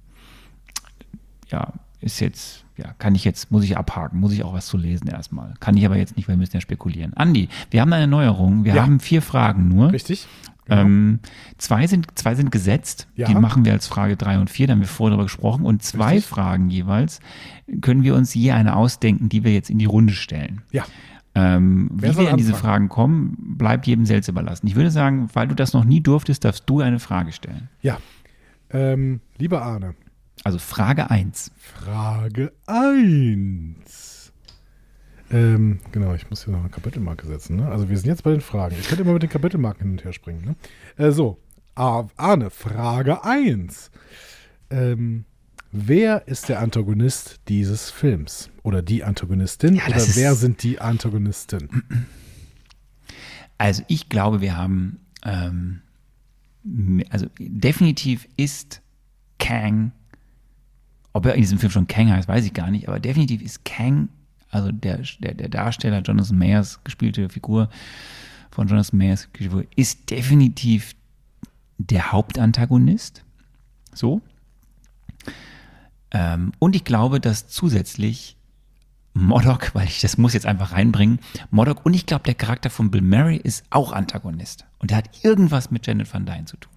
ja, 1.49 1.73
ist 2.01 2.21
jetzt, 2.21 2.65
ja, 2.77 2.93
kann 2.99 3.15
ich 3.15 3.25
jetzt, 3.25 3.51
muss 3.51 3.65
ich 3.65 3.77
abhaken, 3.77 4.21
muss 4.21 4.33
ich 4.33 4.45
auch 4.45 4.53
was 4.53 4.67
zu 4.67 4.77
lesen 4.77 5.09
erstmal. 5.09 5.55
Kann 5.61 5.77
ich 5.77 5.85
aber 5.85 5.97
jetzt 5.97 6.17
nicht, 6.17 6.29
weil 6.29 6.35
wir 6.37 6.41
müssen 6.41 6.57
ja 6.57 6.61
spekulieren. 6.61 7.13
Andi, 7.15 7.49
wir 7.71 7.81
haben 7.81 7.93
eine 7.93 8.07
Neuerung, 8.07 8.65
wir 8.65 8.75
Ja. 8.75 8.83
haben 8.83 9.01
vier 9.01 9.23
Fragen 9.23 9.69
nur. 9.69 9.93
Richtig? 9.93 10.27
Genau. 10.67 10.83
Ähm, 10.83 11.19
zwei, 11.57 11.87
sind, 11.87 12.07
zwei 12.19 12.35
sind 12.35 12.53
gesetzt, 12.53 13.09
Ja. 13.17 13.27
die 13.27 13.35
machen 13.35 13.65
wir 13.65 13.73
als 13.73 13.87
Frage 13.87 14.17
drei 14.17 14.39
und 14.39 14.51
vier, 14.51 14.67
da 14.67 14.73
haben 14.75 14.81
wir 14.81 14.87
vorher 14.87 15.13
darüber 15.13 15.25
gesprochen. 15.25 15.65
Und 15.65 15.83
zwei 15.83 16.15
Richtig. 16.17 16.27
Fragen 16.27 16.69
jeweils 16.71 17.21
können 17.81 18.03
wir 18.03 18.15
uns 18.15 18.35
je 18.35 18.53
eine 18.53 18.77
ausdenken, 18.77 19.29
die 19.31 19.45
wir 19.45 19.53
jetzt 19.55 19.71
in 19.71 19.79
die 19.79 19.87
Runde 19.87 20.13
stellen. 20.13 20.61
Ja. 20.71 20.85
Ähm, 21.35 21.89
wie 21.95 22.17
wir 22.17 22.31
an 22.31 22.37
diese 22.37 22.53
anfangen? 22.53 22.55
Fragen 22.55 22.89
kommen, 22.89 23.37
bleibt 23.59 23.87
jedem 23.87 24.05
selbst 24.07 24.29
überlassen. 24.29 24.67
Ich 24.67 24.75
würde 24.77 24.91
sagen, 24.91 25.29
weil 25.33 25.49
du 25.49 25.55
das 25.55 25.73
noch 25.73 25.85
nie 25.85 26.01
durftest, 26.01 26.45
darfst 26.45 26.65
du 26.67 26.81
eine 26.81 26.99
Frage 26.99 27.33
stellen. 27.33 27.69
Ja. 27.81 27.99
Ähm, 28.71 29.21
lieber 29.39 29.63
Arne, 29.63 29.95
Also 30.45 30.59
Frage 30.59 31.11
1. 31.11 31.51
Frage 31.59 32.53
1. 32.67 34.33
Ähm, 35.31 35.81
genau, 35.93 36.15
ich 36.15 36.31
muss 36.31 36.45
hier 36.45 36.53
noch 36.55 36.61
eine 36.61 36.71
Kapitelmarke 36.71 37.27
setzen. 37.27 37.57
Ne? 37.57 37.69
Also 37.69 37.89
wir 37.89 37.99
sind 37.99 38.07
jetzt 38.09 38.23
bei 38.23 38.31
den 38.31 38.41
Fragen. 38.41 38.77
Ich 38.81 38.89
könnte 38.89 39.03
immer 39.03 39.13
mit 39.13 39.23
den 39.23 39.29
Kapitelmarken 39.31 39.83
hin 39.83 39.91
und 39.93 40.05
her 40.05 40.13
springen. 40.13 40.57
Ne? 40.97 41.05
Äh, 41.07 41.11
so, 41.13 41.39
Ar- 41.75 42.09
Arne, 42.17 42.51
Frage 42.51 43.25
1. 43.25 43.91
Ähm, 44.71 45.25
wer 45.71 46.27
ist 46.29 46.49
der 46.49 46.61
Antagonist 46.61 47.41
dieses 47.49 47.91
Films? 47.91 48.49
Oder 48.63 48.81
die 48.81 49.05
Antagonistin? 49.05 49.75
Ja, 49.75 49.87
oder 49.89 49.97
wer 50.15 50.35
sind 50.35 50.63
die 50.63 50.81
Antagonisten? 50.81 51.69
Also 53.59 53.83
ich 53.89 54.09
glaube, 54.09 54.41
wir 54.41 54.57
haben, 54.57 55.01
ähm, 55.25 55.83
also 57.11 57.27
definitiv 57.39 58.27
ist 58.37 58.81
Kang, 59.39 59.93
ob 61.13 61.27
er 61.27 61.35
in 61.35 61.41
diesem 61.41 61.59
Film 61.59 61.73
schon 61.73 61.87
Kang 61.87 62.11
heißt, 62.11 62.29
weiß 62.29 62.45
ich 62.45 62.55
gar 62.55 62.71
nicht, 62.71 62.89
aber 62.89 63.01
definitiv 63.01 63.43
ist 63.43 63.65
Kang, 63.65 64.09
also 64.51 64.73
der, 64.73 65.03
der, 65.19 65.35
der 65.35 65.49
Darsteller 65.49 66.01
Jonathan 66.01 66.39
Mayers 66.39 66.83
gespielte 66.85 67.29
Figur 67.29 67.69
von 68.51 68.69
Jonathan 68.69 68.99
Mayers 68.99 69.29
Figur, 69.33 69.65
ist 69.77 70.11
definitiv 70.11 70.95
der 71.79 72.13
Hauptantagonist. 72.13 73.25
So. 73.95 74.21
Ähm, 76.11 76.53
und 76.59 76.75
ich 76.77 76.85
glaube, 76.85 77.21
dass 77.21 77.49
zusätzlich 77.49 78.37
Modok, 79.15 79.71
weil 79.75 79.87
ich 79.87 80.01
das 80.01 80.19
muss 80.19 80.35
jetzt 80.35 80.47
einfach 80.47 80.73
reinbringen, 80.73 81.21
Modok 81.51 81.85
und 81.85 81.95
ich 81.95 82.07
glaube, 82.07 82.25
der 82.25 82.35
Charakter 82.35 82.71
von 82.71 82.91
Bill 82.91 83.03
Murray 83.03 83.37
ist 83.37 83.65
auch 83.71 83.93
Antagonist. 83.93 84.67
Und 84.79 84.91
der 84.91 84.99
hat 84.99 85.25
irgendwas 85.25 85.71
mit 85.71 85.87
Janet 85.87 86.13
Van 86.13 86.27
Dyne 86.27 86.45
zu 86.45 86.57
tun. 86.57 86.73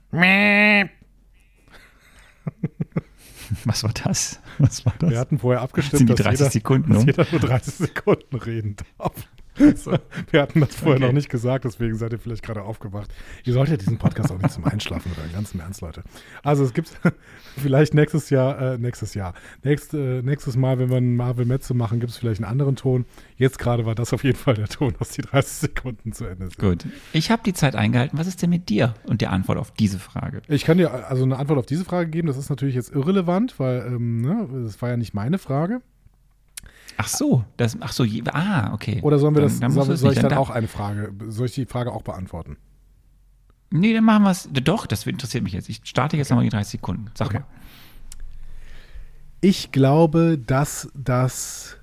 Was 3.65 3.83
war 3.83 3.91
das? 4.03 4.39
Was 4.59 4.85
war 4.85 4.93
das? 4.99 5.09
Wir 5.09 5.19
hatten 5.19 5.39
vorher 5.39 5.61
abgestimmt, 5.61 5.97
Sind 5.99 6.09
die 6.09 6.15
dass 6.15 6.25
30 6.25 6.39
jeder, 6.39 6.51
Sekunden 6.51 6.93
dass 6.93 7.01
um? 7.01 7.07
jeder 7.07 7.25
nur 7.31 7.39
30 7.41 7.73
Sekunden 7.75 8.35
reden 8.35 8.75
darf. 8.97 9.13
So, 9.75 9.91
wir 10.31 10.41
hatten 10.41 10.61
das 10.61 10.75
vorher 10.75 10.95
Okay. 10.97 11.05
noch 11.07 11.11
nicht 11.13 11.29
gesagt, 11.29 11.65
deswegen 11.65 11.95
seid 11.95 12.13
ihr 12.13 12.19
vielleicht 12.19 12.43
gerade 12.43 12.63
aufgewacht. 12.63 13.13
Ihr 13.43 13.53
solltet 13.53 13.81
diesen 13.81 13.97
Podcast 13.97 14.31
auch 14.31 14.37
nicht 14.37 14.51
zum 14.51 14.63
Einschlafen 14.65 15.11
hören, 15.15 15.29
ganz 15.33 15.53
im 15.53 15.59
Ernst, 15.59 15.81
Leute. 15.81 16.03
Also 16.43 16.63
es 16.63 16.73
gibt 16.73 16.91
vielleicht 17.57 17.93
nächstes 17.93 18.29
Jahr, 18.29 18.59
äh, 18.59 18.77
nächstes 18.77 19.13
Jahr, 19.13 19.33
nächst, 19.63 19.93
äh, 19.93 20.21
nächstes 20.21 20.55
Mal, 20.55 20.79
wenn 20.79 20.89
wir 20.89 20.97
einen 20.97 21.15
Marvel 21.15 21.45
Metze 21.45 21.73
machen, 21.73 21.99
gibt 21.99 22.11
es 22.11 22.17
vielleicht 22.17 22.41
einen 22.41 22.49
anderen 22.51 22.75
Ton. 22.75 23.05
Jetzt 23.37 23.59
gerade 23.59 23.85
war 23.85 23.93
das 23.95 24.13
auf 24.13 24.23
jeden 24.23 24.37
Fall 24.37 24.53
der 24.55 24.67
Ton, 24.67 24.95
dass 24.99 25.09
die 25.09 25.21
30 25.21 25.51
Sekunden 25.53 26.13
zu 26.13 26.25
Ende 26.25 26.45
sind. 26.47 26.57
Gut. 26.57 26.85
Ich 27.13 27.29
habe 27.29 27.41
die 27.45 27.53
Zeit 27.53 27.75
eingehalten. 27.75 28.17
Was 28.17 28.27
ist 28.27 28.41
denn 28.41 28.49
mit 28.49 28.69
dir 28.69 28.93
und 29.05 29.21
der 29.21 29.31
Antwort 29.31 29.57
auf 29.57 29.71
diese 29.71 29.99
Frage? 29.99 30.41
Ich 30.47 30.63
kann 30.63 30.77
dir 30.77 31.09
also 31.09 31.23
eine 31.23 31.37
Antwort 31.37 31.59
auf 31.59 31.65
diese 31.65 31.83
Frage 31.85 32.09
geben. 32.09 32.27
Das 32.27 32.37
ist 32.37 32.49
natürlich 32.49 32.75
jetzt 32.75 32.91
irrelevant, 32.93 33.59
weil 33.59 33.83
ähm, 33.85 34.21
ne, 34.21 34.47
das 34.63 34.81
war 34.81 34.89
ja 34.89 34.97
nicht 34.97 35.13
meine 35.13 35.37
Frage. 35.37 35.81
Ach 37.03 37.07
so, 37.07 37.43
das, 37.57 37.75
ach 37.79 37.91
so, 37.93 38.03
je- 38.03 38.21
ah, 38.31 38.71
okay. 38.73 38.99
Oder 39.01 39.17
sollen 39.17 39.33
wir 39.33 39.41
Dann- 39.41 39.49
das, 39.49 39.59
dann 39.59 39.71
soll, 39.71 39.97
soll 39.97 40.13
ich 40.13 40.19
dann 40.19 40.29
Dann 40.29 40.37
auch 40.37 40.51
eine 40.51 40.67
Frage, 40.67 41.11
soll 41.29 41.47
ich 41.47 41.53
die 41.55 41.65
Frage 41.65 41.91
auch 41.91 42.03
beantworten? 42.03 42.57
Nee, 43.71 43.93
dann 43.93 44.03
machen 44.03 44.23
wir 44.23 44.29
es. 44.31 44.47
Doch, 44.51 44.85
das 44.85 45.07
interessiert 45.07 45.43
mich 45.43 45.53
jetzt. 45.53 45.67
Ich 45.69 45.81
starte 45.83 46.15
jetzt 46.17 46.29
nochmal 46.29 46.43
die 46.43 46.51
30 46.51 46.73
Sekunden. 46.73 47.05
Sag 47.15 47.27
Okay. 47.29 47.39
mal. 47.39 47.45
Ich 49.41 49.71
glaube, 49.71 50.37
dass 50.37 50.89
das 50.93 51.77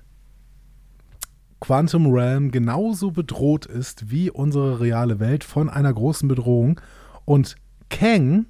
Quantum 1.59 2.07
Realm 2.13 2.51
genauso 2.51 3.11
bedroht 3.11 3.65
ist 3.65 4.09
wie 4.09 4.29
unsere 4.31 4.79
reale 4.79 5.19
Welt 5.19 5.43
von 5.43 5.69
einer 5.69 5.93
großen 5.93 6.27
Bedrohung. 6.29 6.79
Und 7.25 7.55
Kang 7.89 8.45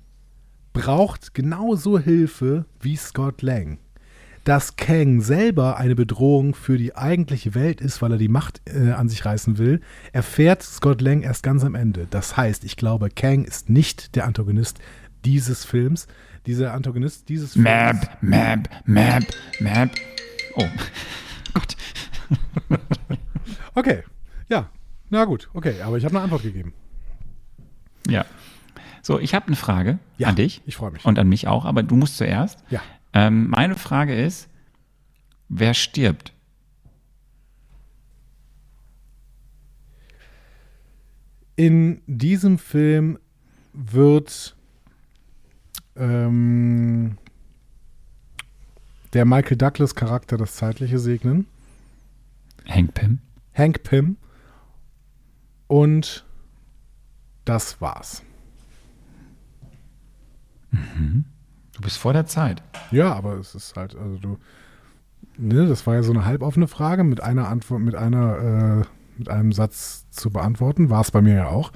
braucht 0.73 1.33
genauso 1.33 1.97
Hilfe 1.97 2.65
wie 2.79 2.95
Scott 2.95 3.41
Lang. 3.41 3.79
Dass 4.45 4.75
Kang 4.77 5.21
selber 5.21 5.77
eine 5.77 5.95
Bedrohung 5.95 6.55
für 6.55 6.77
die 6.77 6.95
eigentliche 6.95 7.53
Welt 7.55 7.81
ist, 7.81 8.01
weil 8.01 8.13
er 8.13 8.17
die 8.17 8.29
Macht 8.29 8.61
äh, 8.65 8.91
an 8.91 9.07
sich 9.09 9.25
reißen 9.25 9.57
will, 9.57 9.81
erfährt 10.11 10.63
Scott 10.63 11.01
Lang 11.01 11.21
erst 11.21 11.43
ganz 11.43 11.63
am 11.63 11.75
Ende. 11.75 12.07
Das 12.09 12.35
heißt, 12.37 12.63
ich 12.63 12.75
glaube, 12.77 13.09
Kang 13.09 13.43
ist 13.43 13.69
nicht 13.69 14.15
der 14.15 14.25
Antagonist 14.25 14.79
dieses 15.25 15.65
Films. 15.65 16.07
Dieser 16.45 16.73
Antagonist 16.73 17.29
dieses 17.29 17.53
Films. 17.53 17.65
Map, 17.65 18.17
Map, 18.21 18.69
Map, 18.85 19.23
Map. 19.59 19.91
Oh, 20.55 20.65
Gott. 21.53 21.75
Okay, 23.75 24.03
ja. 24.47 24.69
Na 25.09 25.25
gut, 25.25 25.49
okay, 25.53 25.81
aber 25.81 25.97
ich 25.97 26.05
habe 26.05 26.15
eine 26.15 26.23
Antwort 26.23 26.43
gegeben. 26.43 26.73
Ja. 28.07 28.25
So, 29.01 29.19
ich 29.19 29.33
habe 29.33 29.47
eine 29.47 29.55
Frage 29.55 29.99
Ja, 30.17 30.27
an 30.27 30.35
dich. 30.35 30.61
ich 30.65 30.75
freu 30.75 30.91
mich. 30.91 31.05
Und 31.05 31.17
an 31.19 31.27
mich 31.27 31.47
auch, 31.47 31.65
aber 31.65 31.83
du 31.83 31.95
musst 31.95 32.17
zuerst. 32.17 32.63
Ja. 32.69 32.81
Ähm, 33.13 33.49
meine 33.49 33.75
Frage 33.75 34.15
ist, 34.15 34.49
wer 35.47 35.73
stirbt? 35.73 36.33
in 41.59 42.01
diesem 42.07 42.57
Film 42.57 43.19
wird 43.73 44.55
ähm, 45.97 47.17
der 49.11 49.25
Michael 49.25 49.57
Douglas 49.57 49.93
Charakter 49.93 50.37
das 50.37 50.55
Zeitliche 50.55 50.99
segnen. 50.99 51.47
Hank 52.65 52.93
Pym. 52.93 53.19
Hank 53.53 53.83
Pym. 53.83 54.15
Und 55.67 56.25
das 57.43 57.81
war's. 57.81 58.23
Du 61.79 61.83
bist 61.83 61.97
vor 61.97 62.11
der 62.11 62.25
Zeit. 62.25 62.61
Ja, 62.91 63.13
aber 63.13 63.35
es 63.35 63.55
ist 63.55 63.77
halt, 63.77 63.95
also 63.95 64.17
du, 64.17 64.37
ne, 65.37 65.65
das 65.65 65.87
war 65.87 65.95
ja 65.95 66.03
so 66.03 66.11
eine 66.11 66.25
halboffene 66.25 66.67
Frage 66.67 67.05
mit 67.05 67.23
einer 67.23 67.47
Antwort, 67.47 67.79
mit 67.79 67.95
einer, 67.95 68.83
äh, 68.83 68.85
mit 69.17 69.29
einem 69.29 69.53
Satz 69.53 70.09
zu 70.09 70.29
beantworten. 70.29 70.89
War 70.89 70.99
es 70.99 71.11
bei 71.11 71.21
mir 71.21 71.35
ja 71.35 71.47
auch. 71.47 71.71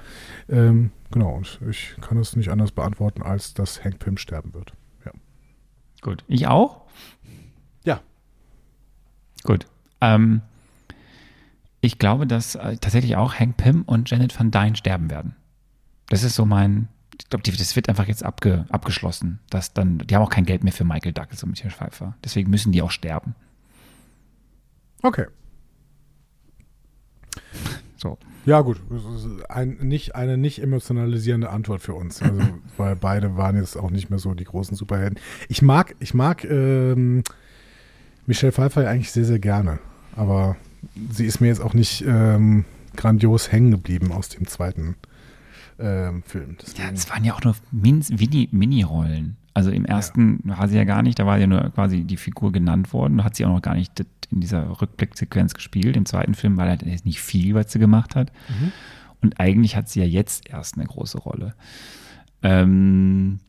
Ähm, 0.49 0.91
genau, 1.09 1.35
und 1.35 1.61
ich 1.69 1.95
kann 2.01 2.17
es 2.17 2.35
nicht 2.35 2.49
anders 2.49 2.73
beantworten, 2.73 3.21
als 3.21 3.53
dass 3.53 3.81
Hank 3.85 3.99
Pym 3.99 4.17
sterben 4.17 4.53
wird. 4.53 4.73
Ja. 5.05 5.13
Gut. 6.01 6.25
Ich 6.27 6.47
auch? 6.47 6.81
Ja. 7.85 8.01
Gut. 9.45 9.67
Ähm, 10.01 10.41
ich 11.79 11.97
glaube, 11.97 12.27
dass 12.27 12.55
äh, 12.55 12.75
tatsächlich 12.75 13.15
auch 13.15 13.35
Hank 13.35 13.55
Pym 13.55 13.83
und 13.83 14.09
Janet 14.09 14.37
Van 14.37 14.51
Dyne 14.51 14.75
sterben 14.75 15.09
werden. 15.09 15.37
Das 16.09 16.23
ist 16.23 16.35
so 16.35 16.45
mein. 16.45 16.89
Ich 17.19 17.29
glaube, 17.29 17.43
das 17.43 17.75
wird 17.75 17.89
einfach 17.89 18.07
jetzt 18.07 18.23
abge, 18.23 18.65
abgeschlossen. 18.69 19.39
Dass 19.49 19.73
dann, 19.73 19.99
die 19.99 20.15
haben 20.15 20.23
auch 20.23 20.29
kein 20.29 20.45
Geld 20.45 20.63
mehr 20.63 20.73
für 20.73 20.83
Michael 20.83 21.13
Douglas 21.13 21.43
und 21.43 21.51
Michael 21.51 21.71
Pfeiffer. 21.71 22.15
Deswegen 22.23 22.49
müssen 22.49 22.71
die 22.71 22.81
auch 22.81 22.91
sterben. 22.91 23.35
Okay. 25.01 25.25
So. 27.97 28.17
Ja, 28.45 28.61
gut. 28.61 28.81
Das 28.89 29.03
ist 29.03 29.49
ein, 29.49 29.77
nicht, 29.81 30.15
eine 30.15 30.37
nicht 30.37 30.61
emotionalisierende 30.61 31.49
Antwort 31.49 31.81
für 31.81 31.93
uns. 31.93 32.21
Also, 32.21 32.41
weil 32.77 32.95
beide 32.95 33.37
waren 33.37 33.55
jetzt 33.55 33.77
auch 33.77 33.91
nicht 33.91 34.09
mehr 34.09 34.19
so 34.19 34.33
die 34.33 34.43
großen 34.43 34.75
Superhelden. 34.75 35.19
Ich 35.49 35.61
mag, 35.61 35.95
ich 35.99 36.13
mag 36.13 36.43
ähm, 36.43 37.23
Michelle 38.25 38.51
Pfeiffer 38.51 38.83
ja 38.83 38.89
eigentlich 38.89 39.11
sehr, 39.11 39.25
sehr 39.25 39.39
gerne. 39.39 39.79
Aber 40.15 40.55
sie 41.11 41.25
ist 41.25 41.39
mir 41.39 41.47
jetzt 41.47 41.61
auch 41.61 41.73
nicht 41.73 42.03
ähm, 42.05 42.65
grandios 42.95 43.51
hängen 43.51 43.71
geblieben 43.71 44.11
aus 44.11 44.29
dem 44.29 44.47
zweiten 44.47 44.95
ähm, 45.83 46.23
Film. 46.23 46.57
Ja, 46.77 46.89
es 46.91 47.09
waren 47.09 47.23
ja 47.23 47.33
auch 47.33 47.43
nur 47.43 47.55
Min 47.71 47.99
Mini- 48.09 48.49
Mini-Rollen. 48.51 49.37
Also 49.53 49.69
im 49.69 49.85
ersten 49.85 50.39
war 50.45 50.67
sie 50.67 50.77
ja 50.77 50.83
gar 50.83 51.03
nicht, 51.03 51.19
da 51.19 51.27
war 51.27 51.37
ja 51.37 51.45
nur 51.45 51.69
quasi 51.75 52.03
die 52.05 52.17
Figur 52.17 52.51
genannt 52.51 52.91
worden, 52.91 53.17
da 53.17 53.23
hat 53.23 53.35
sie 53.35 53.45
auch 53.45 53.51
noch 53.53 53.61
gar 53.61 53.75
nicht 53.75 53.91
in 54.31 54.39
dieser 54.41 54.81
Rückblicksequenz 54.81 55.53
gespielt. 55.53 55.95
Im 55.95 56.07
zweiten 56.07 56.33
Film 56.33 56.57
war 56.57 56.67
halt 56.67 56.83
nicht 57.05 57.21
viel, 57.21 57.53
was 57.53 57.71
sie 57.71 57.77
gemacht 57.77 58.15
hat. 58.15 58.31
Und 59.21 59.39
eigentlich 59.39 59.75
hat 59.75 59.89
sie 59.89 59.99
ja 59.99 60.07
jetzt 60.07 60.49
erst 60.49 60.75
eine 60.75 60.87
große 60.87 61.19
Rolle. 61.19 61.53
Ähm, 62.41 63.39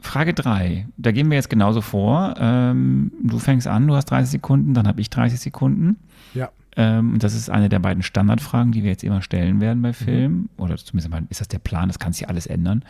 Frage 0.00 0.34
3. 0.34 0.86
Da 0.96 1.12
gehen 1.12 1.30
wir 1.30 1.36
jetzt 1.36 1.50
genauso 1.50 1.80
vor. 1.80 2.34
Ähm, 2.38 3.12
du 3.22 3.38
fängst 3.38 3.66
an, 3.66 3.86
du 3.86 3.94
hast 3.94 4.06
30 4.06 4.30
Sekunden, 4.30 4.74
dann 4.74 4.86
habe 4.88 5.00
ich 5.00 5.10
30 5.10 5.38
Sekunden. 5.40 5.96
ja. 6.34 6.50
Ähm, 6.76 7.14
und 7.14 7.22
das 7.22 7.34
ist 7.34 7.50
eine 7.50 7.68
der 7.68 7.78
beiden 7.78 8.02
Standardfragen, 8.02 8.72
die 8.72 8.82
wir 8.82 8.90
jetzt 8.90 9.04
immer 9.04 9.22
stellen 9.22 9.60
werden 9.60 9.82
bei 9.82 9.92
Filmen. 9.92 10.50
Oder 10.58 10.76
zumindest 10.76 11.10
mal 11.10 11.22
ist 11.30 11.40
das 11.40 11.48
der 11.48 11.58
Plan, 11.58 11.88
das 11.88 11.98
kann 11.98 12.12
sich 12.12 12.28
alles 12.28 12.46
ändern. 12.46 12.84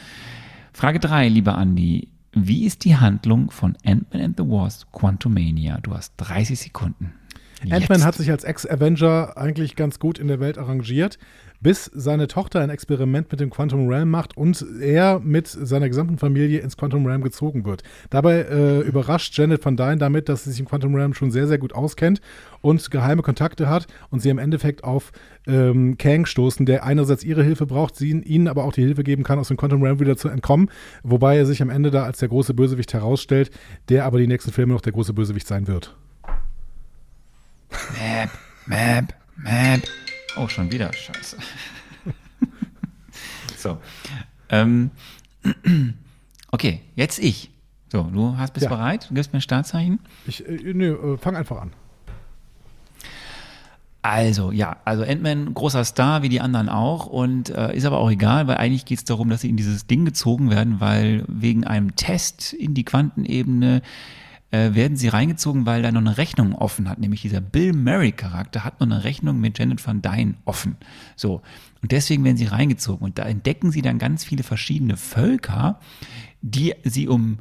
Frage 0.73 1.01
3, 1.01 1.29
lieber 1.29 1.57
Andi. 1.57 2.09
Wie 2.33 2.67
ist 2.67 2.85
die 2.85 2.97
Handlung 2.97 3.51
von 3.51 3.77
Ant-Man 3.85 4.23
and 4.23 4.37
the 4.37 4.45
Wasp 4.45 4.93
Quantumania? 4.93 5.79
Du 5.83 5.95
hast 5.95 6.13
30 6.19 6.59
Sekunden. 6.59 7.15
Ant-Man 7.71 8.05
hat 8.05 8.15
sich 8.15 8.31
als 8.31 8.45
Ex-Avenger 8.45 9.39
eigentlich 9.39 9.77
ganz 9.77 9.99
gut 9.99 10.19
in 10.19 10.29
der 10.29 10.41
Welt 10.41 10.59
arrangiert, 10.59 11.19
bis 11.61 11.91
seine 11.95 12.27
Tochter 12.27 12.61
ein 12.61 12.71
Experiment 12.71 13.31
mit 13.31 13.41
dem 13.41 13.51
Quantum 13.51 13.89
Realm 13.89 14.11
macht 14.11 14.37
und 14.37 14.65
er 14.81 15.21
mit 15.21 15.47
seiner 15.47 15.89
gesamten 15.89 16.19
Familie 16.19 16.61
ins 16.61 16.77
Quantum 16.77 17.07
Realm 17.07 17.23
gezogen 17.23 17.65
wird. 17.65 17.83
Dabei 18.11 18.43
äh, 18.43 18.81
überrascht 18.81 19.37
Janet 19.37 19.65
Van 19.65 19.77
Dyne 19.77 19.99
damit, 19.99 20.29
dass 20.29 20.45
sie 20.45 20.51
sich 20.51 20.61
im 20.61 20.67
Quantum 20.67 20.95
Realm 20.95 21.15
schon 21.15 21.31
sehr, 21.31 21.47
sehr 21.47 21.59
gut 21.59 21.75
auskennt 21.75 22.21
und 22.61 22.91
geheime 22.91 23.23
Kontakte 23.23 23.69
hat 23.69 23.87
und 24.11 24.21
sie 24.21 24.29
im 24.29 24.39
Endeffekt 24.39 24.85
auf 24.85 25.13
ähm, 25.47 25.97
Kang 25.99 26.27
stoßen, 26.27 26.67
der 26.67 26.85
einerseits 26.85 27.25
ihre 27.25 27.43
Hilfe 27.43 27.67
braucht, 27.67 27.97
sie 27.97 28.11
ihnen 28.11 28.49
aber 28.49 28.65
auch 28.65 28.73
die 28.73 28.83
Hilfe 28.83 29.05
geben 29.05 29.23
kann, 29.23 29.39
aus 29.39 29.49
dem 29.49 29.57
Quantum 29.57 29.83
Realm 29.83 30.01
wieder 30.01 30.17
zu 30.17 30.29
entkommen, 30.29 30.71
wobei 31.03 31.37
er 31.37 31.47
sich 31.47 31.63
am 31.63 31.71
Ende 31.71 31.91
da 31.91 32.05
als 32.05 32.19
der 32.19 32.29
große 32.29 32.55
Bösewicht 32.55 32.93
herausstellt, 32.93 33.51
der 33.89 34.05
aber 34.05 34.19
die 34.19 34.27
nächsten 34.27 34.53
Filme 34.53 34.75
noch 34.75 34.81
der 34.81 34.93
große 34.93 35.13
Bösewicht 35.13 35.47
sein 35.47 35.67
wird. 35.67 35.97
Map, 37.99 38.31
Map, 38.67 39.15
Map. 39.37 39.83
Oh, 40.37 40.49
schon 40.49 40.71
wieder. 40.71 40.93
Scheiße. 40.93 41.37
so. 43.57 43.79
Ähm, 44.49 44.91
okay, 46.51 46.81
jetzt 46.95 47.19
ich. 47.19 47.51
So, 47.91 48.03
du 48.03 48.37
hast, 48.37 48.53
bist 48.53 48.65
Ja. 48.65 48.71
bereit? 48.71 49.07
Du 49.09 49.15
gibst 49.15 49.33
mir 49.33 49.39
ein 49.39 49.43
Startzeichen? 49.43 50.01
Ich, 50.27 50.47
äh, 50.47 50.73
nö, 50.75 51.15
äh, 51.15 51.19
fang 51.19 51.37
einfach 51.37 51.61
an. 51.61 51.73
Also, 54.03 54.53
ja, 54.53 54.77
also 54.85 55.03
Ant-Man, 55.03 55.53
großer 55.53 55.85
Star, 55.85 56.23
wie 56.23 56.29
die 56.29 56.41
anderen 56.41 56.69
auch, 56.69 57.07
und 57.07 57.49
äh, 57.51 57.75
ist 57.75 57.85
aber 57.85 57.99
auch 57.99 58.09
egal, 58.11 58.47
weil 58.47 58.57
eigentlich 58.59 58.85
geht 58.85 58.99
es 58.99 59.05
darum, 59.05 59.29
dass 59.31 59.41
sie 59.41 59.49
in 59.49 59.57
dieses 59.57 59.89
Ding 59.89 60.05
gezogen 60.05 60.49
werden, 60.49 60.79
weil 60.79 61.25
wegen 61.27 61.65
einem 61.65 61.97
Test 61.97 62.53
in 62.53 62.75
die 62.75 62.85
Quantenebene 62.85 63.83
äh, 64.57 64.75
werden 64.75 64.97
sie 64.97 65.09
reingezogen, 65.09 65.67
weil 65.67 65.83
da 65.83 65.93
noch 65.93 66.01
eine 66.01 66.17
Rechnung 66.17 66.55
offen 66.55 66.89
hat, 66.89 66.99
nämlich 66.99 67.23
dieser 67.23 67.41
Bill 67.41 67.73
Murray-Charakter 67.73 68.65
hat 68.65 68.81
noch 68.81 68.87
eine 68.87 69.05
Rechnung 69.05 69.39
mit 69.41 69.59
Janet 69.59 69.87
Van 69.87 70.03
Dyne 70.03 70.35
offen. 70.45 70.77
So, 71.17 71.43
und 71.83 71.93
deswegen 71.93 72.25
werden 72.25 72.37
sie 72.37 72.47
reingezogen 72.47 73.05
und 73.05 73.19
da 73.19 73.25
entdecken 73.25 73.71
sie 73.71 73.83
dann 73.83 73.99
ganz 73.99 74.25
viele 74.25 74.43
verschiedene 74.43 74.97
Völker, 74.97 75.79
die 76.43 76.75
sie 76.85 77.09
um 77.09 77.39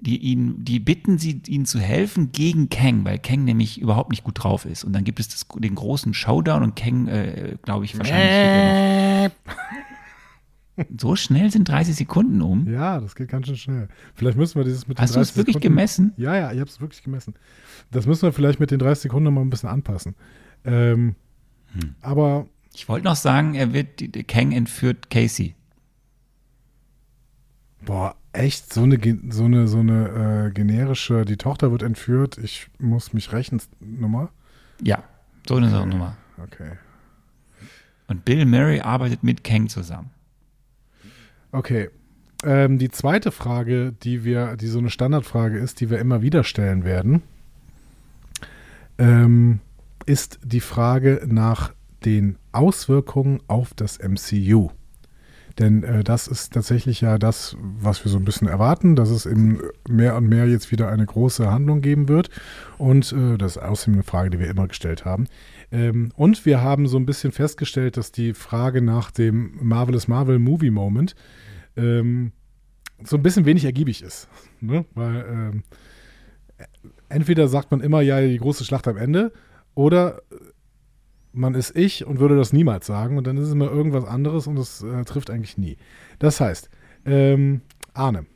die 0.00 0.18
ihn, 0.18 0.64
die 0.64 0.78
bitten 0.78 1.18
sie, 1.18 1.42
ihnen 1.48 1.66
zu 1.66 1.80
helfen 1.80 2.30
gegen 2.30 2.68
Kang, 2.68 3.04
weil 3.04 3.18
Kang 3.18 3.42
nämlich 3.42 3.80
überhaupt 3.80 4.10
nicht 4.10 4.22
gut 4.22 4.44
drauf 4.44 4.64
ist. 4.64 4.84
Und 4.84 4.92
dann 4.92 5.02
gibt 5.02 5.18
es 5.18 5.26
das, 5.26 5.44
den 5.56 5.74
großen 5.74 6.14
Showdown 6.14 6.62
und 6.62 6.76
Kang, 6.76 7.08
äh, 7.08 7.56
glaube 7.62 7.84
ich, 7.84 7.98
wahrscheinlich. 7.98 9.32
noch- 9.56 9.87
so 10.98 11.16
schnell 11.16 11.50
sind 11.50 11.68
30 11.68 11.94
Sekunden 11.96 12.40
um. 12.42 12.66
Ja, 12.72 13.00
das 13.00 13.14
geht 13.14 13.28
ganz 13.28 13.46
schön 13.46 13.56
schnell. 13.56 13.88
Vielleicht 14.14 14.36
müssen 14.38 14.56
wir 14.58 14.64
dieses 14.64 14.86
mit 14.88 15.00
Hast 15.00 15.14
den 15.14 15.16
du 15.16 15.20
es 15.22 15.28
30 15.28 15.36
wirklich 15.36 15.54
Sekunden, 15.54 15.74
gemessen? 15.76 16.12
Ja, 16.16 16.34
ja, 16.36 16.52
ich 16.52 16.60
habe 16.60 16.70
es 16.70 16.80
wirklich 16.80 17.02
gemessen. 17.02 17.34
Das 17.90 18.06
müssen 18.06 18.22
wir 18.22 18.32
vielleicht 18.32 18.60
mit 18.60 18.70
den 18.70 18.78
30 18.78 19.02
Sekunden 19.04 19.32
mal 19.32 19.40
ein 19.40 19.50
bisschen 19.50 19.68
anpassen. 19.68 20.14
Ähm, 20.64 21.14
Hm. 21.72 21.94
Aber 22.00 22.46
Ich 22.74 22.88
wollte 22.88 23.04
noch 23.04 23.16
sagen, 23.16 23.54
er 23.54 23.72
wird, 23.74 24.02
Kang 24.26 24.52
entführt 24.52 25.10
Casey. 25.10 25.54
boah, 27.84 28.16
echt 28.32 28.72
so 28.72 28.82
eine 28.82 28.98
so 29.30 29.44
eine 29.44 29.68
so 29.68 29.78
eine 29.80 30.46
äh, 30.48 30.50
generische. 30.52 31.24
Die 31.24 31.36
Tochter 31.36 31.70
wird 31.70 31.82
entführt. 31.82 32.38
Ich 32.38 32.68
muss 32.78 33.12
mich 33.12 33.32
rächen. 33.32 33.60
Nummer. 33.80 34.30
Ja, 34.82 35.02
so 35.46 35.56
eine 35.56 35.68
Sache 35.70 35.86
Nummer. 35.86 36.16
Okay. 36.42 36.72
Und 38.06 38.24
Bill 38.24 38.46
Murray 38.46 38.80
arbeitet 38.80 39.22
mit 39.22 39.44
Kang 39.44 39.68
zusammen. 39.68 40.10
Okay. 41.52 41.90
Ähm, 42.44 42.78
die 42.78 42.90
zweite 42.90 43.32
Frage, 43.32 43.92
die 43.92 44.24
wir, 44.24 44.56
die 44.56 44.68
so 44.68 44.78
eine 44.78 44.90
Standardfrage 44.90 45.58
ist, 45.58 45.80
die 45.80 45.90
wir 45.90 45.98
immer 45.98 46.22
wieder 46.22 46.44
stellen 46.44 46.84
werden, 46.84 47.22
ähm, 48.98 49.60
ist 50.06 50.38
die 50.44 50.60
Frage 50.60 51.22
nach 51.26 51.72
den 52.04 52.36
Auswirkungen 52.52 53.40
auf 53.48 53.74
das 53.74 53.98
MCU. 53.98 54.70
Denn 55.58 55.82
äh, 55.82 56.04
das 56.04 56.28
ist 56.28 56.52
tatsächlich 56.52 57.00
ja 57.00 57.18
das, 57.18 57.56
was 57.60 58.04
wir 58.04 58.12
so 58.12 58.18
ein 58.18 58.24
bisschen 58.24 58.46
erwarten, 58.46 58.94
dass 58.94 59.10
es 59.10 59.26
eben 59.26 59.60
mehr 59.88 60.16
und 60.16 60.28
mehr 60.28 60.46
jetzt 60.46 60.70
wieder 60.70 60.88
eine 60.88 61.04
große 61.04 61.50
Handlung 61.50 61.80
geben 61.80 62.08
wird. 62.08 62.30
Und 62.78 63.12
äh, 63.12 63.36
das 63.36 63.56
ist 63.56 63.62
außerdem 63.62 63.94
eine 63.94 64.02
Frage, 64.04 64.30
die 64.30 64.38
wir 64.38 64.48
immer 64.48 64.68
gestellt 64.68 65.04
haben. 65.04 65.26
Ähm, 65.70 66.12
und 66.16 66.46
wir 66.46 66.62
haben 66.62 66.86
so 66.86 66.98
ein 66.98 67.06
bisschen 67.06 67.32
festgestellt, 67.32 67.96
dass 67.96 68.12
die 68.12 68.34
Frage 68.34 68.80
nach 68.80 69.10
dem 69.10 69.52
Marvelous 69.60 70.08
Marvel 70.08 70.38
Movie 70.38 70.70
Moment 70.70 71.14
ähm, 71.76 72.32
so 73.04 73.16
ein 73.16 73.22
bisschen 73.22 73.44
wenig 73.44 73.64
ergiebig 73.64 74.02
ist. 74.02 74.28
Ne? 74.60 74.84
Weil 74.94 75.24
ähm, 75.28 75.62
entweder 77.08 77.48
sagt 77.48 77.70
man 77.70 77.80
immer, 77.80 78.00
ja, 78.00 78.20
die 78.20 78.38
große 78.38 78.64
Schlacht 78.64 78.88
am 78.88 78.96
Ende, 78.96 79.32
oder 79.74 80.22
man 81.32 81.54
ist 81.54 81.76
ich 81.76 82.04
und 82.04 82.18
würde 82.18 82.36
das 82.36 82.52
niemals 82.52 82.86
sagen 82.86 83.16
und 83.16 83.26
dann 83.26 83.36
ist 83.36 83.46
es 83.46 83.52
immer 83.52 83.70
irgendwas 83.70 84.04
anderes 84.04 84.46
und 84.46 84.56
das 84.56 84.82
äh, 84.82 85.04
trifft 85.04 85.30
eigentlich 85.30 85.58
nie. 85.58 85.76
Das 86.18 86.40
heißt, 86.40 86.68
ähm, 87.04 87.60
Arne, 87.94 88.26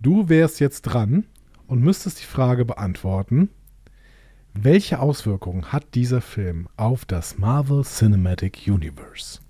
du 0.00 0.28
wärst 0.28 0.60
jetzt 0.60 0.82
dran 0.82 1.26
und 1.66 1.82
müsstest 1.82 2.20
die 2.20 2.26
Frage 2.26 2.64
beantworten, 2.64 3.50
welche 4.54 5.00
Auswirkungen 5.00 5.72
hat 5.72 5.94
dieser 5.94 6.20
Film 6.20 6.68
auf 6.76 7.04
das 7.04 7.38
Marvel 7.38 7.82
Cinematic 7.82 8.62
Universe? 8.66 9.40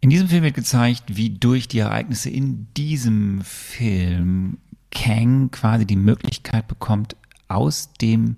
In 0.00 0.10
diesem 0.10 0.28
Film 0.28 0.44
wird 0.44 0.54
gezeigt, 0.54 1.16
wie 1.16 1.30
durch 1.30 1.66
die 1.66 1.80
Ereignisse 1.80 2.30
in 2.30 2.68
diesem 2.76 3.40
Film 3.42 4.58
Kang 4.90 5.50
quasi 5.50 5.86
die 5.86 5.96
Möglichkeit 5.96 6.68
bekommt, 6.68 7.16
aus 7.48 7.92
dem 8.00 8.36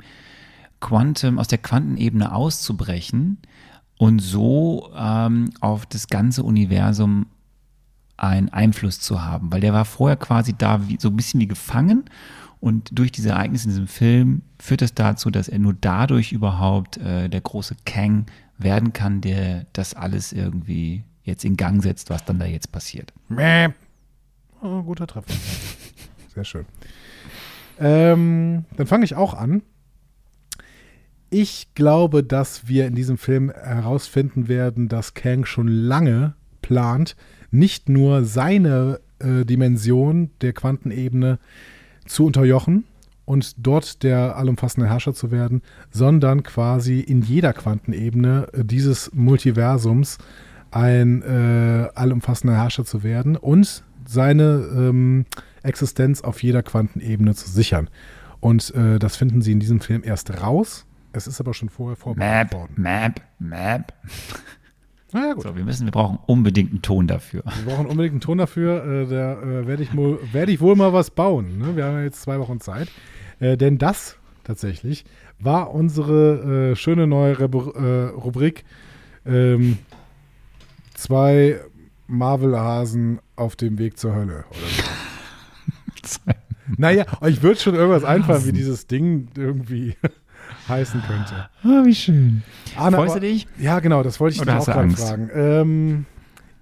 Quantum, 0.81 1.39
aus 1.39 1.49
der 1.49 1.59
Quantenebene 1.59 2.35
auszubrechen 2.35 3.39
und 3.99 4.21
so 4.21 4.91
ähm, 4.97 5.51
auf 5.61 5.87
das 5.87 6.09
ganze 6.09 6.43
Universum 6.43 7.27
einen 8.17 8.49
Einfluss 8.49 9.01
zu 9.01 9.23
haben, 9.23 9.53
weil 9.53 9.61
der 9.61 9.75
war 9.75 9.85
vorher 9.85 10.17
quasi 10.17 10.55
da 10.57 10.89
wie, 10.89 10.99
so 10.99 11.09
ein 11.09 11.17
bisschen 11.17 11.41
wie 11.41 11.47
gefangen 11.47 12.05
und 12.67 12.99
durch 12.99 13.13
diese 13.13 13.29
Ereignisse 13.29 13.67
in 13.67 13.71
diesem 13.71 13.87
Film 13.87 14.43
führt 14.59 14.83
es 14.83 14.93
dazu, 14.93 15.31
dass 15.31 15.47
er 15.47 15.61
nur 15.61 15.73
dadurch 15.81 16.33
überhaupt 16.33 16.97
äh, 16.97 17.29
der 17.29 17.41
große 17.41 17.77
Kang 17.85 18.27
werden 18.59 18.93
kann, 18.93 19.21
der 19.21 19.67
das 19.73 19.95
alles 19.95 20.33
irgendwie 20.33 21.05
jetzt 21.23 21.45
in 21.45 21.57
Gang 21.57 21.81
setzt, 21.81 22.11
was 22.11 22.25
dann 22.25 22.41
da 22.41 22.45
jetzt 22.45 22.73
passiert. 22.73 23.13
Mäh. 23.29 23.69
Oh, 24.61 24.83
guter 24.83 25.07
Treffer. 25.07 25.33
Sehr 26.35 26.43
schön. 26.43 26.67
Ähm, 27.79 28.65
dann 28.77 28.89
fange 28.89 29.05
ich 29.05 29.15
auch 29.15 29.35
an. 29.35 29.63
Ich 31.31 31.69
glaube, 31.77 32.25
dass 32.25 32.67
wir 32.67 32.89
in 32.89 32.97
diesem 32.97 33.17
Film 33.17 33.53
herausfinden 33.53 34.49
werden, 34.49 34.89
dass 34.89 35.15
Kang 35.15 35.45
schon 35.45 35.69
lange 35.69 36.35
plant, 36.63 37.15
nicht 37.53 37.89
nur 37.89 38.25
seine 38.25 38.99
äh, 39.21 39.45
Dimension 39.45 40.31
der 40.41 40.53
Quantenebene 40.53 41.39
zu 42.07 42.27
unterjochen 42.27 42.85
und 43.25 43.55
dort 43.59 44.03
der 44.03 44.37
allumfassende 44.37 44.89
Herrscher 44.89 45.15
zu 45.15 45.31
werden, 45.31 45.63
sondern 45.91 46.43
quasi 46.43 47.01
in 47.01 47.23
jeder 47.23 47.53
Quantenebene 47.53 48.49
dieses 48.55 49.13
Multiversums 49.13 50.19
ein 50.71 51.23
äh, 51.23 51.89
allumfassender 51.95 52.57
Herrscher 52.57 52.85
zu 52.85 53.03
werden 53.03 53.37
und 53.37 53.83
seine 54.07 54.69
ähm, 54.75 55.27
Existenz 55.63 56.21
auf 56.21 56.43
jeder 56.43 56.63
Quantenebene 56.63 57.35
zu 57.35 57.51
sichern. 57.51 57.91
Und 58.41 58.75
äh, 58.75 58.99
das 58.99 59.17
finden 59.17 59.43
sie 59.43 59.53
in 59.53 59.61
diesem 59.61 59.81
Film 59.81 60.03
erst 60.05 60.43
raus. 60.43 60.87
Es 61.13 61.27
ist 61.27 61.41
aber 61.41 61.55
schon 61.55 61.71
vorher 61.71 61.97
vorbereitet 61.97 62.53
Map, 62.53 62.61
worden. 62.61 62.75
Map, 62.77 63.21
Map. 63.39 63.93
Na 65.13 65.29
ja, 65.29 65.33
gut. 65.35 65.45
So, 65.45 65.57
wir 65.57 65.65
müssen, 65.65 65.87
wir 65.87 65.93
brauchen 65.93 66.19
unbedingt 66.27 66.71
einen 66.71 66.83
Ton 66.83 67.07
dafür. 67.07 67.43
Wir 67.65 67.73
brauchen 67.73 67.87
unbedingt 67.87 68.13
einen 68.15 68.21
Ton 68.21 68.39
dafür. 68.39 68.85
Äh, 68.85 69.07
da 69.07 69.41
äh, 69.41 69.67
werde 69.67 69.83
ich, 69.83 69.97
wohl- 69.97 70.19
werd 70.33 70.49
ich 70.49 70.61
wohl 70.61 70.75
mal 70.77 70.93
was 70.93 71.11
bauen. 71.11 71.59
Ne? 71.59 71.77
Wir 71.77 71.85
haben 71.85 71.95
ja 71.97 72.03
jetzt 72.03 72.23
zwei 72.23 72.39
Wochen 72.41 72.61
Zeit. 72.61 72.89
Äh, 73.41 73.57
denn 73.57 73.79
das 73.79 74.17
tatsächlich 74.45 75.05
war 75.39 75.73
unsere 75.73 76.71
äh, 76.73 76.77
schöne 76.77 77.07
neue 77.07 77.39
Rebu 77.39 77.71
äh, 77.71 78.09
Rubrik. 78.09 78.65
Ähm, 79.25 79.79
zwei 80.95 81.61
Marvel-Hasen 82.09 83.21
auf 83.37 83.57
dem 83.57 83.79
Weg 83.79 83.99
zur 83.99 84.15
Hölle. 84.15 84.45
Oder 84.51 84.69
so. 86.05 86.21
Naja, 86.79 87.05
euch 87.21 87.43
wird 87.43 87.61
schon 87.61 87.75
irgendwas 87.77 88.03
einfallen, 88.05 88.45
wie 88.45 88.53
dieses 88.53 88.87
Ding 88.89 89.29
irgendwie 89.37 89.95
heißen 90.69 91.03
könnte. 91.03 91.49
Oh, 91.65 91.85
wie 91.85 91.95
schön. 91.95 92.43
Arne, 92.77 92.97
Freust 92.97 93.17
du 93.17 93.21
dich? 93.21 93.47
Ja, 93.59 93.81
genau, 93.81 94.03
das 94.03 94.21
wollte 94.21 94.37
ich 94.37 94.43
Oder 94.43 94.59
dich 94.59 94.63
auch 94.63 94.67
gerade 94.67 94.91
fragen. 94.91 95.31
Ähm, 95.35 96.07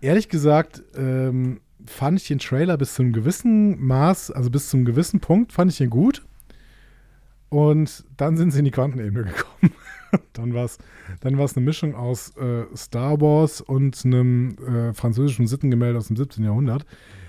ehrlich 0.01 0.28
gesagt, 0.28 0.82
ähm, 0.97 1.60
fand 1.86 2.20
ich 2.20 2.28
den 2.28 2.39
Trailer 2.39 2.76
bis 2.76 2.94
zu 2.94 3.02
einem 3.02 3.12
gewissen 3.12 3.81
Maß, 3.85 4.31
also 4.31 4.51
bis 4.51 4.68
zu 4.68 4.76
einem 4.76 4.86
gewissen 4.86 5.20
Punkt, 5.20 5.52
fand 5.52 5.72
ich 5.72 5.81
ihn 5.81 5.90
gut. 5.90 6.22
Und 7.48 8.05
dann 8.16 8.36
sind 8.36 8.51
sie 8.51 8.60
in 8.60 8.64
die 8.64 8.70
Quantenebene 8.70 9.24
gekommen. 9.32 9.72
dann 10.32 10.55
war 10.55 10.64
es 10.64 10.78
dann 11.20 11.39
war's 11.39 11.56
eine 11.56 11.64
Mischung 11.64 11.94
aus 11.94 12.36
äh, 12.36 12.64
Star 12.76 13.20
Wars 13.20 13.60
und 13.60 14.05
einem 14.05 14.56
äh, 14.59 14.93
französischen 14.93 15.47
Sittengemälde 15.47 15.98
aus 15.98 16.09
dem 16.09 16.16
17. 16.16 16.44
Jahrhundert. 16.44 16.85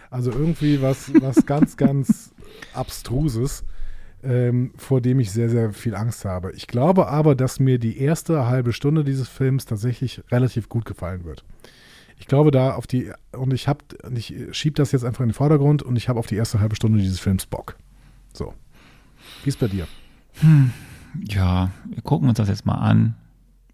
Also 0.09 0.31
irgendwie 0.31 0.81
was, 0.81 1.11
was 1.21 1.45
ganz, 1.45 1.77
ganz 1.77 2.33
Abstruses, 2.73 3.63
ähm, 4.25 4.71
vor 4.75 5.01
dem 5.01 5.19
ich 5.19 5.31
sehr, 5.31 5.49
sehr 5.49 5.71
viel 5.71 5.95
Angst 5.95 6.25
habe. 6.25 6.51
Ich 6.53 6.67
glaube 6.67 7.07
aber, 7.07 7.35
dass 7.35 7.59
mir 7.59 7.79
die 7.79 7.99
erste 7.99 8.47
halbe 8.47 8.73
Stunde 8.73 9.03
dieses 9.03 9.29
Films 9.29 9.65
tatsächlich 9.65 10.21
relativ 10.31 10.67
gut 10.69 10.85
gefallen 10.85 11.23
wird. 11.23 11.43
Ich 12.17 12.27
glaube 12.27 12.51
da 12.51 12.73
auf 12.73 12.87
die, 12.87 13.11
und 13.33 13.53
ich 13.53 13.67
habe, 13.67 13.79
ich 14.15 14.33
schiebe 14.51 14.75
das 14.75 14.91
jetzt 14.91 15.03
einfach 15.03 15.21
in 15.21 15.29
den 15.29 15.33
Vordergrund 15.33 15.83
und 15.83 15.95
ich 15.97 16.09
habe 16.09 16.19
auf 16.19 16.27
die 16.27 16.35
erste 16.35 16.59
halbe 16.59 16.75
Stunde 16.75 16.99
dieses 16.99 17.19
Films 17.19 17.45
Bock. 17.45 17.75
So. 18.33 18.53
Wie 19.43 19.49
ist 19.49 19.59
bei 19.59 19.67
dir? 19.67 19.87
Ja, 21.27 21.71
wir 21.89 22.01
gucken 22.01 22.29
uns 22.29 22.37
das 22.37 22.49
jetzt 22.49 22.65
mal 22.65 22.75
an 22.75 23.15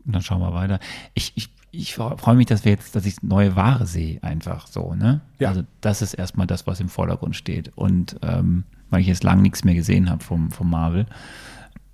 und 0.05 0.15
dann 0.15 0.21
schauen 0.21 0.41
wir 0.41 0.53
weiter. 0.53 0.79
Ich, 1.13 1.33
ich, 1.35 1.49
ich 1.71 1.95
freue 1.95 2.35
mich, 2.35 2.47
dass 2.47 2.65
wir 2.65 2.71
jetzt, 2.71 2.95
dass 2.95 3.05
ich 3.05 3.21
neue 3.21 3.55
Ware 3.55 3.85
sehe, 3.85 4.21
einfach 4.23 4.67
so, 4.67 4.95
ne? 4.95 5.21
Ja. 5.39 5.49
Also 5.49 5.63
das 5.79 6.01
ist 6.01 6.13
erstmal 6.13 6.47
das, 6.47 6.67
was 6.67 6.79
im 6.79 6.89
Vordergrund 6.89 7.35
steht. 7.35 7.71
Und 7.75 8.17
ähm, 8.21 8.63
weil 8.91 9.01
ich 9.01 9.07
jetzt 9.07 9.23
lange 9.23 9.41
nichts 9.41 9.63
mehr 9.63 9.73
gesehen 9.73 10.09
habe 10.09 10.23
vom, 10.23 10.51
vom 10.51 10.69
Marvel, 10.69 11.07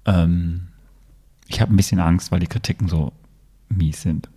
ähm, 0.05 0.67
ich 1.47 1.61
habe 1.61 1.73
ein 1.73 1.77
bisschen 1.77 1.99
Angst, 1.99 2.31
weil 2.31 2.41
die 2.41 2.47
Kritiken 2.47 2.89
so 2.89 3.13
mies 3.69 4.01
sind. 4.01 4.29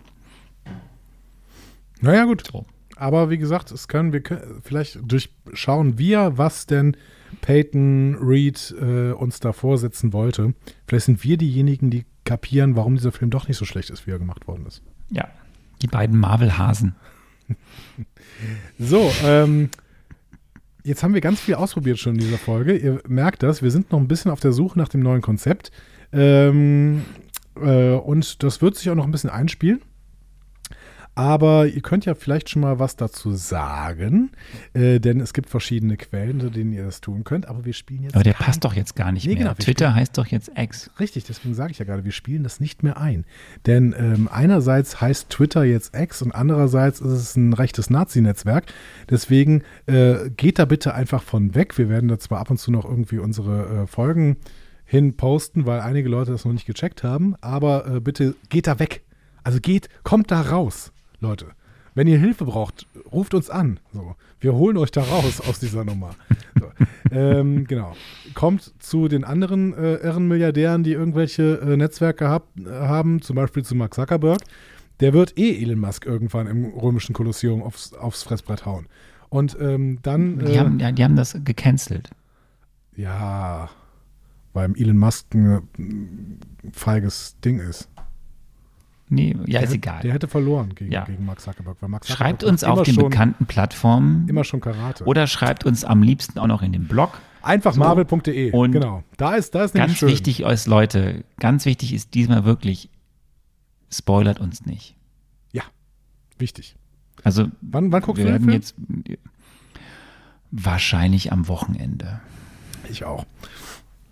Naja, 1.99 2.23
gut. 2.25 2.47
So. 2.49 2.65
Aber 2.95 3.29
wie 3.29 3.37
gesagt, 3.37 3.71
es 3.71 3.87
können 3.87 4.13
wir 4.13 4.21
können, 4.21 4.61
vielleicht 4.63 4.99
durchschauen 5.03 5.97
wir, 5.97 6.37
was 6.37 6.65
denn 6.67 6.95
Peyton 7.41 8.15
Reed 8.15 8.73
äh, 8.79 9.11
uns 9.11 9.39
da 9.39 9.53
vorsetzen 9.53 10.13
wollte. 10.13 10.53
Vielleicht 10.87 11.05
sind 11.05 11.23
wir 11.23 11.37
diejenigen, 11.37 11.89
die 11.89 12.05
kapieren, 12.25 12.75
warum 12.75 12.95
dieser 12.95 13.11
Film 13.11 13.31
doch 13.31 13.47
nicht 13.47 13.57
so 13.57 13.65
schlecht 13.65 13.89
ist, 13.89 14.05
wie 14.05 14.11
er 14.11 14.19
gemacht 14.19 14.47
worden 14.47 14.65
ist. 14.67 14.81
Ja. 15.09 15.27
Die 15.81 15.87
beiden 15.87 16.19
Marvel-Hasen. 16.19 16.95
So, 18.79 19.11
ähm, 19.25 19.69
jetzt 20.83 21.03
haben 21.03 21.13
wir 21.13 21.21
ganz 21.21 21.39
viel 21.39 21.55
ausprobiert 21.55 21.99
schon 21.99 22.13
in 22.15 22.21
dieser 22.21 22.37
Folge. 22.37 22.75
Ihr 22.75 23.01
merkt 23.07 23.43
das, 23.43 23.61
wir 23.61 23.71
sind 23.71 23.91
noch 23.91 23.99
ein 23.99 24.07
bisschen 24.07 24.31
auf 24.31 24.39
der 24.39 24.51
Suche 24.51 24.77
nach 24.77 24.89
dem 24.89 25.01
neuen 25.01 25.21
Konzept. 25.21 25.71
Ähm, 26.13 27.03
äh, 27.61 27.93
und 27.93 28.43
das 28.43 28.61
wird 28.61 28.75
sich 28.75 28.89
auch 28.89 28.95
noch 28.95 29.05
ein 29.05 29.11
bisschen 29.11 29.29
einspielen. 29.29 29.81
Aber 31.13 31.67
ihr 31.67 31.81
könnt 31.81 32.05
ja 32.05 32.15
vielleicht 32.15 32.49
schon 32.49 32.61
mal 32.61 32.79
was 32.79 32.95
dazu 32.95 33.33
sagen, 33.33 34.31
äh, 34.73 34.99
denn 34.99 35.19
es 35.19 35.33
gibt 35.33 35.49
verschiedene 35.49 35.97
Quellen, 35.97 36.39
unter 36.39 36.49
denen 36.49 36.71
ihr 36.71 36.85
das 36.85 37.01
tun 37.01 37.25
könnt. 37.25 37.47
Aber 37.47 37.65
wir 37.65 37.73
spielen 37.73 38.03
jetzt. 38.03 38.15
Aber 38.15 38.23
der 38.23 38.33
kein- 38.33 38.45
passt 38.45 38.63
doch 38.63 38.73
jetzt 38.73 38.95
gar 38.95 39.11
nicht 39.11 39.25
Nee, 39.25 39.33
mehr. 39.33 39.43
genau, 39.43 39.53
Twitter 39.55 39.93
heißt 39.93 40.17
doch 40.17 40.25
jetzt 40.27 40.51
X. 40.55 40.89
Richtig, 40.99 41.25
deswegen 41.25 41.53
sage 41.53 41.71
ich 41.71 41.79
ja 41.79 41.85
gerade, 41.85 42.05
wir 42.05 42.13
spielen 42.13 42.43
das 42.43 42.59
nicht 42.61 42.81
mehr 42.81 42.97
ein. 42.97 43.25
Denn 43.65 43.93
ähm, 43.97 44.29
einerseits 44.31 45.01
heißt 45.01 45.29
Twitter 45.29 45.63
jetzt 45.65 45.95
X 45.95 46.21
und 46.21 46.31
andererseits 46.33 47.01
ist 47.01 47.11
es 47.11 47.35
ein 47.35 47.51
rechtes 47.53 47.89
Nazi-Netzwerk. 47.89 48.65
Deswegen 49.09 49.63
äh, 49.87 50.29
geht 50.37 50.59
da 50.59 50.65
bitte 50.65 50.93
einfach 50.93 51.23
von 51.23 51.55
weg. 51.55 51.77
Wir 51.77 51.89
werden 51.89 52.07
da 52.07 52.19
zwar 52.19 52.39
ab 52.39 52.49
und 52.49 52.57
zu 52.57 52.71
noch 52.71 52.85
irgendwie 52.85 53.17
unsere 53.19 53.83
äh, 53.83 53.87
Folgen 53.87 54.37
hin 54.85 55.17
posten, 55.17 55.65
weil 55.65 55.81
einige 55.81 56.07
Leute 56.09 56.31
das 56.31 56.45
noch 56.45 56.53
nicht 56.53 56.65
gecheckt 56.65 57.03
haben, 57.03 57.35
aber 57.41 57.85
äh, 57.95 57.99
bitte 57.99 58.35
geht 58.49 58.67
da 58.67 58.79
weg. 58.79 59.01
Also 59.43 59.59
geht, 59.59 59.89
kommt 60.03 60.31
da 60.31 60.41
raus, 60.41 60.91
Leute. 61.21 61.47
Wenn 61.93 62.07
ihr 62.07 62.17
Hilfe 62.17 62.45
braucht, 62.45 62.87
ruft 63.11 63.33
uns 63.33 63.49
an. 63.49 63.79
So, 63.93 64.15
wir 64.39 64.53
holen 64.53 64.77
euch 64.77 64.91
da 64.91 65.01
raus 65.01 65.41
aus 65.41 65.59
dieser 65.59 65.83
Nummer. 65.83 66.15
So, 66.57 66.71
ähm, 67.11 67.67
genau. 67.67 67.95
Kommt 68.33 68.73
zu 68.79 69.07
den 69.07 69.23
anderen 69.23 69.73
äh, 69.73 69.95
Irrenmilliardären, 69.95 70.83
die 70.83 70.93
irgendwelche 70.93 71.59
äh, 71.59 71.77
Netzwerke 71.77 72.29
hab, 72.29 72.47
äh, 72.57 72.69
haben, 72.69 73.21
zum 73.21 73.35
Beispiel 73.35 73.63
zu 73.63 73.75
Mark 73.75 73.93
Zuckerberg. 73.93 74.39
Der 75.01 75.13
wird 75.13 75.37
eh 75.37 75.61
Elon 75.61 75.79
Musk 75.79 76.05
irgendwann 76.05 76.47
im 76.47 76.65
römischen 76.65 77.13
Kolosseum 77.13 77.61
aufs, 77.61 77.93
aufs 77.93 78.23
Fressbrett 78.23 78.65
hauen. 78.65 78.87
Und 79.29 79.57
ähm, 79.59 79.99
dann. 80.01 80.39
Die, 80.39 80.53
äh, 80.53 80.59
haben, 80.59 80.79
ja, 80.79 80.91
die 80.91 81.03
haben 81.03 81.15
das 81.15 81.37
gecancelt. 81.43 82.09
ja, 82.95 83.69
weil 84.53 84.73
Elon 84.77 84.97
Musk 84.97 85.33
ein 85.33 86.39
äh, 86.63 86.71
feiges 86.71 87.35
Ding 87.43 87.59
ist. 87.59 87.89
Nee, 89.13 89.31
ja, 89.31 89.59
der, 89.59 89.63
ist 89.63 89.65
hätte- 89.65 89.73
egal. 89.75 90.01
Der 90.03 90.13
hätte 90.13 90.27
verloren 90.29 90.73
gegen, 90.73 90.89
Ja. 90.91 91.03
gegen 91.03 91.25
Mark 91.25 91.41
Zuckerberg. 91.41 91.75
Weil 91.81 91.89
Mark 91.89 92.05
Schreibt 92.05 92.41
Zuckerberg 92.41 92.51
uns 92.53 92.61
macht 92.61 92.71
auf 92.71 92.83
den 92.83 92.93
schon, 92.95 93.09
bekannten 93.09 93.45
Plattformen 93.45 94.27
Immer 94.29 94.45
schon 94.45 94.61
Karate. 94.61 95.03
oder 95.03 95.27
schreibt 95.27 95.65
uns 95.65 95.83
am 95.83 96.01
liebsten 96.01 96.39
auch 96.39 96.47
noch 96.47 96.61
in 96.61 96.71
den 96.71 96.87
Blog. 96.87 97.19
Einfach 97.41 97.75
marvel.de. 97.75 98.51
Und 98.53 98.71
Genau. 98.71 99.03
Da 99.17 99.35
ist, 99.35 99.53
da 99.53 99.63
ist 99.65 99.73
Ganz 99.73 99.97
schön. 99.97 100.07
wichtig 100.09 100.41
ist, 100.43 100.67
Leute, 100.67 101.25
ganz 101.39 101.65
wichtig 101.65 101.93
ist 101.93 102.13
diesmal 102.13 102.45
wirklich, 102.45 102.89
spoilert 103.91 104.39
uns 104.39 104.65
nicht. 104.65 104.95
Ja, 105.51 105.63
wichtig. 106.37 106.75
Also 107.23 107.47
Wann, 107.61 107.91
wann 107.91 108.01
guckst 108.01 108.19
wir 108.23 108.27
du 108.31 108.31
den 108.31 108.43
Film? 108.43 108.53
jetzt 108.53 108.75
wahrscheinlich 110.51 111.31
am 111.31 111.47
Wochenende. 111.47 112.21
Ich 112.89 113.03
auch. 113.03 113.25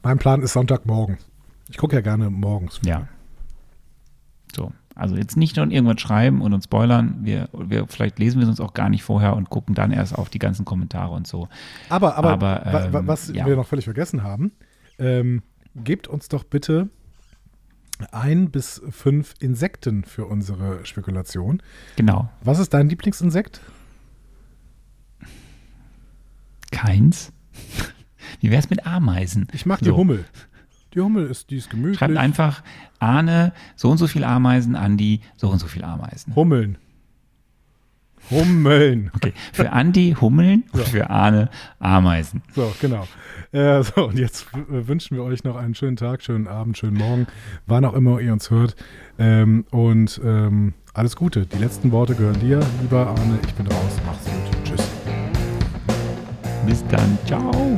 Mein 0.03 0.17
Plan 0.17 0.41
ist 0.41 0.53
Sonntagmorgen. 0.53 1.17
Ich 1.69 1.77
gucke 1.77 1.95
ja 1.95 2.01
gerne 2.01 2.29
morgens. 2.29 2.79
Ja. 2.83 3.07
So. 4.55 4.71
Also 4.99 5.15
jetzt 5.15 5.37
nicht 5.37 5.55
nur 5.55 5.69
irgendwas 5.71 6.01
schreiben 6.01 6.41
und 6.41 6.53
uns 6.53 6.65
spoilern. 6.65 7.19
Wir, 7.21 7.49
wir, 7.53 7.87
vielleicht 7.87 8.19
lesen 8.19 8.39
wir 8.39 8.43
es 8.43 8.49
uns 8.49 8.59
auch 8.59 8.73
gar 8.73 8.89
nicht 8.89 9.03
vorher 9.03 9.35
und 9.35 9.49
gucken 9.49 9.73
dann 9.73 9.91
erst 9.91 10.13
auf 10.13 10.29
die 10.29 10.39
ganzen 10.39 10.65
Kommentare 10.65 11.13
und 11.13 11.25
so. 11.25 11.47
Aber, 11.87 12.15
aber, 12.17 12.31
Aber, 12.31 12.65
ähm, 12.65 13.07
was 13.07 13.29
ja. 13.29 13.45
wir 13.45 13.55
noch 13.55 13.67
völlig 13.67 13.85
vergessen 13.85 14.23
haben, 14.23 14.51
ähm, 14.97 15.41
gebt 15.75 16.07
uns 16.07 16.27
doch 16.27 16.43
bitte 16.43 16.89
ein 18.11 18.51
bis 18.51 18.81
fünf 18.89 19.35
Insekten 19.39 20.03
für 20.03 20.25
unsere 20.25 20.85
Spekulation. 20.85 21.61
Genau. 21.95 22.29
Was 22.43 22.59
ist 22.59 22.73
dein 22.73 22.89
Lieblingsinsekt? 22.89 23.61
Keins. 26.71 27.31
Wie 28.41 28.51
wäre 28.51 28.59
es 28.61 28.69
mit 28.69 28.85
Ameisen? 28.85 29.47
Ich 29.53 29.65
mag 29.65 29.79
die 29.79 29.85
So. 29.85 29.97
Hummel. 29.97 30.25
Die 30.93 31.01
Hummel 31.01 31.27
ist, 31.27 31.49
die 31.49 31.57
ist 31.57 31.69
gemütlich. 31.69 31.99
Schreibt 31.99 32.17
einfach 32.17 32.63
Arne 32.99 33.53
so 33.75 33.89
und 33.89 33.97
so 33.97 34.07
viel 34.07 34.23
Ameisen, 34.23 34.75
Andi 34.75 35.21
so 35.37 35.49
und 35.49 35.59
so 35.59 35.67
viel 35.67 35.83
Ameisen. 35.83 36.35
Hummeln. 36.35 36.77
Hummeln. 38.29 39.11
Okay, 39.15 39.33
für 39.53 39.71
Andi 39.71 40.15
Hummeln 40.19 40.63
und 40.71 40.87
für 40.87 41.09
Arne 41.09 41.49
Ameisen. 41.79 42.41
So, 42.55 42.73
genau. 42.79 43.07
Äh, 43.51 43.83
so, 43.83 44.07
und 44.07 44.19
jetzt 44.19 44.47
wünschen 44.67 45.17
wir 45.17 45.23
euch 45.23 45.43
noch 45.43 45.55
einen 45.55 45.75
schönen 45.75 45.95
Tag, 45.95 46.21
schönen 46.21 46.47
Abend, 46.47 46.77
schönen 46.77 46.97
Morgen, 46.97 47.27
wann 47.65 47.85
auch 47.85 47.93
immer 47.93 48.19
ihr 48.19 48.33
uns 48.33 48.49
hört. 48.49 48.75
Ähm, 49.17 49.65
und 49.71 50.21
ähm, 50.23 50.73
alles 50.93 51.15
Gute. 51.15 51.45
Die 51.45 51.57
letzten 51.57 51.91
Worte 51.91 52.15
gehören 52.15 52.39
dir, 52.39 52.59
lieber 52.81 53.07
Arne. 53.07 53.39
Ich 53.45 53.53
bin 53.55 53.67
raus. 53.67 53.97
Mach's 54.05 54.25
gut. 54.25 54.65
Tschüss. 54.65 54.89
Bis 56.65 56.85
dann. 56.87 57.17
Ciao. 57.25 57.77